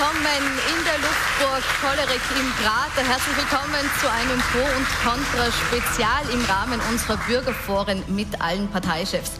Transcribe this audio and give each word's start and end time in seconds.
willkommen 0.00 0.58
in 0.66 0.84
der 0.86 0.98
Luftburg 0.98 1.62
Kollerik 1.82 2.22
im 2.34 2.50
Prater. 2.52 3.06
Herzlich 3.06 3.36
willkommen 3.36 3.84
zu 4.00 4.10
einem 4.10 4.40
Pro- 4.40 4.76
und 4.78 4.86
Contra-Spezial 5.04 6.30
im 6.32 6.42
Rahmen 6.46 6.80
unserer 6.90 7.18
Bürgerforen 7.18 8.02
mit 8.06 8.40
allen 8.40 8.68
Parteichefs. 8.68 9.32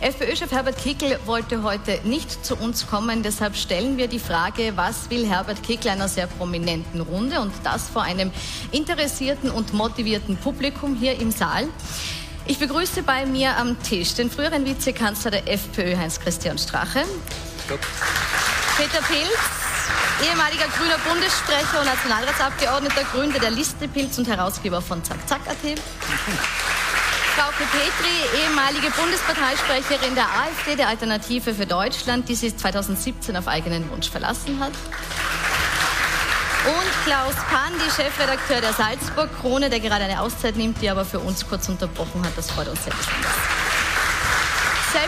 FPÖ-Chef 0.00 0.50
Herbert 0.50 0.76
Kickl 0.78 1.20
wollte 1.24 1.62
heute 1.62 2.00
nicht 2.02 2.44
zu 2.44 2.56
uns 2.56 2.88
kommen. 2.88 3.22
Deshalb 3.22 3.54
stellen 3.54 3.96
wir 3.96 4.08
die 4.08 4.18
Frage, 4.18 4.72
was 4.74 5.08
will 5.08 5.24
Herbert 5.24 5.62
Kickl 5.62 5.88
einer 5.88 6.08
sehr 6.08 6.26
prominenten 6.26 7.00
Runde 7.00 7.40
und 7.40 7.52
das 7.62 7.88
vor 7.88 8.02
einem 8.02 8.32
interessierten 8.72 9.52
und 9.52 9.72
motivierten 9.72 10.36
Publikum 10.36 10.96
hier 10.96 11.20
im 11.20 11.30
Saal. 11.30 11.68
Ich 12.44 12.58
begrüße 12.58 13.04
bei 13.04 13.24
mir 13.24 13.56
am 13.56 13.80
Tisch 13.84 14.14
den 14.14 14.32
früheren 14.32 14.66
Vizekanzler 14.66 15.30
der 15.30 15.48
FPÖ, 15.48 15.96
Heinz-Christian 15.96 16.58
Strache. 16.58 17.04
Gott. 17.68 17.80
Peter 18.78 19.02
Pilz, 19.02 19.77
ehemaliger 20.22 20.66
grüner 20.76 20.98
Bundessprecher 20.98 21.80
und 21.80 21.86
Nationalratsabgeordneter, 21.86 23.04
Gründer 23.12 23.38
der 23.38 23.50
Liste 23.50 23.88
Pilz 23.88 24.18
und 24.18 24.28
Herausgeber 24.28 24.80
von 24.80 25.02
Zack 25.04 25.26
Zack 25.28 25.40
AT. 25.46 25.56
Frauke 27.36 27.64
Petri, 27.70 28.42
ehemalige 28.42 28.90
Bundesparteisprecherin 28.90 30.14
der 30.16 30.24
AfD, 30.24 30.74
der 30.74 30.88
Alternative 30.88 31.54
für 31.54 31.66
Deutschland, 31.66 32.28
die 32.28 32.34
sie 32.34 32.56
2017 32.56 33.36
auf 33.36 33.46
eigenen 33.46 33.88
Wunsch 33.90 34.10
verlassen 34.10 34.58
hat. 34.58 34.72
Und 36.66 37.04
Klaus 37.04 37.36
Pann, 37.48 37.72
die 37.76 37.90
Chefredakteur 37.90 38.60
der 38.60 38.72
Salzburg 38.72 39.30
Krone, 39.40 39.70
der 39.70 39.78
gerade 39.78 40.04
eine 40.04 40.20
Auszeit 40.20 40.56
nimmt, 40.56 40.82
die 40.82 40.90
aber 40.90 41.04
für 41.04 41.20
uns 41.20 41.48
kurz 41.48 41.68
unterbrochen 41.68 42.24
hat. 42.24 42.36
Das 42.36 42.50
freut 42.50 42.68
uns 42.68 42.82
sehr 42.82 42.92
besonders. 42.92 43.67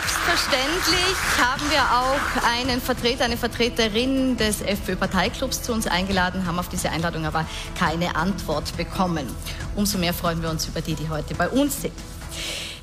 Selbstverständlich 0.01 1.15
haben 1.39 1.61
wir 1.69 1.81
auch 1.81 2.43
einen 2.47 2.81
Vertreter, 2.81 3.25
eine 3.25 3.37
Vertreterin 3.37 4.35
des 4.35 4.61
FPÖ-Parteiklubs 4.61 5.61
zu 5.61 5.73
uns 5.73 5.85
eingeladen, 5.85 6.47
haben 6.47 6.57
auf 6.57 6.69
diese 6.69 6.89
Einladung 6.89 7.25
aber 7.25 7.45
keine 7.77 8.15
Antwort 8.15 8.75
bekommen. 8.77 9.27
Umso 9.75 9.99
mehr 9.99 10.13
freuen 10.13 10.41
wir 10.41 10.49
uns 10.49 10.65
über 10.67 10.81
die, 10.81 10.95
die 10.95 11.09
heute 11.09 11.35
bei 11.35 11.49
uns 11.49 11.83
sind. 11.83 11.93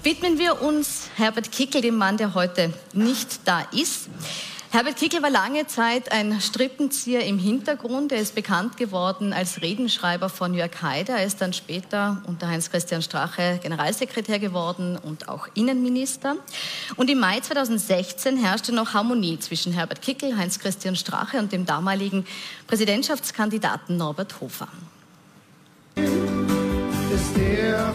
Widmen 0.04 0.38
wir 0.38 0.62
uns 0.62 1.08
Herbert 1.16 1.50
Kickel, 1.50 1.82
dem 1.82 1.96
Mann, 1.96 2.18
der 2.18 2.34
heute 2.34 2.72
nicht 2.92 3.40
da 3.44 3.62
ist. 3.72 4.08
Herbert 4.70 4.96
Kickl 4.96 5.22
war 5.22 5.30
lange 5.30 5.66
Zeit 5.66 6.12
ein 6.12 6.42
Strippenzieher 6.42 7.24
im 7.24 7.38
Hintergrund. 7.38 8.12
Er 8.12 8.20
ist 8.20 8.34
bekannt 8.34 8.76
geworden 8.76 9.32
als 9.32 9.62
Redenschreiber 9.62 10.28
von 10.28 10.52
Jörg 10.52 10.82
Haider. 10.82 11.14
Er 11.14 11.24
ist 11.24 11.40
dann 11.40 11.54
später 11.54 12.22
unter 12.26 12.48
Heinz-Christian 12.48 13.00
Strache 13.00 13.60
Generalsekretär 13.62 14.38
geworden 14.38 14.98
und 15.02 15.30
auch 15.30 15.48
Innenminister. 15.54 16.36
Und 16.96 17.08
im 17.08 17.18
Mai 17.18 17.40
2016 17.40 18.36
herrschte 18.36 18.74
noch 18.74 18.92
Harmonie 18.92 19.38
zwischen 19.38 19.72
Herbert 19.72 20.02
Kickl, 20.02 20.36
Heinz-Christian 20.36 20.96
Strache 20.96 21.38
und 21.38 21.50
dem 21.50 21.64
damaligen 21.64 22.26
Präsidentschaftskandidaten 22.66 23.96
Norbert 23.96 24.38
Hofer. 24.42 24.68
Ist 25.96 27.36
der 27.36 27.94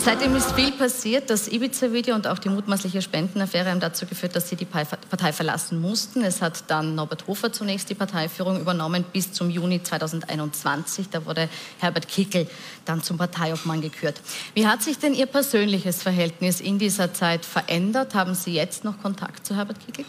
seitdem 0.00 0.34
ist 0.34 0.52
viel 0.52 0.72
passiert. 0.72 1.28
Das 1.28 1.46
Ibiza-Video 1.46 2.14
und 2.14 2.26
auch 2.26 2.38
die 2.38 2.48
mutmaßliche 2.48 3.02
Spendenaffäre 3.02 3.70
haben 3.70 3.80
dazu 3.80 4.06
geführt, 4.06 4.34
dass 4.34 4.48
Sie 4.48 4.56
die 4.56 4.64
Partei 4.64 5.32
verlassen 5.32 5.80
mussten. 5.80 6.22
Es 6.22 6.40
hat 6.40 6.64
dann 6.68 6.94
Norbert 6.94 7.26
Hofer 7.26 7.52
zunächst 7.52 7.90
die 7.90 7.94
Parteiführung 7.94 8.58
übernommen 8.58 9.04
bis 9.12 9.32
zum 9.32 9.50
Juni 9.50 9.82
2021. 9.82 11.10
Da 11.10 11.26
wurde 11.26 11.48
Herbert 11.78 12.08
Kickel 12.08 12.46
dann 12.86 13.02
zum 13.02 13.18
Parteiobmann 13.18 13.82
gekürt. 13.82 14.20
Wie 14.54 14.66
hat 14.66 14.82
sich 14.82 14.98
denn 14.98 15.12
Ihr 15.12 15.26
persönliches 15.26 16.02
Verhältnis 16.02 16.60
in 16.60 16.78
dieser 16.78 17.12
Zeit 17.12 17.44
verändert? 17.44 18.14
Haben 18.14 18.34
Sie 18.34 18.54
jetzt 18.54 18.84
noch 18.84 19.00
Kontakt 19.02 19.46
zu 19.46 19.54
Herbert 19.54 19.84
Kickel? 19.84 20.06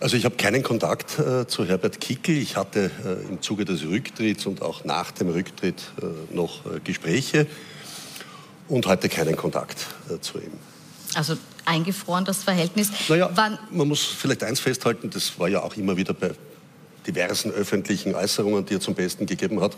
Also 0.00 0.16
ich 0.16 0.24
habe 0.24 0.36
keinen 0.36 0.62
Kontakt 0.62 1.18
äh, 1.18 1.46
zu 1.46 1.64
Herbert 1.64 2.00
Kickel. 2.00 2.36
Ich 2.36 2.56
hatte 2.56 2.90
äh, 3.04 3.28
im 3.28 3.42
Zuge 3.42 3.64
des 3.64 3.84
Rücktritts 3.84 4.46
und 4.46 4.62
auch 4.62 4.84
nach 4.84 5.10
dem 5.12 5.28
Rücktritt 5.28 5.82
äh, 6.00 6.34
noch 6.34 6.64
äh, 6.66 6.80
Gespräche 6.82 7.46
und 8.72 8.86
heute 8.86 9.08
keinen 9.10 9.36
Kontakt 9.36 9.86
äh, 10.08 10.18
zu 10.20 10.38
ihm. 10.38 10.52
Also 11.14 11.36
eingefroren 11.66 12.24
das 12.24 12.42
Verhältnis. 12.42 12.90
Naja, 13.08 13.30
Wann 13.34 13.58
man 13.70 13.86
muss 13.86 14.02
vielleicht 14.02 14.42
eins 14.42 14.60
festhalten, 14.60 15.10
das 15.10 15.38
war 15.38 15.48
ja 15.48 15.62
auch 15.62 15.76
immer 15.76 15.96
wieder 15.96 16.14
bei 16.14 16.30
diversen 17.06 17.52
öffentlichen 17.52 18.14
Äußerungen, 18.14 18.64
die 18.64 18.74
er 18.74 18.80
zum 18.80 18.94
Besten 18.94 19.26
gegeben 19.26 19.60
hat, 19.60 19.76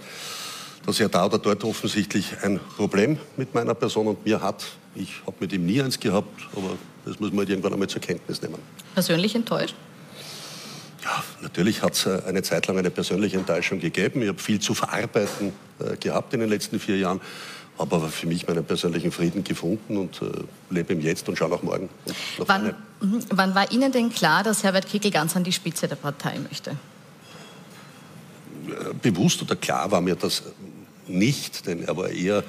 dass 0.87 1.00
er 1.00 1.09
da 1.09 1.27
oder 1.27 1.38
dort 1.38 1.65
offensichtlich 1.65 2.37
ein 2.43 2.60
Problem 2.77 3.19
mit 3.37 3.53
meiner 3.53 3.75
Person 3.75 4.06
und 4.06 4.25
mir 4.25 4.41
hat. 4.41 4.65
Ich 4.94 5.11
habe 5.26 5.37
mit 5.41 5.53
ihm 5.53 5.66
nie 5.66 5.82
eins 5.82 5.99
gehabt, 5.99 6.47
aber 6.55 6.76
das 7.05 7.19
muss 7.19 7.31
man 7.31 7.41
halt 7.41 7.49
irgendwann 7.49 7.72
einmal 7.72 7.88
zur 7.88 8.00
Kenntnis 8.00 8.41
nehmen. 8.43 8.59
Persönlich 8.94 9.34
enttäuscht? 9.34 9.75
Ja, 11.03 11.25
natürlich 11.43 11.82
hat 11.82 11.94
es 11.94 12.06
äh, 12.06 12.22
eine 12.26 12.43
Zeit 12.43 12.69
lang 12.69 12.78
eine 12.78 12.91
persönliche 12.91 13.37
Enttäuschung 13.38 13.81
gegeben. 13.81 14.22
Ich 14.22 14.28
habe 14.28 14.38
viel 14.38 14.61
zu 14.61 14.72
verarbeiten 14.72 15.53
äh, 15.81 15.97
gehabt 15.97 16.32
in 16.32 16.41
den 16.41 16.49
letzten 16.49 16.78
vier 16.78 16.97
Jahren, 16.97 17.21
aber 17.76 18.08
für 18.08 18.26
mich 18.26 18.46
meinen 18.46 18.64
persönlichen 18.64 19.10
Frieden 19.10 19.42
gefunden 19.42 19.96
und 19.96 20.22
äh, 20.22 20.26
lebe 20.70 20.92
im 20.92 21.00
Jetzt 21.00 21.28
und 21.28 21.36
schaue 21.36 21.50
nach 21.50 21.62
morgen. 21.62 21.88
Nach 22.38 22.48
wann, 22.48 22.74
mhm, 23.00 23.20
wann, 23.30 23.54
war 23.54 23.70
Ihnen 23.72 23.90
denn 23.90 24.10
klar, 24.10 24.42
dass 24.42 24.62
Herbert 24.62 24.88
Kickl 24.88 25.10
ganz 25.10 25.34
an 25.36 25.44
die 25.44 25.52
Spitze 25.52 25.88
der 25.88 25.96
Partei 25.96 26.38
möchte? 26.38 26.70
Äh, 26.70 26.74
bewusst 29.02 29.42
oder 29.42 29.56
klar 29.56 29.90
war 29.90 30.00
mir 30.00 30.14
das 30.14 30.44
nicht, 31.06 31.66
denn 31.66 31.82
er 31.82 31.96
war 31.96 32.08
eher 32.08 32.44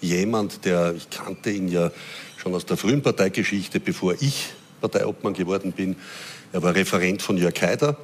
jemand, 0.00 0.64
der, 0.64 0.94
ich 0.94 1.10
kannte 1.10 1.50
ihn 1.50 1.68
ja 1.68 1.90
schon 2.36 2.54
aus 2.54 2.64
der 2.64 2.76
frühen 2.76 3.02
Parteigeschichte, 3.02 3.80
bevor 3.80 4.14
ich 4.20 4.50
Parteiobmann 4.80 5.34
geworden 5.34 5.72
bin, 5.72 5.96
er 6.52 6.62
war 6.62 6.74
Referent 6.74 7.22
von 7.22 7.36
Jörg 7.36 7.60
Haider. 7.60 7.96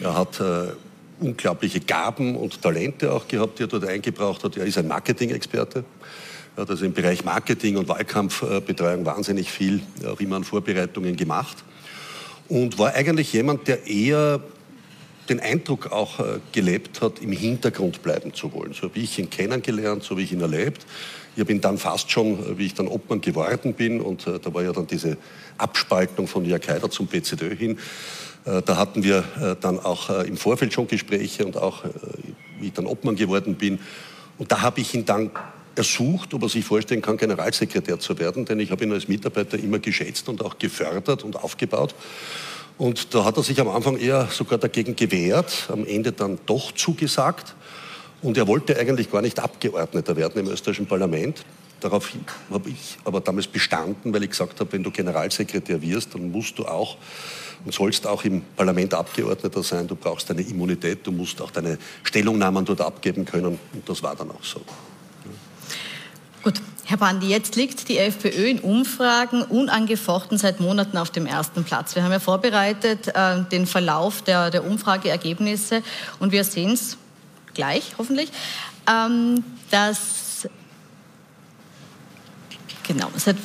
Er 0.00 0.16
hat 0.16 0.40
äh, 0.40 0.68
unglaubliche 1.20 1.80
Gaben 1.80 2.36
und 2.36 2.62
Talente 2.62 3.12
auch 3.12 3.26
gehabt, 3.28 3.58
die 3.58 3.64
er 3.64 3.68
dort 3.68 3.84
eingebracht 3.84 4.44
hat. 4.44 4.56
Er 4.56 4.64
ist 4.64 4.78
ein 4.78 4.88
Marketing-Experte. 4.88 5.84
Er 6.56 6.62
hat 6.62 6.70
also 6.70 6.84
im 6.84 6.92
Bereich 6.92 7.24
Marketing 7.24 7.76
und 7.76 7.88
Wahlkampfbetreuung 7.88 9.04
wahnsinnig 9.04 9.50
viel, 9.50 9.80
auch 10.06 10.20
immer 10.20 10.36
an 10.36 10.44
Vorbereitungen 10.44 11.16
gemacht. 11.16 11.56
Und 12.48 12.78
war 12.78 12.94
eigentlich 12.94 13.32
jemand, 13.32 13.68
der 13.68 13.86
eher 13.86 14.40
den 15.28 15.40
Eindruck 15.40 15.92
auch 15.92 16.20
äh, 16.20 16.38
gelebt 16.52 17.02
hat, 17.02 17.20
im 17.20 17.32
Hintergrund 17.32 18.02
bleiben 18.02 18.32
zu 18.32 18.52
wollen. 18.52 18.72
So 18.72 18.88
habe 18.88 18.98
ich 18.98 19.18
ihn 19.18 19.28
kennengelernt, 19.28 20.02
so 20.02 20.10
habe 20.10 20.22
ich 20.22 20.32
ihn 20.32 20.40
erlebt. 20.40 20.86
Ich 21.36 21.40
habe 21.40 21.52
ihn 21.52 21.60
dann 21.60 21.78
fast 21.78 22.10
schon, 22.10 22.58
wie 22.58 22.66
ich 22.66 22.74
dann 22.74 22.88
Obmann 22.88 23.20
geworden 23.20 23.74
bin, 23.74 24.00
und 24.00 24.26
äh, 24.26 24.38
da 24.40 24.52
war 24.52 24.62
ja 24.62 24.72
dann 24.72 24.86
diese 24.86 25.16
Abspaltung 25.58 26.26
von 26.26 26.44
Jörg 26.44 26.66
Haider 26.68 26.90
zum 26.90 27.06
PZÖ 27.06 27.54
hin, 27.54 27.72
äh, 27.72 27.78
da 28.64 28.76
hatten 28.76 29.02
wir 29.02 29.18
äh, 29.40 29.56
dann 29.60 29.78
auch 29.78 30.10
äh, 30.10 30.26
im 30.26 30.36
Vorfeld 30.36 30.72
schon 30.72 30.86
Gespräche 30.86 31.44
und 31.44 31.56
auch, 31.56 31.84
äh, 31.84 31.88
wie 32.60 32.68
ich 32.68 32.72
dann 32.72 32.86
Obmann 32.86 33.16
geworden 33.16 33.54
bin. 33.54 33.78
Und 34.38 34.52
da 34.52 34.62
habe 34.62 34.80
ich 34.80 34.94
ihn 34.94 35.04
dann 35.04 35.30
ersucht, 35.74 36.34
ob 36.34 36.42
er 36.42 36.48
sich 36.48 36.64
vorstellen 36.64 37.02
kann, 37.02 37.16
Generalsekretär 37.16 37.98
zu 37.98 38.18
werden, 38.18 38.44
denn 38.44 38.58
ich 38.60 38.70
habe 38.70 38.84
ihn 38.84 38.92
als 38.92 39.08
Mitarbeiter 39.08 39.58
immer 39.58 39.78
geschätzt 39.78 40.28
und 40.28 40.44
auch 40.44 40.58
gefördert 40.58 41.24
und 41.24 41.36
aufgebaut. 41.36 41.94
Und 42.78 43.14
da 43.14 43.24
hat 43.24 43.36
er 43.36 43.42
sich 43.42 43.60
am 43.60 43.68
Anfang 43.68 43.96
eher 43.96 44.28
sogar 44.30 44.58
dagegen 44.58 44.94
gewehrt, 44.94 45.68
am 45.70 45.84
Ende 45.84 46.12
dann 46.12 46.38
doch 46.46 46.72
zugesagt. 46.72 47.54
Und 48.22 48.36
er 48.36 48.46
wollte 48.46 48.78
eigentlich 48.78 49.10
gar 49.10 49.22
nicht 49.22 49.38
Abgeordneter 49.38 50.16
werden 50.16 50.40
im 50.40 50.48
österreichischen 50.48 50.86
Parlament. 50.86 51.44
Darauf 51.80 52.10
habe 52.50 52.70
ich 52.70 52.98
aber 53.04 53.20
damals 53.20 53.46
bestanden, 53.46 54.12
weil 54.12 54.24
ich 54.24 54.30
gesagt 54.30 54.58
habe, 54.60 54.72
wenn 54.72 54.82
du 54.82 54.90
Generalsekretär 54.90 55.80
wirst, 55.80 56.14
dann 56.14 56.30
musst 56.30 56.58
du 56.58 56.66
auch 56.66 56.96
und 57.64 57.72
sollst 57.72 58.06
auch 58.06 58.24
im 58.24 58.42
Parlament 58.56 58.94
Abgeordneter 58.94 59.62
sein. 59.62 59.86
Du 59.86 59.96
brauchst 59.96 60.30
eine 60.30 60.42
Immunität, 60.42 61.06
du 61.06 61.12
musst 61.12 61.40
auch 61.40 61.50
deine 61.50 61.78
Stellungnahmen 62.02 62.64
dort 62.64 62.80
abgeben 62.80 63.24
können. 63.24 63.58
Und 63.72 63.88
das 63.88 64.02
war 64.02 64.14
dann 64.16 64.30
auch 64.30 64.42
so. 64.42 64.60
Gut, 66.42 66.60
Herr 66.84 66.96
Bandi, 66.96 67.28
jetzt 67.28 67.56
liegt 67.56 67.88
die 67.88 67.98
FPÖ 67.98 68.46
in 68.48 68.60
Umfragen 68.60 69.42
unangefochten 69.42 70.38
seit 70.38 70.60
Monaten 70.60 70.96
auf 70.96 71.10
dem 71.10 71.26
ersten 71.26 71.64
Platz. 71.64 71.94
Wir 71.94 72.04
haben 72.04 72.12
ja 72.12 72.20
vorbereitet 72.20 73.08
äh, 73.08 73.42
den 73.50 73.66
Verlauf 73.66 74.22
der, 74.22 74.50
der 74.50 74.64
Umfrageergebnisse 74.64 75.82
und 76.20 76.32
wir 76.32 76.44
sehen 76.44 76.72
es 76.72 76.96
gleich, 77.54 77.92
hoffentlich, 77.98 78.30
ähm, 78.88 79.44
dass 79.70 80.27
genau, 82.88 83.10
seit 83.16 83.36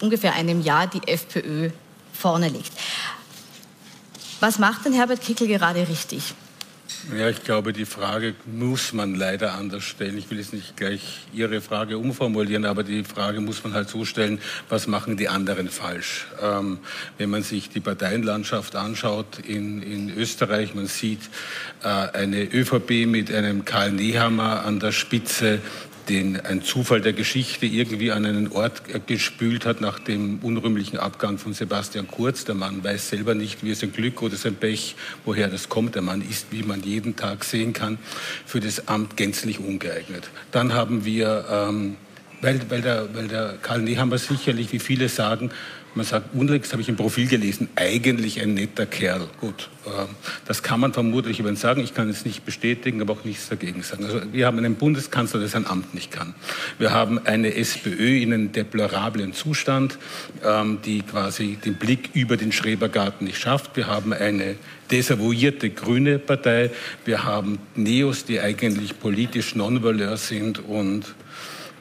ungefähr 0.00 0.32
einem 0.32 0.62
Jahr 0.62 0.86
die 0.86 1.06
FPÖ 1.06 1.70
vorne 2.12 2.48
liegt. 2.48 2.72
Was 4.40 4.58
macht 4.58 4.86
denn 4.86 4.92
Herbert 4.92 5.20
Kickel 5.20 5.48
gerade 5.48 5.86
richtig? 5.88 6.34
Ja, 7.16 7.28
ich 7.28 7.44
glaube, 7.44 7.72
die 7.72 7.84
Frage 7.84 8.34
muss 8.46 8.92
man 8.92 9.14
leider 9.14 9.54
anders 9.54 9.84
stellen. 9.84 10.18
Ich 10.18 10.28
will 10.28 10.38
jetzt 10.38 10.52
nicht 10.52 10.76
gleich 10.76 11.20
Ihre 11.32 11.60
Frage 11.60 11.98
umformulieren, 11.98 12.64
aber 12.64 12.82
die 12.82 13.04
Frage 13.04 13.40
muss 13.40 13.62
man 13.62 13.74
halt 13.74 13.88
so 13.88 14.04
stellen, 14.04 14.40
was 14.68 14.88
machen 14.88 15.16
die 15.16 15.28
anderen 15.28 15.68
falsch? 15.68 16.26
Ähm, 16.42 16.78
wenn 17.16 17.30
man 17.30 17.44
sich 17.44 17.70
die 17.70 17.78
Parteienlandschaft 17.80 18.74
anschaut 18.74 19.38
in, 19.38 19.82
in 19.82 20.16
Österreich, 20.16 20.74
man 20.74 20.88
sieht 20.88 21.20
äh, 21.84 21.88
eine 21.88 22.42
ÖVP 22.42 23.06
mit 23.06 23.32
einem 23.32 23.64
Karl 23.64 23.92
Nehammer 23.92 24.64
an 24.64 24.80
der 24.80 24.90
Spitze, 24.90 25.60
den 26.08 26.40
ein 26.40 26.62
Zufall 26.62 27.00
der 27.00 27.12
Geschichte 27.12 27.66
irgendwie 27.66 28.12
an 28.12 28.24
einen 28.24 28.52
Ort 28.52 28.82
gespült 29.06 29.66
hat 29.66 29.80
nach 29.80 29.98
dem 29.98 30.38
unrühmlichen 30.40 30.98
Abgang 30.98 31.38
von 31.38 31.52
Sebastian 31.52 32.06
Kurz. 32.08 32.44
Der 32.44 32.54
Mann 32.54 32.82
weiß 32.82 33.08
selber 33.08 33.34
nicht, 33.34 33.64
wie 33.64 33.70
es 33.70 33.82
ein 33.82 33.92
Glück 33.92 34.22
oder 34.22 34.36
sein 34.36 34.54
Pech, 34.54 34.96
woher 35.24 35.48
das 35.48 35.68
kommt. 35.68 35.94
Der 35.94 36.02
Mann 36.02 36.22
ist, 36.22 36.46
wie 36.50 36.62
man 36.62 36.82
jeden 36.82 37.16
Tag 37.16 37.44
sehen 37.44 37.72
kann, 37.72 37.98
für 38.44 38.60
das 38.60 38.88
Amt 38.88 39.16
gänzlich 39.16 39.58
ungeeignet. 39.58 40.30
Dann 40.52 40.74
haben 40.74 41.04
wir, 41.04 41.44
ähm, 41.50 41.96
weil, 42.40 42.60
weil, 42.68 42.82
der, 42.82 43.14
weil 43.14 43.28
der 43.28 43.54
Karl 43.60 43.82
Nehammer 43.82 44.18
sicherlich, 44.18 44.72
wie 44.72 44.78
viele 44.78 45.08
sagen, 45.08 45.50
man 45.96 46.04
sagt, 46.04 46.34
unlängst 46.34 46.72
habe 46.72 46.82
ich 46.82 46.88
im 46.88 46.96
Profil 46.96 47.26
gelesen, 47.26 47.68
eigentlich 47.74 48.40
ein 48.40 48.54
netter 48.54 48.86
Kerl. 48.86 49.28
Gut, 49.40 49.70
ähm, 49.86 50.08
das 50.44 50.62
kann 50.62 50.78
man 50.78 50.92
vermutlich 50.92 51.40
über 51.40 51.48
ihn 51.48 51.56
sagen. 51.56 51.82
Ich 51.82 51.94
kann 51.94 52.08
es 52.08 52.24
nicht 52.24 52.44
bestätigen, 52.44 53.00
aber 53.00 53.14
auch 53.14 53.24
nichts 53.24 53.48
dagegen 53.48 53.82
sagen. 53.82 54.04
Also 54.04 54.20
wir 54.32 54.46
haben 54.46 54.58
einen 54.58 54.74
Bundeskanzler, 54.74 55.40
der 55.40 55.48
sein 55.48 55.66
Amt 55.66 55.94
nicht 55.94 56.10
kann. 56.10 56.34
Wir 56.78 56.92
haben 56.92 57.18
eine 57.24 57.54
SPÖ 57.54 58.20
in 58.20 58.32
einem 58.32 58.52
deplorablen 58.52 59.32
Zustand, 59.32 59.98
ähm, 60.44 60.78
die 60.84 61.02
quasi 61.02 61.56
den 61.64 61.74
Blick 61.74 62.10
über 62.12 62.36
den 62.36 62.52
Schrebergarten 62.52 63.26
nicht 63.26 63.38
schafft. 63.38 63.76
Wir 63.76 63.86
haben 63.86 64.12
eine 64.12 64.56
desavouierte 64.90 65.70
grüne 65.70 66.18
Partei. 66.18 66.70
Wir 67.04 67.24
haben 67.24 67.58
Neos, 67.74 68.24
die 68.24 68.40
eigentlich 68.40 69.00
politisch 69.00 69.54
non-valeur 69.54 70.16
sind 70.16 70.58
und 70.58 71.14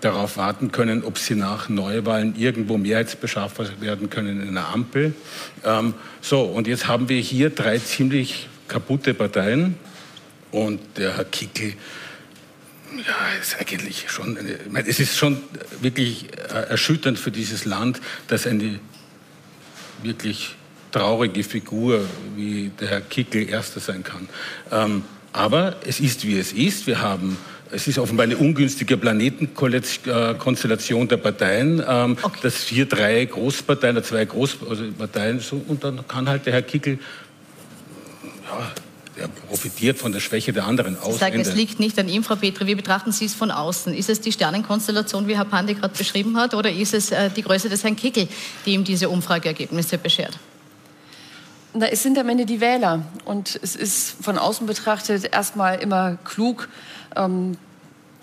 darauf 0.05 0.37
warten 0.37 0.71
können, 0.71 1.03
ob 1.03 1.17
sie 1.17 1.35
nach 1.35 1.67
Neuwahlen 1.67 2.35
irgendwo 2.37 2.77
mehrheitsbeschafft 2.77 3.81
werden 3.81 4.09
können 4.09 4.41
in 4.41 4.49
einer 4.49 4.69
Ampel. 4.69 5.15
Ähm, 5.63 5.95
so, 6.21 6.43
und 6.43 6.67
jetzt 6.67 6.87
haben 6.87 7.09
wir 7.09 7.19
hier 7.19 7.49
drei 7.49 7.79
ziemlich 7.79 8.47
kaputte 8.67 9.13
Parteien 9.13 9.75
und 10.51 10.79
der 10.97 11.17
Herr 11.17 11.25
Kickel 11.25 11.73
ja, 12.95 13.41
ist 13.41 13.59
eigentlich 13.59 14.05
schon, 14.09 14.37
eine, 14.37 14.57
meine, 14.69 14.87
es 14.87 14.99
ist 14.99 15.17
schon 15.17 15.41
wirklich 15.81 16.27
äh, 16.49 16.69
erschütternd 16.69 17.19
für 17.19 17.31
dieses 17.31 17.65
Land, 17.65 17.99
dass 18.27 18.47
eine 18.47 18.79
wirklich 20.01 20.55
traurige 20.91 21.43
Figur 21.43 22.05
wie 22.35 22.71
der 22.79 22.89
Herr 22.89 23.01
Kickel 23.01 23.49
Erster 23.49 23.79
sein 23.79 24.03
kann. 24.03 24.29
Ähm, 24.71 25.03
aber 25.33 25.75
es 25.85 25.99
ist, 25.99 26.25
wie 26.25 26.39
es 26.39 26.53
ist. 26.53 26.87
Wir 26.87 27.01
haben 27.01 27.37
es 27.71 27.87
ist 27.87 27.97
offenbar 27.97 28.25
eine 28.25 28.37
ungünstige 28.37 28.97
Planetenkonstellation 28.97 31.07
der 31.07 31.17
Parteien, 31.17 31.83
ähm, 31.87 32.17
okay. 32.21 32.39
dass 32.43 32.55
vier, 32.55 32.85
drei 32.85 33.25
Großparteien, 33.25 34.03
zwei 34.03 34.25
Großparteien, 34.25 35.39
so, 35.39 35.59
und 35.67 35.83
dann 35.83 36.07
kann 36.07 36.29
halt 36.29 36.45
der 36.45 36.53
Herr 36.53 36.61
Kickel, 36.61 36.99
ja, 38.43 38.71
der 39.17 39.27
profitiert 39.27 39.97
von 39.97 40.11
der 40.11 40.19
Schwäche 40.19 40.53
der 40.53 40.65
anderen 40.65 40.99
aus. 40.99 41.15
Ich 41.15 41.19
sage, 41.19 41.39
es 41.39 41.55
liegt 41.55 41.79
nicht 41.79 41.97
an 41.97 42.09
ihm, 42.09 42.23
Frau 42.23 42.35
Petri. 42.35 42.67
Wie 42.67 42.75
betrachten 42.75 43.11
Sie 43.11 43.25
es 43.25 43.33
von 43.33 43.49
außen? 43.49 43.93
Ist 43.93 44.09
es 44.09 44.21
die 44.21 44.31
Sternenkonstellation, 44.31 45.27
wie 45.27 45.37
Herr 45.37 45.45
Pandi 45.45 45.73
gerade 45.73 45.97
beschrieben 45.97 46.37
hat, 46.37 46.53
oder 46.53 46.71
ist 46.71 46.93
es 46.93 47.11
äh, 47.11 47.29
die 47.29 47.41
Größe 47.41 47.69
des 47.69 47.83
Herrn 47.83 47.95
Kickel, 47.95 48.27
die 48.65 48.73
ihm 48.73 48.83
diese 48.83 49.09
Umfrageergebnisse 49.09 49.97
beschert? 49.97 50.37
Na, 51.73 51.87
es 51.87 52.03
sind 52.03 52.17
am 52.17 52.29
Ende 52.29 52.45
die 52.45 52.61
Wähler. 52.61 53.03
Und 53.25 53.59
es 53.61 53.75
ist 53.75 54.23
von 54.23 54.37
außen 54.37 54.67
betrachtet 54.67 55.33
erstmal 55.33 55.79
immer 55.79 56.17
klug, 56.23 56.69
ähm, 57.15 57.57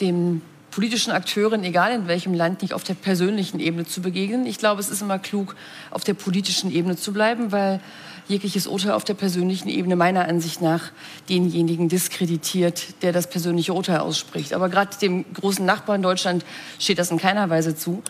dem 0.00 0.42
politischen 0.70 1.12
Akteuren, 1.12 1.64
egal 1.64 1.92
in 1.92 2.08
welchem 2.08 2.34
Land, 2.34 2.62
nicht 2.62 2.72
auf 2.72 2.82
der 2.82 2.94
persönlichen 2.94 3.60
Ebene 3.60 3.84
zu 3.84 4.00
begegnen. 4.00 4.46
Ich 4.46 4.58
glaube, 4.58 4.80
es 4.80 4.88
ist 4.88 5.02
immer 5.02 5.18
klug, 5.18 5.54
auf 5.90 6.02
der 6.02 6.14
politischen 6.14 6.72
Ebene 6.72 6.96
zu 6.96 7.12
bleiben, 7.12 7.52
weil 7.52 7.80
jegliches 8.28 8.66
Urteil 8.66 8.92
auf 8.92 9.04
der 9.04 9.14
persönlichen 9.14 9.68
Ebene 9.68 9.96
meiner 9.96 10.26
Ansicht 10.26 10.62
nach 10.62 10.90
denjenigen 11.28 11.88
diskreditiert, 11.88 13.02
der 13.02 13.12
das 13.12 13.28
persönliche 13.28 13.74
Urteil 13.74 13.98
ausspricht. 13.98 14.54
Aber 14.54 14.68
gerade 14.68 14.96
dem 14.98 15.24
großen 15.34 15.64
Nachbarn 15.64 16.02
Deutschland 16.02 16.44
steht 16.78 16.98
das 16.98 17.10
in 17.10 17.18
keiner 17.18 17.50
Weise 17.50 17.76
zu. 17.76 18.02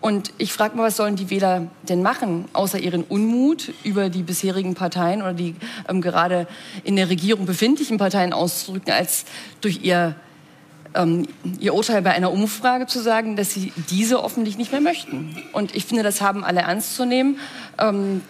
Und 0.00 0.32
ich 0.38 0.52
frage 0.52 0.76
mal, 0.76 0.84
was 0.84 0.96
sollen 0.96 1.16
die 1.16 1.30
Wähler 1.30 1.68
denn 1.88 2.02
machen, 2.02 2.46
außer 2.52 2.78
ihren 2.78 3.02
Unmut 3.02 3.72
über 3.82 4.08
die 4.08 4.22
bisherigen 4.22 4.74
Parteien 4.74 5.22
oder 5.22 5.32
die 5.32 5.56
ähm, 5.88 6.00
gerade 6.00 6.46
in 6.84 6.96
der 6.96 7.08
Regierung 7.08 7.46
befindlichen 7.46 7.98
Parteien 7.98 8.32
auszudrücken, 8.32 8.92
als 8.92 9.24
durch 9.60 9.80
ihr, 9.82 10.14
ähm, 10.96 11.26
ihr 11.60 11.74
Urteil 11.74 12.02
bei 12.02 12.12
einer 12.12 12.32
Umfrage 12.32 12.86
zu 12.86 13.00
sagen, 13.00 13.36
dass 13.36 13.52
sie 13.52 13.72
diese 13.90 14.22
offensichtlich 14.22 14.58
nicht 14.58 14.72
mehr 14.72 14.80
möchten. 14.80 15.36
Und 15.52 15.74
ich 15.74 15.84
finde, 15.84 16.02
das 16.02 16.20
haben 16.20 16.44
alle 16.44 16.60
ernst 16.60 16.96
zu 16.96 17.04
nehmen. 17.04 17.38
Ähm, 17.78 18.22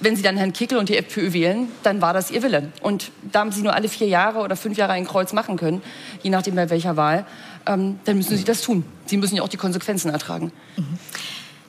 wenn 0.00 0.16
Sie 0.16 0.22
dann 0.22 0.36
Herrn 0.36 0.52
Kickel 0.52 0.78
und 0.78 0.88
die 0.88 0.96
FPÖ 0.96 1.32
wählen, 1.32 1.68
dann 1.82 2.02
war 2.02 2.12
das 2.12 2.30
Ihr 2.30 2.42
Wille. 2.42 2.72
Und 2.82 3.10
da 3.30 3.40
haben 3.40 3.52
Sie 3.52 3.62
nur 3.62 3.74
alle 3.74 3.88
vier 3.88 4.06
Jahre 4.06 4.40
oder 4.40 4.56
fünf 4.56 4.76
Jahre 4.76 4.92
ein 4.92 5.06
Kreuz 5.06 5.32
machen 5.32 5.56
können, 5.56 5.82
je 6.22 6.30
nachdem 6.30 6.56
bei 6.56 6.68
welcher 6.68 6.96
Wahl, 6.96 7.24
ähm, 7.66 7.98
dann 8.04 8.16
müssen 8.16 8.36
Sie 8.36 8.44
das 8.44 8.60
tun. 8.60 8.84
Sie 9.06 9.16
müssen 9.16 9.36
ja 9.36 9.42
auch 9.42 9.48
die 9.48 9.56
Konsequenzen 9.56 10.10
ertragen. 10.10 10.52
Mhm. 10.76 10.98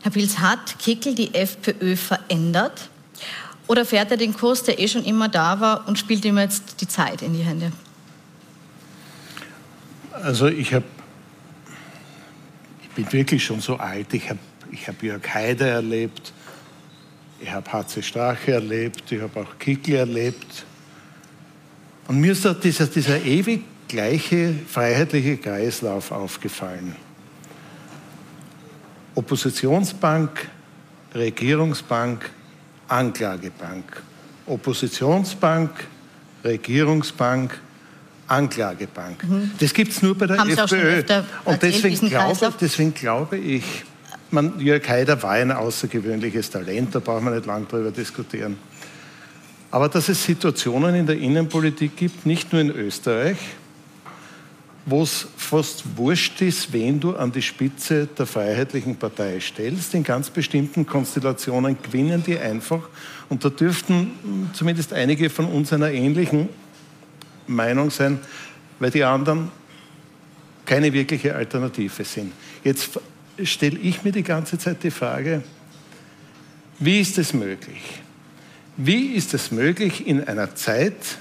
Herr 0.02 0.12
Pilz, 0.12 0.40
hat 0.40 0.80
Kickel 0.80 1.16
die 1.16 1.34
FPÖ 1.34 1.96
verändert? 1.96 2.90
Oder 3.68 3.86
fährt 3.86 4.12
er 4.12 4.18
den 4.18 4.36
Kurs, 4.36 4.64
der 4.64 4.80
eh 4.80 4.88
schon 4.88 5.04
immer 5.04 5.30
da 5.30 5.60
war 5.60 5.88
und 5.88 5.98
spielt 5.98 6.24
ihm 6.26 6.38
jetzt 6.38 6.82
die 6.82 6.88
Zeit 6.88 7.22
in 7.22 7.34
die 7.34 7.44
Hände? 7.44 7.72
Also 10.22 10.48
ich 10.48 10.74
habe, 10.74 10.86
ich 12.82 12.90
bin 12.90 13.12
wirklich 13.12 13.44
schon 13.44 13.60
so 13.60 13.76
alt, 13.76 14.14
ich 14.14 14.30
habe 14.30 14.40
ich 14.72 14.88
hab 14.88 15.02
Jörg 15.04 15.22
Haider 15.34 15.68
erlebt, 15.68 16.34
ich 17.42 17.52
habe 17.52 17.72
HC 17.72 18.02
Strache 18.02 18.54
erlebt, 18.54 19.12
ich 19.12 19.22
habe 19.22 19.42
auch 19.42 19.60
Kickl 19.60 19.96
erlebt. 19.96 20.66
Und 22.08 22.20
mir 22.22 22.32
ist 22.32 22.46
da 22.46 22.54
dieser, 22.54 22.88
dieser 22.88 23.22
ewig 23.24 23.64
gleiche 23.88 24.54
freiheitliche 24.68 25.38
Kreislauf 25.38 26.12
aufgefallen. 26.12 26.96
Oppositionsbank, 29.16 30.48
Regierungsbank, 31.14 32.30
Anklagebank. 32.88 34.02
Oppositionsbank, 34.46 35.72
Regierungsbank, 36.44 37.60
Anklagebank. 38.28 39.24
Mhm. 39.24 39.52
Das 39.60 39.74
gibt 39.74 39.92
es 39.92 40.02
nur 40.02 40.18
bei 40.18 40.28
der 40.28 40.38
Haben 40.38 40.50
FPÖ. 40.50 41.04
Und 41.46 41.62
deswegen 41.62 42.10
glaube, 42.10 42.54
deswegen 42.60 42.94
glaube 42.94 43.38
ich, 43.38 43.64
man, 44.32 44.60
Jörg 44.60 44.88
Haider 44.88 45.22
war 45.22 45.32
ein 45.32 45.52
außergewöhnliches 45.52 46.50
Talent, 46.50 46.96
da 46.96 47.00
braucht 47.00 47.24
man 47.24 47.36
nicht 47.36 47.46
lange 47.46 47.66
darüber 47.70 47.92
diskutieren. 47.92 48.58
Aber 49.72 49.90
dass 49.90 50.10
es 50.10 50.24
Situationen 50.24 50.96
in 50.96 51.06
der 51.06 51.18
Innenpolitik 51.18 51.98
gibt, 51.98 52.26
nicht 52.26 52.52
nur 52.52 52.62
in 52.62 52.72
Österreich, 52.72 53.38
wo 54.86 55.02
es 55.02 55.28
fast 55.36 55.84
wurscht 55.98 56.42
ist, 56.42 56.72
wen 56.72 57.00
du 57.00 57.16
an 57.16 57.32
die 57.32 57.42
Spitze 57.42 58.08
der 58.08 58.26
Freiheitlichen 58.26 58.96
Partei 58.96 59.40
stellst. 59.40 59.96
In 59.96 60.04
ganz 60.04 60.30
bestimmten 60.30 60.86
Konstellationen 60.86 61.78
gewinnen 61.82 62.24
die 62.26 62.38
einfach. 62.38 62.82
Und 63.28 63.44
da 63.44 63.50
dürften 63.50 64.12
zumindest 64.54 64.94
einige 64.94 65.30
von 65.32 65.46
uns 65.46 65.74
einer 65.74 65.90
ähnlichen 65.90 66.50
Meinung 67.48 67.90
sein, 67.92 68.20
weil 68.80 68.92
die 68.92 69.04
anderen 69.04 69.52
keine 70.66 70.92
wirkliche 70.94 71.36
Alternative 71.36 72.04
sind. 72.04 72.32
Jetzt 72.64 73.00
stelle 73.44 73.78
ich 73.78 74.04
mir 74.04 74.12
die 74.12 74.24
ganze 74.24 74.58
Zeit 74.58 74.84
die 74.84 74.92
Frage, 74.92 75.44
wie 76.80 77.00
ist 77.00 77.18
es 77.18 77.34
möglich? 77.34 78.02
Wie 78.78 79.14
ist 79.14 79.34
es 79.34 79.52
möglich 79.52 80.06
in 80.08 80.28
einer 80.28 80.56
Zeit 80.56 81.18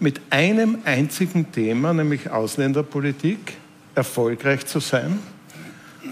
mit 0.00 0.20
einem 0.30 0.78
einzigen 0.84 1.52
Thema, 1.52 1.92
nämlich 1.92 2.30
Ausländerpolitik, 2.30 3.54
erfolgreich 3.94 4.64
zu 4.66 4.80
sein, 4.80 5.18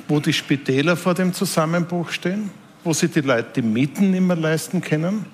wo 0.06 0.20
die 0.20 0.32
Spitäler 0.32 0.96
vor 0.96 1.14
dem 1.14 1.32
Zusammenbruch 1.32 2.10
stehen, 2.10 2.50
wo 2.84 2.92
sich 2.92 3.10
die 3.10 3.22
Leute 3.22 3.48
die 3.56 3.62
Mieten 3.62 4.10
nicht 4.10 4.20
mehr 4.20 4.36
leisten 4.36 4.80
können, 4.80 5.24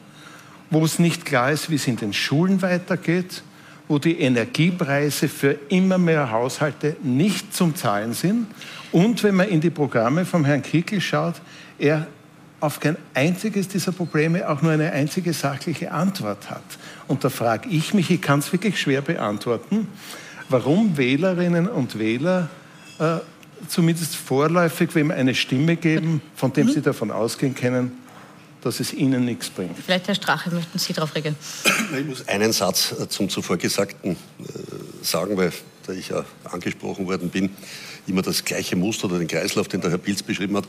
wo 0.70 0.84
es 0.84 0.98
nicht 0.98 1.24
klar 1.24 1.50
ist, 1.50 1.70
wie 1.70 1.74
es 1.74 1.86
in 1.86 1.96
den 1.96 2.12
Schulen 2.12 2.62
weitergeht, 2.62 3.42
wo 3.88 3.98
die 3.98 4.20
Energiepreise 4.20 5.28
für 5.28 5.56
immer 5.68 5.98
mehr 5.98 6.30
Haushalte 6.30 6.96
nicht 7.02 7.54
zum 7.54 7.74
Zahlen 7.74 8.14
sind. 8.14 8.46
Und 8.92 9.22
wenn 9.22 9.34
man 9.34 9.48
in 9.48 9.60
die 9.60 9.70
Programme 9.70 10.24
vom 10.24 10.44
Herrn 10.44 10.62
Kickel 10.62 11.00
schaut, 11.00 11.34
er 11.78 12.06
auf 12.58 12.80
kein 12.80 12.96
einziges 13.14 13.68
dieser 13.68 13.92
Probleme 13.92 14.48
auch 14.48 14.62
nur 14.62 14.72
eine 14.72 14.90
einzige 14.92 15.32
sachliche 15.32 15.92
Antwort 15.92 16.50
hat. 16.50 16.62
Und 17.06 17.22
da 17.22 17.28
frage 17.28 17.68
ich 17.68 17.94
mich, 17.94 18.10
ich 18.10 18.22
kann 18.22 18.38
es 18.38 18.52
wirklich 18.52 18.80
schwer 18.80 19.02
beantworten, 19.02 19.88
warum 20.48 20.96
Wählerinnen 20.96 21.68
und 21.68 21.98
Wähler 21.98 22.48
äh, 22.98 23.18
zumindest 23.68 24.16
vorläufig 24.16 24.94
wem 24.94 25.10
eine 25.10 25.34
Stimme 25.34 25.76
geben, 25.76 26.22
von 26.34 26.52
dem 26.52 26.68
sie 26.68 26.82
davon 26.82 27.10
ausgehen 27.10 27.54
können, 27.54 27.92
dass 28.66 28.80
es 28.80 28.92
Ihnen 28.92 29.24
nichts 29.24 29.48
bringt. 29.48 29.78
Vielleicht, 29.78 30.08
Herr 30.08 30.16
Strache, 30.16 30.50
möchten 30.50 30.78
Sie 30.78 30.92
darauf 30.92 31.14
reagieren? 31.14 31.36
Ich 31.96 32.04
muss 32.04 32.26
einen 32.26 32.52
Satz 32.52 32.92
äh, 33.00 33.08
zum 33.08 33.28
zuvor 33.28 33.56
Gesagten 33.56 34.12
äh, 34.12 34.14
sagen, 35.02 35.36
weil 35.36 35.52
da 35.86 35.92
ich 35.92 36.08
ja 36.08 36.24
angesprochen 36.44 37.06
worden 37.06 37.30
bin, 37.30 37.50
immer 38.08 38.22
das 38.22 38.44
gleiche 38.44 38.74
Muster 38.74 39.04
oder 39.04 39.18
den 39.18 39.28
Kreislauf, 39.28 39.68
den 39.68 39.80
der 39.80 39.90
Herr 39.90 39.98
Pilz 39.98 40.22
beschrieben 40.22 40.56
hat. 40.56 40.64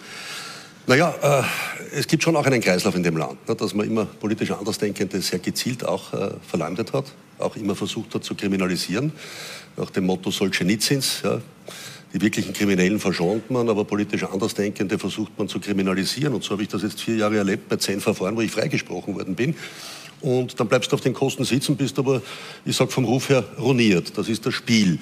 Naja, 0.85 1.43
äh, 1.91 1.97
es 1.97 2.07
gibt 2.07 2.21
schon 2.21 2.35
auch 2.35 2.45
einen 2.45 2.61
Kreislauf 2.61 2.95
in 2.95 3.01
dem 3.01 3.17
Land, 3.17 3.47
ne, 3.49 3.55
dass 3.55 3.73
man 3.73 3.87
immer 3.87 4.05
politisch 4.05 4.51
Andersdenkende 4.51 5.19
sehr 5.21 5.39
gezielt 5.39 5.83
auch 5.83 6.13
äh, 6.13 6.29
verleumdet 6.47 6.93
hat, 6.93 7.05
auch 7.39 7.55
immer 7.55 7.75
versucht 7.75 8.13
hat 8.13 8.23
zu 8.23 8.35
kriminalisieren, 8.35 9.11
nach 9.75 9.89
dem 9.89 10.05
Motto 10.05 10.29
Solzhenitsyns. 10.29 11.21
Ja, 11.23 11.41
die 12.13 12.21
wirklichen 12.21 12.53
Kriminellen 12.53 12.99
verschont 12.99 13.51
man, 13.51 13.69
aber 13.69 13.83
politisch 13.83 14.23
Andersdenkende 14.23 14.97
versucht 14.97 15.37
man 15.37 15.47
zu 15.47 15.59
kriminalisieren. 15.59 16.33
Und 16.33 16.43
so 16.43 16.51
habe 16.51 16.63
ich 16.63 16.69
das 16.69 16.81
jetzt 16.81 17.01
vier 17.01 17.17
Jahre 17.17 17.37
erlebt 17.37 17.67
bei 17.67 17.75
zehn 17.75 17.99
Verfahren, 17.99 18.35
wo 18.35 18.41
ich 18.41 18.51
freigesprochen 18.51 19.15
worden 19.15 19.35
bin. 19.35 19.55
Und 20.21 20.59
dann 20.59 20.67
bleibst 20.67 20.91
du 20.91 20.95
auf 20.95 21.01
den 21.01 21.13
Kosten 21.13 21.43
sitzen, 21.43 21.75
bist 21.75 21.99
aber, 21.99 22.21
ich 22.65 22.75
sage 22.75 22.89
vom 22.89 23.05
Ruf 23.05 23.29
her, 23.29 23.43
ruiniert. 23.59 24.17
Das 24.17 24.29
ist 24.29 24.45
das 24.45 24.53
Spiel. 24.53 24.97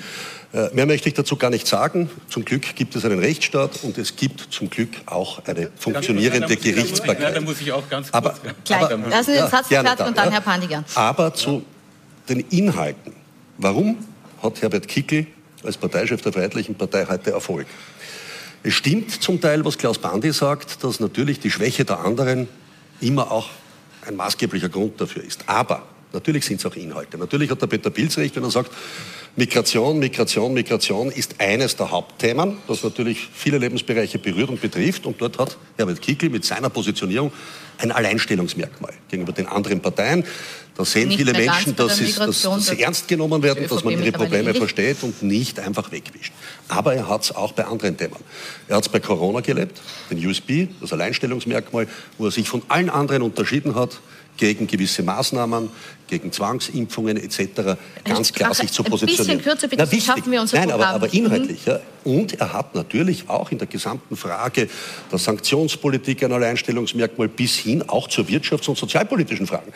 Äh, 0.52 0.74
mehr 0.74 0.86
möchte 0.86 1.08
ich 1.08 1.16
dazu 1.16 1.38
gar 1.38 1.50
nicht 1.50 1.68
sagen. 1.68 2.10
Zum 2.28 2.44
Glück 2.44 2.76
gibt 2.76 2.96
es 2.96 3.06
einen 3.06 3.20
Rechtsstaat 3.20 3.84
und 3.84 3.98
es 3.98 4.16
gibt 4.18 4.42
zum 4.50 4.70
Glück 4.70 4.90
auch 5.06 5.42
eine 5.46 5.70
funktionierende 5.78 6.58
Gerichtsbarkeit. 6.58 7.22
Ja, 7.22 7.32
da 7.32 7.42
muss 7.42 7.62
ich 7.62 7.72
auch 7.72 7.88
ganz 7.90 8.12
kurz... 8.12 8.16
Aber, 8.16 8.36
Gleich. 8.66 8.82
Aber, 8.82 8.98
Lassen 9.10 9.32
Sie 9.32 9.38
den 9.38 9.48
Satz 9.48 9.70
ja, 9.70 9.84
fertig 9.84 10.06
und 10.06 10.18
dann 10.18 10.28
ja. 10.28 10.34
Herr 10.34 10.42
Pandiger. 10.42 10.84
Aber 10.96 11.34
zu 11.34 11.64
den 12.28 12.42
Inhalten. 12.50 13.14
Warum 13.58 13.98
hat 14.44 14.62
Herbert 14.62 14.88
Kickel 14.88 15.28
als 15.65 15.77
Parteichef 15.77 16.22
der 16.22 16.34
Freiheitlichen 16.34 16.75
Partei 16.75 17.05
heute 17.07 17.31
Erfolg? 17.31 17.67
Es 18.63 18.74
stimmt 18.74 19.22
zum 19.22 19.39
Teil, 19.39 19.63
was 19.63 19.77
Klaus 19.77 20.00
Bandi 20.00 20.31
sagt, 20.31 20.84
dass 20.84 21.00
natürlich 21.00 21.39
die 21.39 21.51
Schwäche 21.51 21.86
der 21.86 22.00
anderen 22.00 22.48
immer 23.01 23.31
auch 23.31 23.50
ein 24.07 24.15
maßgeblicher 24.15 24.69
Grund 24.69 25.00
dafür 25.00 25.24
ist. 25.24 25.43
Aber 25.48 25.84
natürlich 26.13 26.45
sind 26.45 26.60
es 26.60 26.65
auch 26.65 26.75
Inhalte. 26.75 27.17
Natürlich 27.17 27.51
hat 27.51 27.62
der 27.62 27.67
Peter 27.67 27.89
Pilz 27.89 28.17
recht, 28.17 28.36
wenn 28.36 28.43
er 28.43 28.51
sagt, 28.51 28.72
Migration, 29.38 30.00
Migration, 30.00 30.54
Migration 30.54 31.12
ist 31.12 31.36
eines 31.39 31.75
der 31.75 31.92
Hauptthemen, 31.92 32.58
das 32.70 32.84
natürlich 32.84 33.27
viele 33.34 33.58
Lebensbereiche 33.58 34.18
berührt 34.18 34.50
und 34.50 34.62
betrifft. 34.62 35.06
Und 35.06 35.20
dort 35.20 35.38
hat 35.38 35.58
Herbert 35.75 36.01
Kickl 36.01 36.30
mit 36.30 36.46
seiner 36.46 36.70
Positionierung 36.70 37.34
ein 37.77 37.92
Alleinstellungsmerkmal 37.92 38.94
gegenüber 39.10 39.34
den 39.34 39.48
anderen 39.48 39.82
Parteien. 39.82 40.24
Da 40.77 40.86
sehen 40.86 41.10
nicht 41.10 41.18
viele 41.18 41.34
Menschen, 41.34 41.75
dass, 41.75 42.00
es, 42.00 42.15
dass, 42.15 42.44
dass 42.44 42.68
sie 42.68 42.82
ernst 42.82 43.10
genommen 43.10 43.44
werden, 43.44 43.68
dass 43.68 43.84
man 43.84 44.00
ihre 44.01 44.13
Probleme 44.13 44.54
versteht 44.54 44.98
und 45.01 45.22
nicht 45.22 45.60
einfach 45.60 45.92
wegwischt. 45.92 46.32
Aber 46.70 46.94
er 46.94 47.10
hat 47.10 47.24
es 47.24 47.36
auch 47.36 47.51
bei 47.51 47.65
anderen 47.65 47.98
Themen. 47.98 48.15
Er 48.70 48.77
hat 48.77 48.86
es 48.86 48.89
bei 48.89 49.01
Corona 49.01 49.42
gelebt, 49.42 49.82
den 50.10 50.25
USB, 50.25 50.68
das 50.80 50.94
Alleinstellungsmerkmal, 50.94 51.88
wo 52.18 52.25
er 52.25 52.32
sich 52.32 52.48
von 52.48 52.62
allen 52.70 52.89
anderen 52.89 53.22
unterschieden 53.22 53.75
hat 53.75 54.00
gegen 54.38 54.68
gewisse 54.68 55.04
Maßnahmen, 55.04 55.70
gegen 56.08 56.32
Zwangsimpfungen 56.32 57.18
etc. 57.18 57.77
ganz 58.04 58.32
klar 58.34 58.54
sich 58.54 58.72
zu 58.72 58.84
positionieren. 58.84 59.32
Ein 59.32 59.38
bisschen 59.38 59.42
kürzer, 59.42 59.68
bitte, 59.68 59.88
Na, 59.92 60.00
schaffen 60.00 60.32
wir 60.32 60.42
unser 60.42 60.60
Nein, 60.60 60.72
aber, 60.72 60.88
aber 60.88 61.13
inhaltlich. 61.13 61.65
Mhm. 61.65 61.72
Ja. 61.72 61.80
Und 62.04 62.39
er 62.39 62.54
hat 62.54 62.75
natürlich 62.75 63.30
auch 63.30 63.51
in 63.51 63.58
der 63.58 63.68
gesamten 63.68 64.15
Frage 64.15 64.70
der 65.12 65.20
Sanktionspolitik 65.20 66.24
ein 66.24 66.32
Alleinstellungsmerkmal 66.32 67.27
bis 67.27 67.56
hin 67.56 67.84
auch 67.88 68.08
zur 68.08 68.25
wirtschafts- 68.25 68.70
und 68.70 68.77
sozialpolitischen 68.77 69.48
Fragen. 69.48 69.72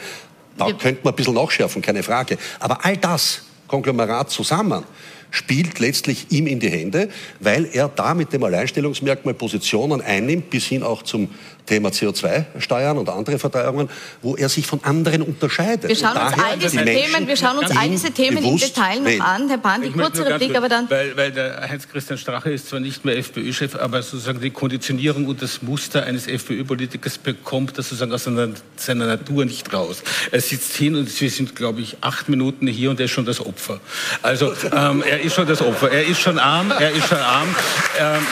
Da 0.57 0.67
ja. 0.67 0.73
könnte 0.73 1.01
man 1.03 1.13
ein 1.13 1.15
bisschen 1.15 1.33
nachschärfen, 1.33 1.81
keine 1.81 2.03
Frage. 2.03 2.37
Aber 2.59 2.85
all 2.85 2.97
das 2.97 3.43
Konglomerat 3.67 4.29
zusammen 4.29 4.83
spielt 5.31 5.79
letztlich 5.79 6.27
ihm 6.31 6.47
in 6.47 6.59
die 6.59 6.69
Hände, 6.69 7.09
weil 7.39 7.69
er 7.71 7.87
da 7.87 8.13
mit 8.13 8.33
dem 8.33 8.43
Alleinstellungsmerkmal 8.43 9.33
Positionen 9.33 10.01
einnimmt, 10.01 10.49
bis 10.49 10.65
hin 10.65 10.83
auch 10.83 11.03
zum 11.03 11.29
Thema 11.69 11.89
CO2-Steuern 11.89 12.97
und 12.97 13.07
andere 13.09 13.37
Verteuerungen, 13.39 13.89
wo 14.21 14.35
er 14.35 14.49
sich 14.49 14.65
von 14.65 14.83
anderen 14.83 15.21
unterscheidet. 15.21 15.87
Wir 15.87 15.95
schauen 15.95 16.17
uns 16.17 16.33
all 16.43 16.57
diese 16.57 16.83
Themen, 16.83 17.27
wir 17.27 17.37
schauen 17.37 17.57
uns 17.59 17.77
all 17.77 17.89
diese 17.89 18.11
Themen 18.11 18.43
im 18.43 18.57
Detail 18.57 18.99
noch 18.99 19.25
an. 19.25 19.47
Herr 19.47 19.57
Bahn, 19.57 19.81
die 19.83 19.91
kurze 19.91 20.25
Replik, 20.25 20.55
aber 20.55 20.67
dann... 20.67 20.89
Weil, 20.89 21.15
weil 21.15 21.31
der 21.31 21.61
Heinz-Christian 21.69 22.17
Strache 22.17 22.51
ist 22.51 22.69
zwar 22.69 22.79
nicht 22.79 23.05
mehr 23.05 23.17
FPÖ-Chef, 23.17 23.75
aber 23.75 24.01
sozusagen 24.01 24.41
die 24.41 24.49
Konditionierung 24.49 25.27
und 25.27 25.41
das 25.41 25.61
Muster 25.61 26.03
eines 26.03 26.27
FPÖ-Politikers 26.27 27.19
bekommt 27.19 27.77
das 27.77 27.89
sozusagen 27.89 28.11
aus 28.13 28.23
seiner, 28.23 28.49
seiner 28.75 29.05
Natur 29.05 29.45
nicht 29.45 29.71
raus. 29.71 30.01
Er 30.31 30.41
sitzt 30.41 30.75
hin 30.75 30.95
und 30.95 31.21
wir 31.21 31.29
sind, 31.29 31.55
glaube 31.55 31.81
ich, 31.81 31.97
acht 32.01 32.29
Minuten 32.29 32.67
hier 32.67 32.89
und 32.89 32.99
er 32.99 33.05
ist 33.05 33.11
schon 33.11 33.25
das 33.25 33.39
Opfer. 33.45 33.79
Also 34.23 34.53
ähm, 34.75 35.03
er 35.07 35.21
ist 35.21 35.35
schon 35.35 35.47
das 35.47 35.61
Opfer. 35.61 35.91
Er 35.91 36.05
ist 36.05 36.19
schon 36.19 36.39
arm, 36.39 36.71
er 36.71 36.91
ist 36.91 37.07
schon 37.07 37.19
arm. 37.19 37.55
Ähm, 37.99 38.25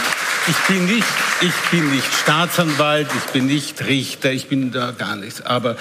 ich 0.49 0.55
bin 0.67 0.85
nicht, 0.85 1.07
ich 1.41 1.53
bin 1.71 1.91
nicht 1.91 2.13
Staatsanwalt, 2.13 3.07
ich 3.13 3.26
bin 3.33 3.47
nicht 3.47 3.85
Richter, 3.85 4.31
ich 4.31 4.47
bin 4.47 4.71
da 4.71 4.91
gar 4.91 5.15
nichts. 5.15 5.41
Aber 5.41 5.77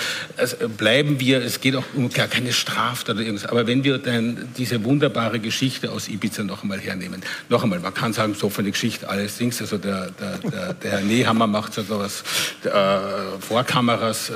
bleiben 0.76 1.20
wir, 1.20 1.42
es 1.42 1.60
geht 1.60 1.76
auch 1.76 1.84
um 1.94 2.10
gar 2.10 2.28
keine 2.28 2.52
Straftat 2.52 3.16
oder 3.16 3.24
irgendwas. 3.24 3.48
Aber 3.48 3.66
wenn 3.66 3.84
wir 3.84 3.98
dann 3.98 4.48
diese 4.56 4.84
wunderbare 4.84 5.40
Geschichte 5.40 5.90
aus 5.90 6.08
Ibiza 6.08 6.44
noch 6.44 6.62
einmal 6.62 6.80
hernehmen, 6.80 7.22
noch 7.48 7.62
einmal, 7.62 7.80
man 7.80 7.94
kann 7.94 8.12
sagen, 8.12 8.34
so 8.34 8.50
eine 8.56 8.70
Geschichte 8.70 9.08
allerdings, 9.08 9.60
also 9.60 9.78
der, 9.78 10.10
der, 10.12 10.38
der, 10.50 10.74
der 10.74 10.90
Herr 10.90 11.00
Nehammer 11.00 11.46
macht 11.46 11.74
sogar 11.74 12.00
was 12.00 12.22
äh, 12.64 13.40
vor 13.40 13.64
Kameras, 13.64 14.30
äh, 14.30 14.32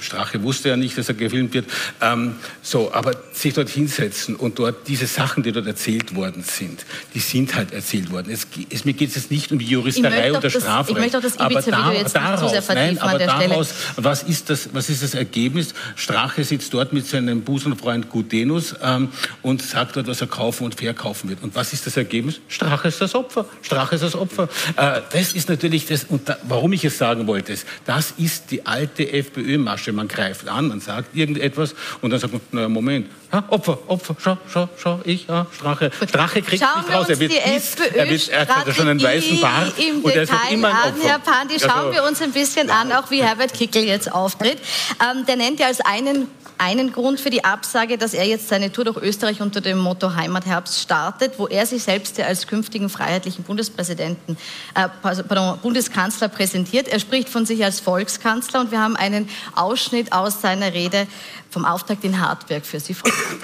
Strache 0.00 0.42
wusste 0.42 0.68
ja 0.68 0.76
nicht, 0.76 0.96
dass 0.96 1.08
er 1.08 1.14
gefilmt 1.14 1.54
wird. 1.54 1.66
Ähm, 2.00 2.36
so, 2.62 2.92
aber 2.92 3.12
sich 3.32 3.54
dort 3.54 3.68
hinsetzen 3.68 4.36
und 4.36 4.58
dort 4.58 4.86
diese 4.88 5.06
Sachen, 5.06 5.42
die 5.42 5.52
dort 5.52 5.66
erzählt 5.66 6.14
worden 6.14 6.42
sind, 6.42 6.84
die 7.14 7.20
sind 7.20 7.54
halt 7.54 7.72
erzählt 7.72 8.10
worden. 8.10 8.30
Es, 8.30 8.46
es, 8.70 8.84
mir 8.84 8.92
geht 8.92 9.10
es 9.10 9.16
jetzt 9.16 9.30
nicht 9.30 9.50
um 9.52 9.58
die 9.58 9.66
Juristerei 9.66 10.30
das 10.30 10.52
Strafrecht. 10.52 10.90
Ich 10.90 11.02
möchte 11.02 11.18
auch 11.18 11.22
das 11.22 11.34
Ibiza-Video 11.36 11.92
jetzt 11.92 12.13
daraus, 12.14 12.52
nicht 12.52 12.64
zu 12.64 12.74
nein, 12.74 12.98
aber 12.98 13.18
daraus, 13.18 13.68
Stelle. 13.68 14.04
Was 14.04 14.22
ist, 14.22 14.50
das, 14.50 14.68
was 14.72 14.88
ist 14.88 15.02
das 15.02 15.14
Ergebnis? 15.14 15.74
Strache 15.96 16.44
sitzt 16.44 16.72
dort 16.72 16.92
mit 16.92 17.06
seinem 17.06 17.42
Busenfreund 17.42 18.10
Gudenus 18.10 18.74
ähm, 18.82 19.08
und 19.42 19.62
sagt 19.62 19.96
dort, 19.96 20.06
was 20.06 20.20
er 20.20 20.26
kaufen 20.26 20.64
und 20.64 20.74
verkaufen 20.74 21.28
wird. 21.30 21.42
Und 21.42 21.54
was 21.54 21.72
ist 21.72 21.86
das 21.86 21.96
Ergebnis? 21.96 22.40
Strache 22.48 22.88
ist 22.88 23.00
das 23.00 23.14
Opfer. 23.14 23.46
Strache 23.62 23.96
ist 23.96 24.02
das 24.04 24.14
Opfer. 24.14 24.48
Äh, 24.76 25.00
das 25.12 25.32
ist 25.32 25.48
natürlich 25.48 25.86
das, 25.86 26.04
und 26.04 26.28
da, 26.28 26.36
warum 26.44 26.72
ich 26.72 26.84
es 26.84 26.98
sagen 26.98 27.26
wollte, 27.26 27.52
ist, 27.52 27.66
das 27.84 28.14
ist 28.16 28.50
die 28.50 28.64
alte 28.66 29.12
FPÖ-Masche. 29.12 29.92
Man 29.92 30.08
greift 30.08 30.48
an, 30.48 30.68
man 30.68 30.80
sagt 30.80 31.14
irgendetwas 31.14 31.74
und 32.00 32.10
dann 32.10 32.20
sagt 32.20 32.32
man, 32.32 32.42
na 32.52 32.68
Moment, 32.68 33.08
ha, 33.32 33.44
Opfer, 33.48 33.78
Opfer, 33.88 34.16
schau, 34.22 34.38
schau, 34.50 34.68
schau, 34.76 35.00
ich, 35.04 35.26
ja, 35.26 35.46
Strache. 35.54 35.90
Strache 36.08 36.42
kriegt 36.42 36.62
Schauen 36.62 36.84
nicht 36.84 36.94
raus. 36.94 37.08
Er 37.08 37.20
wird, 37.20 37.32
ist, 37.32 37.80
er 37.80 38.08
wird, 38.08 38.28
er 38.28 38.46
hat 38.46 38.74
schon 38.74 38.88
einen 38.88 39.02
weißen 39.02 39.40
Bart 39.40 39.74
und 40.02 40.14
er 40.14 40.26
immer 40.50 40.68
an, 40.68 40.94
Herr 41.02 41.18
Pandi. 41.18 41.58
Schauen 41.58 41.70
also, 41.70 41.93
wir 41.94 42.04
uns 42.04 42.20
ein 42.20 42.32
bisschen 42.32 42.70
an, 42.70 42.92
auch 42.92 43.10
wie 43.10 43.22
Herbert 43.22 43.54
Kickel 43.54 43.84
jetzt 43.84 44.12
auftritt. 44.12 44.58
Ähm, 45.00 45.24
der 45.26 45.36
nennt 45.36 45.60
ja 45.60 45.66
als 45.66 45.80
einen 45.80 46.28
einen 46.56 46.92
Grund 46.92 47.18
für 47.18 47.30
die 47.30 47.44
Absage, 47.44 47.98
dass 47.98 48.14
er 48.14 48.24
jetzt 48.26 48.48
seine 48.48 48.70
Tour 48.70 48.84
durch 48.84 48.96
Österreich 48.98 49.40
unter 49.40 49.60
dem 49.60 49.76
Motto 49.76 50.14
Heimatherbst 50.14 50.80
startet, 50.80 51.36
wo 51.36 51.48
er 51.48 51.66
sich 51.66 51.82
selbst 51.82 52.16
ja 52.16 52.26
als 52.26 52.46
künftigen 52.46 52.88
freiheitlichen 52.88 53.42
Bundespräsidenten, 53.42 54.36
äh, 54.76 54.88
pardon, 55.02 55.58
Bundeskanzler 55.58 56.28
präsentiert. 56.28 56.86
Er 56.86 57.00
spricht 57.00 57.28
von 57.28 57.44
sich 57.44 57.64
als 57.64 57.80
Volkskanzler 57.80 58.60
und 58.60 58.70
wir 58.70 58.80
haben 58.80 58.94
einen 58.94 59.28
Ausschnitt 59.56 60.12
aus 60.12 60.40
seiner 60.42 60.72
Rede 60.72 61.08
vom 61.50 61.64
Auftakt 61.64 62.04
in 62.04 62.20
Hartberg 62.20 62.64
für 62.64 62.78
Sie 62.78 62.94
vorbereitet. 62.94 63.42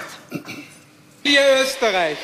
Ihr 1.23 1.41
Österreich 1.61 2.17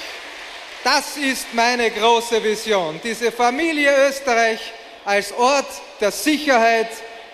das 0.87 1.17
ist 1.17 1.53
meine 1.53 1.91
große 1.91 2.41
Vision. 2.41 3.01
Diese 3.03 3.29
Familie 3.29 4.07
Österreich 4.07 4.71
als 5.03 5.33
Ort 5.33 5.67
der 5.99 6.11
Sicherheit, 6.11 6.89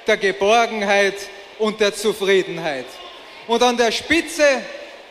der 0.08 0.17
Geborgenheit 0.17 1.15
und 1.60 1.79
der 1.79 1.93
Zufriedenheit. 1.93 2.86
Und 3.48 3.62
an 3.62 3.77
der 3.77 3.91
Spitze, 3.91 4.43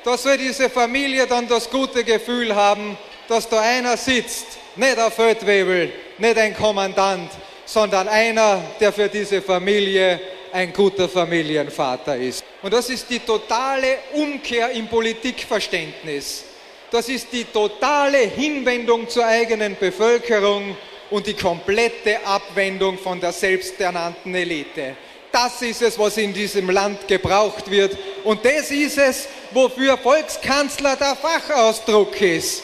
da 0.05 0.17
soll 0.17 0.39
diese 0.39 0.69
Familie 0.71 1.27
dann 1.27 1.47
das 1.49 1.69
gute 1.71 2.05
Gefühl 2.05 2.55
haben, 2.55 2.97
dass 3.29 3.49
da 3.49 3.61
einer 3.61 3.97
sitzt, 3.97 4.47
nicht 4.77 4.99
ein 4.99 5.13
Feldwebel, 5.13 5.93
nicht 6.19 6.39
ein 6.39 6.57
Kommandant, 6.57 7.31
sondern 7.65 8.09
einer, 8.09 8.61
der 8.81 8.93
für 8.93 9.09
diese 9.09 9.41
Familie 9.41 10.21
ein 10.53 10.73
guter 10.73 11.09
Familienvater 11.09 12.17
ist. 12.17 12.45
Und 12.63 12.73
das 12.73 12.91
ist 12.91 13.09
die 13.09 13.21
totale 13.21 13.99
Umkehr 14.13 14.71
im 14.73 14.87
Politikverständnis. 14.89 16.45
Das 16.91 17.09
ist 17.09 17.33
die 17.33 17.45
totale 17.45 18.19
Hinwendung 18.19 19.09
zur 19.09 19.25
eigenen 19.25 19.77
Bevölkerung 19.77 20.77
und 21.13 21.27
die 21.27 21.35
komplette 21.35 22.25
Abwendung 22.27 22.99
von 22.99 23.21
der 23.21 23.33
selbsternannten 23.33 24.35
Elite. 24.35 24.97
Das 25.31 25.63
ist 25.63 25.83
es, 25.83 25.99
was 25.99 26.17
in 26.17 26.33
diesem 26.33 26.69
Land 26.71 27.07
gebraucht 27.07 27.71
wird. 27.71 27.97
Und 28.25 28.45
das 28.45 28.71
ist 28.71 28.99
es, 28.99 29.29
wofür 29.53 29.97
Volkskanzler 29.99 30.97
der 30.97 31.17
Fachausdruck 31.17 32.21
ist. 32.21 32.63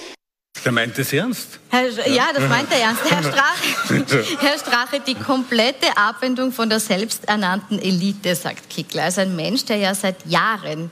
Der 0.65 0.73
meint 0.73 0.99
es 0.99 1.13
ernst? 1.13 1.61
Herr, 1.71 1.89
ja, 2.09 2.31
das 2.35 2.49
meint 2.49 2.71
er 2.73 2.81
ernst. 2.81 3.03
Herr 3.09 3.23
Strache, 3.23 4.37
Herr 4.41 4.59
Strache, 4.59 5.01
die 5.07 5.15
komplette 5.15 5.97
Abwendung 5.97 6.53
von 6.53 6.69
der 6.69 6.81
selbsternannten 6.81 7.79
Elite, 7.79 8.35
sagt 8.35 8.69
Kickler. 8.69 9.05
Also 9.05 9.21
ein 9.21 9.37
Mensch, 9.37 9.65
der 9.67 9.77
ja 9.77 9.95
seit 9.95 10.27
Jahren 10.27 10.91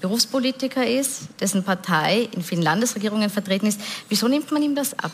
Berufspolitiker 0.00 0.86
ist, 0.86 1.28
dessen 1.40 1.62
Partei 1.62 2.28
in 2.32 2.42
vielen 2.42 2.62
Landesregierungen 2.62 3.30
vertreten 3.30 3.66
ist. 3.66 3.80
Wieso 4.08 4.28
nimmt 4.28 4.50
man 4.50 4.62
ihm 4.62 4.74
das 4.74 4.98
ab? 4.98 5.12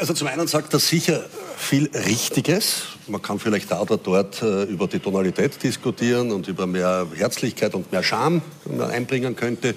Also 0.00 0.14
zum 0.14 0.28
einen 0.28 0.46
sagt 0.46 0.72
er 0.72 0.78
sicher 0.78 1.22
viel 1.58 1.90
Richtiges, 1.92 2.84
man 3.06 3.20
kann 3.20 3.38
vielleicht 3.38 3.70
da 3.70 3.82
oder 3.82 3.98
dort 3.98 4.40
äh, 4.40 4.62
über 4.62 4.86
die 4.86 4.98
Tonalität 4.98 5.62
diskutieren 5.62 6.32
und 6.32 6.48
über 6.48 6.66
mehr 6.66 7.06
Herzlichkeit 7.14 7.74
und 7.74 7.92
mehr 7.92 8.02
Charme, 8.02 8.40
einbringen 8.80 9.36
könnte. 9.36 9.74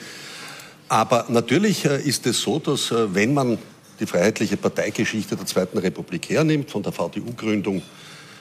Aber 0.88 1.26
natürlich 1.28 1.84
äh, 1.84 2.02
ist 2.02 2.26
es 2.26 2.40
so, 2.40 2.60
dass 2.60 2.90
äh, 2.92 3.14
wenn 3.14 3.34
man 3.34 3.58
die 4.00 4.06
freiheitliche 4.06 4.56
Parteigeschichte 4.56 5.36
der 5.36 5.46
Zweiten 5.46 5.78
Republik 5.78 6.30
hernimmt, 6.30 6.72
von 6.72 6.84
der 6.84 6.94
VDU-Gründung 6.94 7.82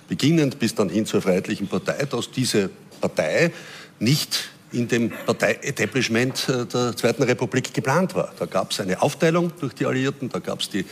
beginnend 0.06 0.60
bis 0.60 0.76
dann 0.76 0.88
hin 0.88 1.04
zur 1.04 1.20
Freiheitlichen 1.20 1.66
Partei, 1.66 2.04
dass 2.04 2.30
diese 2.30 2.70
Partei 3.00 3.50
nicht 3.98 4.50
in 4.70 4.86
dem 4.86 5.10
Parteietablissement 5.10 6.48
äh, 6.48 6.64
der 6.64 6.96
Zweiten 6.96 7.24
Republik 7.24 7.74
geplant 7.74 8.14
war. 8.14 8.32
Da 8.38 8.46
gab 8.46 8.70
es 8.70 8.78
eine 8.78 9.02
Aufteilung 9.02 9.50
durch 9.58 9.74
die 9.74 9.84
Alliierten, 9.84 10.28
da 10.28 10.38
gab 10.38 10.60
es 10.60 10.70
die 10.70 10.84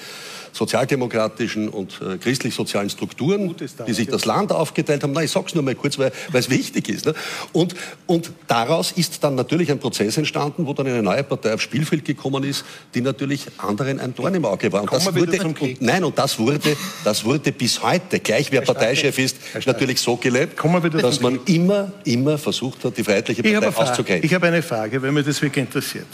sozialdemokratischen 0.52 1.68
und 1.68 2.00
äh, 2.00 2.18
christlich-sozialen 2.18 2.90
Strukturen, 2.90 3.54
die 3.86 3.92
sich 3.92 4.08
das 4.08 4.24
Land 4.24 4.52
aufgeteilt 4.52 5.02
haben. 5.02 5.12
Na, 5.12 5.22
ich 5.22 5.30
sag's 5.30 5.54
nur 5.54 5.62
mal 5.62 5.74
kurz, 5.74 5.98
weil 5.98 6.12
es 6.32 6.50
wichtig 6.50 6.88
ist. 6.88 7.06
Ne? 7.06 7.14
Und, 7.52 7.74
und 8.06 8.32
daraus 8.46 8.92
ist 8.92 9.22
dann 9.22 9.34
natürlich 9.34 9.70
ein 9.70 9.78
Prozess 9.78 10.16
entstanden, 10.16 10.66
wo 10.66 10.74
dann 10.74 10.86
eine 10.86 11.02
neue 11.02 11.24
Partei 11.24 11.54
aufs 11.54 11.64
Spielfeld 11.64 12.04
gekommen 12.04 12.44
ist, 12.44 12.64
die 12.94 13.00
natürlich 13.00 13.46
anderen 13.58 14.00
ein 14.00 14.14
Dorn 14.14 14.34
im 14.34 14.44
Auge 14.44 14.72
war. 14.72 14.82
Und 14.82 14.92
das 14.92 15.14
wurde, 15.14 15.42
und, 15.42 15.82
nein, 15.82 16.04
und 16.04 16.18
das 16.18 16.38
wurde, 16.38 16.76
das 17.04 17.24
wurde 17.24 17.52
bis 17.52 17.82
heute, 17.82 18.20
gleich 18.20 18.50
wer 18.52 18.62
Parteichef 18.62 19.18
ist, 19.18 19.36
natürlich 19.66 20.00
so 20.00 20.16
gelebt, 20.16 20.58
dass 21.00 21.20
man 21.20 21.40
immer, 21.46 21.92
immer 22.04 22.38
versucht 22.38 22.84
hat, 22.84 22.96
die 22.96 23.04
Freiheitliche 23.04 23.42
Partei 23.42 23.68
auszugreifen. 23.68 24.24
Ich 24.24 24.34
habe 24.34 24.46
eine 24.46 24.62
Frage, 24.62 25.00
wenn 25.02 25.14
mich 25.14 25.26
das 25.26 25.40
wirklich 25.42 25.64
interessiert. 25.64 26.06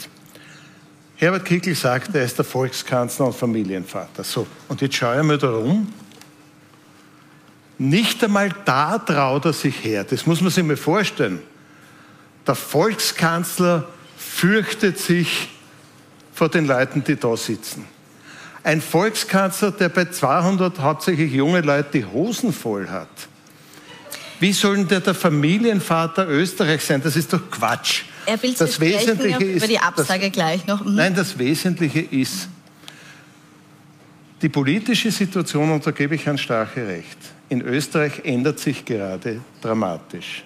Herbert 1.19 1.45
Kickl 1.45 1.73
sagt, 1.73 2.13
er 2.13 2.23
ist 2.23 2.37
der 2.37 2.45
Volkskanzler 2.45 3.25
und 3.25 3.35
Familienvater. 3.35 4.23
So, 4.23 4.45
und 4.67 4.81
jetzt 4.81 4.95
schaue 4.95 5.17
ich 5.17 5.23
mir 5.23 5.37
da 5.39 5.49
rum. 5.49 5.91
Nicht 7.79 8.23
einmal 8.23 8.53
da 8.65 8.99
traut 8.99 9.45
er 9.45 9.53
sich 9.53 9.83
her. 9.83 10.03
Das 10.03 10.27
muss 10.27 10.41
man 10.41 10.51
sich 10.51 10.63
mal 10.63 10.77
vorstellen. 10.77 11.39
Der 12.45 12.53
Volkskanzler 12.53 13.87
fürchtet 14.15 14.99
sich 14.99 15.49
vor 16.33 16.49
den 16.49 16.67
Leuten, 16.67 17.03
die 17.03 17.15
da 17.15 17.35
sitzen. 17.35 17.85
Ein 18.63 18.81
Volkskanzler, 18.81 19.71
der 19.71 19.89
bei 19.89 20.05
200 20.05 20.79
hauptsächlich 20.79 21.31
junge 21.33 21.61
Leute 21.61 21.89
die 21.93 22.05
Hosen 22.05 22.53
voll 22.53 22.89
hat. 22.89 23.07
Wie 24.39 24.53
soll 24.53 24.75
denn 24.75 24.87
der 24.87 24.99
der 24.99 25.15
Familienvater 25.15 26.27
Österreich 26.27 26.83
sein? 26.83 27.01
Das 27.01 27.15
ist 27.15 27.33
doch 27.33 27.49
Quatsch. 27.49 28.03
Er 28.27 28.43
will 28.43 28.53
das 28.53 28.77
Wesentliche 28.81 29.43
ist, 29.43 29.57
über 29.57 29.67
die 29.67 29.79
Absage 29.79 30.25
das, 30.25 30.31
gleich 30.33 30.67
noch. 30.67 30.83
Mhm. 30.83 30.95
Nein, 30.95 31.15
das 31.15 31.39
Wesentliche 31.39 32.01
ist, 32.01 32.49
die 34.41 34.49
politische 34.49 35.11
Situation, 35.11 35.71
und 35.71 35.87
da 35.87 35.91
gebe 35.91 36.15
ich 36.15 36.25
Herrn 36.25 36.37
Strache 36.37 36.85
recht, 36.85 37.17
in 37.47 37.61
Österreich 37.61 38.25
ändert 38.25 38.59
sich 38.59 38.83
gerade 38.83 39.39
dramatisch. 39.61 40.43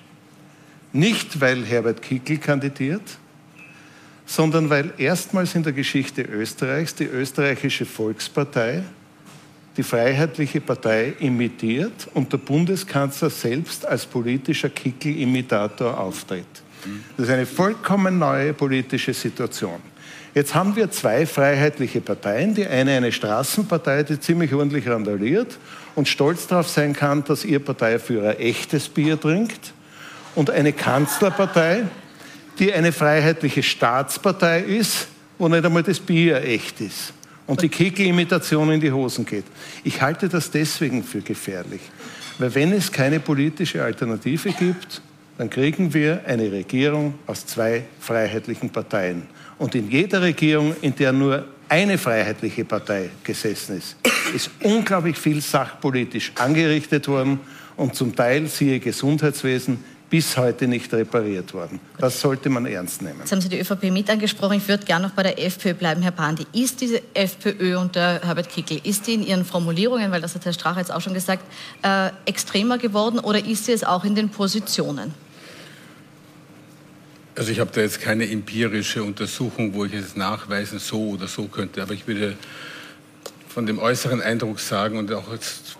Nicht, 0.93 1.41
weil 1.41 1.65
Herbert 1.65 2.03
Kickl 2.03 2.37
kandidiert, 2.37 3.01
sondern 4.27 4.69
weil 4.69 4.93
erstmals 4.99 5.55
in 5.55 5.63
der 5.63 5.73
Geschichte 5.73 6.21
Österreichs 6.21 6.93
die 6.93 7.05
österreichische 7.05 7.87
Volkspartei 7.87 8.83
die 9.75 9.83
Freiheitliche 9.83 10.61
Partei 10.61 11.13
imitiert 11.19 12.09
und 12.13 12.31
der 12.31 12.37
Bundeskanzler 12.37 13.29
selbst 13.29 13.85
als 13.85 14.05
politischer 14.05 14.69
Kickl-Imitator 14.69 15.97
auftritt. 15.97 16.45
Das 17.17 17.27
ist 17.27 17.33
eine 17.33 17.45
vollkommen 17.45 18.19
neue 18.19 18.53
politische 18.53 19.13
Situation. 19.13 19.79
Jetzt 20.33 20.55
haben 20.55 20.75
wir 20.75 20.89
zwei 20.91 21.25
freiheitliche 21.25 21.99
Parteien. 21.99 22.55
Die 22.55 22.65
eine 22.65 22.91
eine 22.91 23.11
Straßenpartei, 23.11 24.03
die 24.03 24.19
ziemlich 24.19 24.53
ordentlich 24.53 24.87
randaliert 24.87 25.57
und 25.95 26.07
stolz 26.07 26.47
darauf 26.47 26.69
sein 26.69 26.93
kann, 26.93 27.23
dass 27.25 27.43
ihr 27.43 27.59
Parteiführer 27.59 28.39
echtes 28.39 28.87
Bier 28.87 29.19
trinkt. 29.19 29.73
Und 30.33 30.49
eine 30.49 30.71
Kanzlerpartei, 30.71 31.83
die 32.59 32.71
eine 32.71 32.93
freiheitliche 32.93 33.61
Staatspartei 33.61 34.61
ist, 34.61 35.07
wo 35.37 35.49
nicht 35.49 35.65
einmal 35.65 35.83
das 35.83 35.99
Bier 35.99 36.41
echt 36.43 36.79
ist 36.79 37.13
und 37.47 37.61
die 37.61 37.69
Kickel-Imitation 37.69 38.71
in 38.71 38.79
die 38.79 38.91
Hosen 38.91 39.25
geht. 39.25 39.43
Ich 39.83 40.01
halte 40.01 40.29
das 40.29 40.51
deswegen 40.51 41.03
für 41.03 41.19
gefährlich, 41.19 41.81
weil 42.39 42.55
wenn 42.55 42.71
es 42.71 42.91
keine 42.91 43.19
politische 43.19 43.83
Alternative 43.83 44.51
gibt, 44.51 45.01
dann 45.37 45.49
kriegen 45.49 45.93
wir 45.93 46.21
eine 46.25 46.51
Regierung 46.51 47.15
aus 47.27 47.45
zwei 47.45 47.83
freiheitlichen 47.99 48.69
Parteien. 48.69 49.23
Und 49.57 49.75
in 49.75 49.89
jeder 49.89 50.21
Regierung, 50.21 50.75
in 50.81 50.95
der 50.95 51.13
nur 51.13 51.45
eine 51.69 51.97
freiheitliche 51.97 52.65
Partei 52.65 53.09
gesessen 53.23 53.77
ist, 53.77 53.95
ist 54.35 54.49
unglaublich 54.61 55.17
viel 55.17 55.41
sachpolitisch 55.41 56.31
angerichtet 56.35 57.07
worden 57.07 57.39
und 57.77 57.95
zum 57.95 58.15
Teil, 58.15 58.47
siehe 58.47 58.79
Gesundheitswesen, 58.79 59.83
bis 60.11 60.35
heute 60.35 60.67
nicht 60.67 60.93
repariert 60.93 61.53
worden. 61.53 61.79
Das 61.97 62.19
sollte 62.19 62.49
man 62.49 62.65
ernst 62.65 63.01
nehmen. 63.01 63.19
Jetzt 63.19 63.31
haben 63.31 63.39
Sie 63.39 63.47
die 63.47 63.61
ÖVP 63.61 63.83
mit 63.91 64.09
angesprochen. 64.09 64.57
Ich 64.57 64.67
würde 64.67 64.85
gerne 64.85 65.07
noch 65.07 65.13
bei 65.13 65.23
der 65.23 65.41
FPÖ 65.43 65.73
bleiben, 65.73 66.01
Herr 66.01 66.11
Pandi. 66.11 66.45
Ist 66.51 66.81
diese 66.81 67.01
FPÖ 67.13 67.79
unter 67.79 68.19
Herbert 68.21 68.49
Kickl, 68.49 68.81
ist 68.83 69.07
die 69.07 69.13
in 69.13 69.23
ihren 69.23 69.45
Formulierungen, 69.45 70.11
weil 70.11 70.19
das 70.19 70.35
hat 70.35 70.43
Herr 70.43 70.51
Strache 70.51 70.81
jetzt 70.81 70.91
auch 70.91 70.99
schon 70.99 71.13
gesagt, 71.13 71.45
äh, 71.81 72.09
extremer 72.25 72.77
geworden 72.77 73.19
oder 73.19 73.43
ist 73.43 73.65
sie 73.65 73.71
es 73.71 73.85
auch 73.85 74.03
in 74.03 74.13
den 74.13 74.27
Positionen? 74.27 75.13
Also 77.35 77.53
ich 77.53 77.61
habe 77.61 77.71
da 77.73 77.79
jetzt 77.79 78.01
keine 78.01 78.29
empirische 78.29 79.03
Untersuchung, 79.03 79.73
wo 79.73 79.85
ich 79.85 79.93
es 79.93 80.17
nachweisen 80.17 80.79
so 80.79 81.11
oder 81.11 81.27
so 81.27 81.45
könnte, 81.45 81.81
aber 81.81 81.93
ich 81.93 82.05
würde 82.05 82.35
von 83.47 83.65
dem 83.65 83.79
äußeren 83.79 84.21
Eindruck 84.21 84.59
sagen 84.59 84.97
und 84.97 85.13
auch 85.13 85.31
jetzt 85.31 85.77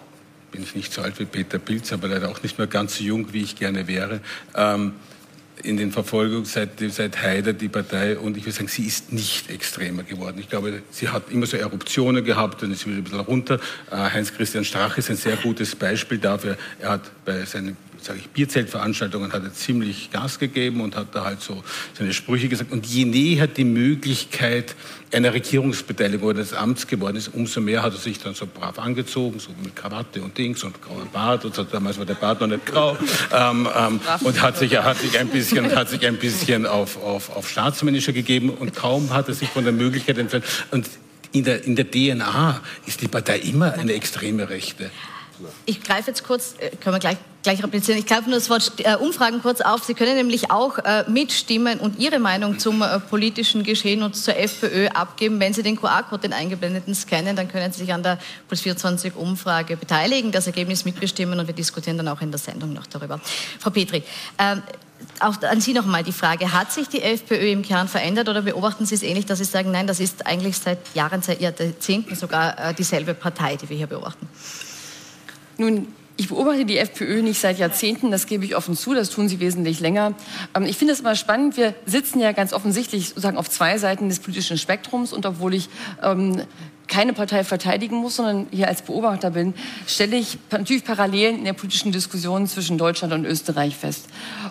bin 0.51 0.63
ich 0.63 0.75
nicht 0.75 0.93
so 0.93 1.01
alt 1.01 1.19
wie 1.19 1.25
Peter 1.25 1.59
Pilz, 1.59 1.93
aber 1.93 2.07
leider 2.07 2.29
auch 2.29 2.43
nicht 2.43 2.57
mehr 2.57 2.67
ganz 2.67 2.97
so 2.97 3.03
jung, 3.03 3.33
wie 3.33 3.41
ich 3.41 3.55
gerne 3.55 3.87
wäre. 3.87 4.19
Ähm, 4.55 4.93
in 5.63 5.77
den 5.77 5.91
Verfolgungen 5.91 6.45
seit, 6.45 6.79
seit 6.89 7.21
Haider 7.21 7.53
die 7.53 7.67
Partei 7.67 8.17
und 8.17 8.37
ich 8.37 8.43
würde 8.43 8.53
sagen, 8.53 8.67
sie 8.67 8.85
ist 8.85 9.13
nicht 9.13 9.49
extremer 9.49 10.03
geworden. 10.03 10.37
Ich 10.39 10.49
glaube, 10.49 10.81
sie 10.89 11.09
hat 11.09 11.29
immer 11.29 11.45
so 11.45 11.57
Eruptionen 11.57 12.23
gehabt, 12.23 12.63
dann 12.63 12.71
ist 12.71 12.87
wieder 12.87 12.97
ein 12.97 13.03
bisschen 13.03 13.19
runter. 13.19 13.59
Äh, 13.91 13.95
Heinz-Christian 13.95 14.65
Strache 14.65 14.99
ist 14.99 15.09
ein 15.09 15.17
sehr 15.17 15.37
gutes 15.37 15.75
Beispiel 15.75 16.17
dafür. 16.17 16.57
Er 16.79 16.89
hat 16.89 17.11
bei 17.25 17.45
seinen 17.45 17.77
sage 18.03 18.19
ich, 18.19 18.29
Bierzeltveranstaltungen 18.29 19.31
hat 19.33 19.43
er 19.43 19.53
ziemlich 19.53 20.11
Gas 20.11 20.39
gegeben 20.39 20.81
und 20.81 20.95
hat 20.95 21.13
da 21.13 21.25
halt 21.25 21.41
so 21.41 21.63
seine 21.97 22.13
Sprüche 22.13 22.49
gesagt. 22.49 22.71
Und 22.71 22.85
je 22.85 23.05
näher 23.05 23.47
die 23.47 23.63
Möglichkeit 23.63 24.75
einer 25.13 25.33
Regierungsbeteiligung 25.33 26.29
oder 26.29 26.39
des 26.39 26.53
Amts 26.53 26.87
geworden 26.87 27.17
ist, 27.17 27.29
umso 27.33 27.61
mehr 27.61 27.83
hat 27.83 27.93
er 27.93 27.99
sich 27.99 28.19
dann 28.19 28.33
so 28.33 28.47
brav 28.47 28.79
angezogen, 28.79 29.39
so 29.39 29.51
mit 29.61 29.75
Krawatte 29.75 30.21
und 30.21 30.37
Dings 30.37 30.63
und 30.63 30.81
grauer 30.81 31.05
Bart. 31.11 31.45
Und 31.45 31.55
so, 31.55 31.63
damals 31.63 31.97
war 31.97 32.05
der 32.05 32.15
Bart 32.15 32.41
noch 32.41 32.47
nicht 32.47 32.65
grau. 32.65 32.97
Ähm, 33.33 33.67
ähm, 33.75 33.99
und 34.21 34.41
hat 34.41 34.57
sich, 34.57 34.77
hat 34.77 34.97
sich 34.97 35.19
ein 35.19 35.27
bisschen, 35.27 35.75
hat 35.75 35.89
sich 35.89 36.05
ein 36.05 36.17
bisschen 36.17 36.65
auf, 36.65 37.01
auf, 37.03 37.35
auf 37.35 37.49
Staatsmanager 37.49 38.13
gegeben. 38.13 38.49
Und 38.49 38.75
kaum 38.75 39.13
hat 39.13 39.27
er 39.27 39.33
sich 39.33 39.49
von 39.49 39.63
der 39.63 39.73
Möglichkeit 39.73 40.17
entfernt. 40.17 40.45
Und 40.71 40.87
in 41.31 41.43
der, 41.43 41.63
in 41.63 41.75
der 41.75 41.89
DNA 41.89 42.61
ist 42.85 43.01
die 43.01 43.07
Partei 43.07 43.39
immer 43.39 43.73
eine 43.73 43.93
extreme 43.93 44.49
Rechte. 44.49 44.91
Ich 45.65 45.81
greife 45.81 46.11
jetzt 46.11 46.23
kurz, 46.23 46.55
äh, 46.59 46.69
können 46.77 46.95
wir 46.95 46.99
gleich, 46.99 47.17
gleich 47.43 47.63
replizieren, 47.63 47.99
ich 47.99 48.05
greife 48.05 48.29
nur 48.29 48.37
das 48.37 48.49
Wort 48.49 48.73
äh, 48.77 48.95
Umfragen 48.95 49.41
kurz 49.41 49.61
auf. 49.61 49.83
Sie 49.83 49.93
können 49.93 50.15
nämlich 50.15 50.51
auch 50.51 50.77
äh, 50.79 51.03
mitstimmen 51.07 51.79
und 51.79 51.99
Ihre 51.99 52.19
Meinung 52.19 52.59
zum 52.59 52.81
äh, 52.81 52.99
politischen 52.99 53.63
Geschehen 53.63 54.03
und 54.03 54.15
zur 54.15 54.35
FPÖ 54.35 54.87
abgeben. 54.87 55.39
Wenn 55.39 55.53
Sie 55.53 55.63
den 55.63 55.75
QR-Code, 55.75 56.21
den 56.21 56.33
eingeblendeten, 56.33 56.93
scannen, 56.93 57.35
dann 57.35 57.47
können 57.47 57.71
Sie 57.71 57.79
sich 57.79 57.93
an 57.93 58.03
der 58.03 58.19
Puls 58.47 58.61
24 58.61 59.15
Umfrage 59.15 59.77
beteiligen, 59.77 60.31
das 60.31 60.47
Ergebnis 60.47 60.85
mitbestimmen 60.85 61.39
und 61.39 61.47
wir 61.47 61.55
diskutieren 61.55 61.97
dann 61.97 62.07
auch 62.07 62.21
in 62.21 62.31
der 62.31 62.39
Sendung 62.39 62.73
noch 62.73 62.85
darüber. 62.87 63.19
Frau 63.59 63.69
Petri, 63.69 64.03
ähm, 64.37 64.61
auch 65.19 65.41
an 65.41 65.61
Sie 65.61 65.73
noch 65.73 65.85
mal 65.85 66.03
die 66.03 66.11
Frage, 66.11 66.53
hat 66.53 66.71
sich 66.71 66.87
die 66.87 67.01
FPÖ 67.01 67.51
im 67.51 67.63
Kern 67.63 67.87
verändert 67.87 68.29
oder 68.29 68.43
beobachten 68.43 68.85
Sie 68.85 68.93
es 68.93 69.01
ähnlich, 69.01 69.25
dass 69.25 69.39
Sie 69.39 69.45
sagen, 69.45 69.71
nein, 69.71 69.87
das 69.87 69.99
ist 69.99 70.27
eigentlich 70.27 70.57
seit 70.57 70.79
Jahren, 70.93 71.23
seit 71.23 71.41
Jahrzehnten 71.41 72.15
sogar 72.15 72.73
dieselbe 72.73 73.15
Partei, 73.15 73.55
die 73.55 73.67
wir 73.67 73.77
hier 73.77 73.87
beobachten? 73.87 74.29
Nun, 75.57 75.87
ich 76.21 76.29
beobachte 76.29 76.65
die 76.65 76.77
FPÖ 76.77 77.23
nicht 77.23 77.41
seit 77.41 77.57
Jahrzehnten, 77.57 78.11
das 78.11 78.27
gebe 78.27 78.45
ich 78.45 78.55
offen 78.55 78.77
zu, 78.77 78.93
das 78.93 79.09
tun 79.09 79.27
sie 79.27 79.39
wesentlich 79.39 79.79
länger. 79.79 80.13
Ähm, 80.55 80.65
ich 80.65 80.77
finde 80.77 80.93
es 80.93 80.99
immer 80.99 81.15
spannend, 81.15 81.57
wir 81.57 81.73
sitzen 81.87 82.19
ja 82.19 82.31
ganz 82.31 82.53
offensichtlich 82.53 83.09
sozusagen 83.09 83.37
auf 83.37 83.49
zwei 83.49 83.79
Seiten 83.79 84.07
des 84.07 84.19
politischen 84.19 84.59
Spektrums 84.59 85.13
und 85.13 85.25
obwohl 85.25 85.55
ich 85.55 85.67
ähm, 86.03 86.43
keine 86.87 87.13
Partei 87.13 87.43
verteidigen 87.43 87.97
muss, 87.97 88.17
sondern 88.17 88.47
hier 88.51 88.67
als 88.67 88.81
Beobachter 88.81 89.31
bin, 89.31 89.53
stelle 89.87 90.17
ich 90.17 90.37
natürlich 90.51 90.83
Parallelen 90.83 91.39
in 91.39 91.45
der 91.45 91.53
politischen 91.53 91.91
Diskussion 91.91 92.47
zwischen 92.47 92.77
Deutschland 92.77 93.13
und 93.13 93.25
Österreich 93.25 93.75
fest. 93.75 94.07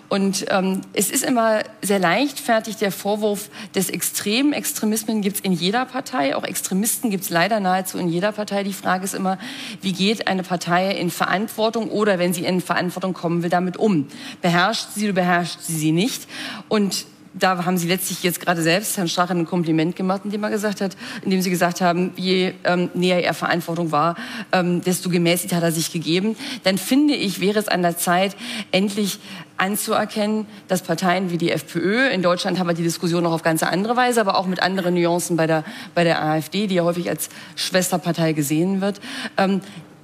Und 0.09 0.45
ähm, 0.49 0.81
es 0.93 1.09
ist 1.09 1.23
immer 1.23 1.61
sehr 1.81 1.99
leichtfertig 1.99 2.77
der 2.77 2.91
Vorwurf 2.91 3.49
des 3.75 3.89
Extremen. 3.89 4.53
Extremismen 4.53 5.21
gibt 5.21 5.37
es 5.37 5.41
in 5.41 5.53
jeder 5.53 5.85
Partei, 5.85 6.35
auch 6.35 6.43
Extremisten 6.43 7.09
gibt 7.11 7.23
es 7.23 7.29
leider 7.29 7.59
nahezu 7.59 7.97
in 7.97 8.09
jeder 8.09 8.31
Partei. 8.31 8.63
Die 8.63 8.73
Frage 8.73 9.05
ist 9.05 9.13
immer, 9.13 9.37
wie 9.81 9.93
geht 9.93 10.27
eine 10.27 10.43
Partei 10.43 10.91
in 10.91 11.11
Verantwortung 11.11 11.89
oder 11.89 12.19
wenn 12.19 12.33
sie 12.33 12.45
in 12.45 12.61
Verantwortung 12.61 13.13
kommen 13.13 13.43
will, 13.43 13.49
damit 13.49 13.77
um? 13.77 14.07
Beherrscht 14.41 14.89
sie 14.95 15.05
oder 15.05 15.13
beherrscht 15.13 15.59
sie 15.61 15.77
sie 15.77 15.91
nicht? 15.91 16.27
Und 16.67 17.05
da 17.33 17.65
haben 17.65 17.77
Sie 17.77 17.87
letztlich 17.87 18.23
jetzt 18.23 18.39
gerade 18.39 18.61
selbst 18.61 18.97
Herrn 18.97 19.07
Strache 19.07 19.33
ein 19.33 19.45
Kompliment 19.45 19.95
gemacht, 19.95 20.21
indem 20.25 20.43
er 20.43 20.49
gesagt 20.49 20.81
hat, 20.81 20.97
indem 21.23 21.41
Sie 21.41 21.49
gesagt 21.49 21.81
haben, 21.81 22.11
je 22.15 22.53
ähm, 22.63 22.89
näher 22.93 23.23
er 23.23 23.33
Verantwortung 23.33 23.91
war, 23.91 24.15
ähm, 24.51 24.81
desto 24.81 25.09
gemäßigt 25.09 25.53
hat 25.53 25.63
er 25.63 25.71
sich 25.71 25.91
gegeben. 25.91 26.35
Dann 26.63 26.77
finde 26.77 27.13
ich, 27.13 27.39
wäre 27.39 27.59
es 27.59 27.67
an 27.67 27.81
der 27.81 27.97
Zeit, 27.97 28.35
endlich 28.71 29.19
anzuerkennen, 29.57 30.47
dass 30.67 30.81
Parteien 30.81 31.29
wie 31.29 31.37
die 31.37 31.51
FPÖ, 31.51 32.07
in 32.09 32.21
Deutschland 32.21 32.57
haben 32.57 32.67
wir 32.67 32.73
die 32.73 32.83
Diskussion 32.83 33.23
noch 33.23 33.31
auf 33.31 33.43
ganz 33.43 33.61
andere 33.61 33.95
Weise, 33.95 34.19
aber 34.19 34.37
auch 34.37 34.47
mit 34.47 34.61
anderen 34.61 34.95
Nuancen 34.95 35.37
bei 35.37 35.45
der, 35.45 35.63
bei 35.93 36.03
der 36.03 36.21
AfD, 36.23 36.67
die 36.67 36.75
ja 36.75 36.83
häufig 36.83 37.09
als 37.09 37.29
Schwesterpartei 37.55 38.33
gesehen 38.33 38.81
wird, 38.81 38.99
ähm, 39.37 39.61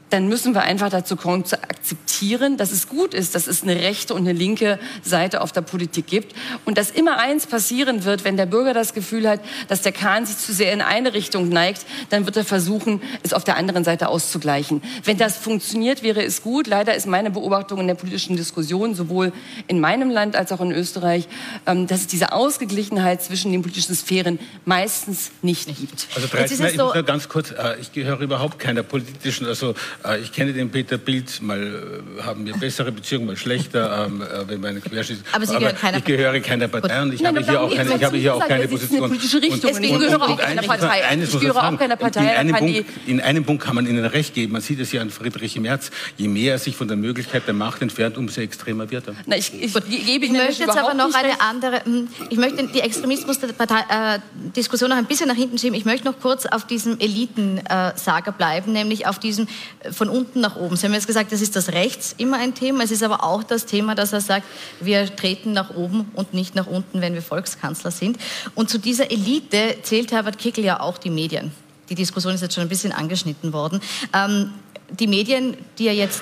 dann 0.09 0.27
müssen 0.27 0.53
wir 0.53 0.61
einfach 0.61 0.89
dazu 0.89 1.15
kommen, 1.15 1.45
zu 1.45 1.61
akzeptieren, 1.61 2.57
dass 2.57 2.71
es 2.71 2.87
gut 2.87 3.13
ist, 3.13 3.35
dass 3.35 3.47
es 3.47 3.63
eine 3.63 3.75
rechte 3.75 4.13
und 4.13 4.21
eine 4.21 4.33
linke 4.33 4.79
Seite 5.03 5.41
auf 5.41 5.51
der 5.51 5.61
Politik 5.61 6.07
gibt 6.07 6.35
und 6.65 6.77
dass 6.77 6.91
immer 6.91 7.17
eins 7.17 7.45
passieren 7.47 8.05
wird, 8.05 8.23
wenn 8.23 8.37
der 8.37 8.45
Bürger 8.45 8.73
das 8.73 8.93
Gefühl 8.93 9.27
hat, 9.27 9.41
dass 9.67 9.81
der 9.81 9.91
Kahn 9.91 10.25
sich 10.25 10.37
zu 10.37 10.53
sehr 10.53 10.71
in 10.73 10.81
eine 10.81 11.13
Richtung 11.13 11.49
neigt, 11.49 11.85
dann 12.09 12.25
wird 12.25 12.37
er 12.37 12.45
versuchen, 12.45 13.01
es 13.23 13.33
auf 13.33 13.43
der 13.43 13.57
anderen 13.57 13.83
Seite 13.83 14.07
auszugleichen. 14.07 14.81
Wenn 15.03 15.17
das 15.17 15.37
funktioniert, 15.37 16.03
wäre 16.03 16.23
es 16.23 16.41
gut. 16.41 16.67
Leider 16.67 16.95
ist 16.95 17.07
meine 17.07 17.31
Beobachtung 17.31 17.79
in 17.79 17.87
der 17.87 17.95
politischen 17.95 18.37
Diskussion, 18.37 18.95
sowohl 18.95 19.33
in 19.67 19.79
meinem 19.79 20.09
Land 20.09 20.35
als 20.35 20.51
auch 20.51 20.61
in 20.61 20.71
Österreich, 20.71 21.27
ähm, 21.65 21.87
dass 21.87 22.01
es 22.01 22.07
diese 22.07 22.31
Ausgeglichenheit 22.31 23.21
zwischen 23.21 23.51
den 23.51 23.61
politischen 23.61 23.95
Sphären 23.95 24.39
meistens 24.65 25.31
nicht 25.41 25.67
gibt. 25.67 26.07
Also 26.15 26.27
13, 26.27 26.65
ich 26.65 26.77
muss 26.77 27.05
ganz 27.05 27.29
kurz, 27.29 27.51
äh, 27.51 27.79
ich 27.81 27.91
gehöre 27.91 28.21
überhaupt 28.21 28.59
keiner 28.59 28.83
politischen, 28.83 29.45
also 29.45 29.75
ich 30.21 30.31
kenne 30.31 30.53
den 30.53 30.69
Peter 30.69 30.97
Bild, 30.97 31.41
mal 31.41 32.03
äh, 32.19 32.23
haben 32.23 32.45
wir 32.45 32.53
bessere 32.53 32.91
Beziehungen, 32.91 33.27
mal 33.27 33.37
schlechter, 33.37 34.05
ähm, 34.07 34.21
äh, 34.21 34.47
wenn 34.47 34.61
man 34.61 34.81
querschießt. 34.81 35.23
Aber 35.31 35.45
Sie 35.45 35.55
gehören 35.55 35.75
keiner 35.75 35.97
Ich 35.97 36.03
gehöre 36.03 36.39
keiner 36.39 36.67
Partei 36.67 37.01
und 37.01 37.13
ich 37.13 37.25
habe 37.25 37.39
hier 37.41 37.61
auch 37.61 37.73
keine, 37.73 37.95
ich 37.95 38.03
habe 38.03 38.17
hier 38.17 38.35
auch 38.35 38.47
keine 38.47 38.67
Position. 38.67 38.99
Eine 38.99 39.07
politische 39.07 39.41
Richtung. 39.41 39.71
Und, 39.71 39.83
ich 39.83 39.91
gehöre 39.91 40.21
auch 40.21 40.37
keiner 40.37 40.61
Partei. 40.63 41.17
Ich 41.21 41.39
gehöre 41.39 41.69
auch 41.69 41.77
keiner 41.77 41.95
Partei. 41.95 42.21
In 42.21 42.29
einem, 42.29 42.55
Punkt, 42.55 42.85
in 43.05 43.21
einem 43.21 43.45
Punkt 43.45 43.63
kann 43.63 43.75
man 43.75 43.87
Ihnen 43.87 44.05
recht 44.05 44.33
geben. 44.33 44.53
Man 44.53 44.61
sieht 44.61 44.79
es 44.79 44.91
ja 44.91 45.01
an 45.01 45.09
Friedrich 45.09 45.59
Merz. 45.59 45.91
Je 46.17 46.27
mehr 46.27 46.57
er 46.57 46.59
sich 46.59 46.75
von 46.75 46.87
der 46.87 46.97
Möglichkeit 46.97 47.43
der 47.45 47.53
Macht 47.53 47.81
entfernt, 47.81 48.17
umso 48.17 48.41
extremer 48.41 48.89
wird 48.89 49.07
er. 49.07 49.15
Na, 49.25 49.37
ich, 49.37 49.51
ich, 49.53 49.73
gebe 49.73 50.25
ich 50.25 50.31
möchte 50.31 50.63
jetzt 50.63 50.77
aber 50.77 50.93
noch 50.93 51.13
eine 51.13 51.39
andere. 51.41 51.83
Hm, 51.85 52.07
ich 52.29 52.37
möchte 52.37 52.67
die 52.67 52.81
Extremismus 52.81 53.39
der 53.39 53.49
Partei, 53.49 53.79
äh, 53.89 54.19
Diskussion 54.55 54.89
noch 54.89 54.97
ein 54.97 55.05
bisschen 55.05 55.27
nach 55.27 55.35
hinten 55.35 55.57
schieben. 55.57 55.75
Ich 55.75 55.85
möchte 55.85 56.05
noch 56.05 56.19
kurz 56.19 56.45
auf 56.45 56.65
diesem 56.65 56.99
Elitensager 56.99 58.31
bleiben, 58.31 58.73
nämlich 58.73 59.07
auf 59.07 59.19
diesem 59.19 59.47
von 59.91 60.09
unten 60.09 60.41
nach 60.41 60.55
oben. 60.55 60.75
Sie 60.75 60.85
haben 60.85 60.93
jetzt 60.93 61.07
gesagt, 61.07 61.31
das 61.31 61.41
ist 61.41 61.55
das 61.55 61.69
Rechts 61.69 62.15
immer 62.17 62.37
ein 62.37 62.53
Thema. 62.53 62.83
Es 62.83 62.91
ist 62.91 63.03
aber 63.03 63.23
auch 63.23 63.43
das 63.43 63.65
Thema, 63.65 63.95
dass 63.95 64.13
er 64.13 64.21
sagt, 64.21 64.45
wir 64.79 65.15
treten 65.15 65.53
nach 65.53 65.75
oben 65.75 66.11
und 66.13 66.33
nicht 66.33 66.55
nach 66.55 66.67
unten, 66.67 67.01
wenn 67.01 67.13
wir 67.13 67.21
Volkskanzler 67.21 67.91
sind. 67.91 68.17
Und 68.55 68.69
zu 68.69 68.77
dieser 68.77 69.11
Elite 69.11 69.77
zählt 69.83 70.11
Herbert 70.11 70.37
Kickl 70.37 70.63
ja 70.63 70.79
auch 70.79 70.97
die 70.97 71.09
Medien. 71.09 71.51
Die 71.89 71.95
Diskussion 71.95 72.33
ist 72.33 72.41
jetzt 72.41 72.55
schon 72.55 72.63
ein 72.63 72.69
bisschen 72.69 72.91
angeschnitten 72.91 73.53
worden. 73.53 73.81
Ähm, 74.13 74.51
die 74.89 75.07
Medien, 75.07 75.57
die 75.77 75.87
er 75.87 75.95
jetzt 75.95 76.21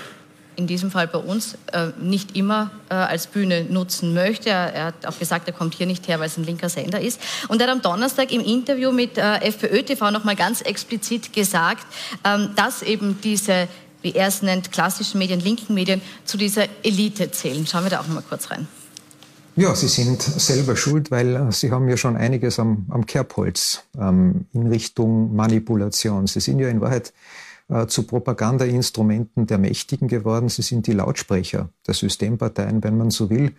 in 0.56 0.68
diesem 0.68 0.92
Fall 0.92 1.08
bei 1.08 1.20
uns, 1.20 1.58
äh, 1.72 1.88
nicht 2.00 2.36
immer 2.36 2.72
äh, 2.90 2.94
als 2.94 3.28
Bühne 3.28 3.64
nutzen 3.64 4.14
möchte. 4.14 4.50
Er, 4.50 4.74
er, 4.74 4.86
hat 4.86 5.06
auch 5.06 5.18
gesagt, 5.20 5.48
er 5.48 5.54
kommt 5.54 5.76
hier 5.76 5.86
nicht 5.86 6.08
her, 6.08 6.20
weil 6.20 6.28
es 6.28 6.38
ein 6.38 6.44
linker 6.44 6.70
Sender 6.70 7.00
ist. 7.00 7.20
Und 7.48 7.62
er 7.62 7.68
hat 7.68 7.76
am 7.76 7.82
Donnerstag 7.82 8.32
im 8.32 8.42
Interview 8.42 8.92
mit 8.92 9.18
äh, 9.18 9.38
FPÖ 9.42 9.84
TV 9.84 10.12
nochmal 10.12 10.36
ganz 10.36 10.62
explizit 10.62 11.34
gesagt, 11.34 11.86
ähm, 12.24 12.50
dass 12.56 12.82
eben 12.82 13.20
diese, 13.22 13.68
wie 14.02 14.14
er 14.14 14.28
es 14.28 14.42
nennt, 14.42 14.72
klassischen 14.72 15.18
Medien, 15.20 15.40
linken 15.40 15.74
Medien 15.74 16.02
zu 16.26 16.38
dieser 16.38 16.68
Elite 16.84 17.32
zählen. 17.32 17.66
Schauen 17.68 17.84
wir 17.84 17.90
da 17.90 18.00
auch 18.00 18.08
nochmal 18.08 18.24
kurz 18.28 18.52
rein. 18.52 18.68
Ja, 19.58 19.74
Sie 19.74 19.88
sind 19.88 20.22
selber 20.22 20.76
schuld, 20.76 21.12
weil 21.12 21.36
äh, 21.36 21.52
Sie 21.52 21.72
haben 21.72 21.88
ja 21.88 21.96
schon 21.96 22.18
einiges 22.18 22.60
am, 22.60 22.86
am 22.90 23.06
Kerbholz 23.06 23.84
ähm, 23.98 24.48
in 24.52 24.68
Richtung 24.68 25.34
Manipulation. 25.34 26.28
Sie 26.28 26.42
sind 26.42 26.60
ja 26.60 26.68
in 26.68 26.82
Wahrheit 26.82 27.14
äh, 27.68 27.88
zu 27.88 28.04
Propagandainstrumenten 28.04 29.48
der 29.48 29.58
Mächtigen 29.58 30.08
geworden. 30.08 30.50
Sie 30.50 30.62
sind 30.62 30.88
die 30.88 30.94
Lautsprecher 30.94 31.70
der 31.88 31.94
Systemparteien, 31.94 32.84
wenn 32.84 32.98
man 32.98 33.10
so 33.10 33.30
will. 33.30 33.56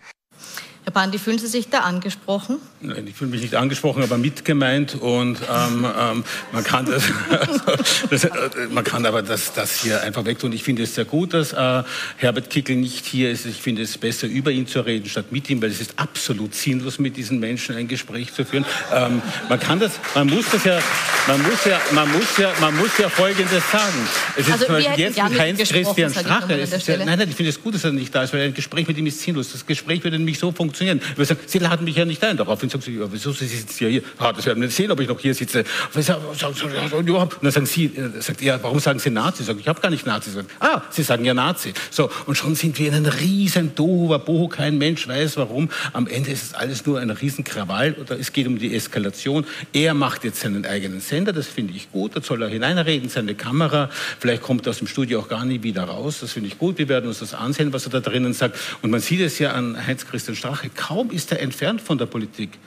Herr 0.87 0.93
Bandi, 0.93 1.19
fühlen 1.19 1.37
Sie 1.37 1.47
sich 1.47 1.67
da 1.67 1.79
angesprochen? 1.79 2.59
Nein, 2.79 3.07
ich 3.07 3.15
fühle 3.15 3.29
mich 3.29 3.41
nicht 3.41 3.55
angesprochen, 3.55 4.03
aber 4.03 4.17
mitgemeint 4.17 4.95
und 4.95 5.37
ähm, 5.53 5.85
ähm, 5.99 6.23
man 6.53 6.63
kann 6.63 6.85
das, 6.85 7.03
das 8.09 8.23
äh, 8.23 8.29
man 8.71 8.85
kann 8.85 9.05
aber 9.05 9.21
das, 9.21 9.51
das 9.51 9.81
hier 9.81 10.01
einfach 10.03 10.23
wegtun. 10.23 10.53
Ich 10.53 10.63
finde 10.63 10.83
es 10.83 10.95
sehr 10.95 11.03
gut, 11.03 11.33
dass 11.33 11.51
äh, 11.51 11.83
Herbert 12.15 12.49
Kickel 12.49 12.77
nicht 12.77 13.05
hier 13.05 13.31
ist. 13.31 13.45
Ich 13.45 13.61
finde 13.61 13.81
es 13.81 13.97
besser, 13.97 14.27
über 14.27 14.49
ihn 14.49 14.65
zu 14.65 14.79
reden, 14.79 15.09
statt 15.09 15.25
mit 15.31 15.49
ihm, 15.49 15.61
weil 15.61 15.71
es 15.71 15.81
ist 15.81 15.99
absolut 15.99 16.55
sinnlos, 16.55 16.99
mit 16.99 17.17
diesen 17.17 17.41
Menschen 17.41 17.75
ein 17.75 17.89
Gespräch 17.89 18.33
zu 18.33 18.45
führen. 18.45 18.65
Ähm, 18.93 19.21
man 19.49 19.59
kann 19.59 19.81
das, 19.81 19.91
man 20.15 20.27
muss 20.27 20.45
das 20.51 20.63
ja, 20.63 20.79
man 21.27 21.41
muss 21.41 21.65
ja, 21.65 21.81
man 21.91 22.09
muss 22.13 22.37
ja, 22.37 22.53
man 22.61 22.77
muss 22.77 22.97
ja 22.97 23.09
Folgendes 23.09 23.69
sagen. 23.69 24.07
Es 24.37 24.47
ist 24.47 24.53
also, 24.53 24.65
zum 24.67 24.75
Beispiel 24.75 25.03
jetzt 25.03 25.21
mit 25.21 25.37
Heinz 25.37 25.67
Christian 25.67 26.13
Strache. 26.13 26.57
Ja, 26.57 26.97
nein, 26.99 27.19
nein, 27.19 27.27
ich 27.27 27.35
finde 27.35 27.49
es 27.49 27.61
gut, 27.61 27.75
dass 27.75 27.83
er 27.83 27.91
nicht 27.91 28.15
da 28.15 28.23
ist, 28.23 28.31
weil 28.31 28.43
ein 28.43 28.53
Gespräch 28.53 28.87
mit 28.87 28.97
ihm 28.97 29.07
ist 29.07 29.19
sinnlos. 29.19 29.51
Das 29.51 29.65
Gespräch 29.65 30.01
würde 30.05 30.17
nämlich 30.17 30.39
so 30.39 30.53
funktionieren 30.53 30.76
funktionieren. 30.77 31.01
Wir 31.15 31.25
sagen, 31.25 31.39
Sie 31.45 31.59
laden 31.59 31.83
mich 31.83 31.95
ja 31.95 32.05
nicht 32.05 32.23
ein. 32.23 32.37
Daraufhin 32.37 32.69
sagen 32.69 32.83
Sie, 32.83 32.95
ja, 32.95 33.11
wieso 33.11 33.31
Sie 33.31 33.47
sitzen 33.47 33.83
ja 33.83 33.89
hier? 33.89 34.01
Ah, 34.17 34.31
das 34.33 34.45
werden 34.45 34.61
wir 34.61 34.69
sehen, 34.69 34.91
ob 34.91 34.99
ich 34.99 35.07
noch 35.07 35.19
hier 35.19 35.33
sitze. 35.33 35.63
Und 35.93 36.07
dann 36.07 37.51
sagen 37.51 37.65
Sie, 37.65 37.85
äh, 37.85 38.21
sagt 38.21 38.41
er, 38.41 38.61
warum 38.63 38.79
sagen 38.79 38.99
Sie 38.99 39.09
Nazi? 39.09 39.41
Ich 39.41 39.47
sage, 39.47 39.59
ich 39.59 39.67
habe 39.67 39.81
gar 39.81 39.89
nicht 39.89 40.05
Nazi 40.05 40.29
gesagt. 40.29 40.51
Ah, 40.59 40.81
Sie 40.89 41.03
sagen 41.03 41.25
ja 41.25 41.33
Nazi. 41.33 41.73
So, 41.89 42.09
und 42.25 42.35
schon 42.35 42.55
sind 42.55 42.77
wir 42.77 42.87
in 42.89 42.93
einem 42.93 43.11
riesen 43.11 43.69
Boho. 43.69 44.47
Kein 44.47 44.77
Mensch 44.77 45.07
weiß 45.07 45.37
warum. 45.37 45.69
Am 45.93 46.07
Ende 46.07 46.31
ist 46.31 46.43
es 46.43 46.53
alles 46.53 46.85
nur 46.85 46.99
ein 46.99 47.09
riesen 47.09 47.43
Krawall. 47.43 47.95
Oder 47.99 48.19
es 48.19 48.31
geht 48.33 48.47
um 48.47 48.57
die 48.57 48.75
Eskalation. 48.75 49.45
Er 49.73 49.93
macht 49.93 50.23
jetzt 50.23 50.41
seinen 50.41 50.65
eigenen 50.65 51.01
Sender. 51.01 51.33
Das 51.33 51.47
finde 51.47 51.73
ich 51.73 51.91
gut. 51.91 52.15
Da 52.15 52.21
soll 52.21 52.41
er 52.43 52.49
hineinreden, 52.49 53.09
seine 53.09 53.35
Kamera. 53.35 53.89
Vielleicht 54.19 54.43
kommt 54.43 54.67
er 54.67 54.71
aus 54.71 54.77
dem 54.79 54.87
Studio 54.87 55.19
auch 55.19 55.27
gar 55.27 55.45
nie 55.45 55.63
wieder 55.63 55.83
raus. 55.83 56.19
Das 56.21 56.33
finde 56.33 56.49
ich 56.49 56.57
gut. 56.57 56.77
Wir 56.77 56.87
werden 56.87 57.07
uns 57.07 57.19
das 57.19 57.33
ansehen, 57.33 57.73
was 57.73 57.85
er 57.85 57.91
da 57.91 57.99
drinnen 57.99 58.33
sagt. 58.33 58.57
Und 58.81 58.91
man 58.91 58.99
sieht 58.99 59.21
es 59.21 59.39
ja 59.39 59.51
an 59.51 59.77
Heinz-Christian 59.87 60.35
Strache. 60.35 60.66
Kaum 60.69 61.11
ist 61.11 61.31
er 61.31 61.41
entfernt 61.41 61.81
von 61.81 61.97
der 61.97 62.05
Politik, 62.05 62.57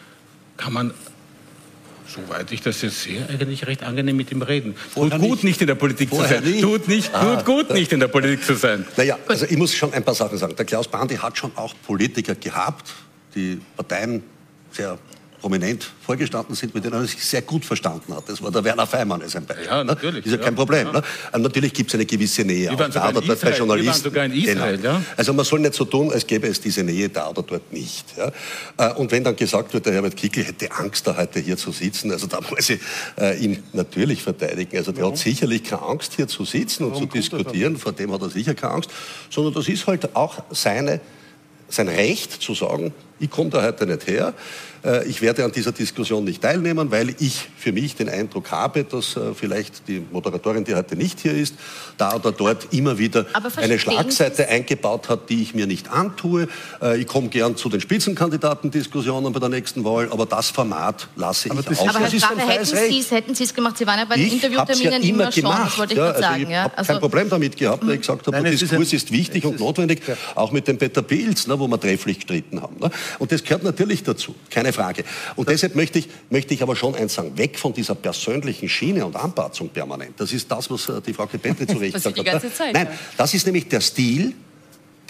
kann 0.57 0.73
man 0.73 0.93
Soweit 2.11 2.51
ich 2.51 2.61
das 2.61 2.83
jetzt 2.83 3.03
sehe, 3.03 3.25
eigentlich 3.29 3.67
recht 3.69 3.85
angenehm 3.85 4.17
mit 4.17 4.33
ihm 4.33 4.43
reden. 4.43 4.75
Tut 4.95 5.13
gut, 5.13 5.21
nicht. 5.21 5.45
nicht 5.45 5.61
in 5.61 5.69
der 5.69 5.77
Politik 5.77 6.09
Vorher 6.09 6.39
zu 6.39 6.45
sein. 6.45 6.53
Nicht. 6.53 6.63
Tut, 6.63 6.89
nicht, 6.89 7.15
ah, 7.15 7.37
tut 7.37 7.45
gut, 7.45 7.71
nicht 7.71 7.93
in 7.93 8.01
der 8.01 8.09
Politik 8.09 8.45
zu 8.45 8.55
sein. 8.55 8.85
Naja, 8.97 9.17
also 9.29 9.47
ich 9.47 9.57
muss 9.57 9.75
schon 9.75 9.93
ein 9.93 10.03
paar 10.03 10.15
Sachen 10.15 10.37
sagen. 10.37 10.57
Der 10.57 10.65
Klaus 10.65 10.89
Bandi 10.89 11.15
hat 11.17 11.39
schon 11.39 11.53
auch 11.55 11.73
Politiker 11.87 12.35
gehabt, 12.35 12.93
die 13.37 13.61
Parteien 13.77 14.25
sehr 14.73 14.99
prominent 15.41 15.91
vorgestanden 16.05 16.55
sind, 16.55 16.75
mit 16.75 16.85
denen 16.85 16.95
er 16.95 17.05
sich 17.05 17.25
sehr 17.25 17.43
gut 17.43 17.65
verstanden 17.65 18.15
hat. 18.15 18.29
Das 18.29 18.43
war 18.43 18.51
der 18.51 18.63
Werner 18.65 18.87
Feimann 18.87 19.21
ist 19.21 19.37
ein 19.37 19.47
Beispiel. 19.47 19.67
Ja, 19.67 19.79
ne? 19.79 19.85
natürlich. 19.85 20.27
Ist 20.27 20.33
ja, 20.33 20.39
kein 20.39 20.55
Problem. 20.55 20.87
Ja. 20.89 20.93
Ne? 20.93 21.03
Natürlich 21.39 21.73
gibt 21.73 21.91
es 21.91 21.95
eine 21.95 22.07
gewisse 22.07 22.43
Nähe. 22.43 22.71
Wir 22.71 22.79
waren, 22.79 22.93
sogar, 22.93 23.13
da, 23.13 23.21
dort 23.21 23.41
bei 23.41 23.57
Journalisten. 23.57 24.05
sogar 24.05 24.25
in 24.27 24.33
Israel. 24.33 24.77
Genau. 24.77 24.91
Ja? 24.91 25.03
Also 25.17 25.33
man 25.33 25.45
soll 25.45 25.61
nicht 25.61 25.75
so 25.75 25.85
tun, 25.85 26.13
als 26.13 26.27
gäbe 26.27 26.47
es 26.47 26.61
diese 26.61 26.83
Nähe 26.83 27.09
da 27.09 27.29
oder 27.29 27.43
dort 27.43 27.73
nicht. 27.73 28.05
Ja? 28.17 28.31
Äh, 28.77 28.95
und 28.95 29.11
wenn 29.13 29.25
dann 29.25 29.37
gesagt 29.37 29.73
wird, 29.73 29.87
der 29.87 29.95
Herbert 29.95 30.17
Kickl 30.17 30.45
hätte 30.45 30.71
Angst, 30.73 31.07
da 31.07 31.17
heute 31.17 31.41
hier 31.41 31.57
zu 31.57 31.73
sitzen, 31.73 32.13
also 32.13 32.27
da 32.27 32.41
muss 32.49 32.71
ich 32.71 32.81
äh, 33.19 33.39
ihn 33.39 33.63
natürlich 33.73 34.23
verteidigen. 34.23 34.77
Also 34.77 34.93
der 34.93 35.03
Warum? 35.03 35.15
hat 35.15 35.19
sicherlich 35.21 35.65
keine 35.65 35.83
Angst, 35.83 36.15
hier 36.15 36.29
zu 36.29 36.45
sitzen 36.45 36.85
und 36.85 36.93
Warum 36.93 37.11
zu 37.11 37.17
diskutieren. 37.17 37.77
Vor 37.77 37.93
dem 37.93 38.13
hat 38.13 38.23
er 38.23 38.31
sicher 38.31 38.55
keine 38.55 38.75
Angst. 38.75 38.91
Sondern 39.31 39.55
das 39.55 39.69
ist 39.69 39.87
halt 39.87 40.15
auch 40.15 40.43
seine, 40.51 41.01
sein 41.71 41.89
Recht 41.89 42.33
zu 42.43 42.55
sagen, 42.55 42.93
ich 43.19 43.31
komme 43.31 43.51
da 43.51 43.63
heute 43.63 43.87
nicht 43.87 44.07
her. 44.07 44.35
Äh, 44.85 45.07
ich 45.07 45.21
werde 45.21 45.45
an 45.45 45.53
dieser 45.53 45.73
Diskussion 45.73 46.25
nicht 46.25 46.43
teilnehmen, 46.43 46.91
weil 46.91 47.15
ich 47.19 47.49
für 47.59 47.73
mich 47.73 47.95
den 47.97 48.09
Eindruck 48.09 48.51
habe, 48.51 48.85
dass 48.85 49.17
äh, 49.17 49.35
vielleicht 49.35 49.87
die 49.89 50.03
Moderatorin, 50.11 50.65
die 50.65 50.75
heute 50.75 50.97
nicht 50.97 51.21
hier 51.21 51.35
ist, 51.35 51.55
da 51.99 52.15
oder 52.15 52.33
dort 52.33 52.73
immer 52.73 52.97
wieder 52.97 53.27
eine 53.57 53.79
Schlagseite 53.79 54.49
eingebaut 54.49 55.09
hat, 55.09 55.29
die 55.29 55.43
ich 55.43 55.55
mir 55.55 55.67
nicht 55.67 55.91
antue. 55.91 56.49
Äh, 56.81 57.01
ich 57.01 57.07
komme 57.07 57.29
gern 57.29 57.57
zu 57.57 57.69
den 57.69 57.81
Spitzenkandidatendiskussionen 57.81 59.33
bei 59.33 59.41
der 59.41 59.51
nächsten 59.51 59.85
Wahl, 59.85 60.09
aber 60.11 60.25
das 60.25 60.49
Format 60.49 61.09
lasse 61.17 61.49
ich 61.49 61.53
aber 61.53 61.61
aus. 61.61 61.81
Aber 61.81 62.01
Herr 62.01 62.11
Strache, 62.11 63.15
hätten 63.15 63.35
Sie 63.35 63.45
es 63.45 63.55
gemacht? 63.55 63.77
Sie 63.77 63.87
waren 63.87 63.99
ja 63.99 64.05
bei 64.07 64.17
den 64.17 64.33
Interviewterminen 64.33 65.03
ja 65.03 65.09
immer, 65.09 65.23
immer 65.25 65.33
schon, 65.33 65.43
das 65.43 65.79
wollte 65.79 65.93
ich 65.93 65.99
ja, 65.99 66.07
also 66.07 66.21
sagen. 66.23 66.43
Ich 66.43 66.49
ja? 66.49 66.63
habe 66.63 66.79
also 66.79 66.93
kein 66.93 67.01
Problem 67.01 67.29
damit 67.29 67.57
gehabt, 67.57 67.87
weil 67.87 67.95
ich 67.95 68.01
gesagt 68.01 68.27
habe, 68.27 68.43
der 68.43 68.51
Diskurs 68.51 68.81
ist, 68.81 68.93
ist 68.95 69.13
wichtig 69.13 69.45
und 69.45 69.61
notwendig, 69.61 70.01
auch 70.35 70.53
mit 70.53 70.67
dem 70.69 70.79
Peter 70.79 71.03
Pilz, 71.03 71.47
ne, 71.47 71.60
wo 71.61 71.69
wir 71.69 71.81
trefflich 71.81 72.19
gestritten 72.19 72.61
haben. 72.61 72.77
Ne. 72.81 72.91
Und 73.19 73.33
das 73.33 73.45
gehört 73.45 73.63
natürlich 73.63 74.03
dazu, 74.03 74.35
keine 74.51 74.73
Frage. 74.73 75.05
Und 75.37 75.49
deshalb 75.49 75.77
möchte 75.77 75.99
ich, 75.99 76.09
möchte 76.31 76.55
ich 76.55 76.63
aber 76.63 76.77
schon 76.77 76.95
eins 76.95 77.15
sagen, 77.15 77.37
weg 77.39 77.59
von 77.59 77.73
dieser 77.73 77.95
persönlichen 77.95 78.69
Schiene 78.69 79.07
und 79.07 79.17
Anpatzung 79.17 79.69
permanent. 79.69 80.19
Das 80.19 80.33
ist 80.33 80.51
das, 80.51 80.71
was 80.71 80.89
äh, 80.89 81.01
die 81.01 81.13
Frau 81.13 81.27
Kepetri 81.27 81.67
zu 81.67 81.79
Recht 81.79 81.95
gesagt 82.03 82.19
hat. 82.19 82.43
Zeit, 82.55 82.75
Nein, 82.75 82.89
das 83.17 83.35
ist 83.35 83.47
nämlich 83.47 83.69
der 83.69 83.81
Stil, 83.81 84.35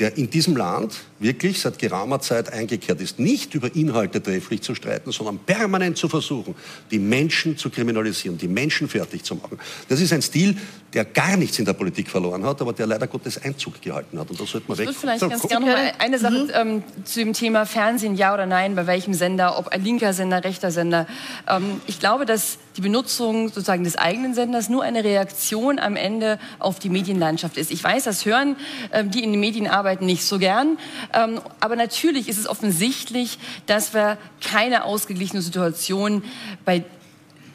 der 0.01 0.17
in 0.17 0.31
diesem 0.31 0.57
Land 0.57 0.95
wirklich 1.19 1.61
seit 1.61 1.79
geraumer 1.79 2.21
Zeit 2.21 2.51
eingekehrt 2.51 3.01
ist, 3.03 3.19
nicht 3.19 3.55
über 3.55 3.75
Inhalte 3.77 4.23
trefflich 4.23 4.63
zu 4.63 4.75
streiten, 4.75 5.13
sondern 5.13 5.39
permanent 5.39 5.99
zu 5.99 6.09
versuchen, 6.09 6.55
die 6.91 6.99
Menschen 6.99 7.59
zu 7.59 7.69
kriminalisieren, 7.69 8.39
die 8.39 8.49
Menschen 8.49 8.89
fertig 8.89 9.23
zu 9.23 9.35
machen. 9.35 9.59
Das 9.91 10.01
ist 10.01 10.13
ein 10.15 10.23
Stil, 10.23 10.57
der 10.95 11.05
gar 11.05 11.37
nichts 11.37 11.59
in 11.59 11.67
der 11.67 11.75
Politik 11.75 12.09
verloren 12.09 12.45
hat, 12.45 12.61
aber 12.63 12.73
der 12.73 12.87
leider 12.87 13.07
Gottes 13.07 13.41
Einzug 13.43 13.81
gehalten 13.83 14.19
hat. 14.19 14.31
Und 14.31 14.41
da 14.41 14.47
sollte 14.47 14.67
man 14.69 14.79
weg. 14.79 14.89
Ich 14.89 14.89
würde 14.89 14.99
vielleicht 14.99 15.21
so, 15.21 15.29
ganz 15.29 15.47
gerne 15.47 15.67
noch 15.67 15.73
mal 15.73 15.93
eine 15.99 16.19
Sache 16.19 16.45
mhm. 16.45 16.51
ähm, 16.55 16.83
zu 17.05 17.21
dem 17.21 17.35
Thema 17.35 17.67
Fernsehen, 17.67 18.17
ja 18.17 18.33
oder 18.33 18.47
nein, 18.47 18.75
bei 18.75 18.87
welchem 18.87 19.13
Sender, 19.13 19.59
ob 19.59 19.69
ein 19.69 19.85
linker 19.85 20.15
Sender, 20.15 20.43
rechter 20.43 20.71
Sender. 20.71 21.07
Ähm, 21.47 21.83
ich 21.87 22.01
glaube, 22.01 22.25
dass 22.25 22.57
die 22.77 22.81
Benutzung 22.81 23.49
sozusagen 23.49 23.85
des 23.85 23.97
eigenen 23.97 24.33
Senders 24.33 24.71
nur 24.71 24.83
eine 24.83 25.05
Reaktion 25.05 25.79
am 25.79 25.97
Ende 25.97 26.39
auf 26.59 26.79
die 26.79 26.89
Medienlandschaft 26.89 27.59
ist. 27.59 27.71
Ich 27.71 27.85
weiß, 27.85 28.05
das 28.05 28.25
hören 28.25 28.57
ähm, 28.93 29.11
die 29.11 29.23
in 29.23 29.33
den 29.33 29.41
Medien 29.41 29.67
arbeiten 29.67 29.90
nicht 30.01 30.25
so 30.25 30.39
gern. 30.39 30.79
Ähm, 31.13 31.41
aber 31.59 31.77
natürlich 31.77 32.29
ist 32.29 32.39
es 32.39 32.47
offensichtlich, 32.47 33.39
dass 33.67 33.95
wir 33.95 34.19
keine 34.41 34.85
ausgeglichene 34.85 35.43
Situation 35.43 36.23
bei 36.65 36.85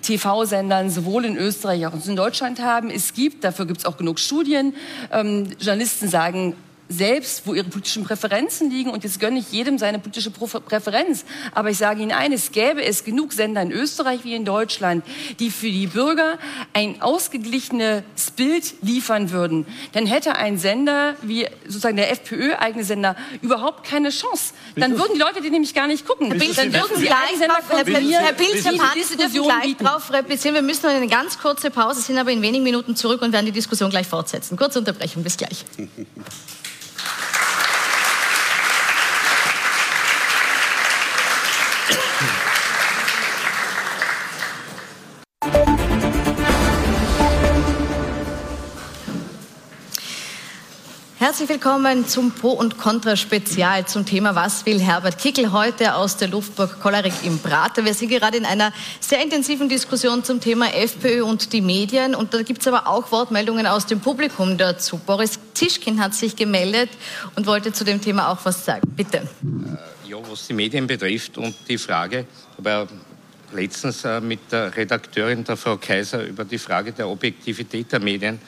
TV-Sendern 0.01 0.89
sowohl 0.89 1.25
in 1.25 1.35
Österreich 1.37 1.85
als 1.85 2.03
auch 2.03 2.07
in 2.07 2.15
Deutschland 2.15 2.61
haben. 2.61 2.89
Es 2.89 3.13
gibt, 3.13 3.43
dafür 3.43 3.65
gibt 3.65 3.79
es 3.79 3.85
auch 3.85 3.97
genug 3.97 4.19
Studien. 4.19 4.75
Ähm, 5.11 5.49
Journalisten 5.59 6.09
sagen, 6.09 6.55
selbst, 6.89 7.47
wo 7.47 7.53
ihre 7.53 7.67
politischen 7.67 8.03
Präferenzen 8.03 8.69
liegen. 8.69 8.89
Und 8.89 9.03
jetzt 9.03 9.19
gönne 9.19 9.39
ich 9.39 9.51
jedem 9.51 9.77
seine 9.77 9.99
politische 9.99 10.31
Präferenz. 10.31 11.25
Aber 11.53 11.69
ich 11.69 11.77
sage 11.77 12.01
Ihnen 12.01 12.11
eines, 12.11 12.51
gäbe 12.51 12.83
es 12.83 13.03
genug 13.03 13.33
Sender 13.33 13.61
in 13.61 13.71
Österreich 13.71 14.23
wie 14.23 14.35
in 14.35 14.45
Deutschland, 14.45 15.03
die 15.39 15.49
für 15.51 15.69
die 15.69 15.87
Bürger 15.87 16.37
ein 16.73 17.01
ausgeglichenes 17.01 18.03
Bild 18.35 18.75
liefern 18.81 19.31
würden, 19.31 19.65
dann 19.93 20.05
hätte 20.05 20.35
ein 20.35 20.57
Sender 20.57 21.15
wie 21.21 21.47
sozusagen 21.65 21.97
der 21.97 22.11
FPÖ-eigene 22.11 22.83
Sender 22.83 23.15
überhaupt 23.41 23.85
keine 23.85 24.09
Chance. 24.09 24.53
Dann 24.75 24.97
würden 24.97 25.13
die 25.15 25.19
Leute 25.19 25.41
die 25.41 25.49
nämlich 25.49 25.73
gar 25.73 25.87
nicht 25.87 26.05
gucken. 26.05 26.31
Herr 26.31 26.39
Pilz, 26.39 26.55
dann 26.55 26.73
würden 26.73 26.97
sie 26.97 27.09
einen 27.09 27.37
Sender 27.37 27.57
Herr 27.67 27.83
Pilz, 27.83 28.65
Herr 28.65 28.73
Pilz, 28.93 29.17
dürfen 29.17 29.43
gleich 29.43 29.77
drauf 29.77 30.11
replizieren. 30.11 30.55
Wir 30.55 30.61
müssen 30.61 30.85
noch 30.85 30.93
eine 30.93 31.07
ganz 31.07 31.39
kurze 31.39 31.71
Pause, 31.71 32.01
sind 32.01 32.17
aber 32.17 32.31
in 32.31 32.41
wenigen 32.41 32.63
Minuten 32.63 32.95
zurück 32.95 33.21
und 33.21 33.31
werden 33.31 33.45
die 33.45 33.51
Diskussion 33.51 33.89
gleich 33.89 34.07
fortsetzen. 34.07 34.57
Kurze 34.57 34.79
Unterbrechung, 34.79 35.23
bis 35.23 35.37
gleich. 35.37 35.65
Herzlich 51.25 51.49
willkommen 51.49 52.07
zum 52.07 52.29
Pro 52.29 52.51
und 52.51 52.77
Contra 52.77 53.15
Spezial 53.15 53.87
zum 53.87 54.05
Thema 54.05 54.35
Was 54.35 54.63
will 54.67 54.79
Herbert 54.79 55.17
Kickel 55.17 55.51
heute 55.51 55.95
aus 55.95 56.17
der 56.17 56.27
Luftburg 56.27 56.79
Kollerik 56.79 57.13
im 57.23 57.39
Prater. 57.39 57.83
Wir 57.83 57.95
sind 57.95 58.09
gerade 58.09 58.37
in 58.37 58.45
einer 58.45 58.71
sehr 58.99 59.23
intensiven 59.23 59.67
Diskussion 59.67 60.23
zum 60.23 60.39
Thema 60.39 60.71
FPÖ 60.71 61.23
und 61.23 61.51
die 61.51 61.61
Medien 61.61 62.13
und 62.13 62.35
da 62.35 62.43
gibt 62.43 62.61
es 62.61 62.67
aber 62.67 62.85
auch 62.85 63.11
Wortmeldungen 63.11 63.65
aus 63.65 63.87
dem 63.87 64.01
Publikum 64.01 64.59
dazu. 64.59 64.99
Boris 64.99 65.39
Tischkin 65.55 65.99
hat 65.99 66.13
sich 66.13 66.35
gemeldet 66.35 66.91
und 67.35 67.47
wollte 67.47 67.73
zu 67.73 67.83
dem 67.83 67.99
Thema 67.99 68.29
auch 68.31 68.37
was 68.43 68.63
sagen. 68.63 68.87
Bitte. 68.95 69.17
Äh, 69.17 70.09
ja, 70.11 70.17
was 70.29 70.45
die 70.45 70.53
Medien 70.53 70.85
betrifft 70.85 71.39
und 71.39 71.55
die 71.67 71.79
Frage, 71.79 72.27
aber 72.59 72.87
letztens 73.51 74.05
äh, 74.05 74.21
mit 74.21 74.51
der 74.51 74.77
Redakteurin 74.77 75.43
der 75.43 75.57
Frau 75.57 75.77
Kaiser 75.77 76.23
über 76.23 76.45
die 76.45 76.59
Frage 76.59 76.91
der 76.91 77.09
Objektivität 77.09 77.91
der 77.91 77.99
Medien 77.99 78.39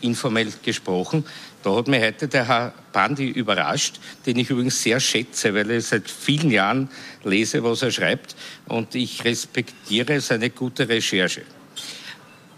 informell 0.00 0.52
gesprochen. 0.62 1.24
Da 1.62 1.74
hat 1.74 1.88
mich 1.88 2.02
heute 2.02 2.28
der 2.28 2.46
Herr 2.46 2.72
Bandi 2.92 3.28
überrascht, 3.28 4.00
den 4.26 4.38
ich 4.38 4.50
übrigens 4.50 4.82
sehr 4.82 5.00
schätze, 5.00 5.54
weil 5.54 5.70
ich 5.70 5.86
seit 5.86 6.10
vielen 6.10 6.50
Jahren 6.50 6.88
lese, 7.24 7.62
was 7.64 7.82
er 7.82 7.90
schreibt 7.90 8.36
und 8.66 8.94
ich 8.94 9.24
respektiere 9.24 10.20
seine 10.20 10.50
gute 10.50 10.88
Recherche. 10.88 11.42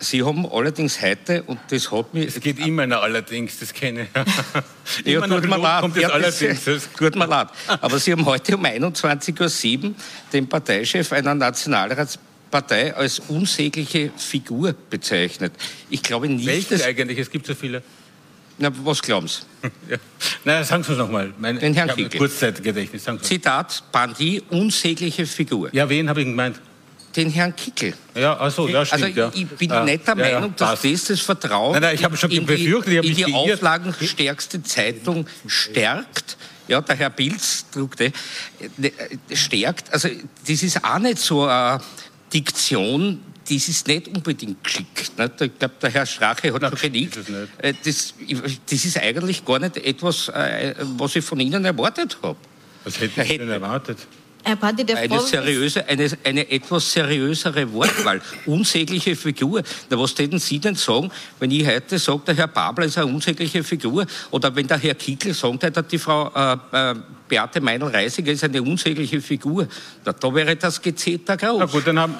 Sie 0.03 0.23
haben 0.23 0.47
allerdings 0.51 1.03
heute, 1.03 1.43
und 1.43 1.61
das 1.69 1.93
hat 1.93 2.15
mich... 2.15 2.29
Es 2.29 2.41
geht 2.41 2.59
immer 2.59 2.87
nach 2.87 3.03
allerdings, 3.03 3.59
das 3.59 3.75
kenne 3.75 4.09
ich. 4.09 5.05
ja, 5.05 5.21
tut 5.21 5.47
mir 5.47 5.59
leid. 5.59 5.81
Kommt 5.83 5.97
ja, 5.99 6.09
allerdings. 6.09 6.65
Das 6.65 6.91
tut 6.97 7.15
mir 7.17 7.27
leid. 7.27 7.49
Aber 7.67 7.99
Sie 7.99 8.11
haben 8.11 8.25
heute 8.25 8.57
um 8.57 8.65
21.07 8.65 9.85
Uhr 9.85 9.95
den 10.33 10.49
Parteichef 10.49 11.13
einer 11.13 11.35
Nationalratspartei 12.51 12.95
als 12.95 13.21
unsägliche 13.29 14.11
Figur 14.17 14.75
bezeichnet. 14.91 15.53
Ich 15.89 16.03
glaube 16.03 16.29
nicht, 16.29 16.47
Welche 16.47 16.85
eigentlich? 16.85 17.19
Es 17.19 17.31
gibt 17.31 17.47
so 17.47 17.55
viele. 17.55 17.83
Na, 18.59 18.71
was 18.85 19.01
glauben 19.01 19.27
Sie? 19.27 19.41
ja. 19.89 19.97
Na, 20.45 20.65
sagen 20.65 20.83
Sie 20.83 20.93
es 20.93 20.99
nochmal. 20.99 21.33
Den 21.41 21.75
Herrn 21.75 21.89
Kickel. 21.95 22.19
Kurzzeitgedächtnis. 22.19 23.05
Zitat, 23.23 23.83
Bandi, 23.91 24.43
unsägliche 24.51 25.25
Figur. 25.25 25.71
Ja, 25.73 25.89
wen 25.89 26.09
habe 26.09 26.21
ich 26.21 26.27
gemeint? 26.27 26.61
Den 27.17 27.31
Herrn 27.31 27.57
Kickel. 27.57 27.95
Ja, 28.15 28.37
also, 28.37 28.69
ja, 28.69 28.85
stimmt. 28.85 29.05
Also, 29.05 29.21
ja. 29.21 29.33
ich 29.35 29.49
bin 29.49 29.73
ah, 29.73 29.83
nicht 29.83 30.07
der 30.07 30.17
ja, 30.17 30.35
Meinung, 30.35 30.55
ja, 30.59 30.67
dass 30.67 30.83
das 30.83 31.05
das 31.05 31.21
Vertrauen 31.21 31.73
nein, 31.73 31.97
nein, 31.99 32.13
ich 32.13 32.21
schon 32.21 32.31
in 32.31 32.47
befürchtet, 32.47 33.05
die, 33.05 33.09
in 33.09 33.17
die 33.17 33.35
auflagenstärkste 33.35 34.63
Zeitung 34.63 35.27
stärkt. 35.47 36.37
Ja, 36.69 36.81
der 36.81 36.95
Herr 36.95 37.11
Pilz 37.11 37.67
druckte, 37.73 38.13
äh, 38.81 38.91
stärkt. 39.35 39.93
Also, 39.93 40.09
das 40.47 40.63
ist 40.63 40.85
auch 40.85 41.01
nicht 41.01 41.19
so 41.19 41.45
eine 41.45 41.81
Diktion, 42.33 43.21
das 43.49 43.69
ist 43.69 43.87
nicht 43.87 44.09
unbedingt 44.09 44.63
geschickt. 44.63 45.19
Nicht? 45.19 45.41
Ich 45.41 45.59
glaube, 45.59 45.75
der 45.83 45.91
Herr 45.91 46.07
Strache 46.07 46.53
hat 46.53 46.63
schon 46.63 46.93
genickt. 46.93 47.19
Äh, 47.59 47.75
das, 47.85 48.15
das, 48.69 48.85
ist 48.85 48.99
eigentlich 48.99 49.45
gar 49.45 49.59
nicht 49.59 49.77
etwas, 49.79 50.29
äh, 50.29 50.75
was 50.97 51.17
ich 51.17 51.25
von 51.25 51.41
Ihnen 51.41 51.65
erwartet 51.65 52.19
habe. 52.23 52.37
Was 52.85 53.01
hätten 53.01 53.25
Sie 53.25 53.39
denn 53.39 53.51
erwartet? 53.51 53.99
Herr 54.43 54.57
Patti, 54.57 54.85
der 54.85 54.97
eine, 54.97 55.21
seriöse, 55.21 55.87
eine, 55.87 56.11
eine 56.25 56.51
etwas 56.51 56.93
seriösere 56.93 57.73
Wortwahl, 57.73 58.21
unsägliche 58.47 59.15
Figur. 59.15 59.63
Na, 59.91 59.99
was 59.99 60.15
täten 60.15 60.39
Sie 60.39 60.59
denn 60.59 60.75
sagen, 60.75 61.11
wenn 61.39 61.51
ich 61.51 61.67
heute 61.67 61.99
sage, 61.99 62.23
der 62.27 62.35
Herr 62.37 62.49
Babler 62.49 62.87
ist 62.87 62.97
eine 62.97 63.07
unsägliche 63.07 63.63
Figur? 63.63 64.07
Oder 64.31 64.55
wenn 64.55 64.67
der 64.67 64.79
Herr 64.79 64.95
Kickel 64.95 65.35
sagt, 65.35 65.93
die 65.93 65.99
Frau 65.99 66.31
äh, 66.35 66.57
äh, 66.73 66.95
Beate 67.29 67.61
Meinl-Reisiger 67.61 68.33
ist 68.33 68.45
eine 68.45 68.63
unsägliche 68.63 69.21
Figur? 69.21 69.69
Na, 70.05 70.13
da 70.13 70.35
wäre 70.35 70.57
das 70.57 70.81
Gezeter 70.81 71.37
groß. 71.37 71.59
Na 71.59 71.67
gut, 71.67 71.87
dann 71.87 71.99
haben... 71.99 72.15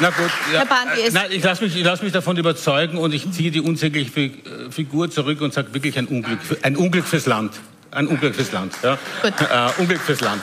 Na 0.00 0.10
gut, 0.10 0.30
ja, 0.52 0.58
Herr 0.58 0.66
Bandi, 0.66 1.00
äh, 1.02 1.10
nein, 1.12 1.30
ich 1.30 1.42
lasse 1.42 1.64
mich, 1.64 1.76
lass 1.82 2.02
mich 2.02 2.12
davon 2.12 2.36
überzeugen 2.36 2.98
und 2.98 3.12
ich 3.12 3.30
ziehe 3.30 3.50
die 3.50 3.60
unsägliche 3.60 4.32
Figur 4.70 5.10
zurück 5.10 5.40
und 5.40 5.54
sage 5.54 5.72
wirklich 5.72 5.96
ein 5.98 6.06
Unglück, 6.06 6.40
ein 6.62 6.76
Unglück 6.76 7.04
fürs 7.04 7.26
Land. 7.26 7.52
Ein 7.90 8.08
Unglück 8.08 8.34
fürs 8.34 8.50
Land. 8.50 8.74
Ja. 8.82 8.98
Äh, 9.22 9.80
Unglück 9.80 10.00
fürs 10.00 10.20
Land. 10.20 10.42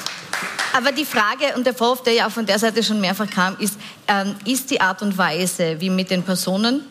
Aber 0.74 0.94
die 0.94 1.04
Frage 1.04 1.54
und 1.58 1.66
der 1.66 1.74
Vorwurf, 1.74 2.04
der 2.04 2.14
ja 2.14 2.28
auch 2.28 2.32
von 2.32 2.46
der 2.46 2.58
Seite 2.60 2.82
schon 2.82 3.02
mehrfach 3.02 3.30
kam, 3.30 3.58
ist, 3.60 3.78
ähm, 4.08 4.36
ist 4.46 4.72
die 4.72 4.80
Art 4.80 5.02
und 5.02 5.18
Weise, 5.18 5.82
wie 5.82 5.90
mit 5.90 6.10
den 6.12 6.24
Personen 6.24 6.82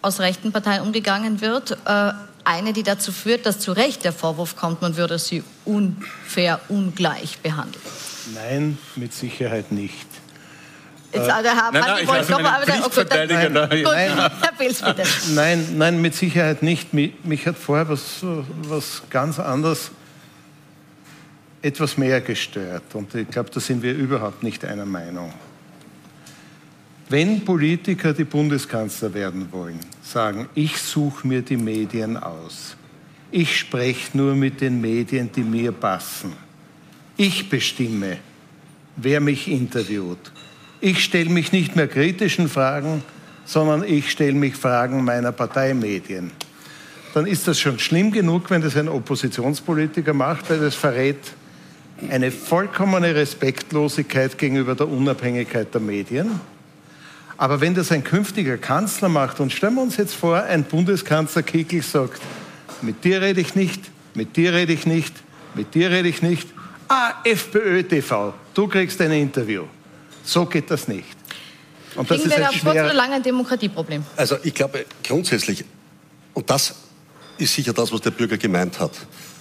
aus 0.00 0.20
rechten 0.20 0.52
Parteien 0.52 0.82
umgegangen 0.82 1.42
wird, 1.42 1.72
äh, 1.84 2.12
eine, 2.44 2.72
die 2.72 2.82
dazu 2.82 3.12
führt, 3.12 3.44
dass 3.44 3.58
zu 3.58 3.72
Recht 3.72 4.04
der 4.04 4.12
Vorwurf 4.12 4.56
kommt, 4.56 4.80
man 4.80 4.96
würde 4.96 5.18
sie 5.18 5.42
unfair, 5.64 6.60
ungleich 6.68 7.38
behandeln? 7.38 7.82
Nein, 8.34 8.78
mit 8.94 9.12
Sicherheit 9.12 9.72
nicht. 9.72 10.06
Jetzt, 11.16 11.30
also, 11.30 11.48
Herr 11.48 11.72
nein, 11.72 11.82
nein, 11.86 11.98
ich 12.02 12.08
wollte 12.08 12.34
aber 12.34 12.66
der, 12.66 12.86
okay, 12.86 13.04
dann, 13.08 13.52
nein, 13.52 13.84
Herr 13.84 14.52
Pilz, 14.56 14.82
bitte. 14.82 15.02
Nein, 15.34 15.66
nein, 15.76 16.00
mit 16.00 16.14
Sicherheit 16.14 16.62
nicht. 16.62 16.92
Mich, 16.94 17.12
mich 17.24 17.46
hat 17.46 17.56
vorher 17.56 17.88
was, 17.88 18.24
was 18.62 19.02
ganz 19.10 19.38
anderes, 19.38 19.90
etwas 21.62 21.96
mehr 21.96 22.20
gestört. 22.20 22.94
Und 22.94 23.14
ich 23.14 23.28
glaube, 23.28 23.50
da 23.52 23.60
sind 23.60 23.82
wir 23.82 23.94
überhaupt 23.94 24.42
nicht 24.42 24.64
einer 24.64 24.86
Meinung. 24.86 25.32
Wenn 27.08 27.44
Politiker, 27.44 28.12
die 28.12 28.24
Bundeskanzler 28.24 29.14
werden 29.14 29.48
wollen, 29.52 29.78
sagen, 30.02 30.48
ich 30.54 30.78
suche 30.78 31.26
mir 31.26 31.42
die 31.42 31.56
Medien 31.56 32.16
aus, 32.16 32.76
ich 33.30 33.58
spreche 33.58 34.16
nur 34.16 34.34
mit 34.34 34.60
den 34.60 34.80
Medien, 34.80 35.30
die 35.30 35.42
mir 35.42 35.72
passen, 35.72 36.32
ich 37.16 37.48
bestimme, 37.48 38.18
wer 38.96 39.20
mich 39.20 39.48
interviewt, 39.48 40.32
ich 40.80 41.02
stelle 41.02 41.30
mich 41.30 41.52
nicht 41.52 41.76
mehr 41.76 41.88
kritischen 41.88 42.48
Fragen, 42.48 43.02
sondern 43.44 43.84
ich 43.84 44.10
stelle 44.10 44.34
mich 44.34 44.56
Fragen 44.56 45.04
meiner 45.04 45.32
Parteimedien. 45.32 46.30
Dann 47.14 47.26
ist 47.26 47.48
das 47.48 47.58
schon 47.58 47.78
schlimm 47.78 48.12
genug, 48.12 48.50
wenn 48.50 48.60
das 48.60 48.76
ein 48.76 48.88
Oppositionspolitiker 48.88 50.12
macht, 50.12 50.50
weil 50.50 50.60
das 50.60 50.74
verrät 50.74 51.16
eine 52.10 52.30
vollkommene 52.30 53.14
Respektlosigkeit 53.14 54.36
gegenüber 54.36 54.74
der 54.74 54.88
Unabhängigkeit 54.88 55.72
der 55.72 55.80
Medien. 55.80 56.40
Aber 57.38 57.60
wenn 57.60 57.74
das 57.74 57.92
ein 57.92 58.04
künftiger 58.04 58.58
Kanzler 58.58 59.08
macht, 59.08 59.40
und 59.40 59.52
stellen 59.52 59.74
wir 59.74 59.82
uns 59.82 59.96
jetzt 59.96 60.14
vor, 60.14 60.42
ein 60.42 60.64
Bundeskanzler 60.64 61.42
Kickl 61.42 61.82
sagt, 61.82 62.20
mit 62.82 63.04
dir 63.04 63.22
rede 63.22 63.40
ich 63.40 63.54
nicht, 63.54 63.80
mit 64.14 64.36
dir 64.36 64.52
rede 64.52 64.72
ich 64.72 64.86
nicht, 64.86 65.14
mit 65.54 65.74
dir 65.74 65.90
rede 65.90 66.08
ich 66.08 66.22
nicht. 66.22 66.48
Ah, 66.88 67.12
FPÖ 67.24 67.82
TV, 67.82 68.34
du 68.54 68.68
kriegst 68.68 69.00
ein 69.00 69.12
Interview. 69.12 69.64
So 70.26 70.44
geht 70.44 70.70
das 70.70 70.88
nicht. 70.88 71.06
Und 71.94 72.10
das 72.10 72.18
Kriegen 72.18 72.30
ist 72.30 72.38
wir 72.38 72.48
auf 72.48 72.60
kurz 72.60 72.74
oder 72.74 72.92
lang 72.92 73.12
ein 73.12 73.22
Demokratieproblem? 73.22 74.04
Also 74.16 74.36
ich 74.42 74.52
glaube 74.52 74.84
grundsätzlich, 75.02 75.64
und 76.34 76.50
das 76.50 76.74
ist 77.38 77.54
sicher 77.54 77.72
das, 77.72 77.92
was 77.92 78.00
der 78.00 78.10
Bürger 78.10 78.36
gemeint 78.36 78.78
hat, 78.78 78.92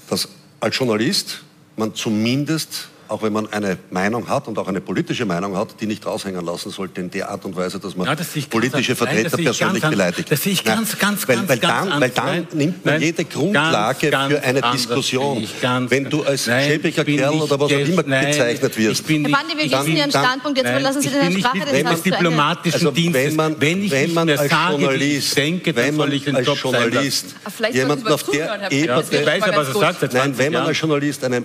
dass 0.10 0.30
als 0.60 0.78
Journalist 0.78 1.43
man 1.76 1.93
zumindest 1.93 2.88
auch 3.08 3.22
wenn 3.22 3.34
man 3.34 3.52
eine 3.52 3.78
Meinung 3.89 4.28
hat 4.28 4.48
und 4.48 4.58
auch 4.58 4.68
eine 4.68 4.82
politische 4.82 5.26
Meinung 5.26 5.56
hat, 5.56 5.80
die 5.80 5.86
nicht 5.86 6.06
raushängen 6.06 6.46
lassen 6.46 6.72
sollte 6.72 7.02
in 7.02 7.12
der 7.12 7.30
Art 7.30 7.46
und 7.46 7.56
Weise, 7.56 7.80
dass 7.80 7.96
man 7.96 8.08
ja, 8.08 8.15
das 8.15 8.28
politische 8.50 8.96
Vertreter 8.96 9.36
Nein, 9.36 9.46
persönlich 9.46 9.82
ganz, 9.82 9.96
beleidigt. 9.96 10.32
Das 10.32 10.41
sehe 10.41 10.54
ich 10.54 10.63
ganz, 10.63 10.91
Nein, 10.94 11.00
ganz, 11.00 11.28
weil, 11.28 11.36
ganz, 11.38 11.50
weil 11.50 11.60
ganz 11.60 11.89
dann, 11.89 12.02
Weil 12.02 12.10
dann 12.10 12.48
nimmt 12.54 12.86
man 12.86 13.02
jede 13.02 13.26
Grundlage 13.26 14.10
ganz, 14.10 14.34
für 14.34 14.41
eine 14.41 14.62
Diskussion. 14.62 15.48
Wenn 15.89 16.10
du 16.10 16.24
als 16.24 16.46
schäbiger 16.46 17.06
Kerl 17.06 17.34
oder 17.36 17.60
was 17.60 17.72
auch 17.72 17.78
immer 17.78 18.04
nein, 18.06 18.28
bezeichnet 18.28 18.78
wirst. 18.78 19.08
Herr 19.08 19.20
Bandi, 19.20 19.58
wir 19.58 19.72
wissen 19.72 19.98
Ihren 19.98 20.10
Standpunkt, 20.10 20.58
jetzt 20.58 20.82
lassen 20.82 21.02
Sie 21.02 21.10
den 21.10 21.39
Sprache 21.39 21.60
des 21.60 21.82
Satzes 21.82 22.04
diplomatischen 22.04 22.88
also, 22.88 23.13
wenn 23.13 23.36
man, 23.36 23.62
wenn 23.62 23.84
ich 23.84 23.91
wenn 23.91 24.13
man 24.13 24.30
als 24.30 24.52
Journalist, 24.52 25.38
denke, 25.38 25.76
wenn 25.76 25.96
man 25.96 26.12
als 26.12 26.62
Journalist 26.62 27.36
jemanden 27.72 28.08
auf 28.08 28.24
der 28.24 28.72
Ebene, 28.72 29.04
ich 29.10 29.26
weiß 29.26 29.46
ja, 29.46 29.56
was 29.56 29.68
er 29.70 29.74
sagt, 29.74 30.13
nein, 30.13 30.38
wenn 30.38 30.54
man 30.54 30.63
als 30.63 30.80
Journalist 30.80 31.24
eine 31.24 31.44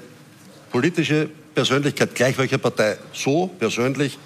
politische 0.70 1.28
Persönlichkeit, 1.54 2.14
gleich 2.14 2.38
welcher 2.38 2.58
Partei, 2.58 2.98
so 3.12 3.48
persönlich 3.58 4.18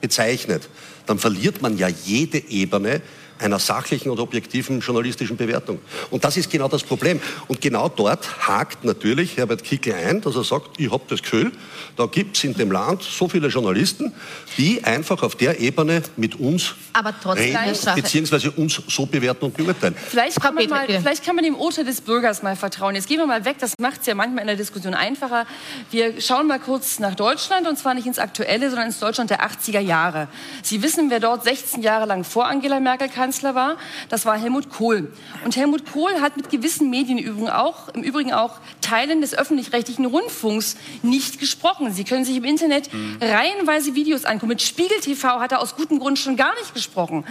bezeichnet, 0.00 0.68
dann 1.06 1.18
verliert 1.18 1.62
man 1.62 1.78
ja 1.78 1.88
jede 1.88 2.38
Ebene 2.38 3.00
einer 3.42 3.58
sachlichen 3.58 4.10
und 4.10 4.20
objektiven 4.20 4.80
journalistischen 4.80 5.36
Bewertung. 5.36 5.78
Und 6.10 6.24
das 6.24 6.36
ist 6.36 6.50
genau 6.50 6.68
das 6.68 6.82
Problem. 6.82 7.20
Und 7.48 7.60
genau 7.60 7.88
dort 7.88 8.48
hakt 8.48 8.84
natürlich 8.84 9.36
Herbert 9.36 9.64
Kickl 9.64 9.92
ein, 9.92 10.20
dass 10.20 10.36
er 10.36 10.44
sagt, 10.44 10.78
ich 10.78 10.90
habe 10.90 11.02
das 11.08 11.22
Gefühl, 11.22 11.52
da 11.96 12.06
gibt 12.06 12.36
es 12.36 12.44
in 12.44 12.54
dem 12.54 12.70
Land 12.70 13.02
so 13.02 13.28
viele 13.28 13.48
Journalisten, 13.48 14.12
die 14.56 14.82
einfach 14.84 15.22
auf 15.22 15.34
der 15.34 15.60
Ebene 15.60 16.02
mit 16.16 16.38
uns 16.38 16.74
Aber 16.92 17.14
reden, 17.34 17.76
beziehungsweise 17.94 18.50
uns 18.52 18.80
so 18.88 19.06
bewerten 19.06 19.46
und 19.46 19.56
beurteilen. 19.56 19.94
Vielleicht 20.08 20.40
kann, 20.40 20.54
man 20.54 20.68
mal, 20.68 20.86
vielleicht 20.86 21.24
kann 21.24 21.36
man 21.36 21.44
dem 21.44 21.54
Urteil 21.54 21.84
des 21.84 22.00
Bürgers 22.00 22.42
mal 22.42 22.56
vertrauen. 22.56 22.94
Jetzt 22.94 23.08
gehen 23.08 23.18
wir 23.18 23.26
mal 23.26 23.44
weg, 23.44 23.56
das 23.58 23.74
macht 23.80 24.00
es 24.00 24.06
ja 24.06 24.14
manchmal 24.14 24.42
in 24.42 24.48
der 24.48 24.56
Diskussion 24.56 24.94
einfacher. 24.94 25.46
Wir 25.90 26.20
schauen 26.20 26.46
mal 26.46 26.58
kurz 26.58 26.98
nach 26.98 27.14
Deutschland 27.14 27.66
und 27.66 27.78
zwar 27.78 27.94
nicht 27.94 28.06
ins 28.06 28.18
Aktuelle, 28.18 28.68
sondern 28.68 28.86
ins 28.86 28.98
Deutschland 28.98 29.30
der 29.30 29.46
80er 29.46 29.80
Jahre. 29.80 30.28
Sie 30.62 30.82
wissen, 30.82 31.10
wer 31.10 31.20
dort 31.20 31.44
16 31.44 31.82
Jahre 31.82 32.06
lang 32.06 32.24
vor 32.24 32.46
Angela 32.46 32.80
Merkel 32.80 33.08
Kanzler 33.32 33.54
war? 33.54 33.78
Das 34.10 34.26
war 34.26 34.38
Helmut 34.38 34.68
Kohl. 34.68 35.10
Und 35.44 35.56
Helmut 35.56 35.90
Kohl 35.90 36.20
hat 36.20 36.36
mit 36.36 36.50
gewissen 36.50 36.90
Medien 36.90 37.48
auch, 37.48 37.88
im 37.88 38.02
Übrigen 38.02 38.32
auch 38.32 38.58
Teilen 38.82 39.22
des 39.22 39.32
öffentlich-rechtlichen 39.32 40.04
Rundfunks 40.04 40.76
nicht 41.02 41.40
gesprochen 41.40 41.62
gesprochen. 41.62 41.92
Sie 41.92 42.04
können 42.04 42.24
sich 42.24 42.36
im 42.36 42.44
Internet 42.44 42.92
mhm. 42.92 43.16
reihenweise 43.20 43.94
Videos 43.94 44.24
angucken. 44.26 44.48
Mit 44.48 44.62
Spiegel 44.62 45.00
TV 45.00 45.40
hat 45.40 45.52
er 45.52 45.60
aus 45.60 45.76
gutem 45.76 45.98
Grund 45.98 46.18
schon 46.18 46.36
gar 46.36 46.52
nicht 46.60 46.74
gesprochen. 46.74 47.24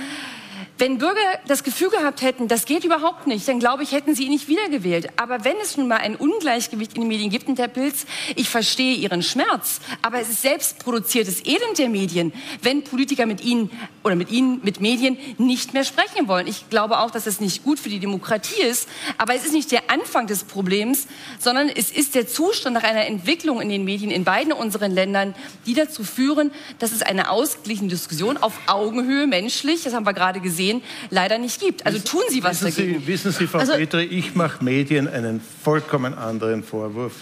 Wenn 0.81 0.97
Bürger 0.97 1.21
das 1.45 1.63
Gefühl 1.63 1.91
gehabt 1.91 2.23
hätten, 2.23 2.47
das 2.47 2.65
geht 2.65 2.83
überhaupt 2.83 3.27
nicht, 3.27 3.47
dann 3.47 3.59
glaube 3.59 3.83
ich, 3.83 3.91
hätten 3.91 4.15
sie 4.15 4.23
ihn 4.23 4.31
nicht 4.31 4.47
wiedergewählt. 4.47 5.09
Aber 5.15 5.45
wenn 5.45 5.57
es 5.61 5.77
nun 5.77 5.87
mal 5.87 5.97
ein 5.97 6.15
Ungleichgewicht 6.15 6.95
in 6.95 7.01
den 7.01 7.07
Medien 7.07 7.29
gibt, 7.29 7.47
und 7.47 7.59
Herr 7.59 7.67
Pilz, 7.67 8.07
ich 8.35 8.49
verstehe 8.49 8.95
Ihren 8.95 9.21
Schmerz, 9.21 9.79
aber 10.01 10.19
es 10.19 10.29
ist 10.29 10.41
selbstproduziertes 10.41 11.45
Elend 11.45 11.77
der 11.77 11.87
Medien, 11.87 12.33
wenn 12.63 12.83
Politiker 12.83 13.27
mit 13.27 13.43
Ihnen 13.43 13.69
oder 14.03 14.15
mit 14.15 14.31
Ihnen, 14.31 14.59
mit 14.63 14.81
Medien 14.81 15.19
nicht 15.37 15.75
mehr 15.75 15.83
sprechen 15.83 16.27
wollen. 16.27 16.47
Ich 16.47 16.67
glaube 16.71 16.97
auch, 16.97 17.11
dass 17.11 17.27
es 17.27 17.39
nicht 17.39 17.63
gut 17.63 17.77
für 17.77 17.89
die 17.89 17.99
Demokratie 17.99 18.63
ist, 18.63 18.89
aber 19.19 19.35
es 19.35 19.45
ist 19.45 19.53
nicht 19.53 19.71
der 19.71 19.91
Anfang 19.91 20.25
des 20.25 20.45
Problems, 20.45 21.05
sondern 21.37 21.69
es 21.69 21.91
ist 21.91 22.15
der 22.15 22.27
Zustand 22.27 22.73
nach 22.73 22.83
einer 22.83 23.05
Entwicklung 23.05 23.61
in 23.61 23.69
den 23.69 23.85
Medien 23.85 24.09
in 24.09 24.23
beiden 24.23 24.51
unseren 24.51 24.91
Ländern, 24.91 25.35
die 25.67 25.75
dazu 25.75 26.03
führen, 26.03 26.49
dass 26.79 26.91
es 26.91 27.03
eine 27.03 27.29
ausgeglichene 27.29 27.89
Diskussion 27.89 28.37
auf 28.37 28.53
Augenhöhe 28.65 29.27
menschlich, 29.27 29.83
das 29.83 29.93
haben 29.93 30.07
wir 30.07 30.13
gerade 30.13 30.39
gesehen, 30.39 30.70
Medien 30.71 30.81
leider 31.09 31.37
nicht 31.37 31.59
gibt. 31.59 31.85
Also 31.85 31.99
tun 31.99 32.21
Sie 32.29 32.43
was 32.43 32.63
wissen 32.63 32.77
dagegen. 32.77 32.99
Sie, 33.01 33.07
wissen 33.07 33.31
Sie, 33.31 33.47
Frau 33.47 33.59
also, 33.59 33.73
Petri, 33.73 34.03
ich 34.03 34.35
mache 34.35 34.63
Medien 34.63 35.07
einen 35.07 35.41
vollkommen 35.63 36.13
anderen 36.13 36.63
Vorwurf. 36.63 37.13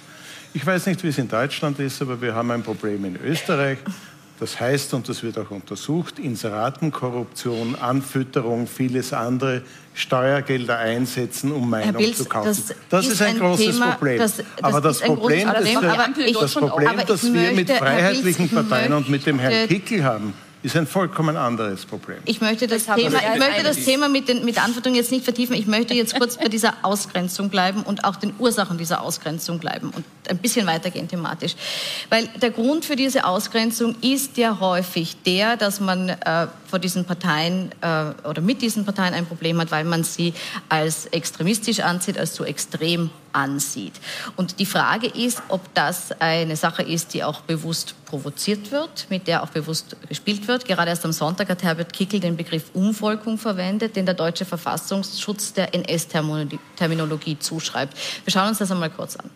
Ich 0.54 0.66
weiß 0.66 0.88
nicht, 0.88 1.04
wie 1.04 1.10
es 1.10 1.18
in 1.18 1.28
Deutschland 1.28 1.80
ist, 1.80 2.02
aber 2.02 2.22
wir 2.22 2.34
haben 2.34 2.52
ein 2.52 2.64
Problem 2.64 3.06
in 3.06 3.18
Österreich. 3.24 3.78
Das 4.40 4.58
heißt, 4.58 4.94
und 4.94 5.08
das 5.10 5.22
wird 5.22 5.38
auch 5.38 5.52
untersucht, 5.52 6.18
Inseratenkorruption, 6.18 7.76
Anfütterung, 7.76 8.68
vieles 8.68 9.12
andere, 9.12 9.64
Steuergelder 9.94 10.78
einsetzen, 10.78 11.52
um 11.52 11.70
Meinung 11.70 11.98
Bilz, 11.98 12.20
zu 12.20 12.26
kaufen. 12.26 12.48
Das, 12.48 12.74
das 12.90 13.06
ist, 13.08 13.14
ist, 13.14 13.22
ein, 13.22 13.36
ein 13.36 13.40
großes 13.40 13.66
Thema, 13.66 13.92
Problem. 13.92 14.18
Das, 14.18 14.38
das 14.38 14.46
aber 14.62 14.80
das 14.80 15.02
Problem, 15.02 15.46
das, 15.46 15.74
das 16.40 16.54
Problem, 16.54 17.02
das 17.06 17.34
wir 17.34 17.52
mit 17.52 17.70
freiheitlichen 17.70 18.48
Parteien 18.48 18.94
und 18.94 19.10
mit 19.10 19.26
dem 19.26 19.40
Herrn 19.40 19.68
Kickel 19.68 20.06
haben, 20.06 20.34
ist 20.62 20.76
ein 20.76 20.88
vollkommen 20.88 21.38
anderes 21.38 21.86
Problem. 21.86 22.18
Ich 22.26 22.42
möchte 22.42 22.68
das, 22.68 22.86
das 22.86 22.96
Thema, 22.98 23.20
ich 23.20 23.40
möchte 23.40 23.64
das 23.64 23.86
Thema 23.86 24.10
mit, 24.10 24.28
den, 24.28 24.44
mit 24.44 24.62
Antwortung 24.62 24.94
jetzt 24.94 25.12
nicht 25.12 25.24
vertiefen. 25.24 25.56
Ich 25.56 25.68
möchte 25.68 25.94
jetzt 25.94 26.16
kurz 26.18 26.38
bei 26.38 26.50
dieser 26.50 26.74
Ausgrenzung 26.82 27.50
bleiben 27.50 27.84
und 27.84 28.04
auch 28.04 28.18
den 28.18 28.34
Ursachen 28.40 28.78
dieser 28.78 29.02
Ausgrenzung 29.02 29.60
bleiben 29.60 29.92
und 29.96 30.06
ein 30.28 30.38
bisschen 30.38 30.68
weitergehen 30.68 31.08
thematisch. 31.08 31.56
Weil 32.10 32.28
der 32.42 32.52
Grund 32.52 32.84
für 32.84 32.96
diese 32.96 33.26
Ausgrenzung 33.26 33.96
ist 34.02 34.38
ja 34.38 34.60
häufig 34.60 35.18
der, 35.26 35.56
dass 35.56 35.80
man 35.80 36.10
äh, 36.10 36.48
vor 36.70 36.80
diesen 36.80 37.06
Parteien 37.06 37.72
äh, 37.82 38.28
oder 38.28 38.42
mit 38.42 38.62
diesen 38.62 38.86
Parteien 38.86 39.14
ein 39.14 39.26
Problem 39.26 39.60
hat, 39.60 39.72
weil 39.72 39.84
man 39.84 40.04
sie 40.04 40.34
als 40.70 41.08
extremistisch 41.08 41.80
ansieht, 41.80 42.18
als 42.18 42.34
zu 42.34 42.44
extrem 42.44 43.10
ansieht. 43.34 43.94
Und 44.36 44.60
die 44.60 44.66
Frage 44.66 45.08
ist, 45.08 45.42
ob 45.50 45.62
das 45.74 46.12
eine 46.20 46.56
Sache 46.56 46.84
ist, 46.84 47.14
die 47.14 47.24
auch 47.24 47.42
bewusst 47.42 47.96
provoziert 48.06 48.72
wird, 48.72 49.08
mit 49.10 49.28
der 49.28 49.44
auch 49.44 49.50
bewusst 49.50 49.96
gespielt 50.08 50.48
wird. 50.48 50.66
Gerade 50.66 50.90
erst 50.90 51.06
am 51.06 51.12
Sonntag 51.12 51.50
hat 51.50 51.64
Herbert 51.64 51.94
Kickel 51.94 52.20
den 52.20 52.38
Begriff 52.38 52.72
Umvolkung 52.74 53.38
verwendet, 53.38 53.96
den 53.96 54.06
der 54.06 54.16
deutsche 54.16 54.46
Verfassungsschutz 54.46 55.54
der 55.54 55.74
NS-Terminologie 55.74 57.38
zuschreibt. 57.40 57.98
Wir 58.26 58.32
schauen 58.32 58.50
uns 58.50 58.60
das 58.60 58.72
einmal 58.72 58.90
kurz 58.90 59.16
an. 59.16 59.30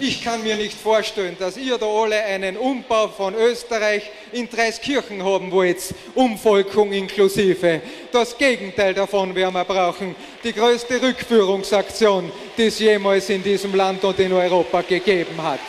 Ich 0.00 0.22
kann 0.22 0.44
mir 0.44 0.56
nicht 0.56 0.78
vorstellen, 0.78 1.36
dass 1.40 1.56
ihr 1.56 1.76
da 1.76 1.86
alle 1.86 2.22
einen 2.22 2.56
Umbau 2.56 3.08
von 3.08 3.34
Österreich 3.34 4.08
in 4.30 4.48
Dreiskirchen 4.48 5.24
haben 5.24 5.50
wollt, 5.50 5.78
Umvolkung 6.14 6.92
inklusive. 6.92 7.80
Das 8.12 8.38
Gegenteil 8.38 8.94
davon 8.94 9.34
werden 9.34 9.54
wir 9.54 9.64
brauchen. 9.64 10.14
Die 10.44 10.52
größte 10.52 11.02
Rückführungsaktion, 11.02 12.30
die 12.56 12.66
es 12.66 12.78
jemals 12.78 13.28
in 13.30 13.42
diesem 13.42 13.74
Land 13.74 14.04
und 14.04 14.18
in 14.20 14.32
Europa 14.32 14.82
gegeben 14.82 15.42
hat. 15.42 15.60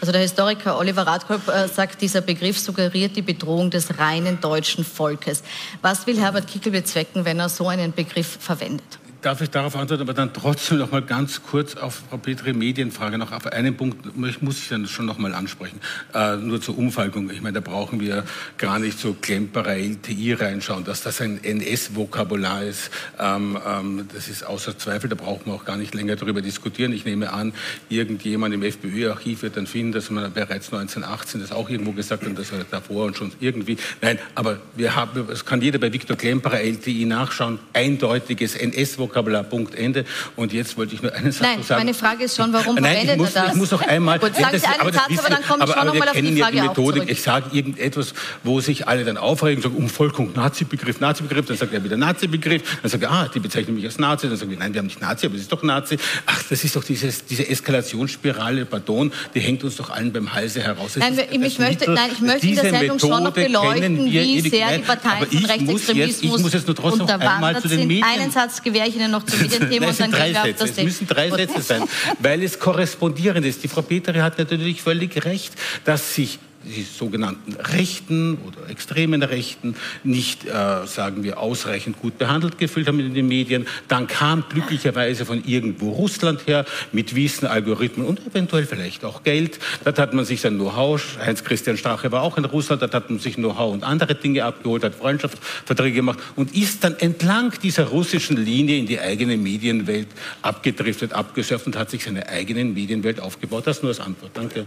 Also 0.00 0.12
der 0.12 0.22
Historiker 0.22 0.78
Oliver 0.78 1.06
Radkolb 1.06 1.48
äh, 1.48 1.68
sagt, 1.68 2.00
dieser 2.00 2.22
Begriff 2.22 2.58
suggeriert 2.58 3.14
die 3.14 3.22
Bedrohung 3.22 3.70
des 3.70 3.98
reinen 3.98 4.40
deutschen 4.40 4.84
Volkes. 4.84 5.42
Was 5.82 6.06
will 6.06 6.18
Herbert 6.18 6.46
Kickel 6.46 6.72
bezwecken, 6.72 7.26
wenn 7.26 7.40
er 7.40 7.48
so 7.50 7.68
einen 7.68 7.92
Begriff 7.92 8.38
verwendet? 8.40 8.98
Darf 9.26 9.40
ich 9.40 9.50
darauf 9.50 9.74
antworten, 9.74 10.02
aber 10.02 10.14
dann 10.14 10.32
trotzdem 10.32 10.78
noch 10.78 10.92
mal 10.92 11.02
ganz 11.02 11.42
kurz 11.42 11.74
auf 11.74 12.04
Frau 12.08 12.16
Petri 12.16 12.52
Medienfrage 12.52 13.18
noch. 13.18 13.32
Auf 13.32 13.48
einen 13.48 13.76
Punkt 13.76 14.16
muss 14.16 14.58
ich 14.58 14.68
dann 14.68 14.86
schon 14.86 15.04
noch 15.04 15.18
mal 15.18 15.34
ansprechen. 15.34 15.80
Äh, 16.14 16.36
nur 16.36 16.60
zur 16.60 16.78
Umfaltung. 16.78 17.28
Ich 17.32 17.42
meine, 17.42 17.54
da 17.54 17.60
brauchen 17.60 17.98
wir 17.98 18.22
gar 18.56 18.78
nicht 18.78 19.00
so 19.00 19.14
Klemperer 19.20 19.74
LTI 19.74 20.34
reinschauen. 20.34 20.84
Dass 20.84 21.02
das 21.02 21.20
ein 21.20 21.42
NS-Vokabular 21.42 22.62
ist, 22.62 22.92
ähm, 23.18 23.58
ähm, 23.66 24.08
das 24.14 24.28
ist 24.28 24.46
außer 24.46 24.78
Zweifel. 24.78 25.10
Da 25.10 25.16
brauchen 25.16 25.46
wir 25.46 25.54
auch 25.54 25.64
gar 25.64 25.76
nicht 25.76 25.92
länger 25.92 26.14
darüber 26.14 26.40
diskutieren. 26.40 26.92
Ich 26.92 27.04
nehme 27.04 27.32
an, 27.32 27.52
irgendjemand 27.88 28.54
im 28.54 28.62
FPÖ-Archiv 28.62 29.42
wird 29.42 29.56
dann 29.56 29.66
finden, 29.66 29.90
dass 29.90 30.08
man 30.08 30.32
bereits 30.32 30.72
1918 30.72 31.40
das 31.40 31.50
auch 31.50 31.68
irgendwo 31.68 31.90
gesagt 31.90 32.22
hat 32.22 32.28
und 32.28 32.38
das 32.38 32.52
war 32.52 32.60
davor 32.70 33.06
und 33.06 33.16
schon 33.16 33.32
irgendwie. 33.40 33.76
Nein, 34.00 34.20
aber 34.36 34.60
wir 34.76 34.94
haben, 34.94 35.28
es 35.32 35.44
kann 35.44 35.60
jeder 35.62 35.80
bei 35.80 35.92
Viktor 35.92 36.16
Klemperer 36.16 36.60
LTI 36.60 37.06
nachschauen. 37.06 37.58
Eindeutiges 37.72 38.54
NS-Vokabular 38.54 39.15
Vokabular, 39.16 39.44
Punkt, 39.44 39.74
Ende. 39.74 40.04
Und 40.36 40.52
jetzt 40.52 40.76
wollte 40.76 40.94
ich 40.94 41.02
nur 41.02 41.14
einen 41.14 41.32
Satz 41.32 41.42
Nein, 41.42 41.62
sagen. 41.62 41.80
meine 41.80 41.94
Frage 41.94 42.24
ist 42.24 42.36
schon, 42.36 42.52
warum 42.52 42.74
Nein, 42.74 42.92
verwendet 42.92 43.16
muss, 43.16 43.34
er 43.34 43.42
das? 43.44 43.52
Ich 43.52 43.58
muss 43.58 43.70
noch 43.70 43.82
einmal... 43.82 44.18
Gut, 44.18 44.36
sagen 44.36 44.58
Sie 44.58 44.66
einen 44.66 44.92
Satz, 44.92 45.18
aber 45.18 45.30
dann 45.30 45.42
komme 45.42 45.64
ich 45.64 45.72
schon 45.72 45.86
nochmal 45.86 46.08
auf 46.08 46.14
die 46.14 46.40
Frage 46.40 46.56
ja 46.56 46.62
die 46.62 46.68
Methodik. 46.68 47.10
Ich 47.10 47.22
sage 47.22 47.46
irgendetwas, 47.52 48.12
wo 48.44 48.60
sich 48.60 48.86
alle 48.86 49.04
dann 49.04 49.16
aufregen, 49.16 49.62
sagen, 49.62 49.76
Umvolkung, 49.76 50.32
Nazi-Begriff, 50.34 51.00
Nazi-Begriff, 51.00 51.46
dann 51.46 51.56
sagt 51.56 51.72
er 51.72 51.82
wieder 51.82 51.96
Nazi-Begriff, 51.96 52.80
dann 52.82 52.90
sagt 52.90 53.02
er, 53.02 53.10
ah, 53.10 53.30
die 53.32 53.40
bezeichnen 53.40 53.76
mich 53.76 53.84
als 53.86 53.98
Nazi, 53.98 54.28
dann 54.28 54.36
sagen 54.36 54.50
wir, 54.50 54.58
nein, 54.58 54.74
wir 54.74 54.80
haben 54.80 54.86
nicht 54.86 55.00
Nazi, 55.00 55.26
aber 55.26 55.36
es 55.36 55.42
ist 55.42 55.52
doch 55.52 55.62
Nazi. 55.62 55.96
Ach, 56.26 56.42
das 56.50 56.62
ist 56.62 56.76
doch 56.76 56.84
dieses, 56.84 57.24
diese 57.24 57.48
Eskalationsspirale, 57.48 58.66
pardon, 58.66 59.12
die 59.34 59.40
hängt 59.40 59.64
uns 59.64 59.76
doch 59.76 59.90
allen 59.90 60.12
beim 60.12 60.32
Halse 60.34 60.60
heraus. 60.62 60.96
Nein, 60.96 61.18
ich 61.30 61.58
möchte, 61.58 61.90
nein, 61.90 62.10
ich 62.12 62.20
möchte 62.20 62.46
in 62.46 62.54
der 62.54 62.70
Sendung 62.70 62.98
schon 62.98 63.22
noch 63.22 63.32
beleuchten, 63.32 64.04
wie 64.04 64.40
sehr 64.40 64.76
die 64.76 64.82
Parteien 64.82 65.26
von 65.26 65.44
Rechtsextremismus 65.44 66.54
unterwandert 67.00 67.62
sind. 67.62 68.04
Einen 68.04 68.30
Satz 68.30 68.62
gewähre 68.62 68.88
ich 68.88 68.96
Ihnen 68.96 69.05
noch 69.08 69.24
zu 69.24 69.36
Medienthema 69.36 69.86
Nein, 69.86 69.90
es 69.90 69.96
sind 69.98 70.12
drei 70.12 70.32
Sätze. 70.32 70.64
Es 70.64 70.76
müssen 70.76 71.06
drei 71.06 71.30
Sätze 71.30 71.62
sein, 71.62 71.82
weil 72.18 72.42
es 72.42 72.58
korrespondierend 72.58 73.46
ist. 73.46 73.62
Die 73.62 73.68
Frau 73.68 73.82
Petri 73.82 74.18
hat 74.18 74.38
natürlich 74.38 74.82
völlig 74.82 75.24
recht, 75.24 75.52
dass 75.84 76.14
sich 76.14 76.38
die 76.66 76.82
sogenannten 76.82 77.54
Rechten 77.54 78.38
oder 78.46 78.68
extremen 78.68 79.22
Rechten 79.22 79.76
nicht, 80.04 80.44
äh, 80.44 80.86
sagen 80.86 81.22
wir, 81.22 81.38
ausreichend 81.38 82.00
gut 82.00 82.18
behandelt 82.18 82.58
gefühlt 82.58 82.88
haben 82.88 83.00
in 83.00 83.14
den 83.14 83.28
Medien. 83.28 83.66
Dann 83.88 84.06
kam 84.06 84.44
glücklicherweise 84.48 85.24
von 85.24 85.44
irgendwo 85.44 85.90
Russland 85.90 86.46
her 86.46 86.64
mit 86.92 87.14
Wissen, 87.14 87.46
Algorithmen 87.46 88.06
und 88.06 88.26
eventuell 88.26 88.66
vielleicht 88.66 89.04
auch 89.04 89.22
Geld. 89.22 89.58
Dort 89.84 89.98
hat 89.98 90.14
man 90.14 90.24
sich 90.24 90.40
sein 90.40 90.56
Know-how, 90.56 91.18
Heinz-Christian 91.24 91.76
Strache 91.76 92.10
war 92.12 92.22
auch 92.22 92.36
in 92.36 92.44
Russland, 92.44 92.82
dort 92.82 92.94
hat 92.94 93.10
man 93.10 93.18
sich 93.18 93.36
Know-how 93.36 93.72
und 93.72 93.84
andere 93.84 94.14
Dinge 94.14 94.44
abgeholt, 94.44 94.84
hat 94.84 94.94
Freundschaftsverträge 94.94 95.96
gemacht 95.96 96.18
und 96.34 96.54
ist 96.54 96.84
dann 96.84 96.96
entlang 96.98 97.52
dieser 97.62 97.84
russischen 97.84 98.36
Linie 98.36 98.78
in 98.78 98.86
die 98.86 99.00
eigene 99.00 99.36
Medienwelt 99.36 100.08
abgedriftet, 100.42 101.12
abgesurft 101.12 101.66
und 101.66 101.76
hat 101.76 101.90
sich 101.90 102.04
seine 102.04 102.28
eigene 102.28 102.64
Medienwelt 102.64 103.20
aufgebaut. 103.20 103.66
Das 103.66 103.82
nur 103.82 103.90
als 103.90 104.00
Antwort. 104.00 104.32
Danke. 104.34 104.66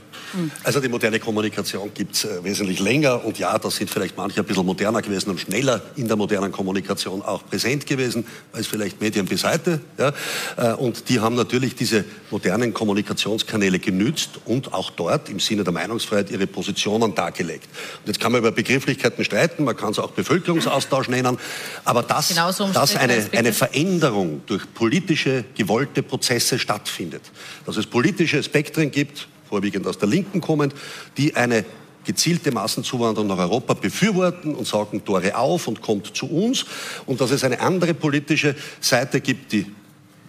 Also 0.64 0.80
die 0.80 0.90
moderne 0.90 1.20
Kommunikation 1.20 1.89
gibt 1.94 2.16
es 2.16 2.26
äh, 2.26 2.44
wesentlich 2.44 2.80
länger 2.80 3.24
und 3.26 3.40
ja, 3.40 3.58
da 3.58 3.70
sind 3.70 3.90
vielleicht 3.90 4.18
manche 4.18 4.40
ein 4.40 4.46
bisschen 4.46 4.66
moderner 4.66 5.02
gewesen 5.02 5.30
und 5.30 5.40
schneller 5.40 5.82
in 5.96 6.08
der 6.08 6.18
modernen 6.18 6.52
Kommunikation 6.52 7.22
auch 7.22 7.46
präsent 7.46 7.86
gewesen 7.86 8.26
als 8.54 8.68
vielleicht 8.68 9.02
Medien 9.02 9.26
bis 9.26 9.44
heute. 9.44 9.82
Ja. 9.98 10.14
Äh, 10.58 10.74
und 10.76 11.10
die 11.10 11.20
haben 11.20 11.36
natürlich 11.36 11.76
diese 11.76 12.06
modernen 12.32 12.74
Kommunikationskanäle 12.74 13.80
genützt 13.80 14.40
und 14.46 14.74
auch 14.74 14.92
dort 14.92 15.30
im 15.30 15.40
Sinne 15.40 15.64
der 15.64 15.74
Meinungsfreiheit 15.74 16.32
ihre 16.32 16.48
Positionen 16.48 17.16
dargelegt. 17.16 17.68
Und 18.02 18.08
jetzt 18.08 18.20
kann 18.20 18.32
man 18.32 18.40
über 18.40 18.52
Begrifflichkeiten 18.52 19.24
streiten, 19.24 19.64
man 19.64 19.76
kann 19.76 19.92
es 19.92 20.00
auch 20.00 20.12
Bevölkerungsaustausch 20.12 21.10
nennen, 21.10 21.38
aber 21.86 22.04
dass, 22.04 22.34
dass 22.74 22.96
eine, 22.96 23.30
eine 23.34 23.54
Veränderung 23.54 24.42
durch 24.46 24.74
politische, 24.74 25.46
gewollte 25.56 26.04
Prozesse 26.04 26.60
stattfindet, 26.60 27.24
dass 27.66 27.78
es 27.78 27.86
politische 27.86 28.44
Spektren 28.44 28.92
gibt, 28.92 29.28
vorwiegend 29.50 29.88
aus 29.88 29.98
der 29.98 30.08
Linken 30.08 30.40
kommend, 30.40 30.74
die 31.18 31.36
eine 31.36 31.66
gezielte 32.06 32.52
Massenzuwanderung 32.52 33.28
nach 33.28 33.38
Europa 33.38 33.74
befürworten 33.74 34.56
und 34.56 34.68
sagen 34.68 35.04
Tore 35.04 35.38
auf 35.38 35.68
und 35.68 35.82
kommt 35.82 36.16
zu 36.16 36.28
uns 36.28 36.66
und 37.06 37.20
dass 37.20 37.32
es 37.32 37.44
eine 37.44 37.60
andere 37.60 37.94
politische 37.94 38.56
Seite 38.80 39.22
gibt, 39.22 39.52
die 39.52 39.66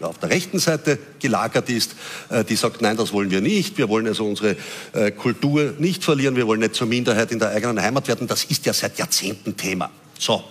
auf 0.01 0.19
der 0.19 0.31
rechten 0.31 0.59
Seite 0.59 0.99
gelagert 1.19 1.69
ist, 1.69 1.95
äh, 2.31 2.45
die 2.45 2.57
sagt, 2.57 2.81
nein, 2.81 2.97
das 2.97 3.13
wollen 3.13 3.31
wir 3.31 3.41
nicht. 3.41 3.77
Wir 3.77 3.89
wollen 3.89 4.07
also 4.07 4.27
unsere 4.27 4.57
äh, 4.93 5.11
Kultur 5.11 5.75
nicht 5.79 6.03
verlieren. 6.03 6.37
Wir 6.37 6.47
wollen 6.47 6.61
nicht 6.61 6.75
zur 6.75 6.87
Minderheit 6.87 7.33
in 7.33 7.39
der 7.39 7.51
eigenen 7.51 7.81
Heimat 7.83 8.09
werden. 8.09 8.27
Das 8.27 8.45
ist 8.45 8.65
ja 8.65 8.73
seit 8.73 8.99
Jahrzehnten 8.99 9.57
Thema. 9.57 9.91
So. 10.19 10.43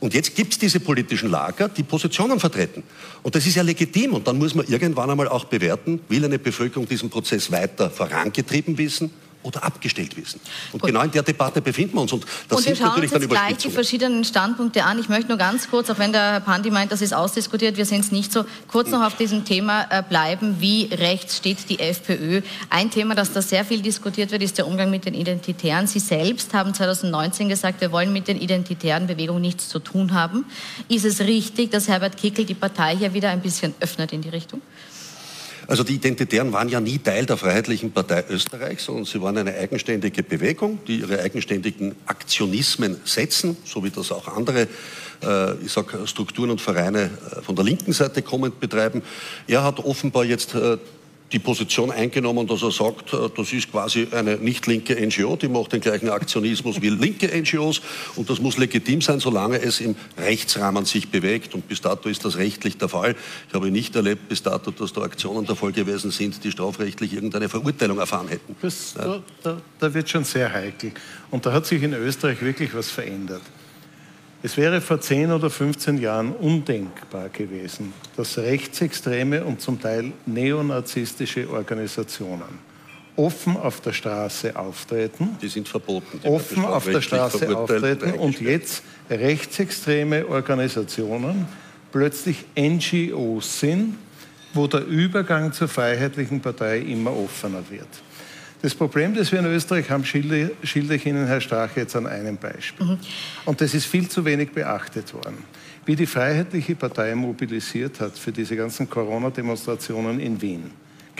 Und 0.00 0.14
jetzt 0.14 0.34
gibt 0.34 0.52
es 0.54 0.58
diese 0.58 0.80
politischen 0.80 1.30
Lager, 1.30 1.68
die 1.68 1.82
Positionen 1.82 2.40
vertreten. 2.40 2.82
Und 3.22 3.34
das 3.34 3.46
ist 3.46 3.54
ja 3.54 3.62
legitim. 3.62 4.14
Und 4.14 4.26
dann 4.26 4.38
muss 4.38 4.54
man 4.54 4.66
irgendwann 4.66 5.10
einmal 5.10 5.28
auch 5.28 5.44
bewerten, 5.44 6.00
will 6.08 6.24
eine 6.24 6.38
Bevölkerung 6.38 6.88
diesen 6.88 7.10
Prozess 7.10 7.52
weiter 7.52 7.90
vorangetrieben 7.90 8.78
wissen 8.78 9.10
oder 9.42 9.64
abgestellt 9.64 10.16
wissen. 10.16 10.40
Und 10.72 10.80
Gut. 10.80 10.88
genau 10.88 11.02
in 11.02 11.10
der 11.10 11.22
Debatte 11.22 11.60
befinden 11.60 11.94
wir 11.94 12.02
uns. 12.02 12.12
Und, 12.12 12.24
das 12.48 12.58
und 12.58 12.66
wir 12.66 12.76
schauen 12.76 13.00
uns 13.00 13.10
jetzt 13.10 13.28
gleich 13.28 13.56
die 13.56 13.70
verschiedenen 13.70 14.24
Standpunkte 14.24 14.84
an. 14.84 14.98
Ich 14.98 15.08
möchte 15.08 15.28
nur 15.28 15.38
ganz 15.38 15.70
kurz, 15.70 15.88
auch 15.90 15.98
wenn 15.98 16.12
der 16.12 16.32
Herr 16.32 16.40
Pandi 16.40 16.70
meint, 16.70 16.92
das 16.92 17.00
ist 17.00 17.14
ausdiskutiert, 17.14 17.76
wir 17.76 17.86
sehen 17.86 18.00
es 18.00 18.12
nicht 18.12 18.32
so, 18.32 18.44
kurz 18.68 18.90
noch 18.90 19.02
auf 19.02 19.16
diesem 19.16 19.44
Thema 19.44 19.86
äh, 19.90 20.02
bleiben. 20.02 20.56
Wie 20.60 20.84
rechts 20.92 21.38
steht 21.38 21.68
die 21.68 21.78
FPÖ? 21.78 22.42
Ein 22.68 22.90
Thema, 22.90 23.14
das 23.14 23.32
da 23.32 23.42
sehr 23.42 23.64
viel 23.64 23.80
diskutiert 23.80 24.30
wird, 24.30 24.42
ist 24.42 24.58
der 24.58 24.66
Umgang 24.66 24.90
mit 24.90 25.06
den 25.06 25.14
Identitären. 25.14 25.86
Sie 25.86 26.00
selbst 26.00 26.52
haben 26.54 26.74
2019 26.74 27.48
gesagt, 27.48 27.80
wir 27.80 27.92
wollen 27.92 28.12
mit 28.12 28.28
den 28.28 28.40
identitären 28.40 29.06
Bewegungen 29.06 29.40
nichts 29.40 29.68
zu 29.68 29.78
tun 29.78 30.12
haben. 30.12 30.44
Ist 30.88 31.04
es 31.04 31.20
richtig, 31.20 31.70
dass 31.70 31.88
Herbert 31.88 32.16
Kickel 32.16 32.44
die 32.44 32.54
Partei 32.54 32.96
hier 32.96 33.14
wieder 33.14 33.30
ein 33.30 33.40
bisschen 33.40 33.74
öffnet 33.80 34.12
in 34.12 34.22
die 34.22 34.28
Richtung? 34.28 34.60
Also 35.70 35.84
die 35.84 35.94
Identitären 35.94 36.52
waren 36.52 36.68
ja 36.68 36.80
nie 36.80 36.98
Teil 36.98 37.26
der 37.26 37.36
Freiheitlichen 37.36 37.92
Partei 37.92 38.24
Österreich, 38.28 38.80
sondern 38.80 39.04
sie 39.04 39.22
waren 39.22 39.38
eine 39.38 39.54
eigenständige 39.54 40.24
Bewegung, 40.24 40.80
die 40.88 40.96
ihre 40.96 41.20
eigenständigen 41.20 41.94
Aktionismen 42.06 42.96
setzen, 43.04 43.56
so 43.64 43.84
wie 43.84 43.90
das 43.90 44.10
auch 44.10 44.26
andere 44.26 44.66
äh, 45.22 45.54
ich 45.64 45.70
sag, 45.70 45.96
Strukturen 46.06 46.50
und 46.50 46.60
Vereine 46.60 47.02
äh, 47.36 47.42
von 47.42 47.54
der 47.54 47.64
linken 47.64 47.92
Seite 47.92 48.20
kommend 48.20 48.58
betreiben. 48.58 49.02
Er 49.46 49.62
hat 49.62 49.78
offenbar 49.78 50.24
jetzt 50.24 50.56
äh, 50.56 50.76
die 51.32 51.38
Position 51.38 51.90
eingenommen, 51.90 52.46
dass 52.46 52.62
er 52.62 52.70
sagt, 52.70 53.12
äh, 53.12 53.28
das 53.36 53.52
ist 53.52 53.70
quasi 53.70 54.08
eine 54.10 54.36
nicht 54.36 54.66
linke 54.66 54.94
NGO, 54.94 55.36
die 55.36 55.48
macht 55.48 55.72
den 55.72 55.80
gleichen 55.80 56.08
Aktionismus 56.08 56.82
wie 56.82 56.88
linke 56.88 57.28
NGOs 57.28 57.80
und 58.16 58.28
das 58.28 58.40
muss 58.40 58.58
legitim 58.58 59.00
sein, 59.00 59.20
solange 59.20 59.60
es 59.60 59.80
im 59.80 59.94
Rechtsrahmen 60.18 60.84
sich 60.84 61.08
bewegt. 61.08 61.54
Und 61.54 61.68
bis 61.68 61.80
dato 61.80 62.08
ist 62.08 62.24
das 62.24 62.36
rechtlich 62.36 62.78
der 62.78 62.88
Fall. 62.88 63.14
Ich 63.48 63.54
habe 63.54 63.70
nicht 63.70 63.94
erlebt 63.94 64.28
bis 64.28 64.42
dato, 64.42 64.70
dass 64.70 64.92
da 64.92 65.02
Aktionen 65.02 65.46
der 65.46 65.56
Fall 65.56 65.72
gewesen 65.72 66.10
sind, 66.10 66.42
die 66.42 66.50
strafrechtlich 66.50 67.12
irgendeine 67.12 67.48
Verurteilung 67.48 67.98
erfahren 67.98 68.28
hätten. 68.28 68.56
Das, 68.60 68.94
ja. 68.98 69.20
da, 69.42 69.60
da 69.78 69.94
wird 69.94 70.08
schon 70.08 70.24
sehr 70.24 70.52
heikel. 70.52 70.92
Und 71.30 71.46
da 71.46 71.52
hat 71.52 71.66
sich 71.66 71.82
in 71.82 71.94
Österreich 71.94 72.42
wirklich 72.42 72.74
was 72.74 72.90
verändert. 72.90 73.42
Es 74.42 74.56
wäre 74.56 74.80
vor 74.80 75.00
10 75.00 75.32
oder 75.32 75.50
15 75.50 75.98
Jahren 75.98 76.32
undenkbar 76.32 77.28
gewesen, 77.28 77.92
dass 78.16 78.38
rechtsextreme 78.38 79.44
und 79.44 79.60
zum 79.60 79.78
Teil 79.78 80.12
neonazistische 80.24 81.50
Organisationen 81.50 82.70
offen 83.16 83.56
auf 83.58 83.82
der 83.82 83.92
Straße 83.92 84.56
auftreten. 84.56 85.36
Die 85.42 85.48
sind 85.48 85.68
verboten. 85.68 86.20
Die 86.24 86.26
offen 86.26 86.64
auf 86.64 86.86
der 86.86 87.02
Straße 87.02 87.54
auftreten 87.54 88.14
und 88.14 88.40
jetzt 88.40 88.82
rechtsextreme 89.10 90.26
Organisationen 90.26 91.46
plötzlich 91.92 92.46
NGOs 92.58 93.60
sind, 93.60 93.96
wo 94.54 94.66
der 94.66 94.86
Übergang 94.86 95.52
zur 95.52 95.68
Freiheitlichen 95.68 96.40
Partei 96.40 96.78
immer 96.78 97.14
offener 97.14 97.62
wird. 97.68 97.88
Das 98.62 98.74
Problem, 98.74 99.14
das 99.14 99.32
wir 99.32 99.38
in 99.38 99.46
Österreich 99.46 99.90
haben, 99.90 100.04
schilder, 100.04 100.50
schilder 100.62 100.94
ich 100.94 101.06
Ihnen, 101.06 101.26
Herr 101.26 101.40
Strache, 101.40 101.80
jetzt 101.80 101.96
an 101.96 102.06
einem 102.06 102.36
Beispiel. 102.36 102.86
Mhm. 102.86 102.98
Und 103.46 103.60
das 103.60 103.72
ist 103.74 103.86
viel 103.86 104.08
zu 104.08 104.24
wenig 104.24 104.52
beachtet 104.52 105.14
worden. 105.14 105.44
Wie 105.86 105.96
die 105.96 106.06
Freiheitliche 106.06 106.76
Partei 106.76 107.14
mobilisiert 107.14 108.00
hat 108.00 108.18
für 108.18 108.32
diese 108.32 108.56
ganzen 108.56 108.88
Corona-Demonstrationen 108.88 110.20
in 110.20 110.40
Wien 110.42 110.70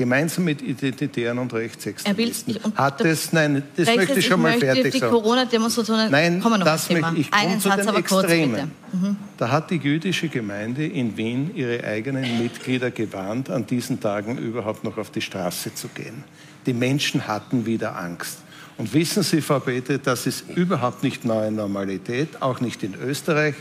gemeinsam 0.00 0.44
mit 0.44 0.62
Identitären 0.62 1.38
und 1.38 1.52
Rechtsextremisten. 1.52 2.58
Hat 2.74 3.02
es, 3.02 3.34
nein, 3.34 3.62
das 3.76 3.86
Rechts, 3.86 4.00
möchte 4.00 4.18
ich 4.20 4.26
schon 4.26 4.40
mal 4.40 4.58
fertig 4.58 4.94
die 4.94 5.00
Corona-Demonstrationen 5.00 6.10
Nein, 6.10 6.40
kommen 6.40 6.58
noch 6.58 6.66
das 6.66 6.88
möchte 6.88 7.16
ich 7.16 7.30
komme 7.30 7.58
zu 7.58 7.68
den 7.68 7.94
Extremen. 7.96 8.70
Mhm. 8.92 9.16
Da 9.36 9.50
hat 9.50 9.70
die 9.70 9.76
jüdische 9.76 10.28
Gemeinde 10.28 10.86
in 10.86 11.18
Wien 11.18 11.50
ihre 11.54 11.84
eigenen 11.84 12.42
Mitglieder 12.42 12.90
gewarnt, 12.90 13.50
an 13.50 13.66
diesen 13.66 14.00
Tagen 14.00 14.38
überhaupt 14.38 14.84
noch 14.84 14.96
auf 14.96 15.10
die 15.10 15.20
Straße 15.20 15.74
zu 15.74 15.88
gehen. 15.88 16.24
Die 16.66 16.72
Menschen 16.72 17.26
hatten 17.26 17.66
wieder 17.66 17.96
Angst. 17.96 18.38
Und 18.78 18.94
wissen 18.94 19.22
Sie, 19.22 19.40
Frau 19.42 19.60
Bete, 19.60 19.98
das 19.98 20.26
ist 20.26 20.44
überhaupt 20.54 21.02
nicht 21.02 21.24
neue 21.24 21.52
Normalität, 21.52 22.40
auch 22.40 22.60
nicht 22.60 22.82
in 22.82 22.94
Österreich, 22.94 23.54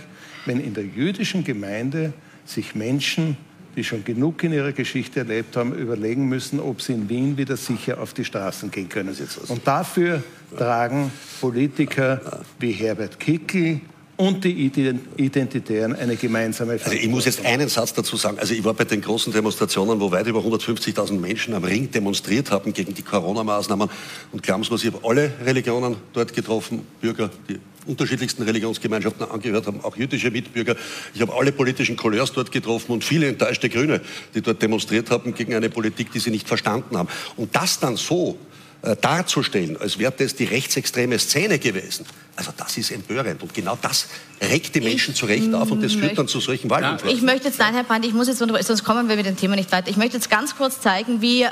wenn 0.46 0.60
in 0.60 0.74
der 0.74 0.86
jüdischen 0.86 1.44
Gemeinde 1.44 2.14
sich 2.46 2.74
Menschen, 2.74 3.36
die 3.76 3.84
schon 3.84 4.04
genug 4.04 4.44
in 4.44 4.54
ihrer 4.54 4.72
Geschichte 4.72 5.20
erlebt 5.20 5.56
haben, 5.58 5.74
überlegen 5.74 6.28
müssen, 6.28 6.60
ob 6.60 6.82
sie 6.82 6.94
in 6.94 7.10
Wien 7.10 7.38
wieder 7.38 7.58
sicher 7.58 8.00
auf 8.00 8.14
die 8.14 8.26
Straßen 8.26 8.72
gehen 8.72 8.90
können. 8.90 9.16
Und 9.48 9.68
dafür 9.68 10.24
tragen 10.58 11.12
Politiker 11.40 12.42
wie 12.60 12.72
Herbert 12.72 13.20
Kickl, 13.20 13.82
und 14.20 14.44
die 14.44 14.70
Identitären 15.16 15.96
eine 15.96 16.18
gemeinsame 16.18 16.74
Also 16.74 16.92
ich 16.92 17.08
muss 17.08 17.24
jetzt 17.24 17.46
einen 17.46 17.70
Satz 17.70 17.94
dazu 17.94 18.18
sagen. 18.18 18.38
Also 18.38 18.54
ich 18.54 18.66
war 18.66 18.74
bei 18.74 18.84
den 18.84 19.00
großen 19.00 19.32
Demonstrationen, 19.32 20.02
wo 20.02 20.12
weit 20.12 20.28
über 20.28 20.42
150.000 20.42 21.14
Menschen 21.14 21.54
am 21.54 21.64
Ring 21.64 21.90
demonstriert 21.90 22.52
haben 22.52 22.74
gegen 22.74 22.94
die 22.94 23.02
Corona-Maßnahmen. 23.02 23.90
Und 24.34 24.44
glauben 24.44 24.66
Sie 24.66 24.72
mir, 24.72 24.78
ich 24.78 24.86
habe 24.88 25.08
alle 25.08 25.32
Religionen 25.46 25.96
dort 26.12 26.34
getroffen, 26.34 26.86
Bürger, 27.00 27.30
die 27.48 27.60
unterschiedlichsten 27.88 28.44
Religionsgemeinschaften 28.44 29.26
angehört 29.32 29.68
haben, 29.68 29.80
auch 29.86 29.96
jüdische 29.96 30.32
Mitbürger. 30.32 30.76
Ich 31.14 31.22
habe 31.22 31.34
alle 31.34 31.54
politischen 31.54 31.96
Couleurs 31.96 32.34
dort 32.34 32.52
getroffen 32.52 32.92
und 32.92 33.06
viele 33.06 33.30
enttäuschte 33.30 33.70
Grüne, 33.70 34.02
die 34.36 34.42
dort 34.42 34.62
demonstriert 34.62 35.12
haben 35.12 35.34
gegen 35.34 35.54
eine 35.54 35.70
Politik, 35.70 36.12
die 36.12 36.20
sie 36.20 36.30
nicht 36.30 36.46
verstanden 36.46 36.98
haben. 36.98 37.08
Und 37.38 37.56
das 37.56 37.80
dann 37.80 37.96
so 37.96 38.38
äh, 38.82 38.96
darzustellen, 38.96 39.78
als 39.78 40.00
wäre 40.00 40.14
das 40.18 40.36
die 40.36 40.46
rechtsextreme 40.46 41.20
Szene 41.20 41.60
gewesen. 41.60 42.06
Also 42.36 42.52
das 42.56 42.78
ist 42.78 42.92
empörend 42.92 43.42
und 43.44 43.54
genau 43.54 43.78
das 43.82 44.08
regt 44.42 44.74
die 44.74 44.80
Menschen 44.80 45.14
zu 45.14 45.26
Recht 45.26 45.54
auf 45.54 45.70
und 45.72 45.84
das 45.84 45.94
führt 45.94 46.18
dann 46.18 46.30
zu 46.30 46.40
solchen 46.40 46.70
Waldunfällen. 46.70 47.14
Ich 47.14 47.22
möchte 47.22 47.50
jetzt, 47.50 47.60
nein, 47.60 47.74
Herr 47.74 47.84
Brandt, 47.84 48.06
ich 48.06 48.14
muss 48.14 48.28
jetzt, 48.28 48.40
sonst 48.40 48.84
kommen 48.86 49.10
wir 49.10 49.18
mit 49.18 49.26
dem 49.26 49.36
Thema 49.36 49.58
nicht 49.58 49.70
weiter. 49.74 49.90
Ich 49.90 49.98
möchte 49.98 50.16
jetzt 50.16 50.30
ganz 50.30 50.56
kurz 50.56 50.80
zeigen, 50.80 51.22
wie 51.22 51.44
äh, 51.44 51.50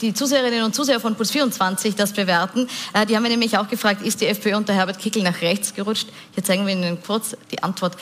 die 0.00 0.12
Zuseherinnen 0.14 0.62
und 0.64 0.74
Zuseher 0.74 1.00
von 1.00 1.14
Puls 1.14 1.30
24 1.30 1.94
das 1.94 2.12
bewerten. 2.12 2.68
Äh, 2.92 3.06
die 3.06 3.16
haben 3.16 3.22
mir 3.22 3.30
nämlich 3.30 3.56
auch 3.56 3.68
gefragt, 3.68 4.02
ist 4.02 4.20
die 4.20 4.26
FPÖ 4.26 4.56
unter 4.56 4.74
Herbert 4.74 4.98
Kickel 4.98 5.22
nach 5.22 5.40
rechts 5.40 5.74
gerutscht? 5.74 6.08
Hier 6.34 6.44
zeigen 6.44 6.66
wir 6.66 6.74
Ihnen 6.74 7.02
kurz 7.02 7.36
die 7.50 7.62
Antwort. 7.62 7.96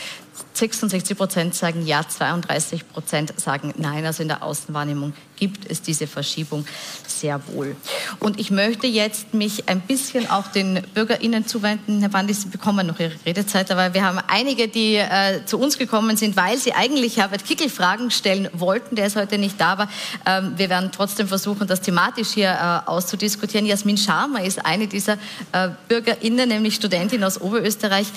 66 0.52 1.16
Prozent 1.16 1.54
sagen 1.54 1.86
ja, 1.86 2.06
32 2.06 2.88
Prozent 2.88 3.38
sagen 3.40 3.72
nein. 3.76 4.04
Also 4.04 4.22
in 4.22 4.28
der 4.28 4.42
Außenwahrnehmung 4.42 5.12
gibt 5.36 5.70
es 5.70 5.80
diese 5.80 6.06
Verschiebung 6.06 6.66
sehr 7.06 7.40
wohl. 7.48 7.74
Und 8.18 8.38
ich 8.38 8.50
möchte 8.50 8.86
jetzt 8.86 9.32
mich 9.32 9.68
ein 9.68 9.80
bisschen 9.80 10.28
auch 10.28 10.48
den 10.48 10.82
BürgerInnen 10.94 11.46
zuwenden. 11.46 12.00
Herr 12.00 12.10
Bandi, 12.10 12.34
Sie 12.34 12.48
bekommen 12.48 12.86
noch 12.86 13.00
Ihre 13.00 13.14
Redezeit, 13.24 13.70
aber 13.70 13.94
wir 13.94 14.04
haben 14.04 14.20
einige, 14.28 14.68
die 14.68 14.96
äh, 14.96 15.44
zu 15.46 15.58
uns 15.58 15.78
gekommen 15.78 16.16
sind, 16.16 16.36
weil 16.36 16.58
sie 16.58 16.74
eigentlich 16.74 17.16
Herbert 17.16 17.44
Kickel 17.44 17.70
Fragen 17.70 18.10
stellen 18.10 18.48
wollten. 18.52 18.96
Der 18.96 19.06
ist 19.06 19.16
heute 19.16 19.38
nicht 19.38 19.58
da, 19.60 19.72
aber 19.72 19.88
ähm, 20.26 20.52
wir 20.56 20.68
werden 20.68 20.90
trotzdem 20.92 21.26
versuchen, 21.26 21.66
das 21.66 21.80
thematisch 21.80 22.30
hier 22.34 22.50
äh, 22.50 22.88
auszudiskutieren. 22.88 23.66
Jasmin 23.66 23.96
Scharmer 23.96 24.44
ist 24.44 24.64
eine 24.64 24.88
dieser 24.88 25.14
äh, 25.52 25.70
BürgerInnen, 25.88 26.48
nämlich 26.48 26.74
Studentin 26.74 27.24
aus 27.24 27.40
Oberösterreich. 27.40 28.08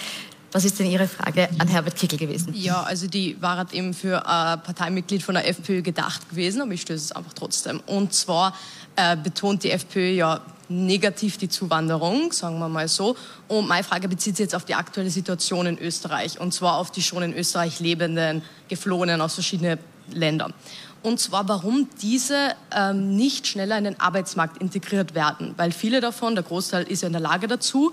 Was 0.53 0.65
ist 0.65 0.79
denn 0.79 0.85
Ihre 0.85 1.07
Frage 1.07 1.49
an 1.57 1.67
Herbert 1.67 1.95
Kickel 1.95 2.19
gewesen? 2.19 2.53
Ja, 2.55 2.83
also 2.83 3.07
die 3.07 3.41
war 3.41 3.57
halt 3.57 3.73
eben 3.73 3.95
für 3.95 4.27
ein 4.27 4.61
Parteimitglied 4.61 5.23
von 5.23 5.33
der 5.33 5.47
FPÖ 5.47 5.81
gedacht 5.81 6.29
gewesen, 6.29 6.61
aber 6.61 6.71
ich 6.73 6.81
stöße 6.81 7.05
es 7.05 7.11
einfach 7.11 7.33
trotzdem. 7.33 7.81
Und 7.87 8.13
zwar 8.13 8.55
äh, 8.95 9.17
betont 9.17 9.63
die 9.63 9.71
FPÖ 9.71 10.11
ja 10.11 10.41
negativ 10.69 11.37
die 11.37 11.49
Zuwanderung, 11.49 12.31
sagen 12.31 12.59
wir 12.59 12.69
mal 12.69 12.87
so. 12.87 13.15
Und 13.47 13.67
meine 13.67 13.83
Frage 13.83 14.07
bezieht 14.07 14.37
sich 14.37 14.45
jetzt 14.45 14.55
auf 14.55 14.65
die 14.65 14.75
aktuelle 14.75 15.09
Situation 15.09 15.65
in 15.65 15.79
Österreich 15.79 16.39
und 16.39 16.53
zwar 16.53 16.77
auf 16.77 16.91
die 16.91 17.01
schon 17.01 17.23
in 17.23 17.33
Österreich 17.33 17.79
lebenden 17.79 18.43
Geflohenen 18.69 19.21
aus 19.21 19.33
verschiedenen 19.33 19.79
Ländern. 20.11 20.53
Und 21.01 21.19
zwar, 21.19 21.49
warum 21.49 21.89
diese 22.01 22.55
ähm, 22.73 23.15
nicht 23.17 23.47
schneller 23.47 23.77
in 23.77 23.83
den 23.83 23.99
Arbeitsmarkt 23.99 24.61
integriert 24.61 25.15
werden. 25.15 25.53
Weil 25.57 25.73
viele 25.73 25.99
davon, 25.99 26.35
der 26.35 26.45
Großteil 26.45 26.83
ist 26.83 27.01
ja 27.01 27.07
in 27.07 27.13
der 27.13 27.21
Lage 27.21 27.47
dazu 27.47 27.91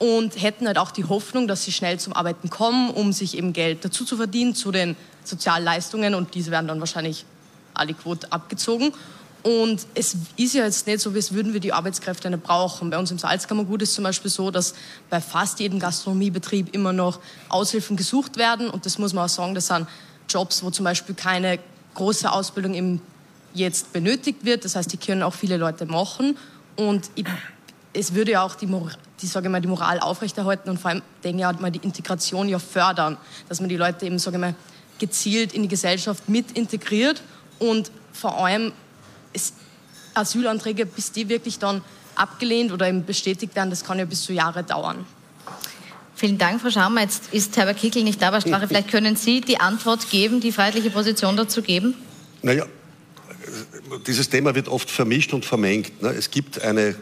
und 0.00 0.40
hätten 0.42 0.66
halt 0.66 0.78
auch 0.78 0.90
die 0.90 1.04
Hoffnung, 1.04 1.46
dass 1.46 1.62
sie 1.62 1.72
schnell 1.72 2.00
zum 2.00 2.14
Arbeiten 2.14 2.50
kommen, 2.50 2.90
um 2.90 3.12
sich 3.12 3.36
eben 3.36 3.52
Geld 3.52 3.84
dazu 3.84 4.04
zu 4.04 4.16
verdienen 4.16 4.54
zu 4.54 4.72
den 4.72 4.96
Sozialleistungen 5.24 6.14
und 6.14 6.34
diese 6.34 6.50
werden 6.50 6.66
dann 6.66 6.80
wahrscheinlich 6.80 7.26
aliquot 7.74 8.32
abgezogen. 8.32 8.92
Und 9.42 9.86
es 9.94 10.16
ist 10.36 10.54
ja 10.54 10.64
jetzt 10.64 10.86
nicht 10.86 11.00
so, 11.00 11.10
als 11.10 11.32
würden 11.32 11.52
wir 11.52 11.60
die 11.60 11.72
Arbeitskräfte 11.72 12.30
nicht 12.30 12.42
brauchen. 12.42 12.90
Bei 12.90 12.98
uns 12.98 13.10
im 13.10 13.18
Salzkammergut 13.18 13.82
ist 13.82 13.94
zum 13.94 14.04
Beispiel 14.04 14.30
so, 14.30 14.50
dass 14.50 14.74
bei 15.08 15.20
fast 15.20 15.60
jedem 15.60 15.78
Gastronomiebetrieb 15.78 16.74
immer 16.74 16.92
noch 16.92 17.20
Aushilfen 17.48 17.96
gesucht 17.96 18.36
werden. 18.36 18.68
Und 18.68 18.84
das 18.86 18.98
muss 18.98 19.12
man 19.12 19.26
auch 19.26 19.30
sagen, 19.30 19.54
das 19.54 19.68
sind 19.68 19.86
Jobs, 20.28 20.62
wo 20.62 20.70
zum 20.70 20.84
Beispiel 20.84 21.14
keine 21.14 21.58
große 21.94 22.30
Ausbildung 22.30 22.74
eben 22.74 23.02
jetzt 23.54 23.92
benötigt 23.92 24.44
wird. 24.44 24.64
Das 24.64 24.76
heißt, 24.76 24.92
die 24.92 24.98
können 24.98 25.22
auch 25.22 25.34
viele 25.34 25.56
Leute 25.56 25.86
machen. 25.86 26.36
Und 26.76 27.10
ich, 27.14 27.24
es 27.92 28.14
würde 28.14 28.32
ja 28.32 28.42
auch 28.42 28.54
die 28.54 28.66
die, 29.22 29.26
sage 29.26 29.46
ich 29.46 29.52
mal, 29.52 29.60
die 29.60 29.68
Moral 29.68 30.00
aufrechterhalten 30.00 30.70
und 30.70 30.78
vor 30.78 30.90
allem, 30.90 31.02
denke 31.24 31.40
ich, 31.40 31.46
auch 31.46 31.58
mal 31.60 31.70
die 31.70 31.80
Integration 31.82 32.48
ja 32.48 32.58
fördern, 32.58 33.16
dass 33.48 33.60
man 33.60 33.68
die 33.68 33.76
Leute 33.76 34.06
eben, 34.06 34.18
sage 34.18 34.36
ich 34.36 34.40
mal, 34.40 34.54
gezielt 34.98 35.52
in 35.52 35.62
die 35.62 35.68
Gesellschaft 35.68 36.28
mit 36.28 36.52
integriert 36.52 37.22
und 37.58 37.90
vor 38.12 38.38
allem 38.44 38.72
Asylanträge, 40.14 40.86
bis 40.86 41.12
die 41.12 41.28
wirklich 41.28 41.58
dann 41.58 41.82
abgelehnt 42.14 42.72
oder 42.72 42.88
eben 42.88 43.04
bestätigt 43.04 43.54
werden, 43.56 43.70
das 43.70 43.84
kann 43.84 43.98
ja 43.98 44.04
bis 44.04 44.22
zu 44.22 44.32
Jahre 44.32 44.62
dauern. 44.62 45.06
Vielen 46.14 46.36
Dank, 46.36 46.60
Frau 46.60 46.68
Schammer. 46.68 47.00
Jetzt 47.00 47.32
ist 47.32 47.56
Herbert 47.56 47.78
Kickel 47.78 48.02
nicht 48.02 48.20
da 48.20 48.30
bei 48.30 48.40
Sprache. 48.40 48.68
Vielleicht 48.68 48.90
können 48.90 49.16
Sie 49.16 49.40
die 49.40 49.58
Antwort 49.58 50.10
geben, 50.10 50.40
die 50.40 50.52
freiheitliche 50.52 50.90
Position 50.90 51.34
dazu 51.36 51.62
geben? 51.62 51.94
Naja, 52.42 52.66
dieses 54.06 54.28
Thema 54.28 54.54
wird 54.54 54.68
oft 54.68 54.90
vermischt 54.90 55.32
und 55.32 55.46
vermengt. 55.46 56.02
Ne? 56.02 56.10
Es 56.10 56.30
gibt 56.30 56.60
eine 56.60 56.94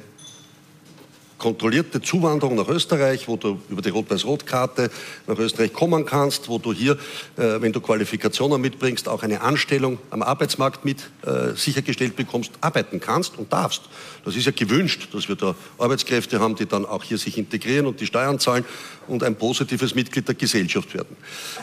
kontrollierte 1.39 2.03
Zuwanderung 2.03 2.57
nach 2.57 2.68
Österreich, 2.68 3.28
wo 3.28 3.36
du 3.36 3.61
über 3.70 3.80
die 3.80 3.91
Rot-Weiß-Rot-Karte 3.91 4.91
nach 5.26 5.39
Österreich 5.39 5.72
kommen 5.72 6.05
kannst, 6.05 6.49
wo 6.49 6.59
du 6.59 6.72
hier, 6.72 6.99
äh, 7.36 7.61
wenn 7.61 7.72
du 7.72 7.80
Qualifikationen 7.80 8.61
mitbringst, 8.61 9.09
auch 9.09 9.22
eine 9.22 9.41
Anstellung 9.41 9.99
am 10.11 10.22
Arbeitsmarkt 10.22 10.84
mit 10.84 11.11
äh, 11.22 11.55
sichergestellt 11.55 12.16
bekommst, 12.16 12.53
arbeiten 12.61 13.01
kannst 13.01 13.39
und 13.39 13.53
darfst. 13.53 13.82
Das 14.24 14.36
ist 14.36 14.47
ja 14.47 14.53
gewünscht, 14.53 15.09
dass 15.12 15.28
wir 15.28 15.36
da 15.36 15.55
Arbeitskräfte 15.78 16.41
haben, 16.41 16.57
die 16.57 16.66
dann 16.66 16.84
auch 16.84 17.05
hier 17.05 17.18
sich 17.18 17.39
integrieren 17.39 17.86
und 17.86 18.01
die 18.01 18.07
Steuern 18.07 18.39
zahlen 18.39 18.64
und 19.07 19.22
ein 19.22 19.36
positives 19.36 19.95
Mitglied 19.95 20.26
der 20.26 20.34
Gesellschaft 20.34 20.93
werden. 20.95 21.16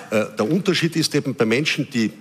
Äh, 0.09 0.25
der 0.37 0.49
Unterschied 0.49 0.95
ist 0.95 1.13
eben 1.13 1.35
bei 1.35 1.45
Menschen, 1.45 1.89
die 1.89 2.11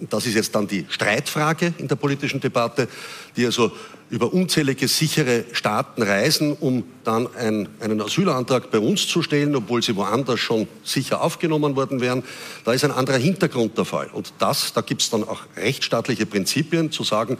das 0.00 0.26
ist 0.26 0.34
jetzt 0.34 0.54
dann 0.54 0.66
die 0.66 0.86
Streitfrage 0.88 1.74
in 1.78 1.88
der 1.88 1.96
politischen 1.96 2.40
Debatte, 2.40 2.88
die 3.36 3.46
also 3.46 3.72
über 4.10 4.32
unzählige 4.32 4.86
sichere 4.86 5.44
Staaten 5.52 6.02
reisen, 6.02 6.52
um 6.52 6.84
dann 7.04 7.26
ein, 7.34 7.68
einen 7.80 8.00
Asylantrag 8.00 8.70
bei 8.70 8.78
uns 8.78 9.08
zu 9.08 9.22
stellen, 9.22 9.56
obwohl 9.56 9.82
sie 9.82 9.96
woanders 9.96 10.40
schon 10.40 10.68
sicher 10.84 11.22
aufgenommen 11.22 11.74
worden 11.74 12.00
wären. 12.00 12.22
Da 12.64 12.72
ist 12.72 12.84
ein 12.84 12.92
anderer 12.92 13.18
Hintergrund 13.18 13.76
der 13.78 13.84
Fall. 13.84 14.08
Und 14.12 14.32
das, 14.38 14.72
da 14.72 14.82
gibt 14.82 15.02
es 15.02 15.10
dann 15.10 15.24
auch 15.24 15.40
rechtsstaatliche 15.56 16.26
Prinzipien 16.26 16.92
zu 16.92 17.02
sagen, 17.02 17.38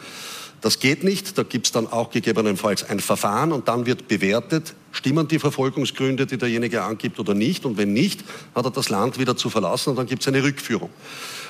das 0.65 0.79
geht 0.79 1.05
nicht. 1.05 1.37
Da 1.37 1.43
gibt 1.43 1.67
es 1.67 1.73
dann 1.73 1.87
auch 1.87 2.11
gegebenenfalls 2.11 2.89
ein 2.89 2.99
Verfahren 2.99 3.53
und 3.53 3.69
dann 3.69 3.85
wird 3.85 4.09
bewertet, 4.09 4.75
stimmen 4.93 5.29
die 5.29 5.39
Verfolgungsgründe, 5.39 6.25
die 6.25 6.39
derjenige 6.39 6.83
angibt 6.83 7.21
oder 7.21 7.35
nicht. 7.35 7.67
Und 7.67 7.77
wenn 7.77 7.93
nicht, 7.93 8.25
hat 8.55 8.65
er 8.65 8.71
das 8.71 8.89
Land 8.89 9.19
wieder 9.19 9.37
zu 9.37 9.51
verlassen 9.51 9.91
und 9.91 9.97
dann 9.97 10.07
gibt 10.07 10.23
es 10.23 10.29
eine 10.29 10.43
Rückführung. 10.43 10.89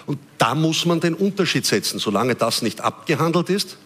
Und 0.07 0.19
da 0.39 0.55
muss 0.55 0.85
man 0.85 1.01
den 1.01 1.15
Unterschied 1.15 1.67
setzen. 1.67 1.99
Solange 1.99 2.35
das 2.35 2.63
nicht 2.63 2.81
abgehandelt 2.81 3.49
ist, 3.51 3.79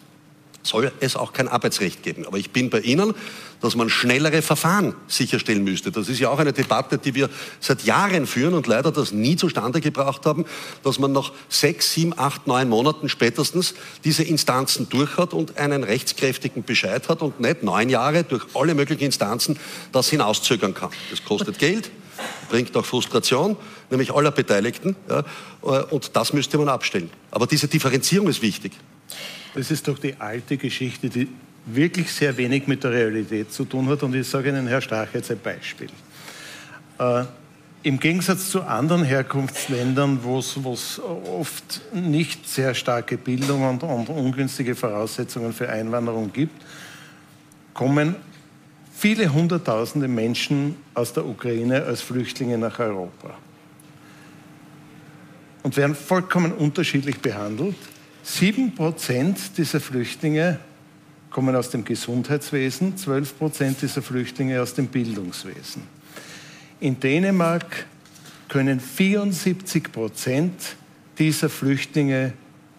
soll 0.63 0.91
es 0.99 1.15
auch 1.15 1.33
kein 1.33 1.47
Arbeitsrecht 1.47 2.03
geben. 2.03 2.25
Aber 2.25 2.37
ich 2.37 2.51
bin 2.51 2.69
bei 2.69 2.81
Ihnen, 2.81 3.13
dass 3.61 3.75
man 3.75 3.89
schnellere 3.89 4.41
Verfahren 4.41 4.93
sicherstellen 5.07 5.63
müsste. 5.63 5.91
Das 5.91 6.09
ist 6.09 6.19
ja 6.19 6.29
auch 6.29 6.39
eine 6.39 6.53
Debatte, 6.53 6.97
die 6.97 7.15
wir 7.15 7.29
seit 7.59 7.83
Jahren 7.83 8.25
führen 8.25 8.53
und 8.53 8.67
leider 8.67 8.91
das 8.91 9.11
nie 9.11 9.35
zustande 9.35 9.81
gebracht 9.81 10.25
haben, 10.25 10.45
dass 10.83 10.99
man 10.99 11.11
nach 11.11 11.31
sechs, 11.49 11.93
sieben, 11.93 12.13
acht, 12.17 12.47
neun 12.47 12.69
Monaten 12.69 13.09
spätestens 13.09 13.73
diese 14.03 14.23
Instanzen 14.23 14.87
durch 14.89 15.17
hat 15.17 15.33
und 15.33 15.57
einen 15.57 15.83
rechtskräftigen 15.83 16.63
Bescheid 16.63 17.09
hat 17.09 17.21
und 17.21 17.39
nicht 17.39 17.63
neun 17.63 17.89
Jahre 17.89 18.23
durch 18.23 18.45
alle 18.53 18.75
möglichen 18.75 19.03
Instanzen 19.03 19.57
das 19.91 20.09
hinauszögern 20.09 20.73
kann. 20.73 20.89
Das 21.09 21.23
kostet 21.23 21.59
Geld, 21.59 21.89
bringt 22.49 22.75
auch 22.75 22.85
Frustration, 22.85 23.55
nämlich 23.89 24.13
aller 24.13 24.31
Beteiligten. 24.31 24.95
Ja, 25.09 25.23
und 25.61 26.15
das 26.15 26.33
müsste 26.33 26.57
man 26.57 26.69
abstellen. 26.69 27.09
Aber 27.31 27.47
diese 27.47 27.67
Differenzierung 27.67 28.27
ist 28.27 28.41
wichtig. 28.41 28.73
Das 29.55 29.71
ist 29.71 29.87
doch 29.87 29.97
die 29.97 30.15
alte 30.19 30.57
Geschichte, 30.57 31.09
die 31.09 31.27
wirklich 31.65 32.11
sehr 32.11 32.35
wenig 32.37 32.67
mit 32.67 32.83
der 32.83 32.91
Realität 32.91 33.51
zu 33.51 33.65
tun 33.65 33.87
hat. 33.89 34.03
Und 34.03 34.15
ich 34.15 34.27
sage 34.27 34.49
Ihnen, 34.49 34.67
Herr 34.67 34.81
Stach, 34.81 35.07
jetzt 35.13 35.31
ein 35.31 35.39
Beispiel. 35.39 35.89
Äh, 36.99 37.23
Im 37.83 37.99
Gegensatz 37.99 38.49
zu 38.49 38.63
anderen 38.63 39.03
Herkunftsländern, 39.03 40.19
wo 40.23 40.39
es 40.39 40.99
oft 40.99 41.81
nicht 41.93 42.47
sehr 42.47 42.73
starke 42.75 43.17
Bildung 43.17 43.67
und, 43.67 43.83
und 43.83 44.09
ungünstige 44.09 44.75
Voraussetzungen 44.75 45.53
für 45.53 45.69
Einwanderung 45.69 46.31
gibt, 46.33 46.61
kommen 47.73 48.15
viele 48.99 49.31
Hunderttausende 49.31 50.09
Menschen 50.09 50.75
aus 50.93 51.13
der 51.13 51.25
Ukraine 51.25 51.83
als 51.83 52.01
Flüchtlinge 52.01 52.57
nach 52.57 52.79
Europa 52.79 53.37
und 55.63 55.77
werden 55.77 55.95
vollkommen 55.95 56.51
unterschiedlich 56.51 57.19
behandelt. 57.19 57.77
Sieben 58.23 58.75
Prozent 58.75 59.57
dieser 59.57 59.79
Flüchtlinge 59.79 60.59
kommen 61.29 61.55
aus 61.55 61.69
dem 61.69 61.85
Gesundheitswesen, 61.85 62.97
zwölf 62.97 63.37
Prozent 63.37 63.81
dieser 63.81 64.01
Flüchtlinge 64.01 64.61
aus 64.61 64.73
dem 64.73 64.87
Bildungswesen. 64.87 65.83
In 66.81 66.99
Dänemark 66.99 67.85
können 68.49 68.81
74 68.81 69.93
Prozent 69.93 70.75
dieser 71.17 71.49
Flüchtlinge 71.49 72.33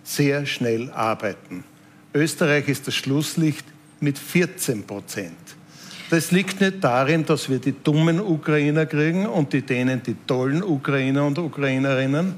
sehr 0.05 0.45
schnell 0.45 0.91
arbeiten. 0.91 1.65
Österreich 2.13 2.69
ist 2.69 2.87
das 2.87 2.95
Schlusslicht 2.95 3.65
mit 4.01 4.19
14 4.19 4.85
Prozent. 4.85 5.60
Das 6.11 6.33
liegt 6.33 6.61
nicht 6.61 6.83
darin, 6.83 7.25
dass 7.25 7.49
wir 7.49 7.61
die 7.61 7.73
dummen 7.73 8.21
Ukrainer 8.21 8.85
kriegen 8.85 9.27
und 9.27 9.53
die 9.53 9.63
Dänen 9.63 10.03
die 10.03 10.17
tollen 10.27 10.61
Ukrainer 10.61 11.25
und 11.25 11.39
Ukrainerinnen, 11.39 12.35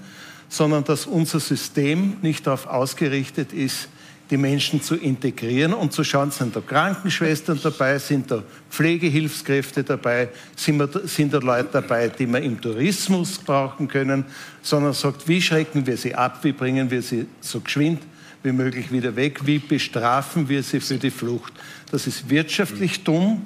sondern 0.50 0.84
dass 0.84 1.06
unser 1.06 1.40
System 1.40 2.18
nicht 2.20 2.46
darauf 2.46 2.66
ausgerichtet 2.66 3.54
ist, 3.54 3.88
die 4.30 4.36
Menschen 4.36 4.82
zu 4.82 4.94
integrieren 4.94 5.72
und 5.72 5.94
zu 5.94 6.04
schauen, 6.04 6.30
sind 6.30 6.54
da 6.54 6.60
Krankenschwestern 6.60 7.60
dabei, 7.62 7.98
sind 7.98 8.30
da 8.30 8.42
Pflegehilfskräfte 8.70 9.84
dabei, 9.84 10.28
sind, 10.54 10.78
wir, 10.78 10.88
sind 11.06 11.32
da 11.32 11.38
Leute 11.38 11.70
dabei, 11.72 12.08
die 12.08 12.26
wir 12.26 12.42
im 12.42 12.60
Tourismus 12.60 13.38
brauchen 13.38 13.88
können, 13.88 14.24
sondern 14.60 14.92
sagt, 14.92 15.26
wie 15.28 15.40
schrecken 15.40 15.86
wir 15.86 15.96
sie 15.96 16.14
ab, 16.14 16.40
wie 16.42 16.52
bringen 16.52 16.90
wir 16.90 17.00
sie 17.00 17.26
so 17.40 17.60
geschwind 17.60 18.00
wie 18.42 18.52
möglich 18.52 18.90
wieder 18.90 19.14
weg, 19.16 19.46
wie 19.46 19.58
bestrafen 19.58 20.48
wir 20.48 20.62
sie 20.62 20.80
für 20.80 20.96
die 20.96 21.10
Flucht. 21.10 21.52
Das 21.90 22.06
ist 22.06 22.28
wirtschaftlich 22.28 23.04
dumm, 23.04 23.44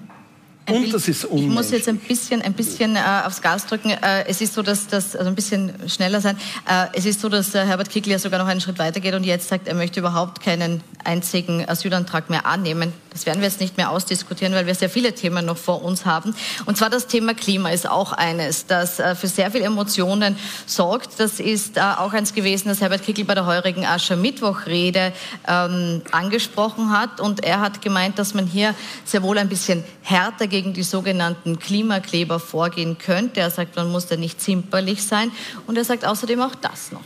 Und 0.69 0.83
Bild, 0.83 0.95
das 0.95 1.07
ist 1.07 1.25
Ich 1.25 1.47
muss 1.47 1.71
jetzt 1.71 1.89
ein 1.89 1.99
bisschen, 1.99 2.43
ein 2.43 2.53
bisschen 2.53 2.97
äh, 2.97 3.01
aufs 3.25 3.41
Gas 3.41 3.67
drücken. 3.67 3.91
Äh, 3.91 4.25
es 4.27 4.41
ist 4.41 4.55
so, 4.55 4.62
dass 4.62 4.89
das, 4.89 5.14
also 5.14 5.29
ein 5.29 5.37
bisschen 5.37 5.73
schneller 5.89 6.21
sein. 6.21 6.37
Äh, 6.69 6.87
es 6.93 7.07
ist 7.07 7.21
so, 7.21 7.29
dass 7.29 7.55
äh, 7.55 7.64
Herbert 7.64 7.89
Kickl 7.89 8.11
ja 8.11 8.19
sogar 8.19 8.41
noch 8.41 8.49
einen 8.49 8.61
Schritt 8.61 8.79
weiter 8.79 8.99
geht 8.99 9.14
und 9.14 9.25
jetzt 9.25 9.49
sagt, 9.49 9.69
er 9.69 9.75
möchte 9.75 10.01
überhaupt 10.01 10.43
keinen 10.43 10.83
einzigen 11.05 11.69
Asylantrag 11.69 12.31
mehr 12.31 12.47
annehmen. 12.47 12.93
Das 13.11 13.27
werden 13.27 13.41
wir 13.41 13.49
jetzt 13.49 13.61
nicht 13.61 13.77
mehr 13.77 13.91
ausdiskutieren, 13.91 14.55
weil 14.55 14.67
wir 14.67 14.75
sehr 14.75 14.91
viele 14.91 15.14
Themen 15.14 15.47
noch 15.47 15.57
vor 15.57 15.83
uns 15.83 16.05
haben. 16.05 16.35
Und 16.67 16.77
zwar 16.77 16.91
das 16.91 17.07
Thema 17.07 17.33
Klima 17.33 17.71
ist 17.71 17.89
auch 17.89 18.12
eines, 18.12 18.67
das 18.67 18.99
äh, 18.99 19.14
für 19.14 19.29
sehr 19.29 19.51
viel 19.53 19.62
Emotionen 19.62 20.37
sorgt. 20.67 21.19
Das 21.19 21.39
ist 21.39 21.77
äh, 21.77 21.81
auch 21.81 22.12
eins 22.12 22.35
gewesen, 22.35 22.69
das 22.69 22.81
Herbert 22.81 23.05
Kickl 23.05 23.25
bei 23.25 23.35
der 23.35 23.47
heurigen 23.47 23.87
Aschermittwochrede 23.87 25.12
ähm, 25.49 26.03
angesprochen 26.11 26.91
hat. 26.91 27.21
Und 27.21 27.45
er 27.45 27.61
hat 27.61 27.81
gemeint, 27.81 28.19
dass 28.19 28.35
man 28.35 28.47
hier 28.47 28.75
sehr 29.05 29.23
wohl 29.23 29.39
ein 29.39 29.49
bisschen 29.49 29.85
härter 30.07 30.47
gegen 30.47 30.73
die 30.73 30.85
sogenannten 30.85 31.59
Klimakleber 31.59 32.39
vorgehen 32.39 32.97
könnte. 32.97 33.41
Er 33.41 33.51
sagt, 33.51 33.75
man 33.75 33.91
muss 33.91 34.07
da 34.07 34.17
nicht 34.17 34.41
zimperlich 34.41 35.07
sein. 35.07 35.33
Und 35.67 35.77
er 35.77 35.85
sagt 35.85 36.05
außerdem 36.05 36.41
auch 36.41 36.55
das 36.55 36.93
noch. 36.93 37.01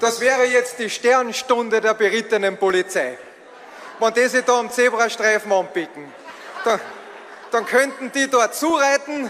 Das 0.00 0.20
wäre 0.20 0.46
jetzt 0.46 0.78
die 0.78 0.88
Sternstunde 0.88 1.80
der 1.80 1.94
berittenen 1.94 2.56
Polizei. 2.56 3.18
Wenn 3.98 4.14
die 4.14 4.28
sich 4.28 4.44
da 4.44 4.60
am 4.60 4.70
Zebrastreifen 4.70 5.50
anpicken, 5.50 6.04
dann, 6.64 6.80
dann 7.50 7.66
könnten 7.66 8.12
die 8.12 8.30
dort 8.30 8.54
zureiten, 8.54 9.28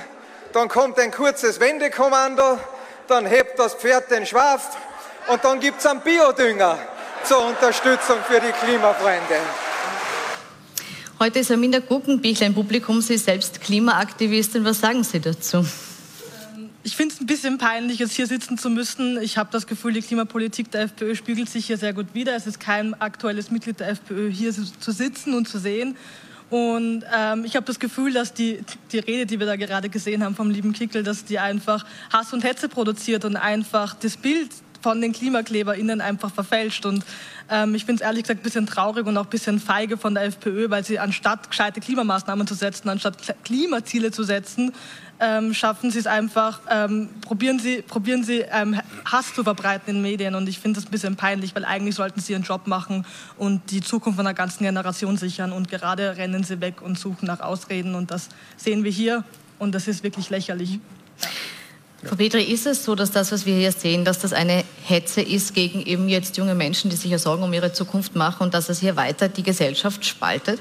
dann 0.52 0.68
kommt 0.68 0.98
ein 0.98 1.10
kurzes 1.10 1.58
Wendekommando, 1.58 2.58
dann 3.06 3.24
hebt 3.24 3.58
das 3.58 3.74
Pferd 3.74 4.10
den 4.10 4.26
Schwaf 4.26 4.76
und 5.28 5.42
dann 5.42 5.60
gibt 5.60 5.80
es 5.80 5.86
einen 5.86 6.00
Biodünger 6.00 6.78
zur 7.24 7.46
Unterstützung 7.46 8.18
für 8.28 8.40
die 8.40 8.52
Klimafreunde. 8.52 9.40
Heute 11.20 11.40
ist 11.40 11.50
Aminda 11.50 11.80
Guggenbichler 11.80 12.46
im 12.46 12.54
Publikum. 12.54 13.00
Sie 13.00 13.18
selbst 13.18 13.60
Klimaaktivistin. 13.60 14.64
Was 14.64 14.78
sagen 14.78 15.02
Sie 15.02 15.18
dazu? 15.18 15.66
Ich 16.84 16.94
finde 16.94 17.12
es 17.12 17.20
ein 17.20 17.26
bisschen 17.26 17.58
peinlich, 17.58 17.98
jetzt 17.98 18.12
hier 18.12 18.28
sitzen 18.28 18.56
zu 18.56 18.70
müssen. 18.70 19.20
Ich 19.20 19.36
habe 19.36 19.48
das 19.50 19.66
Gefühl, 19.66 19.94
die 19.94 20.00
Klimapolitik 20.00 20.70
der 20.70 20.82
FPÖ 20.82 21.16
spiegelt 21.16 21.48
sich 21.48 21.66
hier 21.66 21.76
sehr 21.76 21.92
gut 21.92 22.06
wider. 22.14 22.36
Es 22.36 22.46
ist 22.46 22.60
kein 22.60 22.94
aktuelles 23.00 23.50
Mitglied 23.50 23.80
der 23.80 23.88
FPÖ 23.88 24.30
hier 24.30 24.52
zu 24.54 24.92
sitzen 24.92 25.34
und 25.34 25.48
zu 25.48 25.58
sehen. 25.58 25.96
Und 26.50 27.02
ähm, 27.12 27.44
ich 27.44 27.56
habe 27.56 27.66
das 27.66 27.80
Gefühl, 27.80 28.12
dass 28.12 28.32
die, 28.32 28.60
die 28.92 29.00
Rede, 29.00 29.26
die 29.26 29.40
wir 29.40 29.46
da 29.46 29.56
gerade 29.56 29.88
gesehen 29.88 30.22
haben 30.22 30.36
vom 30.36 30.50
lieben 30.50 30.72
Kickel, 30.72 31.02
dass 31.02 31.24
die 31.24 31.40
einfach 31.40 31.84
Hass 32.12 32.32
und 32.32 32.44
Hetze 32.44 32.68
produziert 32.68 33.24
und 33.24 33.34
einfach 33.34 33.94
das 33.94 34.16
Bild 34.16 34.50
von 34.80 35.00
den 35.00 35.12
KlimakleberInnen 35.12 36.00
einfach 36.00 36.32
verfälscht. 36.32 36.86
Und 36.86 37.04
ähm, 37.50 37.74
ich 37.74 37.84
finde 37.84 38.02
es 38.02 38.06
ehrlich 38.06 38.24
gesagt 38.24 38.40
ein 38.40 38.42
bisschen 38.42 38.66
traurig 38.66 39.06
und 39.06 39.16
auch 39.16 39.24
ein 39.24 39.30
bisschen 39.30 39.58
feige 39.60 39.96
von 39.96 40.14
der 40.14 40.24
FPÖ, 40.24 40.70
weil 40.70 40.84
sie 40.84 40.98
anstatt 40.98 41.50
gescheite 41.50 41.80
Klimamaßnahmen 41.80 42.46
zu 42.46 42.54
setzen, 42.54 42.88
anstatt 42.88 43.16
Klimaziele 43.44 44.10
zu 44.10 44.22
setzen, 44.22 44.72
ähm, 45.20 45.52
schaffen 45.52 45.90
sie 45.90 45.98
es 45.98 46.06
einfach, 46.06 46.60
ähm, 46.70 47.08
probieren 47.22 47.58
sie, 47.58 47.82
probieren 47.82 48.22
sie 48.22 48.44
ähm, 48.52 48.80
Hass 49.04 49.34
zu 49.34 49.42
verbreiten 49.42 49.96
in 49.96 50.02
Medien. 50.02 50.34
Und 50.34 50.48
ich 50.48 50.60
finde 50.60 50.78
das 50.78 50.88
ein 50.88 50.92
bisschen 50.92 51.16
peinlich, 51.16 51.54
weil 51.54 51.64
eigentlich 51.64 51.96
sollten 51.96 52.20
sie 52.20 52.32
ihren 52.32 52.44
Job 52.44 52.66
machen 52.66 53.04
und 53.36 53.70
die 53.70 53.80
Zukunft 53.80 54.20
einer 54.20 54.34
ganzen 54.34 54.64
Generation 54.64 55.16
sichern. 55.16 55.52
Und 55.52 55.68
gerade 55.68 56.16
rennen 56.16 56.44
sie 56.44 56.60
weg 56.60 56.82
und 56.82 56.98
suchen 56.98 57.26
nach 57.26 57.40
Ausreden. 57.40 57.94
Und 57.94 58.10
das 58.10 58.28
sehen 58.56 58.84
wir 58.84 58.92
hier. 58.92 59.24
Und 59.58 59.74
das 59.74 59.88
ist 59.88 60.04
wirklich 60.04 60.30
lächerlich. 60.30 60.78
Ja. 61.20 61.28
Frau 62.04 62.14
Petri, 62.14 62.44
ist 62.44 62.66
es 62.66 62.84
so, 62.84 62.94
dass 62.94 63.10
das, 63.10 63.32
was 63.32 63.44
wir 63.44 63.56
hier 63.56 63.72
sehen, 63.72 64.04
dass 64.04 64.20
das 64.20 64.32
eine 64.32 64.62
Hetze 64.84 65.20
ist 65.20 65.52
gegen 65.52 65.82
eben 65.82 66.08
jetzt 66.08 66.36
junge 66.36 66.54
Menschen, 66.54 66.90
die 66.90 66.96
sich 66.96 67.10
ja 67.10 67.18
Sorgen 67.18 67.42
um 67.42 67.52
ihre 67.52 67.72
Zukunft 67.72 68.14
machen 68.14 68.44
und 68.44 68.54
dass 68.54 68.68
es 68.68 68.78
hier 68.78 68.94
weiter 68.94 69.28
die 69.28 69.42
Gesellschaft 69.42 70.04
spaltet? 70.04 70.60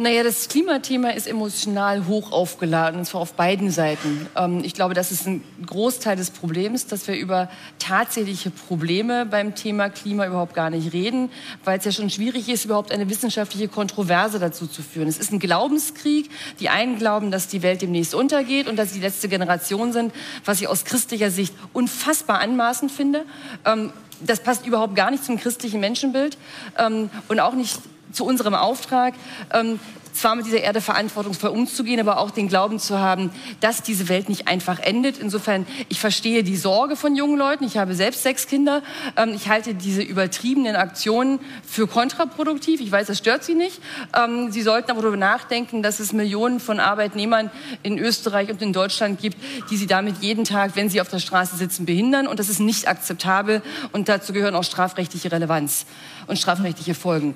Naja, 0.00 0.22
das 0.22 0.48
Klimathema 0.48 1.10
ist 1.10 1.26
emotional 1.26 2.06
hoch 2.06 2.30
aufgeladen, 2.30 3.00
und 3.00 3.04
zwar 3.04 3.20
auf 3.20 3.32
beiden 3.32 3.72
Seiten. 3.72 4.28
Ähm, 4.36 4.62
ich 4.62 4.72
glaube, 4.72 4.94
das 4.94 5.10
ist 5.10 5.26
ein 5.26 5.42
Großteil 5.66 6.16
des 6.16 6.30
Problems, 6.30 6.86
dass 6.86 7.08
wir 7.08 7.16
über 7.16 7.50
tatsächliche 7.80 8.50
Probleme 8.50 9.26
beim 9.26 9.56
Thema 9.56 9.90
Klima 9.90 10.24
überhaupt 10.28 10.54
gar 10.54 10.70
nicht 10.70 10.92
reden, 10.92 11.32
weil 11.64 11.80
es 11.80 11.84
ja 11.84 11.90
schon 11.90 12.10
schwierig 12.10 12.48
ist, 12.48 12.64
überhaupt 12.64 12.92
eine 12.92 13.10
wissenschaftliche 13.10 13.66
Kontroverse 13.66 14.38
dazu 14.38 14.68
zu 14.68 14.82
führen. 14.82 15.08
Es 15.08 15.18
ist 15.18 15.32
ein 15.32 15.40
Glaubenskrieg. 15.40 16.30
Die 16.60 16.68
einen 16.68 16.96
glauben, 16.96 17.32
dass 17.32 17.48
die 17.48 17.62
Welt 17.62 17.82
demnächst 17.82 18.14
untergeht 18.14 18.68
und 18.68 18.76
dass 18.76 18.90
sie 18.90 19.00
die 19.00 19.04
letzte 19.04 19.28
Generation 19.28 19.92
sind, 19.92 20.12
was 20.44 20.60
ich 20.60 20.68
aus 20.68 20.84
christlicher 20.84 21.32
Sicht 21.32 21.52
unfassbar 21.72 22.38
anmaßend 22.38 22.92
finde. 22.92 23.24
Ähm, 23.64 23.92
das 24.20 24.44
passt 24.44 24.64
überhaupt 24.64 24.94
gar 24.94 25.10
nicht 25.10 25.24
zum 25.24 25.38
christlichen 25.38 25.80
Menschenbild 25.80 26.38
ähm, 26.78 27.10
und 27.26 27.40
auch 27.40 27.54
nicht 27.54 27.80
zu 28.12 28.24
unserem 28.24 28.54
Auftrag, 28.54 29.14
ähm, 29.52 29.78
zwar 30.18 30.34
mit 30.34 30.46
dieser 30.46 30.60
Erde 30.60 30.80
verantwortungsvoll 30.80 31.50
umzugehen, 31.50 32.00
aber 32.00 32.18
auch 32.18 32.30
den 32.30 32.48
Glauben 32.48 32.78
zu 32.78 32.98
haben, 32.98 33.30
dass 33.60 33.82
diese 33.82 34.08
Welt 34.08 34.28
nicht 34.28 34.48
einfach 34.48 34.80
endet. 34.80 35.18
Insofern, 35.18 35.66
ich 35.88 36.00
verstehe 36.00 36.42
die 36.42 36.56
Sorge 36.56 36.96
von 36.96 37.14
jungen 37.16 37.38
Leuten. 37.38 37.64
Ich 37.64 37.76
habe 37.76 37.94
selbst 37.94 38.22
sechs 38.22 38.46
Kinder. 38.46 38.82
Ähm, 39.16 39.32
ich 39.34 39.48
halte 39.48 39.74
diese 39.74 40.02
übertriebenen 40.02 40.76
Aktionen 40.76 41.38
für 41.66 41.86
kontraproduktiv. 41.86 42.80
Ich 42.80 42.90
weiß, 42.90 43.06
das 43.06 43.18
stört 43.18 43.44
Sie 43.44 43.54
nicht. 43.54 43.80
Ähm, 44.16 44.50
Sie 44.50 44.62
sollten 44.62 44.90
aber 44.90 45.02
darüber 45.02 45.16
nachdenken, 45.16 45.82
dass 45.82 46.00
es 46.00 46.12
Millionen 46.12 46.60
von 46.60 46.80
Arbeitnehmern 46.80 47.50
in 47.82 47.98
Österreich 47.98 48.50
und 48.50 48.60
in 48.60 48.72
Deutschland 48.72 49.20
gibt, 49.20 49.38
die 49.70 49.76
Sie 49.76 49.86
damit 49.86 50.16
jeden 50.20 50.44
Tag, 50.44 50.74
wenn 50.74 50.90
sie 50.90 51.00
auf 51.00 51.08
der 51.08 51.20
Straße 51.20 51.56
sitzen, 51.56 51.86
behindern. 51.86 52.26
Und 52.26 52.40
das 52.40 52.48
ist 52.48 52.60
nicht 52.60 52.88
akzeptabel. 52.88 53.62
Und 53.92 54.08
dazu 54.08 54.32
gehören 54.32 54.54
auch 54.54 54.64
strafrechtliche 54.64 55.30
Relevanz 55.30 55.86
und 56.26 56.38
strafrechtliche 56.38 56.94
Folgen. 56.94 57.34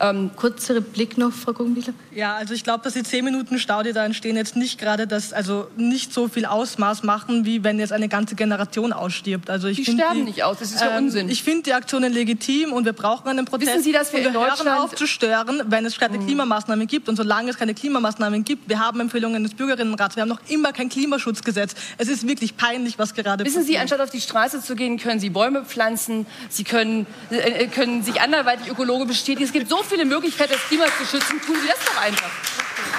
Ähm, 0.00 0.30
kurzer 0.34 0.80
Blick 0.80 1.16
noch, 1.18 1.32
Frau 1.32 1.52
Guggenbichler. 1.52 1.94
Ja, 2.12 2.34
also 2.34 2.52
ich 2.52 2.64
glaube, 2.64 2.82
dass 2.82 2.94
die 2.94 3.04
zehn 3.04 3.24
Minuten 3.24 3.60
Stau, 3.60 3.82
die 3.82 3.92
da 3.92 4.04
entstehen, 4.04 4.36
jetzt 4.36 4.56
nicht 4.56 4.78
gerade 4.78 5.06
das, 5.06 5.32
also 5.32 5.68
nicht 5.76 6.12
so 6.12 6.26
viel 6.26 6.46
Ausmaß 6.46 7.04
machen, 7.04 7.44
wie 7.44 7.62
wenn 7.62 7.78
jetzt 7.78 7.92
eine 7.92 8.08
ganze 8.08 8.34
Generation 8.34 8.92
ausstirbt. 8.92 9.50
Also 9.50 9.68
ich 9.68 9.76
die 9.76 9.84
sterben 9.84 10.20
die, 10.20 10.22
nicht 10.24 10.42
aus, 10.42 10.58
das 10.58 10.72
ist 10.72 10.80
ja 10.80 10.98
ähm, 10.98 11.04
Unsinn. 11.04 11.28
Ich 11.28 11.44
finde 11.44 11.62
die 11.62 11.74
Aktionen 11.74 12.12
legitim 12.12 12.72
und 12.72 12.84
wir 12.84 12.92
brauchen 12.92 13.28
einen 13.28 13.44
Protest. 13.44 13.70
Wissen 13.70 13.84
Sie, 13.84 13.92
dass 13.92 14.12
wir, 14.12 14.24
wir 14.24 14.32
hören 14.32 14.68
auf 14.68 14.94
zu 14.96 15.06
stören, 15.06 15.62
wenn 15.66 15.86
es 15.86 15.96
keine 15.98 16.18
hm. 16.18 16.26
Klimamaßnahmen 16.26 16.88
gibt. 16.88 17.08
Und 17.08 17.14
solange 17.16 17.50
es 17.50 17.56
keine 17.56 17.74
Klimamaßnahmen 17.74 18.42
gibt, 18.42 18.68
wir 18.68 18.80
haben 18.80 18.98
Empfehlungen 18.98 19.44
des 19.44 19.54
Bürgerinnenrats, 19.54 20.16
wir 20.16 20.22
haben 20.22 20.28
noch 20.28 20.40
immer 20.48 20.72
kein 20.72 20.88
Klimaschutzgesetz. 20.88 21.74
Es 21.98 22.08
ist 22.08 22.26
wirklich 22.26 22.56
peinlich, 22.56 22.98
was 22.98 23.14
gerade 23.14 23.44
Wissen 23.44 23.60
passiert. 23.60 23.76
Sie, 23.76 23.78
anstatt 23.78 24.00
auf 24.00 24.10
die 24.10 24.20
Straße 24.20 24.60
zu 24.60 24.74
gehen, 24.74 24.98
können 24.98 25.20
Sie 25.20 25.30
Bäume 25.30 25.64
pflanzen, 25.64 26.26
Sie 26.48 26.64
können, 26.64 27.06
äh, 27.30 27.68
können 27.68 28.02
sich 28.02 28.20
anderweitig 28.20 28.68
ökologisch 28.68 29.04
bestätigen. 29.04 29.44
Es 29.44 29.52
gibt 29.52 29.68
so 29.68 29.83
viele 29.84 30.04
Möglichkeiten, 30.04 30.54
Klima 30.68 30.84
zu 30.86 31.04
schützen, 31.04 31.40
tun 31.44 31.56
Sie 31.60 31.68
das 31.68 31.78
doch 31.84 32.00
einfach. 32.00 32.30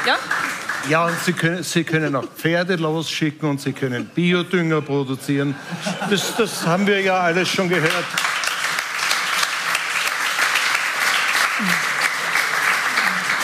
Ja? 0.06 0.18
Ja, 0.90 1.06
und 1.06 1.20
Sie 1.24 1.34
können, 1.34 1.64
Sie 1.64 1.84
können 1.84 2.16
auch 2.16 2.26
Pferde 2.36 2.76
losschicken 2.76 3.50
und 3.50 3.62
Sie 3.62 3.74
können 3.74 4.06
Biodünger 4.14 4.82
produzieren. 4.82 5.56
Das, 6.10 6.36
das 6.36 6.66
haben 6.66 6.86
wir 6.86 7.02
ja 7.02 7.20
alles 7.20 7.50
schon 7.50 7.70
gehört. 7.70 8.06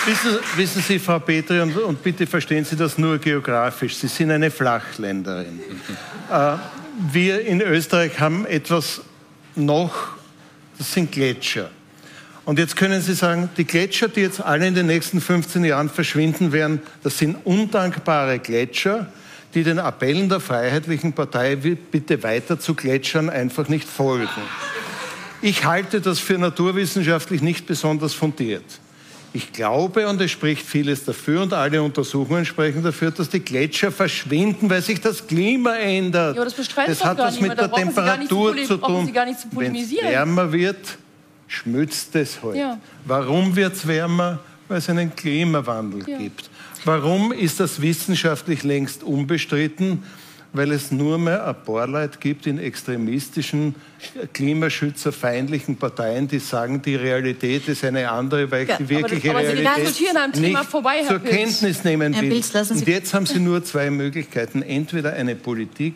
Wissen, 0.05 0.39
wissen, 0.55 0.81
Sie, 0.81 0.99
Frau 0.99 1.19
Petri, 1.19 1.59
und, 1.61 1.77
und, 1.77 2.01
bitte 2.01 2.25
verstehen 2.25 2.65
Sie 2.65 2.75
das 2.75 2.97
nur 2.97 3.19
geografisch, 3.19 3.95
Sie 3.95 4.07
sind 4.07 4.31
eine 4.31 4.49
Flachländerin. 4.49 5.61
Äh, 6.31 6.55
wir 7.11 7.41
in 7.41 7.61
Österreich 7.61 8.19
haben 8.19 8.45
etwas 8.45 9.01
noch, 9.55 10.09
das 10.77 10.91
sind 10.93 11.11
Gletscher. 11.11 11.69
Und 12.43 12.57
jetzt 12.57 12.75
können 12.75 13.01
Sie 13.01 13.13
sagen, 13.13 13.49
die 13.57 13.65
Gletscher, 13.65 14.07
die 14.07 14.21
jetzt 14.21 14.41
alle 14.41 14.67
in 14.67 14.73
den 14.73 14.87
nächsten 14.87 15.21
15 15.21 15.63
Jahren 15.63 15.89
verschwinden 15.89 16.51
werden, 16.51 16.81
das 17.03 17.17
sind 17.17 17.37
undankbare 17.43 18.39
Gletscher, 18.39 19.07
die 19.53 19.63
den 19.63 19.79
Appellen 19.79 20.29
der 20.29 20.39
Freiheitlichen 20.39 21.13
Partei, 21.13 21.55
bitte 21.55 22.23
weiter 22.23 22.59
zu 22.59 22.73
gletschern, 22.73 23.29
einfach 23.29 23.67
nicht 23.67 23.87
folgen. 23.87 24.29
Ich 25.41 25.65
halte 25.65 26.01
das 26.01 26.19
für 26.19 26.37
naturwissenschaftlich 26.37 27.41
nicht 27.41 27.65
besonders 27.67 28.13
fundiert. 28.13 28.63
Ich 29.33 29.53
glaube, 29.53 30.07
und 30.07 30.19
es 30.19 30.31
spricht 30.31 30.65
vieles 30.65 31.05
dafür, 31.05 31.43
und 31.43 31.53
alle 31.53 31.81
Untersuchungen 31.81 32.43
sprechen 32.45 32.83
dafür, 32.83 33.11
dass 33.11 33.29
die 33.29 33.39
Gletscher 33.39 33.91
verschwinden, 33.91 34.69
weil 34.69 34.81
sich 34.81 34.99
das 34.99 35.25
Klima 35.25 35.75
ändert. 35.75 36.35
Ja, 36.35 36.43
das, 36.43 36.55
das 36.55 37.05
hat 37.05 37.17
was 37.17 37.39
mit 37.39 37.57
der 37.57 37.71
Temperatur 37.71 38.57
zu, 38.57 38.65
zu 38.65 38.77
tun. 38.77 39.09
Wenn 39.53 39.75
es 39.75 39.91
wärmer 39.91 40.51
wird, 40.51 40.97
schmützt 41.51 42.15
es 42.15 42.41
halt. 42.41 42.55
Ja. 42.55 42.79
Warum 43.05 43.55
wird 43.55 43.73
es 43.73 43.85
wärmer? 43.85 44.39
Weil 44.67 44.77
es 44.77 44.89
einen 44.89 45.13
Klimawandel 45.15 46.07
ja. 46.07 46.17
gibt. 46.17 46.49
Warum 46.85 47.33
ist 47.33 47.59
das 47.59 47.81
wissenschaftlich 47.81 48.63
längst 48.63 49.03
unbestritten? 49.03 50.03
Weil 50.53 50.71
es 50.71 50.91
nur 50.91 51.17
mehr 51.17 51.45
ein 51.47 51.55
paar 51.63 51.87
Leute 51.87 52.17
gibt 52.19 52.45
in 52.45 52.57
extremistischen, 52.57 53.75
klimaschützerfeindlichen 54.33 55.77
Parteien, 55.77 56.27
die 56.27 56.39
sagen, 56.39 56.81
die 56.81 56.95
Realität 56.95 57.67
ist 57.69 57.85
eine 57.85 58.09
andere, 58.09 58.49
weil 58.51 58.63
ich 58.63 58.69
ja, 58.69 58.77
die 58.77 58.89
wirkliche 58.89 59.29
aber 59.29 59.43
das, 59.43 59.51
aber 59.51 59.61
Realität 59.61 60.41
nicht 60.41 60.65
vorbei, 60.65 61.03
zur 61.07 61.19
Pilz. 61.19 61.35
Kenntnis 61.35 61.83
nehmen 61.83 62.19
will. 62.19 62.29
Pilz, 62.29 62.53
Und 62.53 62.87
jetzt 62.87 63.13
haben 63.13 63.25
Sie 63.25 63.39
nur 63.39 63.63
zwei 63.63 63.89
Möglichkeiten. 63.89 64.61
Entweder 64.61 65.13
eine 65.13 65.35
Politik, 65.35 65.95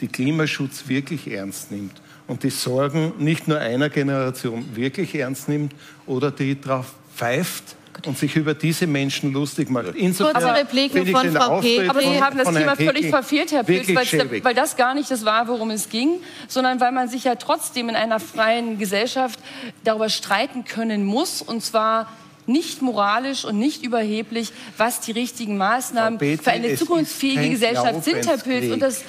die 0.00 0.08
Klimaschutz 0.08 0.88
wirklich 0.88 1.30
ernst 1.30 1.70
nimmt 1.70 1.92
und 2.26 2.42
die 2.42 2.50
Sorgen 2.50 3.12
nicht 3.18 3.48
nur 3.48 3.58
einer 3.58 3.88
Generation 3.88 4.64
wirklich 4.74 5.14
ernst 5.14 5.48
nimmt 5.48 5.72
oder 6.06 6.30
die 6.30 6.60
darauf 6.60 6.92
pfeift, 7.14 7.76
und 8.04 8.18
sich 8.18 8.36
über 8.36 8.54
diese 8.54 8.86
Menschen 8.86 9.32
lustig 9.32 9.70
macht. 9.70 9.94
Insofern 9.94 10.34
Kurze 10.34 10.54
Repliken 10.54 11.06
von 11.06 11.32
Frau 11.32 11.60
P. 11.60 11.88
Aber 11.88 12.00
Sie 12.00 12.22
haben 12.22 12.36
das 12.36 12.52
Thema 12.52 12.76
völlig 12.76 13.08
verfehlt, 13.08 13.52
Herr 13.52 13.64
Pilz, 13.64 13.88
weil, 13.88 14.44
weil 14.44 14.54
das 14.54 14.76
gar 14.76 14.94
nicht 14.94 15.10
das 15.10 15.24
war, 15.24 15.48
worum 15.48 15.70
es 15.70 15.88
ging, 15.88 16.20
sondern 16.48 16.80
weil 16.80 16.92
man 16.92 17.08
sich 17.08 17.24
ja 17.24 17.36
trotzdem 17.36 17.88
in 17.88 17.96
einer 17.96 18.20
freien 18.20 18.78
Gesellschaft 18.78 19.40
darüber 19.84 20.08
streiten 20.08 20.64
können 20.64 21.04
muss, 21.04 21.42
und 21.42 21.62
zwar 21.62 22.08
nicht 22.46 22.80
moralisch 22.80 23.44
und 23.44 23.58
nicht 23.58 23.82
überheblich, 23.84 24.52
was 24.76 25.00
die 25.00 25.12
richtigen 25.12 25.56
Maßnahmen 25.56 26.18
Bethel, 26.18 26.44
für 26.44 26.50
eine 26.52 26.76
zukunftsfähige 26.76 27.50
Gesellschaft 27.50 28.04
sind, 28.04 28.26
Herr 28.28 28.38
Pilz. 28.38 28.72
Und 28.72 28.80
das 28.80 29.02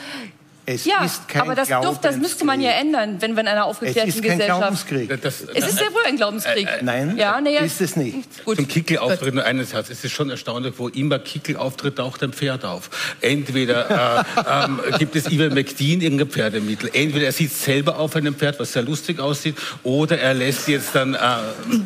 es 0.69 0.83
ja, 0.83 1.05
ist 1.05 1.29
kein 1.29 1.43
aber 1.43 1.55
das, 1.55 1.69
durf, 1.69 2.01
das 2.01 2.17
müsste 2.17 2.43
man 2.43 2.59
ja 2.59 2.71
ändern, 2.71 3.21
wenn 3.21 3.35
wir 3.35 3.41
in 3.41 3.47
einer 3.47 3.63
aufgeklärten 3.63 4.09
es 4.09 4.15
ist 4.17 4.21
kein 4.21 4.37
Gesellschaft. 4.37 4.59
Glaubenskrieg. 4.59 5.21
Das, 5.21 5.39
es 5.39 5.65
ist 5.65 5.77
sehr 5.77 5.93
wohl 5.93 6.01
ein 6.05 6.17
Glaubenskrieg. 6.17 6.67
Äh, 6.67 6.79
äh, 6.79 6.83
nein, 6.83 7.15
ja, 7.15 7.39
nee, 7.39 7.57
ist 7.57 7.79
es 7.79 7.95
nicht. 7.95 8.43
Gut. 8.43 8.57
Zum 8.57 8.67
Kickel-Auftritt 8.67 9.33
nur 9.33 9.45
eines 9.45 9.71
Herz. 9.71 9.89
Es 9.89 10.03
ist 10.03 10.11
schon 10.11 10.29
erstaunlich, 10.29 10.73
wo 10.75 10.89
immer 10.89 11.19
Kickel 11.19 11.55
auftritt, 11.55 11.95
taucht 11.95 12.21
ein 12.21 12.33
Pferd 12.33 12.65
auf. 12.65 12.89
Entweder 13.21 14.25
äh, 14.35 14.65
ähm, 14.65 14.81
gibt 14.99 15.15
es 15.15 15.31
Ivan 15.31 15.53
McDean 15.53 16.01
irgendein 16.01 16.27
Pferdemittel, 16.27 16.89
entweder 16.91 17.27
er 17.27 17.31
sitzt 17.31 17.63
selber 17.63 17.97
auf 17.97 18.17
einem 18.17 18.35
Pferd, 18.35 18.59
was 18.59 18.73
sehr 18.73 18.83
lustig 18.83 19.21
aussieht, 19.21 19.55
oder 19.83 20.19
er 20.19 20.33
lässt 20.33 20.67
jetzt 20.67 20.93
dann 20.93 21.13
äh, 21.13 21.17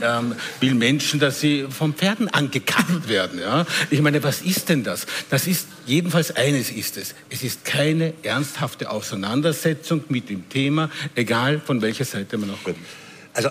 ähm, 0.01 0.35
will 0.59 0.73
Menschen, 0.73 1.19
dass 1.19 1.39
sie 1.39 1.67
vom 1.69 1.93
Pferden 1.93 2.29
angekackt 2.29 3.07
werden. 3.07 3.39
Ja? 3.39 3.67
Ich 3.91 4.01
meine, 4.01 4.23
was 4.23 4.41
ist 4.41 4.69
denn 4.69 4.83
das? 4.83 5.05
Das 5.29 5.45
ist 5.45 5.67
jedenfalls 5.85 6.35
eines 6.35 6.71
ist 6.71 6.97
es. 6.97 7.13
Es 7.29 7.43
ist 7.43 7.63
keine 7.63 8.13
ernsthafte 8.23 8.70
Aussagen. 8.79 9.11
Auseinandersetzung 9.21 10.03
mit 10.09 10.29
dem 10.29 10.47
Thema, 10.49 10.89
egal 11.15 11.59
von 11.59 11.81
welcher 11.81 12.05
Seite 12.05 12.37
man 12.37 12.51
auch 12.51 12.63
kommt. 12.63 12.77
Also 13.33 13.49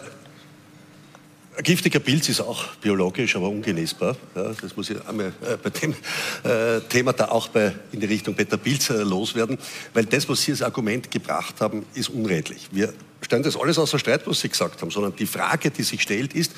ein 1.56 1.64
giftiger 1.64 2.00
Pilz 2.00 2.28
ist 2.28 2.40
auch 2.40 2.64
biologisch, 2.76 3.36
aber 3.36 3.48
ungenießbar. 3.48 4.16
Ja, 4.34 4.52
das 4.60 4.76
muss 4.76 4.88
ich 4.88 4.96
einmal 5.06 5.32
äh, 5.42 5.56
bei 5.62 5.70
dem 5.70 5.92
äh, 6.44 6.80
Thema 6.88 7.12
da 7.12 7.28
auch 7.28 7.48
bei, 7.48 7.74
in 7.92 8.00
die 8.00 8.06
Richtung 8.06 8.34
Peter 8.34 8.56
Pilz 8.56 8.88
äh, 8.90 9.02
loswerden, 9.02 9.58
weil 9.92 10.06
das, 10.06 10.28
was 10.28 10.42
Sie 10.42 10.52
als 10.52 10.62
Argument 10.62 11.10
gebracht 11.10 11.60
haben, 11.60 11.84
ist 11.94 12.08
unredlich. 12.08 12.68
Wir 12.70 12.94
stellen 13.20 13.42
das 13.42 13.56
alles 13.56 13.78
außer 13.78 13.98
Streit, 13.98 14.26
was 14.26 14.40
Sie 14.40 14.48
gesagt 14.48 14.80
haben, 14.80 14.90
sondern 14.90 15.14
die 15.16 15.26
Frage, 15.26 15.70
die 15.70 15.82
sich 15.82 16.00
stellt, 16.00 16.32
ist, 16.32 16.52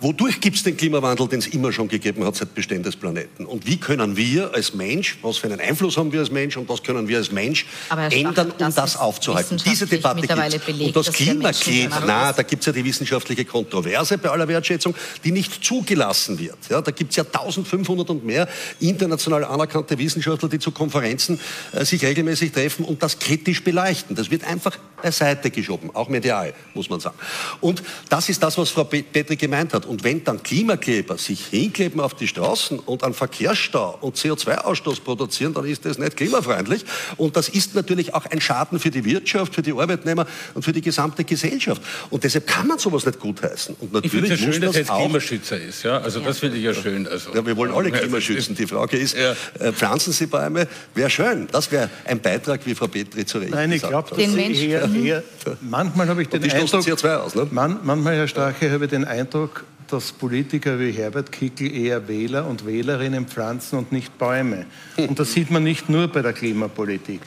Wodurch 0.00 0.40
gibt 0.40 0.56
es 0.56 0.62
den 0.62 0.76
Klimawandel, 0.76 1.28
den 1.28 1.38
es 1.38 1.46
immer 1.46 1.72
schon 1.72 1.88
gegeben 1.88 2.24
hat 2.24 2.36
seit 2.36 2.54
Bestehen 2.54 2.82
des 2.82 2.96
Planeten? 2.96 3.46
Und 3.46 3.66
wie 3.66 3.78
können 3.78 4.16
wir 4.16 4.52
als 4.54 4.74
Mensch, 4.74 5.18
was 5.22 5.38
für 5.38 5.46
einen 5.46 5.60
Einfluss 5.60 5.96
haben 5.96 6.12
wir 6.12 6.20
als 6.20 6.30
Mensch 6.30 6.56
und 6.56 6.68
was 6.68 6.82
können 6.82 7.08
wir 7.08 7.18
als 7.18 7.32
Mensch 7.32 7.66
ändern, 8.10 8.50
um 8.50 8.58
das, 8.58 8.74
das 8.74 8.96
aufzuhalten? 8.96 9.60
Diese 9.64 9.86
Debatte 9.86 10.20
gibt 10.20 10.80
Und 10.80 10.96
das 10.96 11.12
Klimakleber, 11.12 12.02
na, 12.06 12.32
da 12.32 12.42
gibt 12.42 12.60
es 12.60 12.66
ja 12.66 12.72
die 12.72 12.84
wissenschaftliche 12.84 13.44
Kontroverse 13.44 14.18
bei 14.18 14.30
aller 14.30 14.46
Wertschätzung, 14.48 14.94
die 15.24 15.32
nicht 15.32 15.64
zugelassen 15.64 16.38
wird. 16.38 16.58
Ja, 16.68 16.82
da 16.82 16.90
gibt 16.90 17.10
es 17.10 17.16
ja 17.16 17.24
1500 17.24 18.10
und 18.10 18.24
mehr 18.24 18.48
international 18.80 19.44
anerkannte 19.44 19.98
Wissenschaftler, 19.98 20.48
die 20.48 20.58
zu 20.58 20.70
Konferenzen 20.70 21.40
äh, 21.72 21.84
sich 21.84 22.04
regelmäßig 22.04 22.52
treffen 22.52 22.84
und 22.84 23.02
das 23.02 23.18
kritisch 23.18 23.62
beleuchten. 23.64 24.14
Das 24.16 24.30
wird 24.30 24.44
einfach 24.44 24.78
beiseite 25.02 25.50
geschoben, 25.50 25.90
auch 25.94 26.08
medial, 26.08 26.52
muss 26.74 26.90
man 26.90 27.00
sagen. 27.00 27.16
Und 27.60 27.82
das 28.08 28.28
ist 28.28 28.42
das, 28.42 28.58
was 28.58 28.70
Frau 28.70 28.84
Petri 28.84 29.36
gemeint 29.36 29.72
hat. 29.72 29.85
Und 29.86 30.04
wenn 30.04 30.24
dann 30.24 30.42
Klimakleber 30.42 31.18
sich 31.18 31.46
hinkleben 31.46 32.00
auf 32.00 32.14
die 32.14 32.28
Straßen 32.28 32.78
und 32.80 33.04
einen 33.04 33.14
Verkehrsstau 33.14 33.98
und 34.00 34.16
CO2-Ausstoß 34.16 35.00
produzieren, 35.00 35.54
dann 35.54 35.64
ist 35.64 35.84
das 35.84 35.98
nicht 35.98 36.16
klimafreundlich. 36.16 36.84
Und 37.16 37.36
das 37.36 37.48
ist 37.48 37.74
natürlich 37.74 38.14
auch 38.14 38.26
ein 38.26 38.40
Schaden 38.40 38.78
für 38.78 38.90
die 38.90 39.04
Wirtschaft, 39.04 39.54
für 39.54 39.62
die 39.62 39.72
Arbeitnehmer 39.72 40.26
und 40.54 40.64
für 40.64 40.72
die 40.72 40.82
gesamte 40.82 41.24
Gesellschaft. 41.24 41.82
Und 42.10 42.24
deshalb 42.24 42.46
kann 42.46 42.66
man 42.66 42.78
sowas 42.78 43.06
nicht 43.06 43.20
gutheißen. 43.20 43.76
Und 43.80 43.92
natürlich 43.92 44.06
ich 44.06 44.12
finde 44.12 44.34
es 44.34 44.40
ja 44.40 44.52
schön, 44.52 44.62
dass 44.62 44.74
er 44.74 44.80
jetzt 44.80 44.92
Klimaschützer 44.92 45.60
ist. 45.60 45.82
Ja? 45.82 45.98
Also 45.98 46.20
das 46.20 46.38
finde 46.38 46.56
ich 46.56 46.64
ja 46.64 46.74
schön. 46.74 47.06
Also, 47.06 47.34
ja, 47.34 47.44
wir 47.44 47.56
wollen 47.56 47.72
alle 47.72 47.90
Klima 47.90 48.20
schützen. 48.20 48.54
Die 48.54 48.66
Frage 48.66 48.96
ist, 48.96 49.16
ja. 49.16 49.32
äh, 49.60 49.72
pflanzen 49.72 50.12
Sie 50.12 50.26
Bäume? 50.26 50.66
Wäre 50.94 51.10
schön. 51.10 51.48
Das 51.52 51.70
wäre 51.70 51.90
ein 52.04 52.20
Beitrag, 52.20 52.60
wie 52.64 52.74
Frau 52.74 52.88
Petri 52.88 53.24
zu 53.24 53.38
Recht 53.38 53.52
Nein, 53.52 53.72
ich 53.72 53.82
glaube, 53.82 54.20
eher, 54.20 54.88
eher, 54.94 55.22
manchmal 55.60 56.08
habe 56.08 56.22
ich 56.22 56.28
den 56.28 56.42
Eindruck, 56.44 56.80
CO2 56.82 57.16
aus, 57.16 57.34
ne? 57.34 57.46
man, 57.50 57.78
manchmal, 57.82 58.16
Herr 58.16 58.28
Strache, 58.28 58.70
habe 58.70 58.84
ich 58.84 58.90
den 58.90 59.04
Eindruck, 59.04 59.64
dass 59.88 60.12
Politiker 60.12 60.78
wie 60.78 60.92
Herbert 60.92 61.32
Kickl 61.32 61.70
eher 61.72 62.08
Wähler 62.08 62.46
und 62.46 62.66
Wählerinnen 62.66 63.26
pflanzen 63.26 63.78
und 63.78 63.92
nicht 63.92 64.18
Bäume. 64.18 64.66
Und 64.96 65.18
das 65.18 65.32
sieht 65.32 65.50
man 65.50 65.62
nicht 65.62 65.88
nur 65.88 66.08
bei 66.08 66.22
der 66.22 66.32
Klimapolitik. 66.32 67.20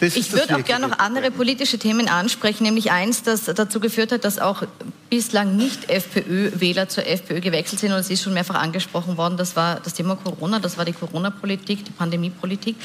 Das 0.00 0.14
ich 0.14 0.32
würde 0.32 0.56
auch 0.56 0.64
gerne 0.64 0.88
noch 0.88 0.98
andere 0.98 1.30
politische 1.30 1.78
Themen 1.78 2.08
ansprechen, 2.08 2.64
nämlich 2.64 2.90
eins, 2.90 3.22
das 3.22 3.44
dazu 3.44 3.80
geführt 3.80 4.12
hat, 4.12 4.24
dass 4.24 4.38
auch 4.38 4.62
bislang 5.08 5.56
nicht 5.56 5.88
FPÖ-Wähler 5.88 6.88
zur 6.88 7.06
FPÖ 7.06 7.40
gewechselt 7.40 7.80
sind. 7.80 7.92
Und 7.92 7.98
es 7.98 8.10
ist 8.10 8.22
schon 8.22 8.34
mehrfach 8.34 8.56
angesprochen 8.56 9.16
worden, 9.16 9.36
das 9.36 9.56
war 9.56 9.80
das 9.80 9.94
Thema 9.94 10.16
Corona, 10.16 10.58
das 10.58 10.76
war 10.76 10.84
die 10.84 10.92
Corona-Politik, 10.92 11.84
die 11.84 11.92
Pandemiepolitik. 11.92 12.76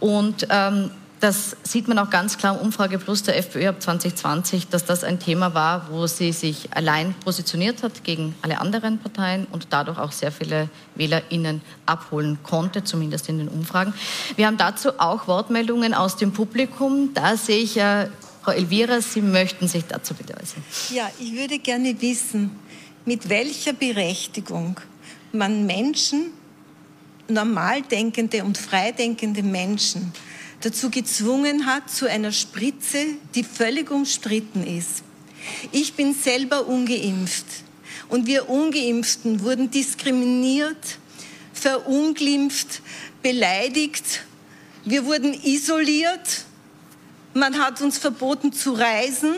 Und 0.00 0.46
ähm, 0.50 0.90
das 1.20 1.54
sieht 1.62 1.86
man 1.86 1.98
auch 1.98 2.08
ganz 2.08 2.38
klar 2.38 2.56
im 2.56 2.62
Umfrage 2.62 2.98
Plus 2.98 3.22
der 3.22 3.36
FPÖ 3.36 3.68
ab 3.68 3.82
2020, 3.82 4.68
dass 4.68 4.86
das 4.86 5.04
ein 5.04 5.18
Thema 5.20 5.54
war, 5.54 5.88
wo 5.90 6.06
sie 6.06 6.32
sich 6.32 6.72
allein 6.74 7.14
positioniert 7.24 7.82
hat 7.82 8.04
gegen 8.04 8.34
alle 8.40 8.58
anderen 8.58 8.98
Parteien 8.98 9.46
und 9.52 9.68
dadurch 9.70 9.98
auch 9.98 10.12
sehr 10.12 10.32
viele 10.32 10.70
WählerInnen 10.94 11.60
abholen 11.84 12.38
konnte, 12.42 12.84
zumindest 12.84 13.28
in 13.28 13.38
den 13.38 13.48
Umfragen. 13.48 13.92
Wir 14.36 14.46
haben 14.46 14.56
dazu 14.56 14.98
auch 14.98 15.28
Wortmeldungen 15.28 15.92
aus 15.92 16.16
dem 16.16 16.32
Publikum. 16.32 17.10
Da 17.12 17.36
sehe 17.36 17.58
ich 17.58 17.74
ja, 17.74 18.08
Frau 18.42 18.52
Elvira, 18.52 19.02
Sie 19.02 19.20
möchten 19.20 19.68
sich 19.68 19.84
dazu 19.86 20.14
bitte 20.14 20.34
äußern. 20.34 20.64
Ja, 20.90 21.10
ich 21.18 21.34
würde 21.34 21.58
gerne 21.58 22.00
wissen, 22.00 22.50
mit 23.04 23.28
welcher 23.28 23.74
Berechtigung 23.74 24.80
man 25.32 25.66
Menschen, 25.66 26.32
normal 27.28 27.82
denkende 27.82 28.42
und 28.42 28.56
freidenkende 28.56 29.42
Menschen, 29.42 30.12
dazu 30.60 30.90
gezwungen 30.90 31.66
hat, 31.66 31.90
zu 31.90 32.08
einer 32.08 32.32
Spritze, 32.32 33.06
die 33.34 33.44
völlig 33.44 33.90
umstritten 33.90 34.64
ist. 34.64 35.02
Ich 35.72 35.94
bin 35.94 36.14
selber 36.14 36.66
ungeimpft. 36.66 37.46
Und 38.08 38.26
wir 38.26 38.48
ungeimpften 38.48 39.42
wurden 39.42 39.70
diskriminiert, 39.70 40.98
verunglimpft, 41.52 42.82
beleidigt, 43.22 44.24
wir 44.84 45.04
wurden 45.04 45.34
isoliert, 45.34 46.44
man 47.34 47.58
hat 47.58 47.80
uns 47.80 47.98
verboten 47.98 48.52
zu 48.52 48.72
reisen, 48.72 49.36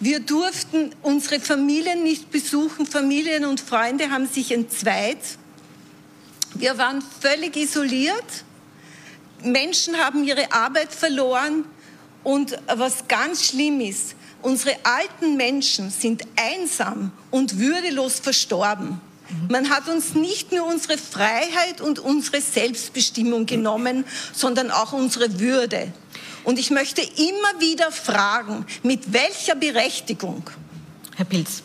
wir 0.00 0.20
durften 0.20 0.90
unsere 1.02 1.40
Familien 1.40 2.02
nicht 2.02 2.30
besuchen, 2.30 2.86
Familien 2.86 3.46
und 3.46 3.60
Freunde 3.60 4.10
haben 4.10 4.26
sich 4.26 4.52
entzweit. 4.52 5.18
Wir 6.54 6.76
waren 6.78 7.02
völlig 7.20 7.56
isoliert 7.56 8.44
Menschen 9.44 9.96
haben 9.96 10.24
ihre 10.24 10.52
Arbeit 10.52 10.92
verloren 10.92 11.64
und 12.22 12.56
was 12.74 13.06
ganz 13.08 13.46
schlimm 13.46 13.80
ist, 13.80 14.16
unsere 14.42 14.76
alten 14.84 15.36
Menschen 15.36 15.90
sind 15.90 16.22
einsam 16.36 17.12
und 17.30 17.58
würdelos 17.58 18.20
verstorben. 18.20 19.00
Man 19.48 19.70
hat 19.70 19.88
uns 19.88 20.14
nicht 20.14 20.52
nur 20.52 20.66
unsere 20.66 20.98
Freiheit 20.98 21.80
und 21.80 21.98
unsere 21.98 22.40
Selbstbestimmung 22.40 23.46
genommen, 23.46 24.04
sondern 24.32 24.70
auch 24.70 24.92
unsere 24.92 25.40
Würde. 25.40 25.92
Und 26.44 26.58
ich 26.58 26.70
möchte 26.70 27.00
immer 27.00 27.60
wieder 27.60 27.90
fragen, 27.90 28.66
mit 28.82 29.12
welcher 29.12 29.54
Berechtigung? 29.54 30.48
Herr 31.16 31.24
Pilz. 31.24 31.62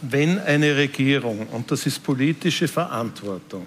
Wenn 0.00 0.38
eine 0.38 0.76
Regierung, 0.76 1.46
und 1.48 1.70
das 1.70 1.86
ist 1.86 2.02
politische 2.02 2.68
Verantwortung, 2.68 3.66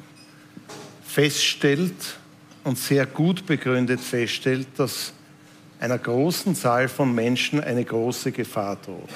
feststellt 1.10 2.18
und 2.64 2.78
sehr 2.78 3.06
gut 3.08 3.46
begründet 3.48 4.00
feststellt, 4.00 4.68
dass 4.78 5.12
einer 5.80 5.98
großen 5.98 6.56
Zahl 6.56 6.88
von 6.88 7.16
Menschen 7.16 7.60
eine 7.62 7.84
große 7.84 8.32
Gefahr 8.32 8.78
droht, 8.86 9.10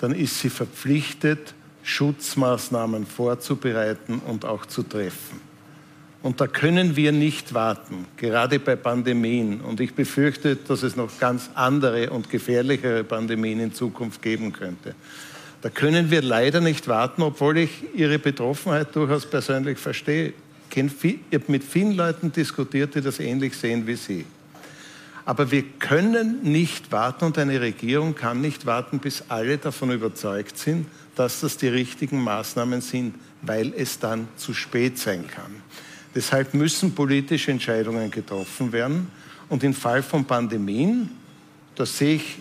dann 0.00 0.12
ist 0.12 0.40
sie 0.40 0.50
verpflichtet, 0.50 1.54
Schutzmaßnahmen 1.84 3.06
vorzubereiten 3.06 4.20
und 4.26 4.44
auch 4.44 4.66
zu 4.66 4.82
treffen. 4.82 5.40
Und 6.22 6.40
da 6.40 6.46
können 6.46 6.96
wir 6.96 7.12
nicht 7.12 7.54
warten, 7.54 8.06
gerade 8.16 8.58
bei 8.58 8.76
Pandemien. 8.76 9.60
Und 9.60 9.80
ich 9.80 9.94
befürchte, 9.94 10.56
dass 10.56 10.82
es 10.82 10.96
noch 10.96 11.18
ganz 11.18 11.48
andere 11.54 12.10
und 12.10 12.28
gefährlichere 12.28 13.04
Pandemien 13.04 13.60
in 13.60 13.72
Zukunft 13.72 14.20
geben 14.20 14.52
könnte. 14.52 14.94
Da 15.62 15.70
können 15.70 16.10
wir 16.10 16.22
leider 16.22 16.60
nicht 16.60 16.88
warten, 16.88 17.22
obwohl 17.22 17.58
ich 17.58 17.70
Ihre 17.94 18.18
Betroffenheit 18.18 18.94
durchaus 18.94 19.24
persönlich 19.26 19.78
verstehe. 19.78 20.34
Ich 20.72 21.14
habe 21.32 21.44
mit 21.48 21.64
vielen 21.64 21.92
Leuten 21.92 22.32
diskutiert, 22.32 22.94
die 22.94 23.00
das 23.00 23.18
ähnlich 23.20 23.56
sehen 23.56 23.86
wie 23.86 23.96
Sie. 23.96 24.24
Aber 25.24 25.50
wir 25.50 25.62
können 25.78 26.42
nicht 26.42 26.92
warten 26.92 27.26
und 27.26 27.38
eine 27.38 27.60
Regierung 27.60 28.14
kann 28.14 28.40
nicht 28.40 28.66
warten, 28.66 28.98
bis 28.98 29.24
alle 29.28 29.58
davon 29.58 29.90
überzeugt 29.90 30.58
sind, 30.58 30.86
dass 31.14 31.40
das 31.40 31.56
die 31.56 31.68
richtigen 31.68 32.22
Maßnahmen 32.22 32.80
sind, 32.80 33.14
weil 33.42 33.72
es 33.76 33.98
dann 33.98 34.28
zu 34.36 34.54
spät 34.54 34.98
sein 34.98 35.26
kann. 35.26 35.50
Deshalb 36.14 36.54
müssen 36.54 36.94
politische 36.94 37.50
Entscheidungen 37.50 38.10
getroffen 38.10 38.72
werden. 38.72 39.08
Und 39.48 39.62
im 39.62 39.74
Fall 39.74 40.02
von 40.02 40.24
Pandemien, 40.24 41.10
da 41.74 41.84
sehe 41.84 42.16
ich 42.16 42.38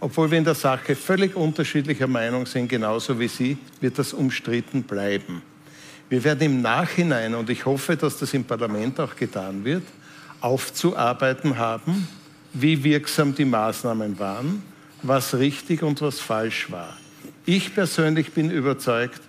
obwohl 0.00 0.30
wir 0.30 0.38
in 0.38 0.44
der 0.44 0.54
Sache 0.54 0.94
völlig 0.94 1.34
unterschiedlicher 1.34 2.06
Meinung 2.06 2.46
sind, 2.46 2.68
genauso 2.68 3.18
wie 3.18 3.28
Sie, 3.28 3.56
wird 3.80 3.98
das 3.98 4.12
umstritten 4.12 4.82
bleiben. 4.82 5.42
Wir 6.08 6.22
werden 6.22 6.42
im 6.42 6.62
Nachhinein, 6.62 7.34
und 7.34 7.50
ich 7.50 7.66
hoffe, 7.66 7.96
dass 7.96 8.18
das 8.18 8.32
im 8.32 8.44
Parlament 8.44 9.00
auch 9.00 9.16
getan 9.16 9.64
wird, 9.64 9.82
aufzuarbeiten 10.40 11.58
haben, 11.58 12.06
wie 12.52 12.84
wirksam 12.84 13.34
die 13.34 13.44
Maßnahmen 13.44 14.18
waren, 14.18 14.62
was 15.02 15.34
richtig 15.34 15.82
und 15.82 16.00
was 16.00 16.20
falsch 16.20 16.70
war. 16.70 16.96
Ich 17.44 17.74
persönlich 17.74 18.32
bin 18.32 18.50
überzeugt, 18.50 19.20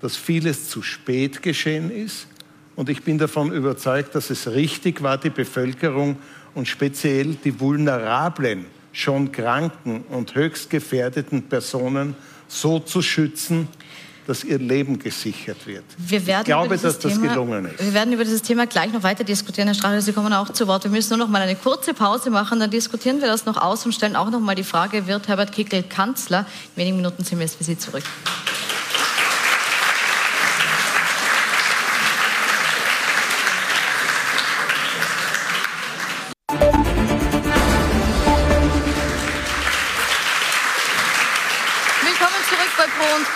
dass 0.00 0.16
vieles 0.16 0.68
zu 0.68 0.82
spät 0.82 1.42
geschehen 1.42 1.90
ist. 1.90 2.26
Und 2.74 2.88
ich 2.88 3.02
bin 3.02 3.18
davon 3.18 3.52
überzeugt, 3.52 4.14
dass 4.14 4.30
es 4.30 4.48
richtig 4.48 5.02
war, 5.02 5.18
die 5.18 5.30
Bevölkerung 5.30 6.16
und 6.54 6.66
speziell 6.66 7.34
die 7.44 7.60
vulnerablen, 7.60 8.66
schon 8.92 9.32
kranken 9.32 10.02
und 10.08 10.34
höchst 10.34 10.70
gefährdeten 10.70 11.42
Personen 11.42 12.16
so 12.48 12.78
zu 12.78 13.00
schützen, 13.00 13.68
dass 14.26 14.44
ihr 14.44 14.58
Leben 14.58 14.98
gesichert 14.98 15.66
wird. 15.66 15.84
Wir 15.98 16.26
werden 16.26 16.42
ich 16.42 16.46
glaube, 16.46 16.76
dass 16.76 16.98
Thema, 16.98 17.14
das 17.14 17.22
gelungen 17.22 17.66
ist. 17.66 17.84
Wir 17.84 17.94
werden 17.94 18.12
über 18.12 18.24
dieses 18.24 18.42
Thema 18.42 18.66
gleich 18.66 18.92
noch 18.92 19.02
weiter 19.02 19.24
diskutieren. 19.24 19.68
Herr 19.68 19.74
Strache, 19.74 20.00
Sie 20.00 20.12
kommen 20.12 20.32
auch 20.32 20.50
zu 20.50 20.66
Wort. 20.66 20.84
Wir 20.84 20.90
müssen 20.90 21.16
nur 21.16 21.26
noch 21.26 21.32
mal 21.32 21.42
eine 21.42 21.56
kurze 21.56 21.94
Pause 21.94 22.30
machen, 22.30 22.60
dann 22.60 22.70
diskutieren 22.70 23.20
wir 23.20 23.28
das 23.28 23.46
noch 23.46 23.56
aus 23.56 23.84
und 23.84 23.92
stellen 23.92 24.16
auch 24.16 24.30
noch 24.30 24.40
mal 24.40 24.54
die 24.54 24.64
Frage, 24.64 25.06
wird 25.06 25.28
Herbert 25.28 25.52
Kickl 25.52 25.82
Kanzler? 25.82 26.46
In 26.76 26.80
wenigen 26.80 26.96
Minuten 26.96 27.24
sind 27.24 27.38
wir 27.38 27.46
jetzt 27.46 27.56
für 27.56 27.64
Sie 27.64 27.78
zurück. 27.78 28.04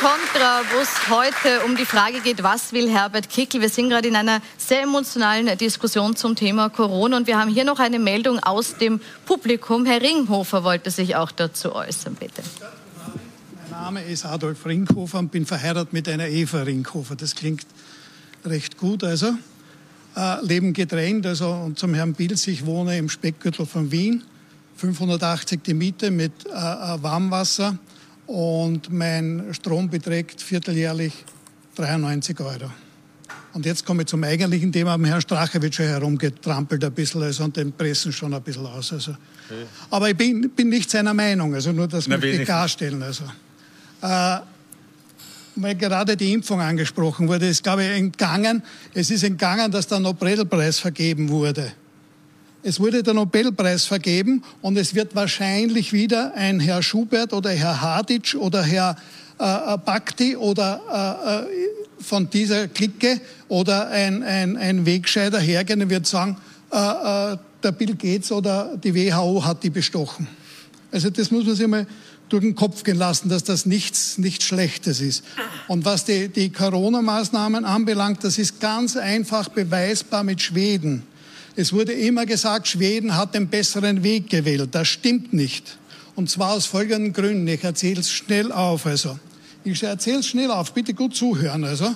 Contra, 0.06 0.62
wo 0.72 0.80
es 0.80 1.10
heute 1.10 1.64
um 1.64 1.76
die 1.76 1.84
Frage 1.84 2.20
geht, 2.20 2.40
was 2.44 2.72
will 2.72 2.88
Herbert 2.88 3.28
Kickl? 3.28 3.60
Wir 3.60 3.68
sind 3.68 3.88
gerade 3.88 4.06
in 4.06 4.14
einer 4.14 4.40
sehr 4.56 4.82
emotionalen 4.82 5.58
Diskussion 5.58 6.14
zum 6.14 6.36
Thema 6.36 6.68
Corona 6.68 7.16
und 7.16 7.26
wir 7.26 7.36
haben 7.36 7.52
hier 7.52 7.64
noch 7.64 7.80
eine 7.80 7.98
Meldung 7.98 8.38
aus 8.38 8.76
dem 8.76 9.00
Publikum. 9.24 9.84
Herr 9.84 10.00
Ringhofer 10.00 10.62
wollte 10.62 10.92
sich 10.92 11.16
auch 11.16 11.32
dazu 11.32 11.74
äußern, 11.74 12.14
bitte. 12.14 12.40
Mein 13.68 13.82
Name 13.82 14.04
ist 14.04 14.24
Adolf 14.24 14.64
Ringhofer 14.64 15.18
und 15.18 15.32
bin 15.32 15.44
verheiratet 15.44 15.92
mit 15.92 16.08
einer 16.08 16.28
Eva 16.28 16.62
Ringhofer. 16.62 17.16
Das 17.16 17.34
klingt 17.34 17.66
recht 18.44 18.76
gut, 18.76 19.02
also. 19.02 19.34
Äh, 20.14 20.46
Leben 20.46 20.72
getrennt, 20.72 21.26
also 21.26 21.50
und 21.50 21.80
zum 21.80 21.94
Herrn 21.94 22.14
Pilz, 22.14 22.46
ich 22.46 22.64
wohne 22.64 22.96
im 22.96 23.08
Speckgürtel 23.08 23.66
von 23.66 23.90
Wien, 23.90 24.22
580 24.76 25.64
die 25.64 25.74
Miete 25.74 26.12
mit 26.12 26.46
äh, 26.46 26.50
äh 26.50 27.02
Warmwasser 27.02 27.76
und 28.26 28.92
mein 28.92 29.48
Strom 29.52 29.88
beträgt 29.88 30.40
vierteljährlich 30.40 31.24
93 31.76 32.40
Euro. 32.40 32.70
Und 33.52 33.64
jetzt 33.64 33.86
komme 33.86 34.02
ich 34.02 34.08
zum 34.08 34.22
eigentlichen 34.22 34.70
Thema. 34.70 34.98
Herrn 35.02 35.20
Strache 35.20 35.62
wird 35.62 35.74
schon 35.74 35.86
herumgetrampelt 35.86 36.84
ein 36.84 36.92
bisschen 36.92 37.22
also, 37.22 37.44
und 37.44 37.56
den 37.56 37.72
pressen 37.72 38.12
schon 38.12 38.34
ein 38.34 38.42
bisschen 38.42 38.66
aus. 38.66 38.92
Also. 38.92 39.12
Okay. 39.12 39.64
Aber 39.90 40.10
ich 40.10 40.16
bin, 40.16 40.50
bin, 40.50 40.68
nicht 40.68 40.90
seiner 40.90 41.14
Meinung, 41.14 41.54
also 41.54 41.72
nur 41.72 41.88
das 41.88 42.06
möchte 42.06 42.26
ich 42.28 42.44
klarstellen. 42.44 43.02
Also. 43.02 43.24
Äh, 44.02 44.40
weil 45.56 45.74
gerade 45.74 46.16
die 46.18 46.34
Impfung 46.34 46.60
angesprochen 46.60 47.28
wurde, 47.28 47.48
ist, 47.48 47.62
glaube 47.62 47.84
ich, 47.84 47.90
entgangen, 47.92 48.62
es 48.92 49.10
ist 49.10 49.22
entgangen, 49.22 49.70
dass 49.70 49.86
der 49.86 50.00
Nobelpreis 50.00 50.78
vergeben 50.78 51.30
wurde. 51.30 51.72
Es 52.68 52.80
wurde 52.80 53.04
der 53.04 53.14
Nobelpreis 53.14 53.84
vergeben 53.84 54.42
und 54.60 54.76
es 54.76 54.92
wird 54.92 55.14
wahrscheinlich 55.14 55.92
wieder 55.92 56.34
ein 56.34 56.58
Herr 56.58 56.82
Schubert 56.82 57.32
oder 57.32 57.50
Herr 57.50 57.80
Haditsch 57.80 58.34
oder 58.34 58.60
Herr 58.60 58.96
äh, 59.38 59.44
äh 59.44 59.78
Bhakti 59.78 60.34
oder 60.34 60.80
äh, 60.90 61.44
äh, 61.44 62.02
von 62.02 62.28
dieser 62.28 62.66
Clique 62.66 63.20
oder 63.46 63.88
ein, 63.90 64.24
ein, 64.24 64.56
ein 64.56 64.84
Wegscheider 64.84 65.38
hergehen 65.38 65.80
und 65.80 65.90
wird 65.90 66.08
sagen, 66.08 66.38
äh, 66.72 66.76
äh, 66.76 67.36
der 67.62 67.70
Bill 67.70 67.94
Gates 67.94 68.32
oder 68.32 68.76
die 68.82 68.92
WHO 68.96 69.44
hat 69.44 69.62
die 69.62 69.70
bestochen. 69.70 70.26
Also 70.90 71.08
das 71.10 71.30
muss 71.30 71.46
man 71.46 71.54
sich 71.54 71.68
mal 71.68 71.86
durch 72.28 72.42
den 72.42 72.56
Kopf 72.56 72.82
gehen 72.82 72.98
lassen, 72.98 73.28
dass 73.28 73.44
das 73.44 73.64
nichts, 73.64 74.18
nichts 74.18 74.44
Schlechtes 74.44 75.00
ist. 75.00 75.22
Und 75.68 75.84
was 75.84 76.04
die, 76.04 76.30
die 76.30 76.50
Corona-Maßnahmen 76.50 77.64
anbelangt, 77.64 78.24
das 78.24 78.38
ist 78.38 78.58
ganz 78.58 78.96
einfach 78.96 79.50
beweisbar 79.50 80.24
mit 80.24 80.42
Schweden. 80.42 81.04
Es 81.58 81.72
wurde 81.72 81.92
immer 81.92 82.26
gesagt, 82.26 82.68
Schweden 82.68 83.16
hat 83.16 83.34
den 83.34 83.48
besseren 83.48 84.02
Weg 84.02 84.28
gewählt. 84.28 84.68
Das 84.72 84.88
stimmt 84.88 85.32
nicht. 85.32 85.78
Und 86.14 86.28
zwar 86.28 86.52
aus 86.52 86.66
folgenden 86.66 87.14
Gründen. 87.14 87.48
Ich 87.48 87.64
erzähle 87.64 88.00
es 88.00 88.10
schnell 88.10 88.52
auf. 88.52 88.84
Also, 88.84 89.18
ich 89.64 89.82
erzähle 89.82 90.18
es 90.18 90.26
schnell 90.26 90.50
auf. 90.50 90.74
Bitte 90.74 90.92
gut 90.92 91.16
zuhören. 91.16 91.64
Also, 91.64 91.86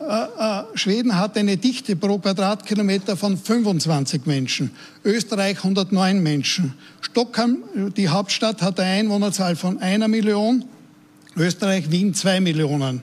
äh, 0.00 0.04
äh, 0.04 0.62
Schweden 0.74 1.16
hat 1.16 1.36
eine 1.36 1.56
Dichte 1.56 1.96
pro 1.96 2.18
Quadratkilometer 2.18 3.16
von 3.16 3.36
25 3.36 4.24
Menschen. 4.26 4.70
Österreich 5.04 5.58
109 5.58 6.22
Menschen. 6.22 6.74
Stockholm, 7.00 7.58
die 7.96 8.08
Hauptstadt, 8.08 8.62
hat 8.62 8.78
eine 8.78 9.00
Einwohnerzahl 9.00 9.56
von 9.56 9.78
einer 9.78 10.06
Million. 10.06 10.64
Österreich, 11.36 11.90
Wien 11.90 12.14
zwei 12.14 12.40
Millionen. 12.40 13.02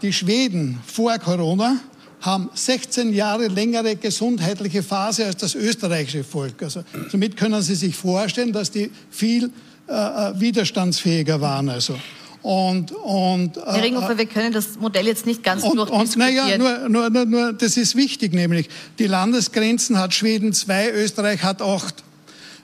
Die 0.00 0.12
Schweden 0.12 0.78
vor 0.86 1.18
Corona 1.18 1.76
haben 2.22 2.48
16 2.54 3.12
Jahre 3.12 3.48
längere 3.48 3.96
gesundheitliche 3.96 4.82
Phase 4.82 5.26
als 5.26 5.36
das 5.36 5.54
österreichische 5.54 6.24
Volk. 6.24 6.62
Also 6.62 6.84
somit 7.10 7.36
können 7.36 7.60
Sie 7.62 7.74
sich 7.74 7.94
vorstellen, 7.96 8.52
dass 8.52 8.70
die 8.70 8.90
viel 9.10 9.50
äh, 9.88 9.92
äh 9.92 10.40
widerstandsfähiger 10.40 11.40
waren. 11.40 11.68
Also. 11.68 11.98
Und, 12.42 12.92
und, 12.92 13.56
äh, 13.56 13.60
Herr 13.66 13.82
Ringhofer, 13.82 14.18
wir 14.18 14.26
können 14.26 14.52
das 14.52 14.76
Modell 14.78 15.06
jetzt 15.06 15.26
nicht 15.26 15.42
ganz 15.42 15.62
und, 15.64 15.76
durchdiskutieren. 15.76 16.30
Und, 16.30 16.38
naja, 16.38 16.58
nur, 16.58 16.88
nur, 16.88 17.10
nur, 17.10 17.24
nur, 17.24 17.52
das 17.52 17.76
ist 17.76 17.96
wichtig, 17.96 18.32
nämlich 18.32 18.68
die 18.98 19.06
Landesgrenzen 19.06 19.98
hat 19.98 20.14
Schweden 20.14 20.52
zwei, 20.52 20.90
Österreich 20.90 21.42
hat 21.42 21.60
acht. 21.60 22.02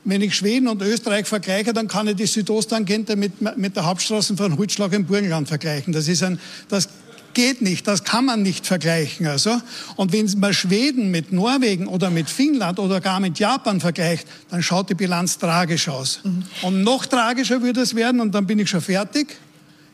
Wenn 0.05 0.23
ich 0.23 0.35
Schweden 0.35 0.69
und 0.69 0.83
Österreich 0.83 1.27
vergleiche, 1.27 1.73
dann 1.73 1.87
kann 1.87 2.09
ich 2.09 2.17
die 2.17 2.27
Südosttangente 2.27 3.15
mit, 3.15 3.33
mit 3.57 3.77
der 3.77 3.85
Hauptstraße 3.85 4.37
von 4.37 4.57
Hultschlag 4.57 4.93
im 4.93 5.05
Burgenland 5.05 5.49
vergleichen. 5.49 5.93
Das 5.93 6.09
ist 6.09 6.23
ein, 6.23 6.41
das 6.69 6.89
geht 7.35 7.63
nicht, 7.63 7.87
das 7.87 8.05
kann 8.05 8.25
man 8.25 8.43
nicht 8.43 8.67
vergleichen. 8.67 9.27
Also. 9.27 9.61
Und 9.97 10.13
wenn 10.13 10.31
man 10.39 10.53
Schweden 10.55 11.11
mit 11.11 11.33
Norwegen 11.33 11.87
oder 11.87 12.11
mit 12.11 12.29
Finnland 12.29 12.79
oder 12.79 13.01
gar 13.01 13.21
mit 13.21 13.39
Japan 13.39 13.81
vergleicht, 13.81 14.27
dann 14.51 14.63
schaut 14.63 14.91
die 14.91 14.95
Bilanz 14.95 15.39
tragisch 15.39 15.89
aus. 15.89 16.21
Mhm. 16.25 16.45
Und 16.63 16.83
noch 16.83 17.07
tragischer 17.07 17.63
würde 17.63 17.81
es 17.81 17.95
werden, 17.95 18.21
und 18.21 18.35
dann 18.35 18.47
bin 18.47 18.59
ich 18.59 18.71
schon 18.71 18.81
fertig, 18.81 19.37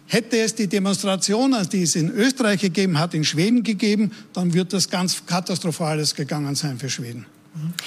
Hätte 0.07 0.39
es 0.39 0.55
die 0.55 0.67
Demonstrationen, 0.67 1.67
die 1.69 1.83
es 1.83 1.97
in 1.97 2.11
Österreich 2.11 2.61
gegeben 2.61 2.99
hat, 2.99 3.15
in 3.15 3.25
Schweden 3.25 3.63
gegeben, 3.63 4.13
dann 4.35 4.53
wird 4.53 4.73
das 4.73 4.91
ganz 4.91 5.25
katastrophales 5.25 6.15
gegangen 6.15 6.55
sein 6.55 6.79
für 6.79 6.91
Schweden. 6.91 7.27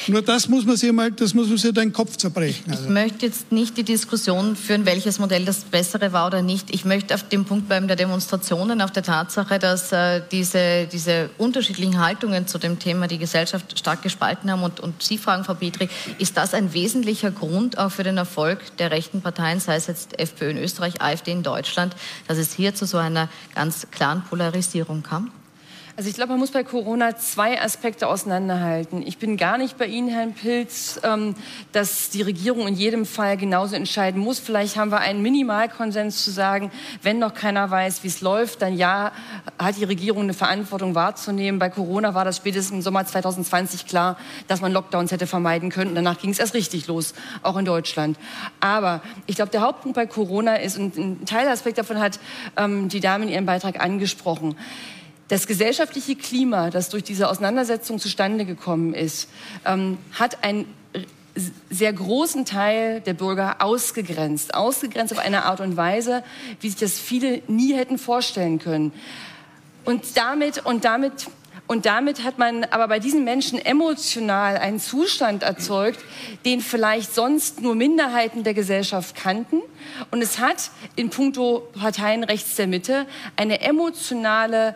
Nur 0.07 0.21
das 0.21 0.47
muss 0.47 0.65
man 0.65 0.77
sich 0.77 0.91
mal, 0.93 1.11
das 1.11 1.33
muss 1.33 1.49
man 1.49 1.57
sich 1.57 1.73
den 1.73 1.91
Kopf 1.91 2.15
zerbrechen. 2.15 2.71
Also. 2.71 2.85
Ich 2.85 2.89
möchte 2.89 3.25
jetzt 3.25 3.51
nicht 3.51 3.75
die 3.75 3.83
Diskussion 3.83 4.55
führen, 4.55 4.85
welches 4.85 5.19
Modell 5.19 5.43
das 5.43 5.65
bessere 5.65 6.13
war 6.13 6.27
oder 6.27 6.41
nicht. 6.41 6.73
Ich 6.73 6.85
möchte 6.85 7.13
auf 7.13 7.27
dem 7.27 7.43
Punkt 7.43 7.67
bleiben 7.67 7.87
der 7.87 7.97
Demonstrationen, 7.97 8.81
auf 8.81 8.91
der 8.91 9.03
Tatsache, 9.03 9.59
dass 9.59 9.91
äh, 9.91 10.21
diese, 10.31 10.87
diese 10.89 11.29
unterschiedlichen 11.37 11.99
Haltungen 11.99 12.47
zu 12.47 12.57
dem 12.57 12.79
Thema 12.79 13.07
die 13.07 13.17
Gesellschaft 13.17 13.77
stark 13.77 14.03
gespalten 14.03 14.49
haben. 14.49 14.63
Und, 14.63 14.79
und 14.79 15.03
Sie 15.03 15.17
fragen, 15.17 15.43
Frau 15.43 15.55
Petri, 15.55 15.89
ist 16.17 16.37
das 16.37 16.53
ein 16.53 16.73
wesentlicher 16.73 17.31
Grund 17.31 17.77
auch 17.77 17.91
für 17.91 18.03
den 18.03 18.15
Erfolg 18.15 18.59
der 18.77 18.91
rechten 18.91 19.21
Parteien, 19.21 19.59
sei 19.59 19.75
es 19.75 19.87
jetzt 19.87 20.17
FPÖ 20.17 20.51
in 20.51 20.57
Österreich, 20.57 21.01
AfD 21.01 21.33
in 21.33 21.43
Deutschland, 21.43 21.93
dass 22.29 22.37
es 22.37 22.53
hier 22.53 22.73
zu 22.73 22.85
so 22.85 22.97
einer 22.97 23.27
ganz 23.53 23.87
klaren 23.91 24.23
Polarisierung 24.23 25.03
kam? 25.03 25.31
Also 25.97 26.11
ich 26.11 26.15
glaube, 26.15 26.33
man 26.33 26.39
muss 26.39 26.51
bei 26.51 26.63
Corona 26.63 27.17
zwei 27.17 27.59
Aspekte 27.59 28.07
auseinanderhalten. 28.07 29.01
Ich 29.01 29.17
bin 29.17 29.35
gar 29.35 29.57
nicht 29.57 29.79
bei 29.79 29.87
Ihnen, 29.87 30.09
Herrn 30.09 30.33
Pilz, 30.33 30.99
ähm, 31.03 31.33
dass 31.71 32.11
die 32.11 32.21
Regierung 32.21 32.67
in 32.67 32.75
jedem 32.75 33.03
Fall 33.03 33.35
genauso 33.35 33.75
entscheiden 33.75 34.21
muss. 34.21 34.37
Vielleicht 34.37 34.77
haben 34.77 34.91
wir 34.91 34.99
einen 34.99 35.23
Minimalkonsens 35.23 36.23
zu 36.23 36.29
sagen, 36.29 36.69
wenn 37.01 37.17
noch 37.17 37.33
keiner 37.33 37.71
weiß, 37.71 38.03
wie 38.03 38.09
es 38.09 38.21
läuft, 38.21 38.61
dann 38.61 38.77
ja, 38.77 39.11
hat 39.57 39.77
die 39.77 39.85
Regierung 39.85 40.21
eine 40.21 40.35
Verantwortung 40.35 40.93
wahrzunehmen. 40.93 41.57
Bei 41.57 41.71
Corona 41.71 42.13
war 42.13 42.25
das 42.25 42.37
spätestens 42.37 42.75
im 42.75 42.81
Sommer 42.83 43.03
2020 43.03 43.87
klar, 43.87 44.17
dass 44.47 44.61
man 44.61 44.71
Lockdowns 44.73 45.11
hätte 45.11 45.25
vermeiden 45.25 45.71
können. 45.71 45.95
Danach 45.95 46.19
ging 46.19 46.29
es 46.29 46.37
erst 46.37 46.53
richtig 46.53 46.85
los, 46.85 47.15
auch 47.41 47.57
in 47.57 47.65
Deutschland. 47.65 48.19
Aber 48.59 49.01
ich 49.25 49.35
glaube, 49.35 49.49
der 49.49 49.61
Hauptpunkt 49.61 49.95
bei 49.95 50.05
Corona 50.05 50.57
ist, 50.57 50.77
und 50.77 50.95
ein 50.95 51.25
Teilaspekt 51.25 51.79
davon 51.79 51.97
hat 51.97 52.19
ähm, 52.55 52.87
die 52.87 52.99
Dame 52.99 53.23
in 53.23 53.31
ihrem 53.31 53.47
Beitrag 53.47 53.79
angesprochen, 53.79 54.55
das 55.27 55.47
gesellschaftliche 55.47 56.15
Klima, 56.15 56.69
das 56.69 56.89
durch 56.89 57.03
diese 57.03 57.29
Auseinandersetzung 57.29 57.99
zustande 57.99 58.45
gekommen 58.45 58.93
ist, 58.93 59.29
ähm, 59.65 59.97
hat 60.13 60.43
einen 60.43 60.65
sehr 61.69 61.93
großen 61.93 62.45
Teil 62.45 63.01
der 63.01 63.13
Bürger 63.13 63.57
ausgegrenzt. 63.59 64.55
Ausgegrenzt 64.55 65.13
auf 65.13 65.19
eine 65.19 65.45
Art 65.45 65.59
und 65.59 65.77
Weise, 65.77 66.23
wie 66.61 66.69
sich 66.69 66.79
das 66.79 66.97
viele 66.97 67.41
nie 67.47 67.73
hätten 67.75 67.97
vorstellen 67.97 68.57
können. 68.57 68.91
Und 69.85 70.17
damit, 70.17 70.65
und 70.65 70.83
damit 70.83 71.27
Und 71.67 71.85
damit 71.85 72.23
hat 72.23 72.37
man 72.37 72.63
aber 72.63 72.87
bei 72.87 72.99
diesen 72.99 73.25
Menschen 73.25 73.59
emotional 73.59 74.57
einen 74.57 74.79
Zustand 74.79 75.43
erzeugt, 75.43 75.99
den 76.45 76.61
vielleicht 76.61 77.13
sonst 77.13 77.61
nur 77.61 77.75
Minderheiten 77.75 78.43
der 78.43 78.53
Gesellschaft 78.53 79.15
kannten. 79.15 79.61
Und 80.09 80.21
es 80.21 80.39
hat 80.39 80.71
in 80.95 81.09
puncto 81.09 81.67
Parteien 81.77 82.23
rechts 82.23 82.55
der 82.55 82.67
Mitte 82.67 83.05
eine 83.35 83.59
emotionale 83.59 84.75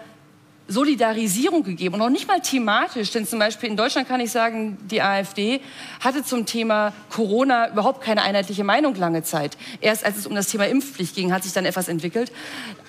Solidarisierung 0.72 1.64
gegeben 1.64 1.96
und 1.96 2.02
auch 2.02 2.10
nicht 2.10 2.28
mal 2.28 2.40
thematisch, 2.40 3.12
denn 3.12 3.28
zum 3.28 3.40
Beispiel 3.40 3.70
in 3.70 3.78
Deutschland 3.78 4.08
kann 4.08 4.20
ich 4.22 4.32
sagen, 4.32 4.78
die 4.90 5.02
AfD 5.02 5.62
hatte 6.00 6.24
zum 6.24 6.46
Thema 6.46 6.94
Corona 7.10 7.70
überhaupt 7.70 8.02
keine 8.02 8.24
einheitliche 8.24 8.64
Meinung 8.64 8.96
lange 8.96 9.24
Zeit. 9.24 9.58
Erst 9.82 10.06
als 10.06 10.18
es 10.18 10.28
um 10.28 10.36
das 10.36 10.48
Thema 10.48 10.68
Impfpflicht 10.68 11.16
ging, 11.16 11.34
hat 11.34 11.44
sich 11.44 11.54
dann 11.54 11.66
etwas 11.66 11.88
entwickelt. 11.88 12.32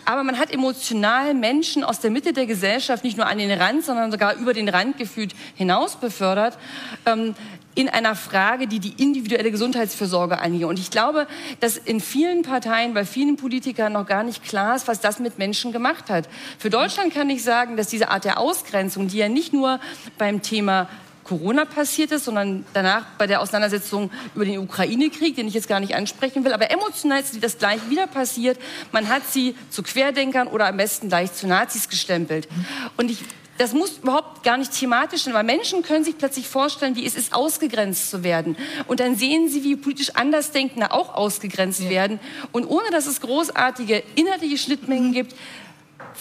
Aber 0.04 0.24
man 0.24 0.38
hat 0.38 0.52
emotional 0.52 1.34
Menschen 1.34 1.84
aus 1.84 2.00
der 2.00 2.10
Mitte 2.10 2.32
der 2.32 2.46
Gesellschaft 2.46 3.04
nicht 3.04 3.16
nur 3.16 3.26
an 3.26 3.38
den 3.38 3.50
Rand, 3.50 3.84
sondern 3.84 4.10
sogar 4.10 4.34
über 4.34 4.52
den 4.52 4.68
Rand 4.68 4.98
gefühlt 4.98 5.34
hinaus 5.54 5.96
befördert. 5.96 6.58
Ähm, 7.06 7.34
in 7.74 7.88
einer 7.88 8.14
Frage, 8.14 8.66
die 8.66 8.80
die 8.80 9.02
individuelle 9.02 9.50
Gesundheitsfürsorge 9.50 10.40
angeht. 10.40 10.64
Und 10.64 10.78
ich 10.78 10.90
glaube, 10.90 11.26
dass 11.60 11.76
in 11.76 12.00
vielen 12.00 12.42
Parteien, 12.42 12.94
bei 12.94 13.04
vielen 13.04 13.36
Politikern 13.36 13.92
noch 13.94 14.06
gar 14.06 14.24
nicht 14.24 14.44
klar 14.44 14.76
ist, 14.76 14.88
was 14.88 15.00
das 15.00 15.18
mit 15.18 15.38
Menschen 15.38 15.72
gemacht 15.72 16.10
hat. 16.10 16.28
Für 16.58 16.70
Deutschland 16.70 17.14
kann 17.14 17.30
ich 17.30 17.42
sagen, 17.42 17.76
dass 17.76 17.88
diese 17.88 18.10
Art 18.10 18.24
der 18.24 18.38
Ausgrenzung, 18.38 19.08
die 19.08 19.18
ja 19.18 19.28
nicht 19.28 19.52
nur 19.52 19.80
beim 20.18 20.42
Thema 20.42 20.88
Corona 21.24 21.64
passiert 21.64 22.10
ist, 22.12 22.24
sondern 22.24 22.66
danach 22.74 23.06
bei 23.16 23.26
der 23.26 23.40
Auseinandersetzung 23.40 24.10
über 24.34 24.44
den 24.44 24.58
Ukraine-Krieg, 24.58 25.36
den 25.36 25.46
ich 25.46 25.54
jetzt 25.54 25.68
gar 25.68 25.80
nicht 25.80 25.94
ansprechen 25.94 26.44
will. 26.44 26.52
Aber 26.52 26.70
emotional 26.70 27.20
ist 27.20 27.42
das 27.42 27.58
gleich 27.58 27.80
wieder 27.88 28.06
passiert. 28.06 28.58
Man 28.90 29.08
hat 29.08 29.22
sie 29.30 29.54
zu 29.70 29.82
Querdenkern 29.82 30.48
oder 30.48 30.66
am 30.66 30.76
besten 30.76 31.08
gleich 31.08 31.32
zu 31.32 31.46
Nazis 31.46 31.88
gestempelt. 31.88 32.48
Und 32.96 33.10
ich 33.10 33.18
das 33.62 33.74
muss 33.74 33.98
überhaupt 33.98 34.42
gar 34.42 34.56
nicht 34.56 34.72
thematisch 34.72 35.22
sein, 35.22 35.34
weil 35.34 35.44
Menschen 35.44 35.84
können 35.84 36.02
sich 36.02 36.18
plötzlich 36.18 36.48
vorstellen, 36.48 36.96
wie 36.96 37.06
es 37.06 37.14
ist, 37.14 37.32
ausgegrenzt 37.32 38.10
zu 38.10 38.24
werden. 38.24 38.56
Und 38.88 38.98
dann 38.98 39.14
sehen 39.14 39.48
sie, 39.48 39.62
wie 39.62 39.76
politisch 39.76 40.10
Andersdenkende 40.16 40.90
auch 40.90 41.14
ausgegrenzt 41.14 41.82
ja. 41.82 41.90
werden. 41.90 42.18
Und 42.50 42.66
ohne 42.66 42.90
dass 42.90 43.06
es 43.06 43.20
großartige 43.20 44.02
inhaltliche 44.16 44.58
Schnittmengen 44.58 45.12
gibt, 45.12 45.36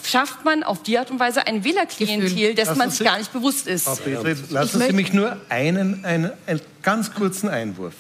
schafft 0.03 0.45
man 0.45 0.61
auf 0.61 0.83
die 0.83 0.99
Art 0.99 1.09
und 1.09 1.19
Weise 1.19 1.47
ein 1.47 1.63
Wählerklientel, 1.63 2.53
dessen 2.53 2.77
man 2.77 2.91
sich 2.91 3.03
gar 3.03 3.17
nicht 3.17 3.33
bewusst 3.33 3.65
ist. 3.65 3.85
Frau 3.85 3.95
Petri, 3.95 4.35
lassen 4.51 4.79
Sie 4.79 4.93
mich 4.93 5.11
nur 5.11 5.35
einen, 5.49 6.05
einen, 6.05 6.31
einen 6.45 6.61
ganz 6.83 7.11
kurzen 7.11 7.49
Einwurf. 7.49 7.95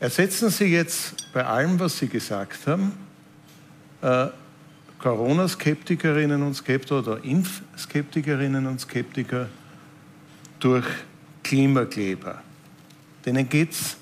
Ersetzen 0.00 0.50
Sie 0.50 0.66
jetzt 0.66 1.14
bei 1.32 1.46
allem, 1.46 1.80
was 1.80 1.98
Sie 1.98 2.08
gesagt 2.08 2.66
haben, 2.66 2.92
äh, 4.02 4.26
Corona-Skeptikerinnen 4.98 6.42
und 6.42 6.54
Skeptiker 6.54 6.98
oder 6.98 7.24
Impfskeptikerinnen 7.24 8.66
und 8.66 8.80
Skeptiker 8.80 9.48
durch 10.58 10.86
Klimakleber. 11.42 12.42
Denen 13.24 13.48
geht 13.48 13.72
es 13.72 13.96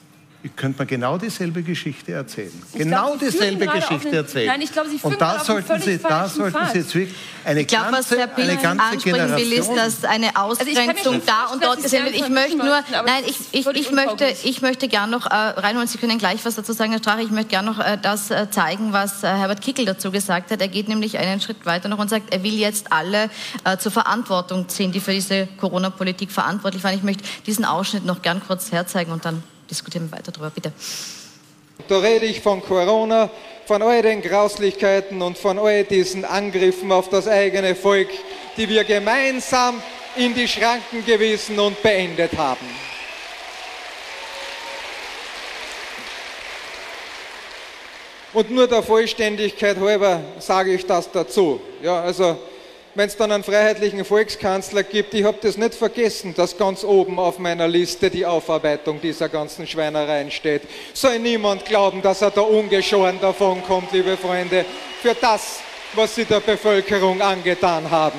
könnte 0.49 0.79
man 0.79 0.87
genau 0.87 1.19
dieselbe 1.19 1.63
Geschichte 1.63 2.13
erzählen. 2.13 2.53
Ich 2.73 2.79
genau 2.79 3.17
glaub, 3.17 3.21
dieselbe 3.21 3.67
Geschichte 3.67 4.09
eine, 4.09 4.17
erzählen. 4.17 4.47
Nein, 4.47 4.63
ich 4.63 4.73
glaube, 4.73 4.89
Sie 4.89 4.99
Und 5.03 5.21
da 5.21 5.43
sollten 5.43 5.81
Sie, 5.81 5.99
da 5.99 6.29
sollten 6.29 6.59
Sie 6.73 6.79
jetzt 6.79 6.95
wirklich 6.95 7.17
eine 7.45 7.61
ich 7.61 7.69
glaub, 7.69 7.91
ganze, 7.91 7.99
was 7.99 8.19
Herr 8.19 8.37
eine 8.37 8.57
ganze 8.57 8.83
ansprechen 8.83 9.37
will, 9.37 9.53
ist, 9.53 9.71
dass 9.71 10.05
eine 10.05 10.37
also 10.37 10.61
Ausgrenzung 10.61 11.15
also 11.15 11.27
da 11.27 11.47
und 11.53 11.65
dort 11.65 11.83
gesehen 11.83 12.05
wird. 12.05 12.17
Ich 12.17 12.29
möchte 12.29 12.57
nur, 12.57 12.83
nein, 13.07 13.23
ich, 13.27 13.37
ich, 13.53 13.67
ich 13.67 13.91
möchte, 13.93 14.27
ich 14.45 14.63
möchte 14.63 14.89
gern 14.89 15.11
noch 15.11 15.27
äh, 15.27 15.35
reinholen. 15.35 15.89
Sie 15.89 15.99
können 15.99 16.19
gleich 16.19 16.45
was 16.45 16.57
dazu 16.57 16.73
sagen, 16.73 16.91
Herr 16.91 16.99
Strache. 16.99 17.23
Ich 17.23 17.31
möchte 17.31 17.51
gern 17.51 17.65
noch 17.65 17.79
äh, 17.79 17.99
das 18.01 18.31
äh, 18.31 18.51
zeigen, 18.51 18.93
was 18.93 19.23
äh, 19.23 19.29
Herbert 19.29 19.61
Kickel 19.61 19.85
dazu 19.85 20.11
gesagt 20.11 20.51
hat. 20.51 20.61
Er 20.61 20.69
geht 20.69 20.89
nämlich 20.89 21.19
einen 21.19 21.41
Schritt 21.41 21.65
weiter 21.65 21.89
noch 21.89 21.99
und 21.99 22.11
sagt, 22.11 22.33
er 22.33 22.43
will 22.43 22.55
jetzt 22.55 22.93
alle 22.93 23.31
äh, 23.65 23.77
zur 23.79 23.93
Verantwortung 23.93 24.69
ziehen, 24.69 24.93
die 24.93 25.01
für 25.01 25.13
diese 25.13 25.47
Corona-Politik 25.57 26.31
verantwortlich 26.31 26.83
waren. 26.85 26.95
Ich 26.95 27.03
möchte 27.03 27.25
diesen 27.47 27.65
Ausschnitt 27.65 28.05
noch 28.05 28.23
gern 28.23 28.43
kurz 28.47 28.73
herzeigen 28.73 29.13
und 29.13 29.25
dann 29.25 29.43
diskutieren 29.71 30.11
wir 30.11 30.19
weiter 30.19 30.33
darüber. 30.33 30.51
Bitte. 30.51 30.73
Da 31.89 31.99
rede 31.99 32.27
ich 32.27 32.41
von 32.41 32.63
Corona, 32.63 33.31
von 33.67 33.83
all 33.83 34.03
den 34.03 34.23
Grauslichkeiten 34.23 35.21
und 35.23 35.37
von 35.37 35.59
all 35.59 35.85
diesen 35.85 36.25
Angriffen 36.25 36.91
auf 36.93 37.09
das 37.09 37.29
eigene 37.29 37.75
Volk, 37.75 38.09
die 38.57 38.69
wir 38.69 38.85
gemeinsam 38.85 39.83
in 40.17 40.35
die 40.35 40.49
Schranken 40.49 41.05
gewiesen 41.05 41.59
und 41.59 41.81
beendet 41.83 42.37
haben. 42.37 42.67
Und 48.33 48.51
nur 48.51 48.67
der 48.67 48.83
Vollständigkeit 48.83 49.79
halber 49.79 50.21
sage 50.41 50.75
ich 50.75 50.85
das 50.85 51.11
dazu. 51.11 51.61
Ja, 51.83 52.01
also 52.03 52.39
wenn 52.97 53.09
es 53.09 53.17
dann 53.17 53.31
einen 53.31 53.45
freiheitlichen 53.45 54.07
Volkskanzler 54.07 54.83
gibt, 54.83 55.13
ich 55.13 55.25
habe 55.25 55.37
das 55.43 55.59
nicht 55.59 55.75
vergessen, 55.75 56.35
dass 56.35 56.57
ganz 56.57 56.83
oben 56.83 57.19
auf 57.19 57.39
meiner 57.39 57.69
Liste 57.69 58.11
die 58.11 58.25
Aufarbeitung 58.25 59.03
dieser 59.03 59.29
ganzen 59.29 59.67
Schweinereien 59.67 60.31
steht. 60.31 60.63
Soll 60.95 61.19
niemand 61.19 61.67
glauben, 61.67 62.01
dass 62.01 62.23
er 62.23 62.31
da 62.31 62.41
ungeschoren 62.41 63.21
davon 63.21 63.63
kommt, 63.63 63.93
liebe 63.93 64.17
Freunde, 64.17 64.65
für 65.03 65.15
das, 65.15 65.61
was 65.93 66.15
sie 66.15 66.25
der 66.25 66.41
Bevölkerung 66.41 67.21
angetan 67.21 67.91
haben. 67.91 68.19